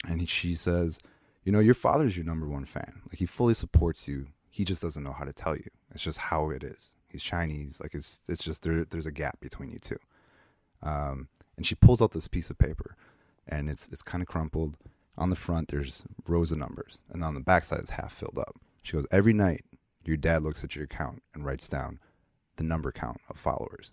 And 0.07 0.21
he, 0.21 0.27
she 0.27 0.55
says, 0.55 0.99
"You 1.45 1.53
know, 1.53 1.61
your 1.61 1.75
father's 1.75 2.17
your 2.17 2.27
number 2.27 2.47
one 2.47 2.65
fan. 2.65 3.03
Like 3.09 3.19
he 3.19 3.27
fully 3.27 3.55
supports 3.55 4.09
you. 4.09 4.29
He 4.51 4.65
just 4.65 4.83
doesn't 4.83 5.03
know 5.03 5.13
how 5.13 5.25
to 5.25 5.33
tell 5.33 5.57
you. 5.57 5.69
It's 5.93 6.03
just 6.03 6.19
how 6.19 6.51
it 6.51 6.63
is. 6.63 6.93
He's 7.09 7.23
Chinese. 7.23 7.81
Like 7.81 7.95
it's 7.95 8.23
it's 8.29 8.45
just 8.45 8.63
there. 8.63 8.85
There's 8.85 9.07
a 9.07 9.13
gap 9.13 9.41
between 9.41 9.71
you 9.71 9.79
two. 9.79 9.99
Um, 10.83 11.29
and 11.57 11.67
she 11.67 11.75
pulls 11.75 12.01
out 12.01 12.13
this 12.13 12.29
piece 12.29 12.51
of 12.51 12.59
paper, 12.59 12.97
and 13.47 13.69
it's 13.69 13.89
it's 13.89 14.03
kind 14.03 14.23
of 14.23 14.29
crumpled. 14.29 14.77
On 15.17 15.31
the 15.31 15.37
front, 15.37 15.67
there's 15.69 16.05
rows 16.29 16.53
of 16.53 16.59
numbers, 16.59 17.01
and 17.11 17.25
on 17.25 17.35
the 17.35 17.41
back 17.41 17.65
side, 17.65 17.81
it's 17.81 17.91
half 17.91 18.13
filled 18.13 18.39
up. 18.39 18.55
She 18.85 18.93
goes, 18.93 19.05
every 19.11 19.33
night, 19.33 19.65
your 20.05 20.17
dad 20.17 20.45
looks 20.45 20.63
at 20.63 20.77
your 20.77 20.85
account 20.85 21.25
and 21.35 21.45
writes 21.45 21.69
down 21.69 21.99
the 22.55 22.63
number 22.63 22.93
count 22.93 23.21
of 23.29 23.37
followers, 23.37 23.93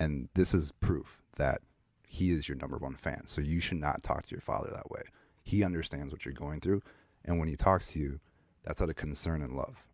and 0.00 0.28
this 0.34 0.52
is 0.52 0.72
proof 0.80 1.22
that 1.36 1.60
he 2.06 2.30
is 2.30 2.48
your 2.48 2.56
number 2.56 2.78
one 2.78 2.94
fan. 2.94 3.26
So 3.26 3.40
you 3.40 3.60
should 3.60 3.78
not 3.78 4.02
talk 4.02 4.24
to 4.26 4.30
your 4.30 4.40
father 4.40 4.70
that 4.72 4.90
way. 4.90 5.02
He 5.42 5.62
understands 5.62 6.12
what 6.12 6.24
you're 6.24 6.34
going 6.34 6.60
through, 6.60 6.82
and 7.24 7.38
when 7.38 7.48
he 7.48 7.56
talks 7.56 7.92
to 7.92 7.98
you, 7.98 8.20
that's 8.62 8.80
out 8.80 8.88
of 8.88 8.96
concern 8.96 9.42
and 9.42 9.54
love. 9.54 9.86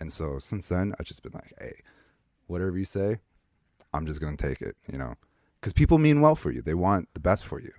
And 0.00 0.12
so 0.12 0.38
since 0.38 0.68
then, 0.68 0.94
I've 0.98 1.06
just 1.06 1.22
been 1.22 1.32
like, 1.32 1.52
hey, 1.58 1.80
whatever 2.46 2.78
you 2.78 2.84
say, 2.84 3.18
I'm 3.92 4.06
just 4.06 4.20
gonna 4.20 4.36
take 4.36 4.62
it, 4.62 4.76
you 4.90 4.98
know, 4.98 5.14
because 5.60 5.72
people 5.72 5.98
mean 5.98 6.20
well 6.20 6.36
for 6.36 6.52
you. 6.52 6.62
They 6.62 6.74
want 6.74 7.08
the 7.14 7.20
best 7.20 7.44
for 7.44 7.60
you. 7.60 7.72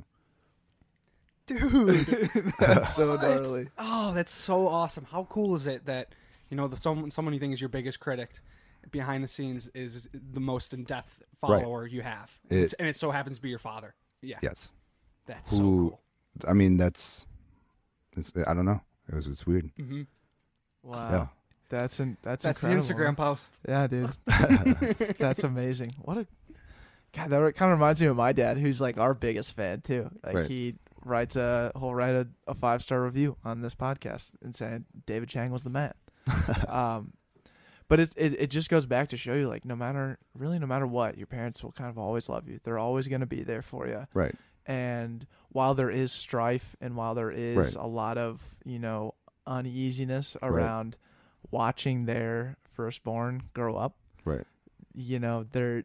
Dude. 1.47 1.59
That's 2.59 2.93
so 2.93 3.15
gnarly. 3.15 3.70
Oh, 3.78 4.13
that's 4.13 4.32
so 4.32 4.67
awesome. 4.67 5.05
How 5.09 5.24
cool 5.32 5.55
is 5.55 5.65
it 5.65 5.86
that, 5.88 6.13
you 6.49 6.57
know, 6.57 6.67
the, 6.67 6.78
someone, 6.78 7.09
someone 7.09 7.34
you 7.34 7.39
think 7.39 7.53
is 7.53 7.61
your 7.61 7.70
biggest 7.70 7.99
critic 7.99 8.39
behind 8.92 9.24
the 9.24 9.28
scenes 9.28 9.68
is 9.74 10.10
the 10.14 10.40
most 10.40 10.74
in 10.74 10.84
depth 10.84 11.22
Right. 11.42 11.62
follower 11.64 11.88
you 11.88 12.02
have? 12.02 12.32
It- 12.50 12.56
It's- 12.58 12.74
and 12.80 12.88
it 12.88 12.96
so 12.96 13.12
happens 13.12 13.38
to 13.38 13.42
be 13.42 13.50
your 13.50 13.60
father. 13.60 13.96
Yeah. 14.22 14.40
Yes. 14.42 14.74
That's 15.26 15.50
so 15.52 15.58
Who- 15.58 15.90
cool. 15.92 16.02
I 16.48 16.54
mean, 16.54 16.78
that's, 16.78 17.28
it's, 18.18 18.34
I 18.48 18.54
don't 18.54 18.66
know. 18.66 18.82
It 19.08 19.16
was, 19.16 19.28
it's 19.28 19.46
weird. 19.48 19.70
hmm 19.78 20.04
Wow. 20.84 21.10
Yeah. 21.12 21.28
That's 21.70 22.00
in, 22.00 22.18
that's 22.24 22.44
That's 22.44 22.62
the. 22.62 22.70
Instagram 22.70 23.16
post. 23.16 23.62
Yeah, 23.68 23.86
dude. 23.88 24.10
That's 25.20 25.44
amazing. 25.44 25.94
What 26.02 26.18
a 26.18 26.28
God, 27.14 27.30
that 27.30 27.56
kind 27.56 27.72
of 27.72 27.78
reminds 27.78 28.02
me 28.02 28.08
of 28.08 28.16
my 28.16 28.32
dad, 28.34 28.58
who's 28.58 28.80
like 28.82 28.98
our 28.98 29.14
biggest 29.14 29.54
fan 29.54 29.82
too. 29.82 30.10
Like 30.24 30.36
Right. 30.36 30.48
he 30.50 30.76
writes 31.06 31.36
a 31.36 31.72
he'll 31.78 31.94
write 31.94 32.16
a, 32.16 32.28
a 32.48 32.54
five 32.56 32.82
star 32.82 33.04
review 33.04 33.36
on 33.46 33.62
this 33.62 33.76
podcast 33.76 34.32
and 34.44 34.56
saying 34.56 34.86
David 35.06 35.30
Chang 35.30 35.52
was 35.52 35.62
the 35.64 35.70
man. 35.70 35.94
um, 36.68 37.14
but 37.90 38.00
it, 38.00 38.14
it 38.16 38.34
it 38.40 38.48
just 38.48 38.70
goes 38.70 38.86
back 38.86 39.10
to 39.10 39.18
show 39.18 39.34
you 39.34 39.50
like 39.50 39.66
no 39.66 39.76
matter 39.76 40.18
really 40.34 40.58
no 40.60 40.66
matter 40.68 40.88
what 40.88 41.18
your 41.18 41.28
parents 41.28 41.62
will 41.64 41.74
kind 41.74 41.90
of 41.90 41.98
always 41.98 42.30
love 42.30 42.48
you. 42.48 42.60
They're 42.64 42.80
always 42.80 43.08
going 43.10 43.20
to 43.22 43.28
be 43.28 43.44
there 43.44 43.62
for 43.62 43.88
you. 43.88 44.08
Right. 44.14 44.34
And 44.66 45.26
while 45.50 45.74
there 45.76 45.90
is 45.90 46.12
strife 46.12 46.76
and 46.80 46.96
while 46.96 47.16
there 47.16 47.32
is 47.32 47.58
Right. 47.58 47.76
a 47.76 47.88
lot 47.88 48.18
of 48.18 48.56
you 48.64 48.80
know 48.80 49.16
uneasiness 49.46 50.38
around 50.44 50.96
watching 51.52 52.06
their 52.06 52.56
firstborn 52.76 53.44
grow 53.54 53.76
up, 53.76 53.96
Right. 54.24 54.46
you 54.94 55.20
know 55.20 55.44
they're 55.52 55.84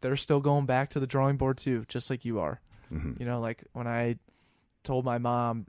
they're 0.00 0.16
still 0.16 0.40
going 0.40 0.66
back 0.66 0.90
to 0.90 1.00
the 1.00 1.06
drawing 1.06 1.36
board 1.36 1.58
too, 1.58 1.84
just 1.88 2.08
like 2.10 2.24
you 2.24 2.38
are. 2.40 2.60
hmm 2.88 3.12
You 3.18 3.26
know, 3.26 3.40
like 3.40 3.64
when 3.72 3.86
I 3.86 4.16
told 4.84 5.04
my 5.04 5.18
mom 5.18 5.66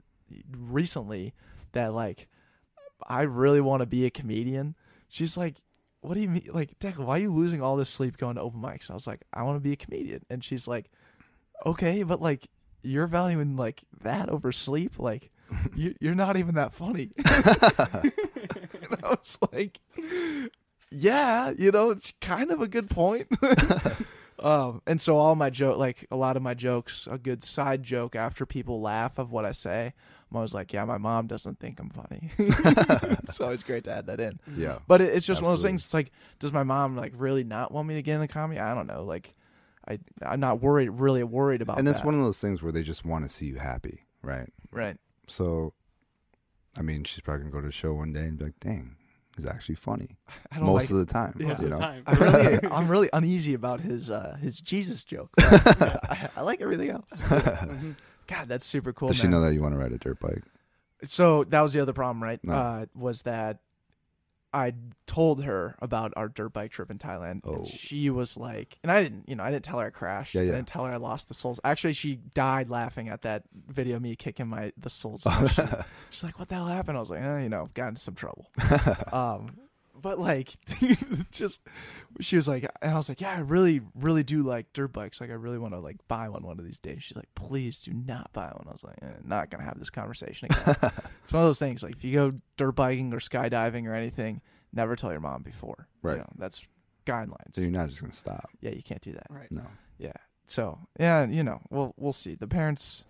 recently 0.56 1.34
that 1.72 1.92
like 1.92 2.28
I 3.06 3.22
really 3.22 3.60
want 3.60 3.80
to 3.80 3.86
be 3.86 4.06
a 4.06 4.10
comedian, 4.10 4.74
she's 5.12 5.36
like, 5.36 5.56
"What 6.00 6.14
do 6.14 6.20
you 6.20 6.28
mean? 6.28 6.48
Like, 6.52 6.76
Declan, 6.80 7.06
why 7.06 7.18
are 7.18 7.22
you 7.22 7.32
losing 7.32 7.62
all 7.62 7.76
this 7.76 7.88
sleep 7.90 8.16
going 8.16 8.34
to 8.34 8.42
open 8.42 8.60
mics?" 8.60 8.88
And 8.88 8.90
I 8.90 8.94
was 8.94 9.06
like, 9.06 9.22
"I 9.32 9.44
want 9.44 9.56
to 9.56 9.60
be 9.60 9.72
a 9.72 9.76
comedian," 9.76 10.24
and 10.28 10.42
she's 10.42 10.66
like, 10.66 10.90
"Okay, 11.64 12.02
but 12.02 12.20
like." 12.20 12.48
You're 12.84 13.06
valuing 13.06 13.54
like 13.56 13.84
that 14.00 14.28
over 14.28 14.50
sleep, 14.50 14.98
like 14.98 15.30
you, 15.76 15.94
you're 16.00 16.16
not 16.16 16.36
even 16.36 16.56
that 16.56 16.72
funny. 16.72 17.10
and 17.16 19.04
I 19.04 19.10
was 19.10 19.38
like, 19.52 19.80
yeah, 20.90 21.52
you 21.56 21.70
know, 21.70 21.90
it's 21.90 22.12
kind 22.20 22.50
of 22.50 22.60
a 22.60 22.68
good 22.68 22.90
point. 22.90 23.28
um, 24.38 24.82
and 24.86 25.00
so 25.00 25.16
all 25.16 25.34
my 25.34 25.50
joke, 25.50 25.78
like 25.78 26.06
a 26.10 26.16
lot 26.16 26.36
of 26.36 26.42
my 26.42 26.54
jokes, 26.54 27.08
a 27.10 27.18
good 27.18 27.44
side 27.44 27.82
joke 27.82 28.16
after 28.16 28.44
people 28.44 28.80
laugh 28.80 29.18
of 29.18 29.30
what 29.30 29.44
I 29.44 29.52
say, 29.52 29.94
I'm 30.32 30.36
always 30.36 30.54
like, 30.54 30.72
yeah, 30.72 30.86
my 30.86 30.96
mom 30.96 31.26
doesn't 31.26 31.58
think 31.60 31.78
I'm 31.78 31.90
funny. 31.90 32.30
it's 32.38 33.38
always 33.42 33.62
great 33.62 33.84
to 33.84 33.92
add 33.92 34.06
that 34.06 34.18
in. 34.18 34.40
Yeah. 34.56 34.78
But 34.88 35.02
it, 35.02 35.14
it's 35.14 35.26
just 35.26 35.42
one 35.42 35.52
of 35.52 35.58
those 35.58 35.62
things. 35.64 35.84
It's 35.84 35.92
like, 35.92 36.10
does 36.38 36.52
my 36.52 36.62
mom 36.62 36.96
like 36.96 37.12
really 37.16 37.44
not 37.44 37.70
want 37.70 37.86
me 37.86 37.94
to 37.96 38.02
get 38.02 38.14
into 38.14 38.28
comedy? 38.28 38.58
I 38.58 38.72
don't 38.74 38.86
know. 38.86 39.04
Like, 39.04 39.34
I 39.86 39.98
I'm 40.24 40.40
not 40.40 40.62
worried, 40.62 40.88
really 40.88 41.22
worried 41.22 41.60
about. 41.60 41.78
and 41.78 41.86
it's 41.86 41.98
that. 41.98 42.06
one 42.06 42.14
of 42.14 42.22
those 42.22 42.38
things 42.38 42.62
where 42.62 42.72
they 42.72 42.82
just 42.82 43.04
want 43.04 43.26
to 43.26 43.28
see 43.28 43.44
you 43.46 43.56
happy, 43.56 44.06
right? 44.22 44.48
right. 44.70 44.96
So, 45.26 45.74
I 46.78 46.80
mean, 46.82 47.04
she's 47.04 47.20
probably 47.20 47.40
gonna 47.42 47.52
go 47.52 47.60
to 47.60 47.68
a 47.68 47.72
show 47.72 47.92
one 47.92 48.14
day 48.14 48.22
and 48.22 48.38
be 48.38 48.46
like, 48.46 48.58
"Dang, 48.60 48.96
he's 49.36 49.44
actually 49.44 49.74
funny." 49.74 50.16
I 50.50 50.56
don't 50.56 50.66
Most 50.66 50.84
like, 50.84 50.90
of 50.92 51.06
the 51.06 51.12
time, 51.12 51.36
Yeah. 51.38 51.60
You 51.60 51.68
know. 51.68 51.76
the 51.76 51.82
time. 51.82 52.02
I 52.06 52.14
really, 52.14 52.58
I'm 52.70 52.88
really 52.88 53.10
uneasy 53.12 53.52
about 53.52 53.80
his 53.80 54.08
uh, 54.08 54.38
his 54.40 54.58
Jesus 54.60 55.04
joke. 55.04 55.28
I, 55.38 56.30
I 56.36 56.40
like 56.40 56.62
everything 56.62 56.88
else. 56.88 57.10
Mhm. 57.10 57.96
God, 58.26 58.48
that's 58.48 58.66
super 58.66 58.92
cool. 58.92 59.08
Does 59.08 59.18
she 59.18 59.28
know 59.28 59.40
that 59.40 59.54
you 59.54 59.60
want 59.62 59.74
to 59.74 59.78
ride 59.78 59.92
a 59.92 59.98
dirt 59.98 60.18
bike? 60.20 60.42
So 61.04 61.44
that 61.44 61.60
was 61.62 61.72
the 61.72 61.80
other 61.80 61.92
problem, 61.92 62.22
right? 62.22 62.38
No. 62.44 62.52
Uh, 62.52 62.86
was 62.94 63.22
that 63.22 63.58
I 64.54 64.74
told 65.06 65.42
her 65.44 65.76
about 65.80 66.12
our 66.14 66.28
dirt 66.28 66.50
bike 66.52 66.70
trip 66.70 66.90
in 66.90 66.98
Thailand, 66.98 67.40
Oh. 67.44 67.54
and 67.54 67.66
she 67.66 68.10
was 68.10 68.36
like, 68.36 68.78
and 68.82 68.92
I 68.92 69.02
didn't, 69.02 69.28
you 69.28 69.34
know, 69.34 69.42
I 69.42 69.50
didn't 69.50 69.64
tell 69.64 69.78
her 69.80 69.86
I 69.86 69.90
crashed. 69.90 70.34
Yeah, 70.34 70.42
I 70.42 70.44
didn't 70.46 70.68
tell 70.68 70.84
her 70.84 70.92
I 70.92 70.96
lost 70.98 71.28
the 71.28 71.34
soles. 71.34 71.58
Actually, 71.64 71.94
she 71.94 72.16
died 72.34 72.68
laughing 72.68 73.08
at 73.08 73.22
that 73.22 73.44
video 73.68 73.96
of 73.96 74.02
me 74.02 74.14
kicking 74.14 74.46
my 74.48 74.72
the 74.76 74.90
soles. 74.90 75.26
She's 76.10 76.22
like, 76.22 76.38
"What 76.38 76.48
the 76.50 76.54
hell 76.56 76.66
happened?" 76.66 76.98
I 76.98 77.00
was 77.00 77.08
like, 77.10 77.22
eh, 77.22 77.38
"You 77.40 77.48
know, 77.48 77.68
got 77.74 77.88
into 77.88 78.00
some 78.02 78.14
trouble." 78.14 78.46
um, 79.12 79.56
but 80.02 80.18
like, 80.18 80.50
just 81.30 81.60
she 82.20 82.36
was 82.36 82.46
like, 82.48 82.66
and 82.82 82.92
I 82.92 82.96
was 82.96 83.08
like, 83.08 83.20
"Yeah, 83.20 83.32
I 83.34 83.38
really, 83.40 83.80
really 83.94 84.22
do 84.24 84.42
like 84.42 84.72
dirt 84.72 84.92
bikes. 84.92 85.20
Like, 85.20 85.30
I 85.30 85.34
really 85.34 85.58
want 85.58 85.72
to 85.72 85.80
like 85.80 85.96
buy 86.08 86.28
one 86.28 86.42
one 86.42 86.58
of 86.58 86.64
these 86.64 86.78
days." 86.80 87.02
She's 87.04 87.16
like, 87.16 87.34
"Please 87.34 87.78
do 87.78 87.92
not 87.92 88.32
buy 88.32 88.46
one." 88.48 88.66
I 88.68 88.72
was 88.72 88.84
like, 88.84 88.98
eh, 89.02 89.06
"Not 89.24 89.50
gonna 89.50 89.64
have 89.64 89.78
this 89.78 89.90
conversation 89.90 90.48
again." 90.50 90.76
it's 91.24 91.32
one 91.32 91.42
of 91.42 91.48
those 91.48 91.58
things. 91.58 91.82
Like, 91.82 91.94
if 91.94 92.04
you 92.04 92.12
go 92.14 92.32
dirt 92.56 92.72
biking 92.72 93.14
or 93.14 93.20
skydiving 93.20 93.86
or 93.86 93.94
anything, 93.94 94.40
never 94.72 94.96
tell 94.96 95.10
your 95.12 95.20
mom 95.20 95.42
before. 95.42 95.88
You 96.02 96.10
Right. 96.10 96.18
know, 96.18 96.28
that's 96.36 96.66
guidelines. 97.06 97.54
So 97.54 97.62
you're 97.62 97.70
not 97.70 97.88
just 97.88 98.00
gonna 98.00 98.12
stop. 98.12 98.50
yeah, 98.60 98.72
you 98.72 98.82
can't 98.82 99.00
do 99.00 99.12
that. 99.12 99.26
Right. 99.30 99.50
No. 99.50 99.66
Yeah. 99.98 100.12
So 100.46 100.78
yeah, 101.00 101.24
you 101.26 101.42
know, 101.44 101.60
we'll 101.70 101.94
we'll 101.96 102.12
see. 102.12 102.34
The 102.34 102.46
parents, 102.48 103.04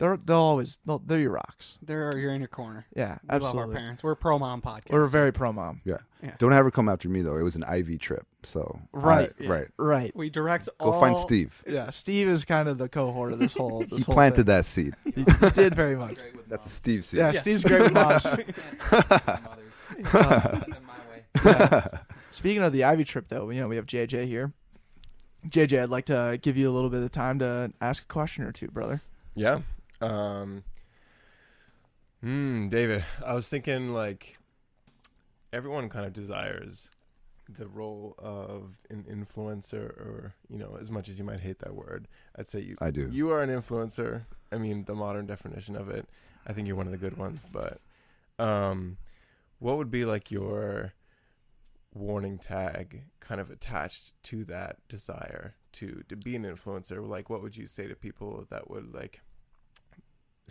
they're 0.00 0.16
they'll 0.16 0.36
always 0.36 0.78
they'll, 0.84 0.98
they're 0.98 1.20
your 1.20 1.30
rocks. 1.32 1.78
They're 1.82 2.16
you're 2.18 2.32
in 2.34 2.40
your 2.40 2.48
corner. 2.48 2.86
Yeah, 2.96 3.18
We 3.22 3.28
love 3.38 3.42
absolutely. 3.44 3.60
our 3.76 3.80
parents. 3.80 4.02
We're 4.02 4.12
a 4.12 4.16
pro 4.16 4.38
mom 4.38 4.60
podcast. 4.62 4.90
We're 4.90 5.06
very 5.06 5.32
pro 5.32 5.52
mom. 5.52 5.80
Yeah. 5.84 5.98
Yeah. 6.22 6.34
Don't 6.38 6.52
ever 6.52 6.70
come 6.70 6.88
after 6.88 7.08
me 7.08 7.22
though. 7.22 7.36
It 7.36 7.42
was 7.42 7.54
an 7.56 7.62
IV 7.72 7.98
trip, 8.00 8.26
so 8.42 8.80
Right, 8.92 9.30
I- 9.38 9.42
yeah. 9.44 9.50
right. 9.52 9.68
Right. 9.78 10.16
we 10.16 10.28
direct. 10.30 10.68
Go 10.80 10.90
all, 10.92 11.00
find 11.00 11.16
Steve. 11.16 11.62
Yeah. 11.68 11.90
Steve 11.90 12.28
is 12.28 12.44
kind 12.44 12.68
of 12.68 12.78
the 12.78 12.88
cohort 12.88 13.32
of 13.32 13.38
this 13.38 13.54
whole. 13.54 13.84
This 13.88 13.98
He 14.00 14.04
whole 14.04 14.14
planted 14.14 14.36
thing. 14.36 14.44
that 14.46 14.66
seed. 14.66 14.94
He, 15.04 15.22
he 15.40 15.50
did 15.50 15.74
very 15.74 15.94
much. 15.96 16.16
That's 16.48 16.66
a 16.66 16.70
Steve 16.70 17.04
seed. 17.04 17.18
Yeah, 17.18 17.30
Yeah. 17.32 17.38
Steve's 17.40 17.62
great 17.64 17.82
with 17.82 17.92
moms. 17.92 18.26
Yeah. 21.44 21.84
Speaking 22.30 22.62
of 22.62 22.72
the 22.72 22.84
Ivy 22.84 23.04
trip, 23.04 23.26
though, 23.28 23.50
you 23.50 23.60
know 23.60 23.68
we 23.68 23.76
have 23.76 23.86
JJ 23.86 24.26
here. 24.26 24.52
JJ, 25.48 25.82
I'd 25.82 25.88
like 25.90 26.06
to 26.06 26.38
give 26.42 26.56
you 26.56 26.68
a 26.68 26.72
little 26.72 26.90
bit 26.90 27.02
of 27.02 27.10
time 27.12 27.38
to 27.38 27.72
ask 27.80 28.02
a 28.02 28.06
question 28.06 28.44
or 28.44 28.52
two, 28.52 28.68
brother. 28.68 29.00
Yeah. 29.34 29.60
Um. 30.00 30.64
Hmm, 32.20 32.68
David, 32.68 33.04
I 33.24 33.32
was 33.32 33.48
thinking 33.48 33.94
like 33.94 34.38
everyone 35.52 35.88
kind 35.88 36.04
of 36.06 36.12
desires 36.12 36.90
the 37.58 37.66
role 37.66 38.14
of 38.18 38.82
an 38.90 39.04
influencer, 39.10 39.84
or 39.84 40.34
you 40.48 40.58
know, 40.58 40.76
as 40.80 40.90
much 40.90 41.08
as 41.08 41.18
you 41.18 41.24
might 41.24 41.40
hate 41.40 41.58
that 41.60 41.74
word, 41.74 42.08
I'd 42.36 42.48
say 42.48 42.60
you 42.60 42.76
I 42.80 42.90
do. 42.90 43.08
you 43.10 43.30
are 43.30 43.42
an 43.42 43.50
influencer. 43.50 44.26
I 44.52 44.58
mean, 44.58 44.84
the 44.84 44.94
modern 44.94 45.26
definition 45.26 45.76
of 45.76 45.88
it. 45.88 46.08
I 46.46 46.52
think 46.52 46.66
you're 46.66 46.76
one 46.76 46.86
of 46.86 46.92
the 46.92 46.98
good 46.98 47.16
ones, 47.16 47.44
but 47.52 47.80
um, 48.38 48.96
what 49.58 49.76
would 49.76 49.90
be 49.90 50.04
like 50.04 50.30
your 50.30 50.92
warning 51.94 52.38
tag 52.38 53.02
kind 53.18 53.40
of 53.40 53.50
attached 53.50 54.12
to 54.22 54.44
that 54.44 54.76
desire 54.88 55.54
to 55.72 56.02
to 56.08 56.14
be 56.16 56.36
an 56.36 56.44
influencer 56.44 57.04
like 57.06 57.28
what 57.28 57.42
would 57.42 57.56
you 57.56 57.66
say 57.66 57.88
to 57.88 57.96
people 57.96 58.46
that 58.48 58.70
would 58.70 58.94
like 58.94 59.20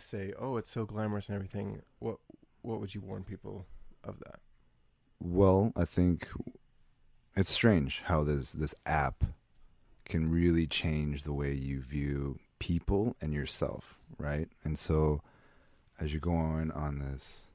say 0.00 0.32
oh 0.38 0.56
it's 0.56 0.70
so 0.70 0.84
glamorous 0.84 1.28
and 1.28 1.34
everything 1.36 1.82
what 1.98 2.16
what 2.62 2.80
would 2.80 2.94
you 2.94 3.00
warn 3.00 3.24
people 3.24 3.66
of 4.04 4.18
that 4.20 4.40
Well, 5.22 5.72
I 5.76 5.84
think 5.84 6.28
it's 7.36 7.50
strange 7.50 8.02
how 8.06 8.24
this 8.24 8.52
this 8.52 8.74
app 8.86 9.24
can 10.06 10.30
really 10.30 10.66
change 10.66 11.22
the 11.22 11.32
way 11.32 11.52
you 11.52 11.80
view 11.80 12.38
people 12.58 13.16
and 13.20 13.32
yourself, 13.32 13.98
right? 14.18 14.48
And 14.64 14.78
so 14.78 15.22
as 16.00 16.12
you're 16.12 16.20
going 16.20 16.70
on 16.72 16.98
this 16.98 17.50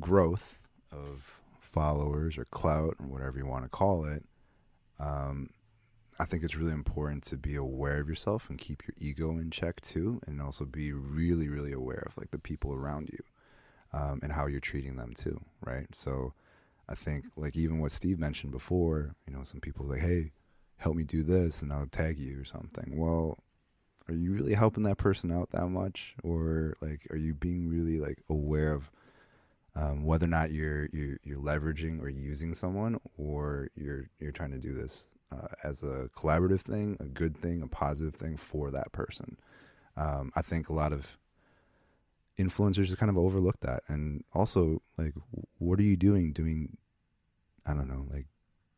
growth 0.00 0.58
of 0.90 1.40
followers 1.60 2.38
or 2.38 2.46
clout 2.46 2.96
or 2.98 3.06
whatever 3.06 3.38
you 3.38 3.46
want 3.46 3.64
to 3.64 3.68
call 3.68 4.04
it, 4.04 4.24
um, 4.98 5.50
I 6.18 6.24
think 6.24 6.44
it's 6.44 6.56
really 6.56 6.72
important 6.72 7.24
to 7.24 7.36
be 7.36 7.56
aware 7.56 8.00
of 8.00 8.08
yourself 8.08 8.48
and 8.48 8.58
keep 8.58 8.82
your 8.86 8.94
ego 8.98 9.30
in 9.30 9.50
check 9.50 9.80
too, 9.80 10.20
and 10.26 10.40
also 10.40 10.64
be 10.64 10.92
really, 10.92 11.48
really 11.48 11.72
aware 11.72 12.04
of 12.06 12.16
like 12.16 12.30
the 12.30 12.38
people 12.38 12.72
around 12.72 13.10
you 13.10 13.18
um, 13.92 14.20
and 14.22 14.32
how 14.32 14.46
you're 14.46 14.60
treating 14.60 14.96
them 14.96 15.12
too, 15.14 15.40
right? 15.60 15.92
So 15.92 16.32
I 16.88 16.94
think 16.94 17.24
like 17.36 17.56
even 17.56 17.80
what 17.80 17.90
Steve 17.90 18.18
mentioned 18.18 18.52
before, 18.52 19.14
you 19.26 19.34
know, 19.34 19.42
some 19.42 19.60
people 19.60 19.86
like, 19.86 20.00
hey, 20.00 20.32
help 20.76 20.94
me 20.94 21.04
do 21.04 21.22
this, 21.22 21.62
and 21.62 21.72
I'll 21.72 21.86
tag 21.86 22.18
you 22.18 22.40
or 22.40 22.44
something. 22.44 22.96
Well, 22.96 23.38
are 24.08 24.14
you 24.14 24.32
really 24.32 24.54
helping 24.54 24.82
that 24.84 24.98
person 24.98 25.32
out 25.32 25.50
that 25.50 25.68
much, 25.68 26.14
or 26.22 26.74
like, 26.80 27.06
are 27.10 27.16
you 27.16 27.34
being 27.34 27.68
really 27.68 27.98
like 27.98 28.22
aware 28.28 28.72
of 28.72 28.90
um, 29.74 30.04
whether 30.04 30.26
or 30.26 30.28
not 30.28 30.52
you're, 30.52 30.88
you're 30.92 31.16
you're 31.24 31.38
leveraging 31.38 32.00
or 32.00 32.08
using 32.08 32.54
someone, 32.54 33.00
or 33.16 33.68
you're 33.74 34.08
you're 34.20 34.30
trying 34.30 34.52
to 34.52 34.58
do 34.58 34.72
this 34.74 35.08
uh, 35.34 35.46
as 35.64 35.82
a 35.82 36.08
collaborative 36.14 36.60
thing, 36.60 36.96
a 37.00 37.04
good 37.04 37.36
thing, 37.36 37.62
a 37.62 37.66
positive 37.66 38.14
thing 38.14 38.36
for 38.36 38.70
that 38.70 38.92
person. 38.92 39.36
Um, 39.96 40.30
I 40.36 40.42
think 40.42 40.68
a 40.68 40.72
lot 40.72 40.92
of 40.92 41.16
influencers 42.38 42.86
just 42.86 42.98
kind 42.98 43.10
of 43.10 43.18
overlook 43.18 43.60
that, 43.60 43.82
and 43.88 44.24
also 44.32 44.82
like, 44.98 45.14
what 45.58 45.78
are 45.78 45.84
you 45.84 45.96
doing? 45.96 46.32
Doing, 46.32 46.76
I 47.66 47.74
don't 47.74 47.88
know, 47.88 48.06
like 48.12 48.26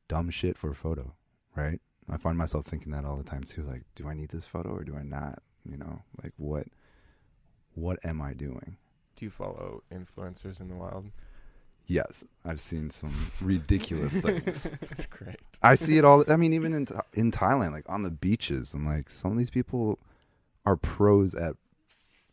dumb 0.09 0.31
shit 0.31 0.57
for 0.57 0.71
a 0.71 0.75
photo, 0.75 1.15
right? 1.55 1.81
I 2.09 2.17
find 2.19 2.39
myself 2.39 2.67
thinking 2.67 2.93
that 2.93 3.05
all 3.05 3.17
the 3.17 3.25
time 3.25 3.43
too. 3.43 3.63
Like, 3.63 3.83
do 3.95 4.09
I 4.09 4.15
need 4.15 4.29
this 4.29 4.47
photo 4.47 4.71
or 4.71 4.85
do 4.85 4.97
I 4.97 5.03
not? 5.03 5.43
You 5.69 5.77
know, 5.77 6.03
like 6.23 6.33
what 6.37 6.67
what 7.75 7.99
am 8.05 8.23
I 8.23 8.33
doing? 8.33 8.77
do 9.17 9.25
you 9.25 9.31
follow 9.31 9.83
influencers 9.93 10.61
in 10.61 10.69
the 10.69 10.75
wild 10.75 11.07
Yes, 11.89 12.25
I've 12.45 12.61
seen 12.61 12.91
some 12.91 13.31
ridiculous 13.41 14.13
things. 14.21 14.65
that's 14.81 15.07
great 15.07 15.37
I 15.63 15.77
see 15.77 15.99
it 15.99 16.05
all. 16.05 16.25
I 16.29 16.37
mean, 16.37 16.53
even 16.53 16.73
in 16.75 16.89
in 17.15 17.31
Thailand, 17.31 17.73
like 17.73 17.89
on 17.89 18.03
the 18.03 18.11
beaches, 18.11 18.75
I'm 18.75 18.85
like, 18.85 19.09
some 19.11 19.33
of 19.33 19.39
these 19.39 19.51
people 19.51 19.99
are 20.65 20.77
pros 20.77 21.35
at 21.35 21.55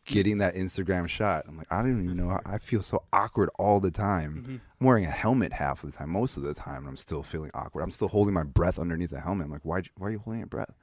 getting 0.05 0.39
that 0.39 0.55
Instagram 0.55 1.07
shot. 1.07 1.45
I'm 1.47 1.55
like, 1.57 1.71
I 1.71 1.81
don't 1.81 2.03
even 2.03 2.17
know. 2.17 2.37
I 2.45 2.57
feel 2.57 2.81
so 2.81 3.03
awkward 3.13 3.49
all 3.57 3.79
the 3.79 3.91
time. 3.91 4.43
Mhm. 4.45 4.59
I'm 4.81 4.85
wearing 4.87 5.05
a 5.05 5.09
helmet 5.11 5.53
half 5.53 5.83
of 5.83 5.91
the 5.91 5.97
time, 5.97 6.09
most 6.09 6.35
of 6.35 6.43
the 6.43 6.53
time, 6.53 6.79
and 6.79 6.87
I'm 6.89 6.97
still 6.97 7.23
feeling 7.23 7.51
awkward. 7.53 7.83
I'm 7.83 7.91
still 7.91 8.09
holding 8.09 8.33
my 8.33 8.43
breath 8.43 8.79
underneath 8.79 9.11
the 9.11 9.21
helmet. 9.21 9.45
I'm 9.45 9.51
like, 9.51 9.63
why? 9.63 9.83
Why 9.97 10.07
are 10.07 10.11
you 10.11 10.19
holding 10.19 10.39
your 10.39 10.47
breath? 10.47 10.73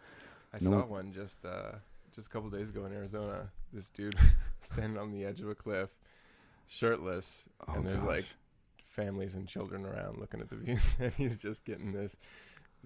I 0.54 0.58
No- 0.62 0.70
saw 0.80 0.86
one 0.86 1.12
just 1.12 1.44
uh 1.44 1.72
just 2.14 2.28
a 2.28 2.30
couple 2.30 2.50
days 2.50 2.70
ago 2.70 2.84
in 2.86 2.92
Arizona. 2.92 3.50
This 3.72 3.88
dude 3.90 4.16
standing 4.60 4.96
on 4.98 5.10
the 5.12 5.24
edge 5.24 5.40
of 5.40 5.48
a 5.48 5.54
cliff, 5.54 5.90
shirtless, 6.66 7.48
Oh, 7.68 7.74
and 7.74 7.86
there's 7.86 7.98
gosh. 8.00 8.06
like 8.08 8.24
families 8.90 9.34
and 9.34 9.46
children 9.48 9.86
around 9.86 10.18
looking 10.18 10.40
at 10.40 10.48
the 10.50 10.56
views, 10.56 10.96
and 11.00 11.12
he's 11.14 11.40
just 11.40 11.64
getting 11.64 11.92
this. 11.92 12.16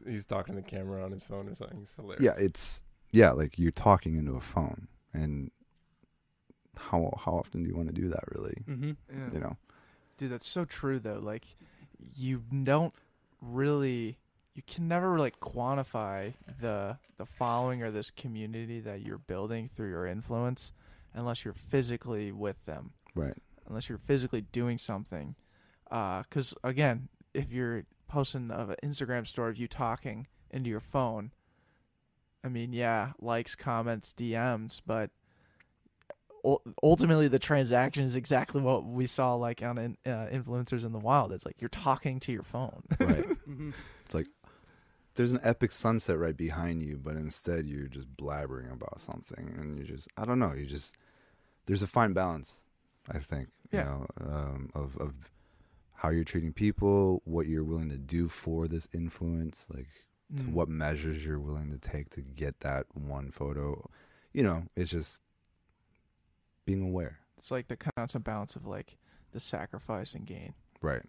He's 0.06 0.24
talking 0.26 0.54
to 0.56 0.60
the 0.62 0.66
camera 0.68 1.04
on 1.04 1.12
his 1.12 1.24
phone 1.24 1.48
or 1.48 1.54
something. 1.54 1.80
It's 1.82 1.94
hilarious. 1.94 2.22
yeah, 2.22 2.34
it's 2.36 2.82
yeah, 3.10 3.30
like 3.32 3.58
you're 3.58 3.70
talking 3.70 4.16
into 4.16 4.34
a 4.34 4.40
phone, 4.40 4.88
and 5.12 5.50
how 6.78 7.12
how 7.24 7.32
often 7.32 7.62
do 7.62 7.68
you 7.68 7.76
want 7.76 7.88
to 7.88 7.94
do 7.94 8.08
that? 8.08 8.24
Really, 8.34 8.62
Mm-hmm. 8.68 8.90
Yeah. 9.10 9.28
you 9.32 9.40
know? 9.40 9.56
Dude, 10.16 10.30
that's 10.30 10.48
so 10.48 10.64
true 10.64 10.98
though. 10.98 11.20
Like 11.22 11.44
you 12.16 12.42
don't 12.62 12.94
really 13.40 14.18
you 14.54 14.62
can 14.66 14.88
never 14.88 15.18
like 15.18 15.38
quantify 15.40 16.34
the 16.60 16.98
the 17.16 17.26
following 17.26 17.82
or 17.82 17.90
this 17.90 18.10
community 18.10 18.80
that 18.80 19.00
you're 19.02 19.18
building 19.18 19.68
through 19.74 19.90
your 19.90 20.06
influence 20.06 20.72
unless 21.14 21.44
you're 21.44 21.54
physically 21.54 22.32
with 22.32 22.64
them. 22.64 22.92
Right. 23.14 23.34
Unless 23.68 23.88
you're 23.88 23.98
physically 23.98 24.40
doing 24.40 24.78
something. 24.78 25.36
Uh 25.94 26.22
cuz 26.30 26.54
again, 26.64 27.08
if 27.32 27.52
you're 27.52 27.84
posting 28.08 28.50
an 28.50 28.74
Instagram 28.82 29.26
story 29.26 29.50
of 29.50 29.58
you 29.58 29.68
talking 29.68 30.26
into 30.50 30.68
your 30.68 30.80
phone, 30.80 31.30
I 32.42 32.48
mean, 32.48 32.72
yeah, 32.72 33.12
likes, 33.20 33.54
comments, 33.54 34.12
DMs, 34.12 34.80
but 34.84 35.10
ultimately 36.82 37.26
the 37.28 37.38
transaction 37.38 38.04
is 38.04 38.16
exactly 38.16 38.60
what 38.60 38.84
we 38.84 39.06
saw 39.06 39.34
like 39.34 39.62
on 39.62 39.78
in, 39.78 39.96
uh, 40.04 40.26
influencers 40.30 40.84
in 40.84 40.92
the 40.92 40.98
wild. 40.98 41.32
It's 41.32 41.46
like 41.46 41.56
you're 41.60 41.68
talking 41.70 42.20
to 42.20 42.32
your 42.32 42.42
phone. 42.42 42.82
Right. 42.98 43.24
Mm-hmm. 43.48 43.70
there's 45.16 45.32
an 45.32 45.40
epic 45.44 45.70
sunset 45.70 46.18
right 46.18 46.36
behind 46.36 46.82
you, 46.82 46.96
but 47.02 47.14
instead 47.16 47.66
you're 47.68 47.86
just 47.88 48.14
blabbering 48.16 48.72
about 48.72 48.98
something, 49.00 49.54
and 49.58 49.78
you 49.78 49.84
just 49.84 50.08
I 50.16 50.24
don't 50.24 50.38
know, 50.40 50.52
you 50.54 50.66
just 50.66 50.96
there's 51.66 51.82
a 51.82 51.86
fine 51.86 52.12
balance, 52.14 52.60
I 53.10 53.18
think, 53.20 53.48
you 53.70 53.78
Yeah. 53.78 53.84
know, 53.84 54.06
um, 54.20 54.70
of 54.74 54.96
of 54.98 55.30
how 55.94 56.10
you're 56.10 56.24
treating 56.24 56.52
people, 56.52 57.22
what 57.24 57.46
you're 57.46 57.64
willing 57.64 57.88
to 57.90 57.96
do 57.98 58.28
for 58.28 58.68
this 58.68 58.88
influence, 58.92 59.68
like 59.72 59.88
to 60.36 60.44
Mm. 60.44 60.52
what 60.52 60.68
measures 60.68 61.24
you're 61.24 61.38
willing 61.38 61.70
to 61.70 61.78
take 61.78 62.10
to 62.10 62.20
get 62.22 62.60
that 62.60 62.86
one 62.94 63.30
photo. 63.30 63.88
You 64.32 64.42
know, 64.42 64.64
it's 64.74 64.90
just 64.90 65.22
being 66.64 66.82
aware, 66.82 67.18
It's 67.36 67.50
like 67.50 67.68
the 67.68 67.76
constant 67.76 68.24
balance 68.24 68.56
of 68.56 68.66
like 68.66 68.96
the 69.32 69.40
sacrifice 69.40 70.14
and 70.14 70.26
gain. 70.26 70.54
right? 70.82 71.02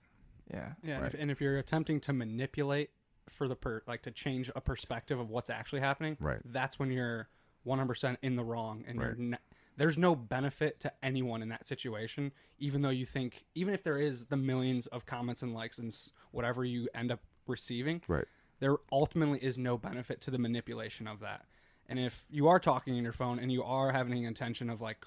Yeah. 0.52 0.74
Yeah, 0.84 1.02
Right. 1.02 1.14
and 1.16 1.32
if 1.32 1.42
you're 1.42 1.58
attempting 1.58 2.00
to 2.02 2.14
manipulate 2.14 2.92
for 3.28 3.48
the 3.48 3.56
per 3.56 3.82
like 3.88 4.04
to 4.04 4.12
change 4.12 4.52
a 4.56 4.62
perspective 4.62 5.20
of 5.20 5.30
what's 5.30 5.50
actually 5.50 5.80
happening, 5.82 6.18
Right. 6.20 6.42
that's 6.46 6.78
when 6.78 6.92
you're 6.92 7.30
100% 7.66 8.20
in 8.22 8.36
the 8.36 8.44
wrong 8.44 8.84
and 8.88 9.00
you're 9.00 9.16
Right. 9.16 9.40
There's 9.78 9.98
no 9.98 10.16
benefit 10.16 10.80
to 10.82 10.92
anyone 11.04 11.42
in 11.42 11.50
that 11.50 11.66
situation, 11.68 12.32
even 12.60 12.82
though 12.82 12.90
you 12.90 13.06
think, 13.06 13.46
even 13.56 13.74
if 13.74 13.84
there 13.84 13.98
is 13.98 14.26
the 14.26 14.38
millions 14.38 14.88
of 14.88 15.06
comments 15.06 15.42
and 15.42 15.54
likes 15.54 15.80
and 15.80 15.96
whatever 16.32 16.64
you 16.64 16.88
end 16.94 17.12
up 17.12 17.20
receiving, 17.48 18.02
Right. 18.08 18.26
there 18.60 18.78
ultimately 18.92 19.40
is 19.40 19.58
no 19.58 19.78
benefit 19.78 20.22
to 20.22 20.32
the 20.32 20.38
manipulation 20.38 21.08
of 21.08 21.20
that. 21.20 21.46
And 21.88 22.00
if 22.00 22.26
you 22.30 22.48
are 22.48 22.60
talking 22.60 22.96
in 22.98 23.04
your 23.04 23.14
phone 23.14 23.38
and 23.40 23.52
you 23.52 23.64
are 23.64 23.92
having 23.92 24.14
an 24.18 24.26
intention 24.26 24.70
of 24.70 24.82
like 24.82 25.06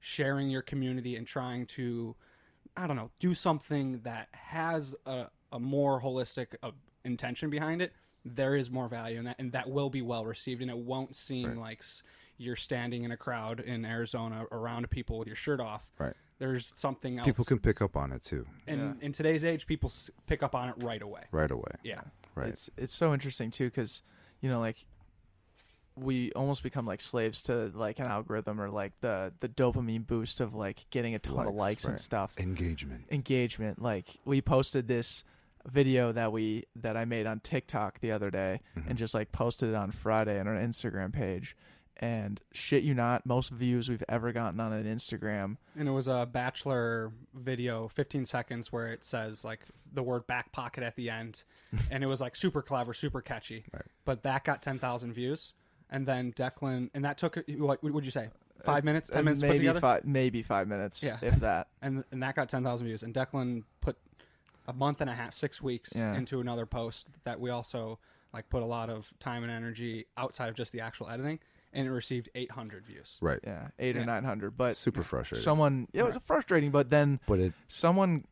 sharing 0.00 0.50
your 0.50 0.62
community 0.62 1.16
and 1.16 1.26
trying 1.26 1.66
to, 1.66 2.14
I 2.76 2.86
don't 2.86 2.96
know, 2.96 3.10
do 3.20 3.34
something 3.34 4.00
that 4.00 4.28
has 4.32 4.94
a, 5.06 5.26
a 5.52 5.58
more 5.58 6.02
holistic 6.02 6.48
uh, 6.62 6.72
intention 7.04 7.48
behind 7.48 7.80
it, 7.80 7.92
there 8.24 8.56
is 8.56 8.70
more 8.70 8.88
value 8.88 9.18
in 9.18 9.24
that, 9.24 9.36
and 9.38 9.52
that 9.52 9.68
will 9.70 9.90
be 9.90 10.02
well 10.02 10.24
received, 10.24 10.62
and 10.62 10.70
it 10.70 10.76
won't 10.76 11.14
seem 11.14 11.50
Right. 11.50 11.58
like 11.58 11.84
you're 12.36 12.56
standing 12.56 13.04
in 13.04 13.10
a 13.12 13.16
crowd 13.16 13.60
in 13.60 13.84
Arizona 13.84 14.44
around 14.50 14.88
people 14.90 15.18
with 15.18 15.26
your 15.28 15.36
shirt 15.36 15.60
off. 15.60 15.86
Right. 15.98 16.14
There's 16.38 16.72
something 16.76 17.18
else. 17.18 17.26
People 17.26 17.44
can 17.44 17.58
pick 17.60 17.80
up 17.80 17.96
on 17.96 18.10
it 18.12 18.22
too, 18.22 18.44
and 18.66 19.00
in 19.02 19.12
today's 19.12 19.44
age, 19.44 19.66
people 19.66 19.88
s- 19.88 20.10
pick 20.26 20.42
up 20.42 20.54
on 20.54 20.68
it 20.70 20.74
right 20.82 21.00
away. 21.00 21.22
right 21.30 21.50
away. 21.50 21.70
Yeah. 21.84 22.00
Right. 22.34 22.48
It's 22.48 22.68
it's 22.76 22.94
so 22.94 23.14
interesting 23.14 23.50
too 23.52 23.66
because 23.66 24.02
you 24.40 24.48
know 24.50 24.58
like 24.58 24.84
we 25.96 26.32
almost 26.32 26.64
become 26.64 26.86
like 26.86 27.00
slaves 27.00 27.40
to 27.44 27.70
like 27.72 28.00
an 28.00 28.06
algorithm 28.06 28.60
or 28.60 28.68
like 28.68 28.92
the 29.00 29.32
the 29.40 29.48
dopamine 29.48 30.04
boost 30.04 30.40
of 30.40 30.52
like 30.54 30.86
getting 30.90 31.14
a 31.14 31.20
ton 31.20 31.46
of 31.46 31.54
Likes, 31.54 31.58
likes 31.58 31.84
and 31.84 32.00
stuff. 32.00 32.34
Engagement. 32.38 33.04
Engagement. 33.12 33.80
Like 33.80 34.08
we 34.24 34.40
posted 34.42 34.88
this 34.88 35.22
video 35.70 36.10
that 36.10 36.32
we 36.32 36.64
that 36.76 36.96
I 36.96 37.04
made 37.04 37.26
on 37.26 37.38
TikTok 37.40 38.00
the 38.00 38.10
other 38.10 38.30
day 38.30 38.60
Mhm. 38.76 38.88
and 38.90 38.98
just 38.98 39.14
like 39.14 39.30
posted 39.30 39.68
it 39.68 39.74
on 39.76 39.92
Friday 39.92 40.40
on 40.40 40.48
our 40.48 40.56
Instagram 40.56 41.12
page. 41.12 41.56
And 41.98 42.40
shit 42.52 42.82
you 42.82 42.92
not, 42.92 43.24
most 43.24 43.50
views 43.50 43.88
we've 43.88 44.02
ever 44.08 44.32
gotten 44.32 44.58
on 44.58 44.72
an 44.72 44.84
Instagram. 44.84 45.56
And 45.78 45.88
it 45.88 45.92
was 45.92 46.08
a 46.08 46.28
bachelor 46.30 47.12
video, 47.34 47.86
15 47.88 48.26
seconds, 48.26 48.72
where 48.72 48.88
it 48.88 49.04
says 49.04 49.44
like 49.44 49.60
the 49.92 50.02
word 50.02 50.26
back 50.26 50.50
pocket 50.50 50.82
at 50.82 50.96
the 50.96 51.08
end, 51.08 51.44
and 51.90 52.02
it 52.02 52.08
was 52.08 52.20
like 52.20 52.34
super 52.34 52.62
clever, 52.62 52.94
super 52.94 53.20
catchy. 53.20 53.64
Right. 53.72 53.84
But 54.04 54.22
that 54.24 54.44
got 54.44 54.60
10,000 54.60 55.12
views, 55.12 55.54
and 55.88 56.04
then 56.04 56.32
Declan, 56.32 56.90
and 56.94 57.04
that 57.04 57.16
took 57.16 57.38
what 57.58 57.82
would 57.84 58.04
you 58.04 58.10
say, 58.10 58.28
five 58.64 58.82
minutes, 58.82 59.08
ten 59.08 59.20
Uh, 59.20 59.24
minutes 59.24 59.40
maybe 59.42 59.68
five 59.80 60.04
maybe 60.04 60.42
five 60.42 60.66
minutes, 60.66 61.00
Yeah. 61.02 61.18
if 61.22 61.36
that. 61.40 61.68
and 61.82 62.02
and 62.10 62.22
that 62.24 62.34
got 62.34 62.48
10,000 62.48 62.86
views, 62.86 63.04
and 63.04 63.14
Declan 63.14 63.62
put 63.80 63.96
a 64.66 64.72
month 64.72 65.00
and 65.00 65.08
a 65.10 65.14
half, 65.14 65.32
six 65.34 65.62
weeks 65.62 65.92
Yeah. 65.94 66.14
into 66.16 66.40
another 66.40 66.66
post 66.66 67.06
that 67.22 67.38
we 67.38 67.50
also 67.50 68.00
like 68.32 68.48
put 68.48 68.64
a 68.64 68.66
lot 68.66 68.90
of 68.90 69.12
time 69.20 69.44
and 69.44 69.52
energy 69.52 70.06
outside 70.16 70.48
of 70.48 70.56
just 70.56 70.72
the 70.72 70.80
actual 70.80 71.08
editing, 71.08 71.38
and 71.74 71.86
it 71.86 71.90
received 71.90 72.28
800 72.34 72.86
views. 72.86 73.18
Right. 73.20 73.40
Yeah, 73.44 73.68
eight 73.78 73.96
or 73.96 74.04
nine 74.04 74.24
hundred. 74.24 74.56
But 74.56 74.76
Super 74.76 75.02
frustrating. 75.02 75.42
someone, 75.44 75.88
yeah, 75.92 76.02
it 76.06 76.14
was 76.14 76.22
frustrating. 76.24 76.70
But 76.70 76.90
then 76.90 77.20
but 77.26 77.40
it 77.40 77.52
someone 77.68 78.24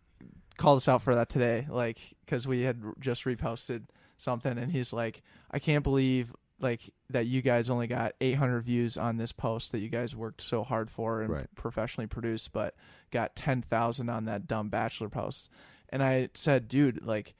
called 0.56 0.77
us 0.78 0.89
out 0.89 1.02
for 1.02 1.14
that 1.14 1.28
today, 1.28 1.66
like 1.69 1.98
because 2.24 2.47
we 2.47 2.62
had 2.62 2.81
r- 2.85 2.94
just 3.01 3.24
reposted 3.24 3.85
something, 4.16 4.56
and 4.59 4.70
he's 4.73 4.93
like, 4.93 5.23
"I 5.51 5.59
can't 5.59 5.82
believe 5.85 6.35
like 6.60 6.90
that 7.10 7.27
you 7.27 7.43
guys 7.43 7.69
only 7.69 7.89
got 7.89 8.12
800 8.20 8.60
views 8.62 8.97
on 8.97 9.16
this 9.16 9.32
post 9.32 9.73
that 9.73 9.81
you 9.81 9.89
guys 9.89 10.14
worked 10.14 10.40
so 10.40 10.62
hard 10.62 10.90
for 10.93 11.20
and 11.23 11.31
Right. 11.32 11.47
professionally 11.56 12.06
produced, 12.06 12.52
but 12.52 12.77
got 13.10 13.35
10,000 13.35 14.09
on 14.09 14.27
that 14.27 14.47
dumb 14.47 14.69
bachelor 14.69 15.09
post." 15.09 15.48
And 15.89 16.02
I 16.02 16.28
said, 16.35 16.69
"Dude, 16.69 17.05
like 17.05 17.35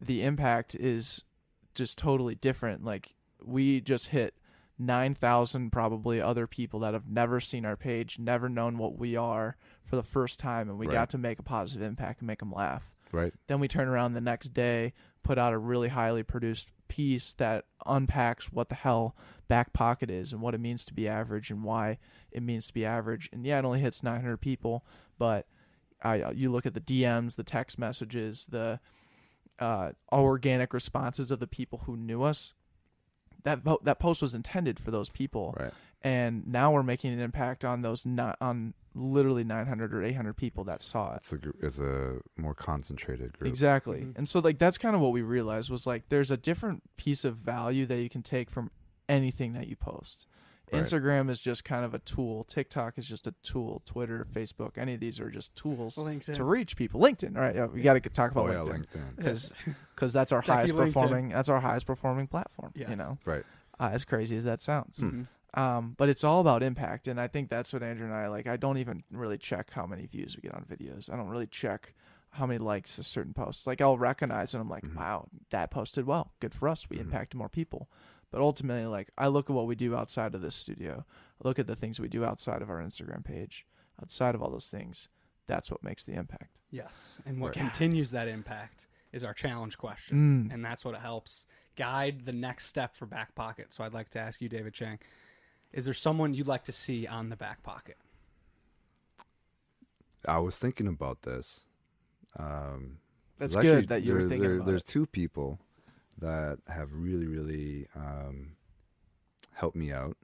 the 0.00 0.22
impact 0.22 0.74
is 0.74 1.22
just 1.74 1.96
totally 1.98 2.34
different. 2.34 2.84
Like 2.84 3.14
we 3.44 3.80
just 3.80 4.08
hit." 4.08 4.34
9,000 4.78 5.70
probably 5.70 6.20
other 6.20 6.46
people 6.46 6.80
that 6.80 6.94
have 6.94 7.08
never 7.08 7.40
seen 7.40 7.64
our 7.64 7.76
page, 7.76 8.18
never 8.18 8.48
known 8.48 8.78
what 8.78 8.98
we 8.98 9.16
are 9.16 9.56
for 9.84 9.96
the 9.96 10.02
first 10.02 10.38
time, 10.40 10.68
and 10.68 10.78
we 10.78 10.86
Right. 10.86 10.94
got 10.94 11.10
to 11.10 11.18
make 11.18 11.38
a 11.38 11.42
positive 11.42 11.86
impact 11.86 12.20
and 12.20 12.26
make 12.26 12.40
them 12.40 12.52
laugh. 12.52 12.90
right. 13.12 13.32
Then 13.46 13.60
we 13.60 13.68
turn 13.68 13.86
around 13.86 14.14
the 14.14 14.20
next 14.20 14.48
day, 14.54 14.92
put 15.22 15.38
out 15.38 15.52
a 15.52 15.58
really 15.58 15.88
highly 15.88 16.24
produced 16.24 16.72
piece 16.88 17.32
that 17.34 17.64
unpacks 17.86 18.50
what 18.52 18.68
the 18.68 18.74
hell 18.74 19.14
back 19.46 19.72
pocket 19.72 20.10
is 20.10 20.32
and 20.32 20.40
what 20.42 20.52
it 20.54 20.58
means 20.60 20.84
to 20.86 20.92
be 20.94 21.06
average 21.06 21.48
and 21.50 21.62
why 21.62 21.98
it 22.32 22.42
means 22.42 22.66
to 22.66 22.72
be 22.74 22.84
average. 22.84 23.28
And 23.32 23.46
yeah, 23.46 23.60
it 23.60 23.64
only 23.64 23.78
hits 23.80 24.02
900 24.02 24.38
people, 24.38 24.84
but 25.16 25.46
I 26.02 26.32
you 26.32 26.50
look 26.50 26.66
at 26.66 26.74
the 26.74 26.80
DMs, 26.80 27.36
the 27.36 27.44
text 27.44 27.78
messages, 27.78 28.46
the 28.46 28.80
uh, 29.60 29.92
organic 30.12 30.74
responses 30.74 31.30
of 31.30 31.38
the 31.38 31.46
people 31.46 31.82
who 31.86 31.96
knew 31.96 32.22
us. 32.24 32.52
That 33.44 33.60
vo- 33.60 33.80
that 33.82 33.98
post 33.98 34.20
was 34.22 34.34
intended 34.34 34.78
for 34.78 34.90
those 34.90 35.08
people, 35.10 35.54
Right. 35.58 35.72
and 36.02 36.46
now 36.46 36.72
we're 36.72 36.82
making 36.82 37.12
an 37.12 37.20
impact 37.20 37.64
on 37.64 37.82
those 37.82 38.04
not 38.06 38.36
on 38.40 38.74
literally 38.94 39.44
900 39.44 39.92
or 39.92 40.02
800 40.02 40.34
people 40.36 40.64
that 40.64 40.80
saw 40.80 41.12
it. 41.14 41.16
It's 41.18 41.32
a 41.32 41.38
gr- 41.38 41.50
it's 41.60 41.78
a 41.80 42.20
more 42.36 42.54
concentrated 42.54 43.36
group. 43.38 43.48
Exactly. 43.48 44.02
Mhm. 44.02 44.16
And 44.18 44.28
so 44.28 44.40
like 44.40 44.58
that's 44.58 44.78
kind 44.78 44.94
of 44.96 45.02
what 45.02 45.12
we 45.12 45.20
realized 45.22 45.68
was 45.70 45.86
like 45.86 46.08
there's 46.08 46.30
a 46.30 46.36
different 46.36 46.82
piece 46.96 47.24
of 47.24 47.36
value 47.36 47.86
that 47.86 48.00
you 48.00 48.08
can 48.08 48.22
take 48.22 48.50
from 48.50 48.70
anything 49.08 49.52
that 49.54 49.66
you 49.68 49.76
post. 49.76 50.26
Right. 50.74 50.82
Instagram 50.82 51.30
is 51.30 51.40
just 51.40 51.64
kind 51.64 51.84
of 51.84 51.94
a 51.94 51.98
tool. 52.00 52.44
TikTok 52.44 52.98
is 52.98 53.06
just 53.06 53.26
a 53.26 53.34
tool. 53.42 53.82
Twitter, 53.86 54.26
Facebook, 54.32 54.76
any 54.76 54.94
of 54.94 55.00
these 55.00 55.20
are 55.20 55.30
just 55.30 55.54
tools 55.54 55.96
LinkedIn. 55.96 56.34
to 56.34 56.44
reach 56.44 56.76
people. 56.76 57.00
LinkedIn, 57.00 57.36
all 57.36 57.42
right? 57.42 57.54
Yeah, 57.54 57.66
we 57.66 57.82
got 57.82 57.94
to 57.94 58.00
talk 58.00 58.30
about 58.30 58.48
Oh 58.48 58.52
yeah, 58.52 58.58
LinkedIn 58.72 59.16
LinkedIn. 59.16 59.74
because 59.94 60.12
that's 60.12 60.32
our 60.32 60.40
Jackie 60.42 60.52
highest 60.52 60.74
LinkedIn. 60.74 60.78
performing. 60.86 61.28
That's 61.30 61.48
our 61.48 61.60
highest 61.60 61.86
performing 61.86 62.26
platform. 62.26 62.72
You 62.74 62.96
know, 62.96 63.18
Right. 63.24 63.44
uh, 63.80 63.90
as 63.92 64.04
crazy 64.04 64.36
as 64.36 64.44
that 64.44 64.60
sounds. 64.60 64.98
Hmm. 64.98 65.08
Mhm. 65.22 65.26
Um, 65.56 65.94
but 65.96 66.08
it's 66.08 66.24
all 66.24 66.40
about 66.40 66.64
impact, 66.64 67.06
and 67.06 67.20
I 67.20 67.28
think 67.28 67.48
that's 67.48 67.72
what 67.72 67.82
Andrew 67.84 68.06
and 68.06 68.14
I 68.14 68.26
like. 68.26 68.48
I 68.48 68.56
don't 68.56 68.76
even 68.78 69.04
really 69.12 69.38
check 69.38 69.70
how 69.70 69.86
many 69.86 70.06
views 70.06 70.34
we 70.36 70.42
get 70.42 70.52
on 70.52 70.64
videos. 70.64 71.08
I 71.12 71.16
don't 71.16 71.28
really 71.28 71.46
check 71.46 71.94
how 72.30 72.44
many 72.46 72.58
likes 72.58 72.98
a 72.98 73.04
certain 73.04 73.32
post. 73.32 73.64
Like 73.64 73.80
I'll 73.80 73.96
recognize 73.96 74.52
and 74.54 74.60
I'm 74.60 74.68
like, 74.68 74.82
Mhm. 74.82 74.96
wow, 74.96 75.28
that 75.50 75.70
posted 75.70 76.06
well, 76.06 76.32
good 76.40 76.52
for 76.52 76.68
us. 76.68 76.90
We 76.90 76.96
Mhm. 76.96 77.02
impacted 77.02 77.38
more 77.38 77.48
people. 77.48 77.88
But 78.34 78.42
ultimately, 78.42 78.84
like 78.86 79.10
I 79.16 79.28
look 79.28 79.48
at 79.48 79.54
what 79.54 79.68
we 79.68 79.76
do 79.76 79.94
outside 79.94 80.34
of 80.34 80.40
this 80.40 80.56
studio. 80.56 81.04
I 81.40 81.46
look 81.46 81.60
at 81.60 81.68
the 81.68 81.76
things 81.76 82.00
we 82.00 82.08
do 82.08 82.24
outside 82.24 82.62
of 82.62 82.68
our 82.68 82.82
Instagram 82.82 83.24
page, 83.24 83.64
outside 84.02 84.34
of 84.34 84.42
all 84.42 84.50
those 84.50 84.66
things. 84.66 85.08
That's 85.46 85.70
what 85.70 85.84
makes 85.84 86.02
the 86.02 86.14
impact. 86.14 86.58
Yes, 86.72 87.20
and 87.24 87.40
what 87.40 87.54
Right. 87.54 87.64
continues 87.64 88.10
that 88.10 88.26
impact 88.26 88.88
is 89.12 89.22
our 89.22 89.34
challenge 89.34 89.78
question, 89.78 90.48
Mm. 90.48 90.52
and 90.52 90.64
that's 90.64 90.84
what 90.84 90.96
helps 90.96 91.46
guide 91.76 92.24
the 92.24 92.32
next 92.32 92.66
step 92.66 92.96
for 92.96 93.06
back 93.06 93.36
pocket. 93.36 93.72
So 93.72 93.84
I'd 93.84 93.94
like 93.94 94.10
to 94.10 94.18
ask 94.18 94.40
you, 94.40 94.48
David 94.48 94.74
Chang, 94.74 94.98
is 95.70 95.84
there 95.84 95.94
someone 95.94 96.34
you'd 96.34 96.48
like 96.48 96.64
to 96.64 96.72
see 96.72 97.06
on 97.06 97.28
the 97.28 97.36
back 97.36 97.62
pocket? 97.62 97.98
I 100.26 100.38
was 100.40 100.58
thinking 100.58 100.88
about 100.88 101.22
this. 101.22 101.68
Um, 102.36 102.98
That's 103.38 103.54
there's 103.54 103.62
good 103.64 103.74
actually- 103.78 103.86
that 103.86 104.02
you 104.02 104.14
were 104.14 104.22
thinking 104.22 104.40
there- 104.40 104.54
about 104.56 104.66
There's 104.66 104.82
it. 104.82 104.86
two 104.88 105.06
people 105.06 105.60
that 106.18 106.58
have 106.68 106.92
really, 106.92 107.26
really 107.26 107.86
um, 107.94 108.52
helped 109.52 109.76
me 109.76 109.92
out 109.92 110.16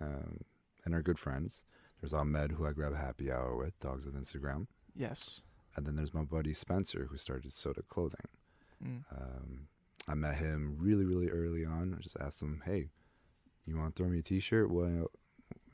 um, 0.00 0.40
and 0.84 0.94
are 0.94 1.02
good 1.02 1.18
friends. 1.18 1.64
There's 2.00 2.12
Ahmed, 2.12 2.52
who 2.52 2.66
I 2.66 2.72
grab 2.72 2.92
a 2.92 2.98
happy 2.98 3.30
hour 3.30 3.56
with, 3.56 3.78
Dogs 3.80 4.06
of 4.06 4.12
Instagram. 4.14 4.66
Yes. 4.94 5.40
And 5.74 5.86
then 5.86 5.96
there's 5.96 6.14
my 6.14 6.22
buddy 6.22 6.52
Spencer, 6.52 7.06
who 7.10 7.16
started 7.16 7.50
Sota 7.50 7.86
Clothing. 7.88 8.28
Mm. 8.84 9.04
Um, 9.10 9.68
I 10.08 10.14
met 10.14 10.36
him 10.36 10.76
really, 10.78 11.04
really 11.04 11.28
early 11.28 11.64
on. 11.64 11.94
I 11.98 12.02
just 12.02 12.16
asked 12.20 12.40
him, 12.40 12.62
"Hey, 12.64 12.90
you 13.66 13.76
want 13.76 13.94
to 13.94 14.02
throw 14.02 14.10
me 14.10 14.20
a 14.20 14.22
T-shirt? 14.22 14.70
Well, 14.70 15.10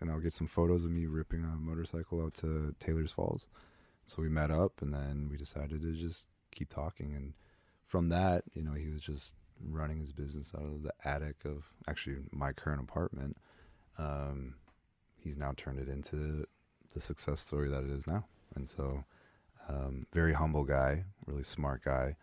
and 0.00 0.10
I'll 0.10 0.20
get 0.20 0.34
some 0.34 0.46
photos 0.46 0.84
of 0.84 0.90
me 0.90 1.06
ripping 1.06 1.44
a 1.44 1.56
motorcycle 1.56 2.22
out 2.22 2.34
to 2.34 2.74
Taylor's 2.78 3.12
Falls." 3.12 3.46
So 4.06 4.22
we 4.22 4.28
met 4.28 4.50
up, 4.50 4.82
and 4.82 4.92
then 4.92 5.28
we 5.30 5.36
decided 5.36 5.82
to 5.82 5.92
just 5.92 6.28
keep 6.52 6.68
talking. 6.68 7.14
And 7.14 7.34
from 7.92 8.08
that, 8.08 8.42
you 8.54 8.62
know, 8.62 8.72
he 8.72 8.88
was 8.88 9.02
just 9.02 9.34
running 9.68 9.98
his 10.00 10.12
business 10.14 10.54
out 10.56 10.62
of 10.64 10.82
the 10.82 10.92
attic 11.04 11.36
of 11.44 11.66
actually 11.86 12.16
my 12.32 12.50
current 12.50 12.80
apartment. 12.80 13.36
Um, 13.98 14.54
he's 15.18 15.36
now 15.36 15.52
turned 15.58 15.78
it 15.78 15.88
into 15.90 16.46
the 16.94 17.00
success 17.02 17.40
story 17.40 17.68
that 17.68 17.84
it 17.84 17.90
is 17.90 18.06
now. 18.06 18.24
And 18.56 18.66
so, 18.66 19.04
um, 19.68 20.06
very 20.10 20.32
humble 20.32 20.64
guy, 20.64 21.04
really 21.26 21.42
smart 21.42 21.84
guy, 21.84 22.16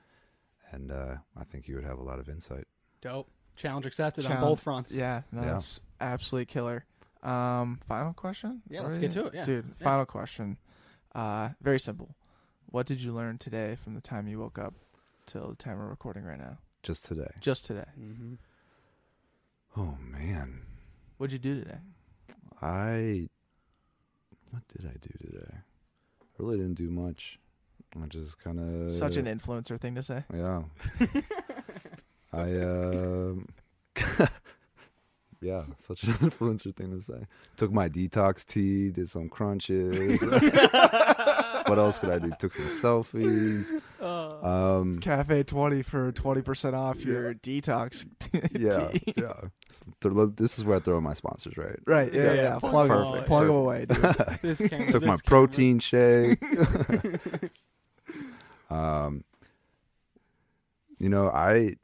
and 0.72 0.92
uh, 0.92 1.18
I 1.38 1.44
think 1.44 1.66
he 1.66 1.76
would 1.76 1.84
have 1.86 2.00
a 2.00 2.04
lot 2.04 2.18
of 2.18 2.28
insight. 2.30 2.66
Dope. 3.02 3.30
Challenge 3.56 3.86
accepted 3.86 4.26
on 4.26 4.42
both 4.42 4.62
fronts. 4.62 4.92
Yeah, 4.92 5.22
no, 5.32 5.42
Yeah. 5.42 5.52
that's 5.54 5.82
absolutely 6.02 6.48
killer. 6.48 6.84
Um, 7.22 7.80
final 7.88 8.14
question? 8.14 8.64
Yeah, 8.70 8.82
let's 8.82 8.98
get 8.98 9.12
to 9.12 9.28
it, 9.28 9.34
yeah. 9.36 9.44
Dude, 9.44 9.66
Yeah. 9.68 9.84
final 9.84 10.06
question. 10.08 10.58
Uh, 11.14 11.50
very 11.62 11.80
simple. 11.80 12.16
What 12.66 12.88
did 12.88 13.04
you 13.04 13.14
learn 13.14 13.38
today 13.38 13.76
from 13.76 13.94
the 13.94 14.02
time 14.02 14.28
you 14.28 14.40
woke 14.40 14.58
up 14.58 14.74
till 15.30 15.50
the 15.50 15.56
time 15.56 15.78
we're 15.78 15.88
recording 15.88 16.24
right 16.24 16.40
now? 16.40 16.58
Just 16.84 17.06
today. 17.06 17.30
Just 17.40 17.66
today. 17.66 17.86
Mm-hmm. 18.00 18.34
Oh 19.78 19.96
man, 20.02 20.62
What'd 21.18 21.34
you 21.34 21.40
do 21.40 21.60
today? 21.62 21.78
I 22.62 23.30
what 24.52 24.64
did 24.70 24.86
I 24.88 24.94
do 25.00 25.10
today? 25.28 25.52
I 25.54 26.24
really 26.40 26.58
didn't 26.58 26.76
do 26.76 26.90
much. 26.90 27.38
I 28.02 28.06
just 28.08 28.40
kind 28.44 28.60
of 28.60 28.94
Such 28.94 29.16
an 29.18 29.26
influencer 29.26 29.80
thing 29.80 29.96
to 29.96 30.04
say. 30.04 30.24
yeah. 30.34 30.64
I 32.34 32.60
um 32.62 33.48
Yeah, 35.42 35.64
such 35.78 36.04
an 36.04 36.14
influencer 36.16 36.76
thing 36.76 36.92
to 36.92 37.02
say. 37.02 37.26
Took 37.56 37.72
my 37.72 37.88
detox 37.90 38.46
tea, 38.46 38.90
did 38.92 39.08
some 39.10 39.30
crunches. 39.30 40.22
What 41.70 41.78
else 41.80 42.00
could 42.00 42.10
I 42.10 42.20
do? 42.20 42.32
Took 42.40 42.52
some 42.52 42.66
selfies. 42.66 43.68
Um, 44.02 45.00
Cafe 45.00 45.44
twenty 45.44 45.82
for 45.84 46.12
twenty 46.12 46.42
percent 46.42 46.76
off 46.76 47.04
your 47.06 47.34
detox. 47.36 48.06
yeah, 48.60 48.88
tea. 48.90 49.14
yeah. 49.18 49.34
This 50.36 50.58
is 50.60 50.66
where 50.66 50.78
I 50.78 50.80
throw 50.80 50.98
in 50.98 51.04
my 51.04 51.14
sponsors, 51.14 51.56
right? 51.58 51.78
Right. 51.86 52.14
Yeah. 52.14 52.24
Yeah, 52.24 52.34
Yeah. 52.34 52.42
yeah, 52.42 52.60
Plug, 52.60 52.88
perfect, 52.90 53.16
them, 53.16 53.24
plug 53.26 53.44
'em 53.46 53.56
away, 53.56 53.86
dude. 53.86 53.98
This 54.42 54.58
camera, 54.68 54.92
Took 54.92 55.04
my 55.04 55.14
this 55.16 55.22
camera. 55.22 55.48
protein 55.48 55.80
shake. 55.80 56.44
um, 58.70 59.24
you 61.00 61.10
know, 61.10 61.30
I 61.30 61.76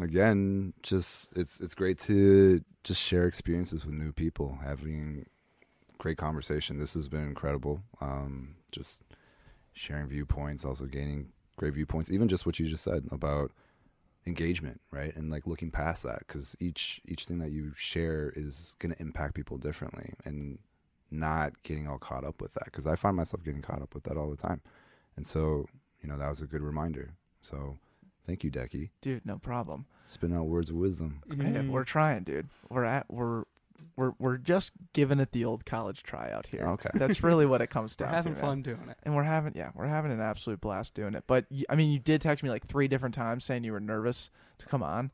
again 0.00 0.72
just 0.82 1.36
it's 1.36 1.60
it's 1.60 1.74
great 1.74 1.98
to 2.00 2.60
just 2.84 3.00
share 3.00 3.26
experiences 3.26 3.84
with 3.84 3.94
new 3.94 4.12
people, 4.12 4.58
having 4.64 5.26
great 5.98 6.16
conversation. 6.18 6.78
This 6.78 6.94
has 6.94 7.08
been 7.08 7.24
incredible. 7.24 7.82
Um, 8.00 8.56
just 8.74 9.02
sharing 9.72 10.06
viewpoints, 10.08 10.64
also 10.64 10.84
gaining 10.86 11.28
great 11.56 11.74
viewpoints. 11.74 12.10
Even 12.10 12.28
just 12.28 12.44
what 12.46 12.58
you 12.58 12.66
just 12.66 12.84
said 12.84 13.04
about 13.10 13.50
engagement, 14.26 14.80
right? 14.90 15.14
And 15.16 15.30
like 15.30 15.46
looking 15.46 15.70
past 15.70 16.02
that, 16.04 16.20
because 16.20 16.56
each 16.60 17.00
each 17.06 17.26
thing 17.26 17.38
that 17.38 17.50
you 17.50 17.72
share 17.76 18.32
is 18.36 18.76
going 18.78 18.94
to 18.94 19.00
impact 19.00 19.34
people 19.34 19.58
differently, 19.58 20.12
and 20.24 20.58
not 21.10 21.62
getting 21.62 21.86
all 21.88 21.98
caught 21.98 22.24
up 22.24 22.40
with 22.40 22.54
that. 22.54 22.64
Because 22.66 22.86
I 22.86 22.96
find 22.96 23.16
myself 23.16 23.44
getting 23.44 23.62
caught 23.62 23.82
up 23.82 23.94
with 23.94 24.04
that 24.04 24.16
all 24.16 24.30
the 24.30 24.36
time, 24.36 24.60
and 25.16 25.26
so 25.26 25.66
you 26.02 26.08
know 26.08 26.18
that 26.18 26.28
was 26.28 26.40
a 26.40 26.46
good 26.46 26.62
reminder. 26.62 27.14
So 27.40 27.78
thank 28.26 28.42
you, 28.44 28.50
Decky. 28.50 28.90
Dude, 29.02 29.24
no 29.26 29.38
problem. 29.38 29.86
Spin 30.06 30.34
out 30.34 30.46
words 30.46 30.70
of 30.70 30.76
wisdom. 30.76 31.22
Hey, 31.28 31.34
Mhm. 31.34 31.70
we're 31.70 31.84
trying, 31.84 32.24
dude. 32.24 32.48
We're 32.68 32.84
at 32.84 33.10
we're 33.10 33.44
we're 33.96 34.12
we're 34.18 34.36
just 34.38 34.72
giving 34.92 35.20
it 35.20 35.32
the 35.32 35.44
old 35.44 35.64
college 35.64 36.02
try 36.02 36.30
out 36.32 36.46
here. 36.46 36.62
Okay. 36.70 36.90
That's 36.94 37.22
really 37.22 37.46
what 37.46 37.62
it 37.62 37.68
comes 37.68 37.96
We're 37.98 38.06
down 38.06 38.14
having 38.14 38.34
to. 38.34 38.40
man. 38.40 38.48
fun 38.50 38.62
doing 38.62 38.88
it. 38.88 38.96
And 39.04 39.14
we're 39.14 39.22
having 39.24 39.52
yeah, 39.54 39.70
we're 39.74 39.86
having 39.86 40.10
an 40.12 40.20
absolute 40.20 40.60
blast 40.60 40.94
doing 40.94 41.14
it. 41.14 41.24
But 41.26 41.46
I 41.68 41.74
mean, 41.76 41.90
you 41.90 41.98
did 41.98 42.20
text 42.22 42.42
me 42.44 42.50
like 42.50 42.66
three 42.66 42.88
different 42.88 43.14
times 43.14 43.44
saying 43.44 43.64
you 43.64 43.72
were 43.72 43.80
nervous 43.80 44.30
to 44.58 44.66
come 44.66 44.82
on. 44.82 45.10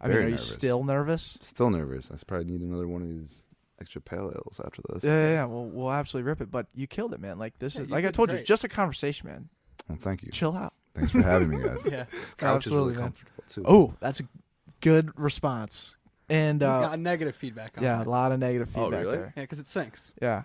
I 0.00 0.08
mean, 0.08 0.16
are 0.16 0.22
nervous. 0.24 0.48
you 0.48 0.54
still 0.54 0.84
nervous? 0.84 1.38
Still 1.40 1.70
nervous. 1.70 2.10
I 2.10 2.16
probably 2.26 2.50
need 2.52 2.60
another 2.60 2.88
one 2.88 3.02
of 3.02 3.08
these 3.08 3.46
extra 3.80 4.00
pale 4.00 4.30
ales 4.34 4.60
after 4.64 4.82
this. 4.90 5.04
Yeah, 5.04 5.10
yeah, 5.10 5.32
yeah. 5.34 5.44
We'll, 5.46 5.64
we'll 5.66 5.92
absolutely 5.92 6.28
rip 6.28 6.40
it. 6.40 6.50
But 6.50 6.66
you 6.74 6.86
killed 6.86 7.14
it, 7.14 7.20
man. 7.20 7.38
Like 7.38 7.58
this 7.58 7.76
Yeah, 7.76 7.82
is 7.82 7.90
like 7.90 8.04
I 8.04 8.08
did 8.08 8.14
told 8.14 8.32
you, 8.32 8.42
just 8.42 8.64
a 8.64 8.68
conversation, 8.68 9.28
man. 9.28 9.48
Well, 9.88 9.98
thank 10.00 10.22
you. 10.22 10.30
Chill 10.30 10.56
out. 10.56 10.72
Thanks 10.94 11.10
for 11.12 11.22
having 11.22 11.50
me, 11.50 11.58
guys. 11.62 11.86
Yeah. 11.90 12.04
Couch 12.38 12.66
is 12.66 12.72
Absolutely, 12.72 12.92
really 12.92 12.94
man. 12.94 13.02
comfortable 13.12 13.44
too. 13.48 13.62
Oh, 13.66 13.94
that's 14.00 14.20
a 14.20 14.24
good 14.80 15.18
response. 15.18 15.96
And 16.28 16.60
We 16.60 16.66
uh, 16.66 16.80
got 16.80 16.98
negative 16.98 17.36
feedback 17.36 17.76
on 17.76 17.84
yeah, 17.84 18.02
a 18.02 18.04
lot 18.04 18.32
of 18.32 18.38
negative 18.38 18.70
Oh, 18.76 18.84
feedback 18.84 19.04
really? 19.04 19.16
there. 19.18 19.32
Yeah, 19.36 19.42
because 19.42 19.58
it 19.58 19.66
sinks. 19.68 20.14
Yeah. 20.22 20.42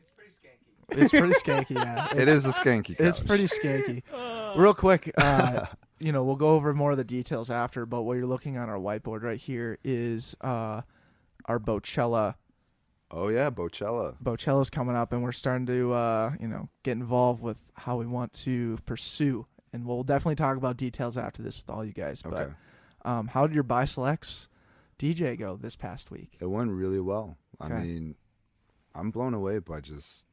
It's 0.00 0.10
pretty 0.10 0.30
skanky. 0.32 1.00
it's 1.02 1.10
pretty 1.12 1.34
skanky, 1.74 1.74
yeah. 1.76 2.08
it 2.16 2.28
is 2.28 2.44
a 2.46 2.50
skanky. 2.50 2.96
Couch. 2.98 3.06
It's 3.06 3.20
pretty 3.20 3.44
skanky. 3.44 4.02
Real 4.56 4.74
quick, 4.74 5.12
uh, 5.18 5.66
you 6.00 6.10
know, 6.12 6.24
we'll 6.24 6.36
go 6.36 6.48
over 6.48 6.74
more 6.74 6.90
of 6.92 6.96
the 6.96 7.04
details 7.04 7.50
after, 7.50 7.86
but 7.86 8.02
what 8.02 8.14
you're 8.16 8.26
looking 8.26 8.56
on 8.58 8.68
our 8.68 8.76
whiteboard 8.78 9.22
right 9.22 9.38
here 9.38 9.78
is 9.84 10.36
uh, 10.40 10.82
our 11.46 11.58
Bocella. 11.58 12.34
Oh 13.10 13.28
yeah, 13.28 13.50
Bocella. 13.50 14.16
Bocella's 14.22 14.70
coming 14.70 14.96
up, 14.96 15.12
and 15.12 15.22
we're 15.22 15.30
starting 15.32 15.66
to, 15.66 15.92
uh, 15.92 16.32
you 16.40 16.48
know, 16.48 16.68
get 16.82 16.92
involved 16.92 17.42
with 17.42 17.60
how 17.74 17.96
we 17.96 18.06
want 18.06 18.32
to 18.32 18.78
pursue. 18.86 19.46
And 19.72 19.84
we'll 19.86 20.02
definitely 20.02 20.36
talk 20.36 20.56
about 20.56 20.76
details 20.76 21.16
after 21.16 21.42
this 21.42 21.58
with 21.58 21.70
all 21.70 21.84
you 21.84 21.92
guys. 21.92 22.22
Okay. 22.24 22.46
But 23.02 23.08
um, 23.10 23.28
how 23.28 23.46
did 23.46 23.54
your 23.54 23.62
buy 23.64 23.84
selects 23.84 24.48
DJ 24.98 25.38
go 25.38 25.56
this 25.56 25.76
past 25.76 26.10
week? 26.10 26.36
It 26.40 26.46
went 26.46 26.70
really 26.70 27.00
well. 27.00 27.36
I 27.60 27.68
mean, 27.68 28.16
I'm 28.94 29.10
blown 29.10 29.34
away 29.34 29.58
by 29.58 29.80
just 29.80 30.26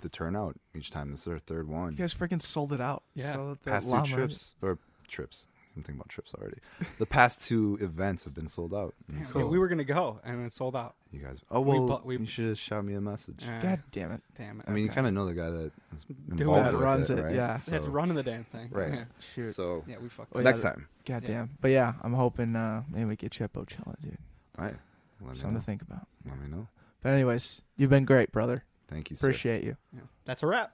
the 0.00 0.08
turnout 0.08 0.56
each 0.74 0.90
time. 0.90 1.10
This 1.10 1.22
is 1.22 1.28
our 1.28 1.38
third 1.38 1.68
one. 1.68 1.92
You 1.92 1.98
guys 1.98 2.14
freaking 2.14 2.42
sold 2.42 2.72
it 2.72 2.80
out. 2.80 3.02
Yeah. 3.14 3.32
Sold 3.32 3.52
it 3.52 3.62
the 3.62 3.70
past 3.70 3.86
two 3.86 3.92
llama. 3.92 4.06
trips 4.08 4.56
or 4.62 4.78
trips. 5.08 5.46
I'm 5.76 5.82
thinking 5.82 5.96
about 6.00 6.08
trips 6.08 6.34
already. 6.34 6.58
the 6.98 7.06
past 7.06 7.42
two 7.42 7.78
events 7.80 8.24
have 8.24 8.34
been 8.34 8.48
sold 8.48 8.74
out. 8.74 8.94
Damn, 9.10 9.22
so 9.24 9.38
yeah, 9.38 9.44
we 9.44 9.58
were 9.58 9.68
gonna 9.68 9.84
go 9.84 10.20
and 10.24 10.44
it 10.44 10.52
sold 10.52 10.74
out. 10.74 10.96
you 11.12 11.20
guys. 11.20 11.40
Oh 11.50 11.60
we 11.60 11.78
well, 11.78 11.98
bu- 12.00 12.06
we- 12.08 12.18
you 12.18 12.26
should 12.26 12.48
have 12.48 12.58
shot 12.58 12.84
me 12.84 12.94
a 12.94 13.00
message. 13.00 13.44
Uh, 13.46 13.60
God 13.60 13.82
damn 13.92 14.12
it. 14.12 14.20
damn 14.36 14.60
it. 14.60 14.66
I 14.68 14.72
mean, 14.72 14.84
you 14.84 14.90
kind 14.90 15.06
of 15.06 15.12
know 15.14 15.24
the 15.26 15.34
guy 15.34 15.48
that 15.48 15.70
is 15.94 16.04
Doing 16.04 16.40
involved 16.40 16.66
that 16.66 16.72
with 16.74 16.82
runs 16.82 17.10
it, 17.10 17.18
it, 17.18 17.22
right? 17.22 17.34
yeah. 17.34 17.58
They 17.64 17.72
had 17.72 17.82
to 17.82 17.88
So- 17.88 17.90
run 17.90 18.08
the 18.14 18.22
damn 18.22 18.44
thing. 18.44 18.68
Right. 18.72 18.92
Yeah, 18.92 19.04
Shoot. 19.20 19.52
So 19.54 19.84
yeah 19.86 19.96
we 20.02 20.08
fucked 20.08 20.32
Oh, 20.34 20.38
up. 20.40 20.44
yeah, 20.44 20.50
next 20.50 20.62
time, 20.62 20.88
God 21.06 21.22
Yeah. 21.22 21.28
damn. 21.28 21.50
But 21.60 21.70
yeah, 21.70 21.94
I'm 22.02 22.14
hoping 22.14 22.56
uh, 22.56 22.82
maybe 22.90 23.04
we 23.06 23.16
get 23.16 23.38
you 23.38 23.44
at 23.44 23.52
Bocella, 23.52 23.94
dude. 24.00 24.18
all 24.58 24.64
right. 24.64 24.74
Let 25.20 25.28
me 25.30 25.34
Something 25.34 25.52
know. 25.54 25.60
to 25.60 25.64
think 25.66 25.82
about. 25.82 26.06
Let 26.26 26.38
me 26.40 26.48
know. 26.48 26.66
But 27.02 27.10
anyways, 27.12 27.62
you've 27.76 27.90
been 27.90 28.04
great, 28.04 28.32
brother. 28.32 28.64
Thank 28.88 29.10
you. 29.10 29.16
sir. 29.16 29.28
Appreciate 29.28 29.62
you. 29.64 29.76
Yeah. 29.94 30.00
That's 30.24 30.42
a 30.42 30.46
wrap. 30.46 30.72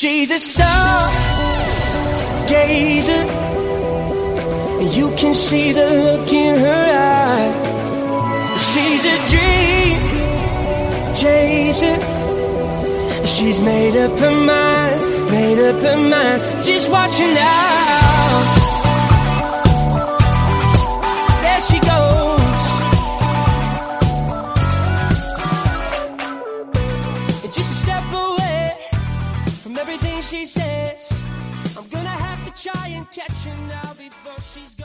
She's 0.00 0.30
a 0.30 0.38
star 0.38 1.10
gazer. 2.46 3.24
You 4.96 5.10
can 5.16 5.34
see 5.34 5.72
the 5.72 5.88
look 6.04 6.32
in 6.32 6.60
her 6.60 6.84
eye. 6.94 7.50
She's 8.68 9.04
a 9.14 9.16
dream 9.32 9.98
chaser. 11.20 11.98
She's 13.26 13.58
made 13.58 13.96
up 13.96 14.16
her 14.20 14.30
mind, 14.30 15.30
made 15.32 15.58
up 15.68 15.82
her 15.82 15.98
mind. 15.98 16.64
Just 16.64 16.88
watch 16.92 17.18
her 17.18 17.34
now. 17.34 18.57
Everything 29.88 30.20
she 30.20 30.44
says. 30.44 31.10
I'm 31.76 31.88
gonna 31.88 32.08
have 32.08 32.44
to 32.44 32.62
try 32.62 32.88
and 32.88 33.10
catch 33.10 33.44
her 33.44 33.56
now 33.68 33.94
before 33.94 34.36
she's 34.52 34.74
gone. 34.74 34.77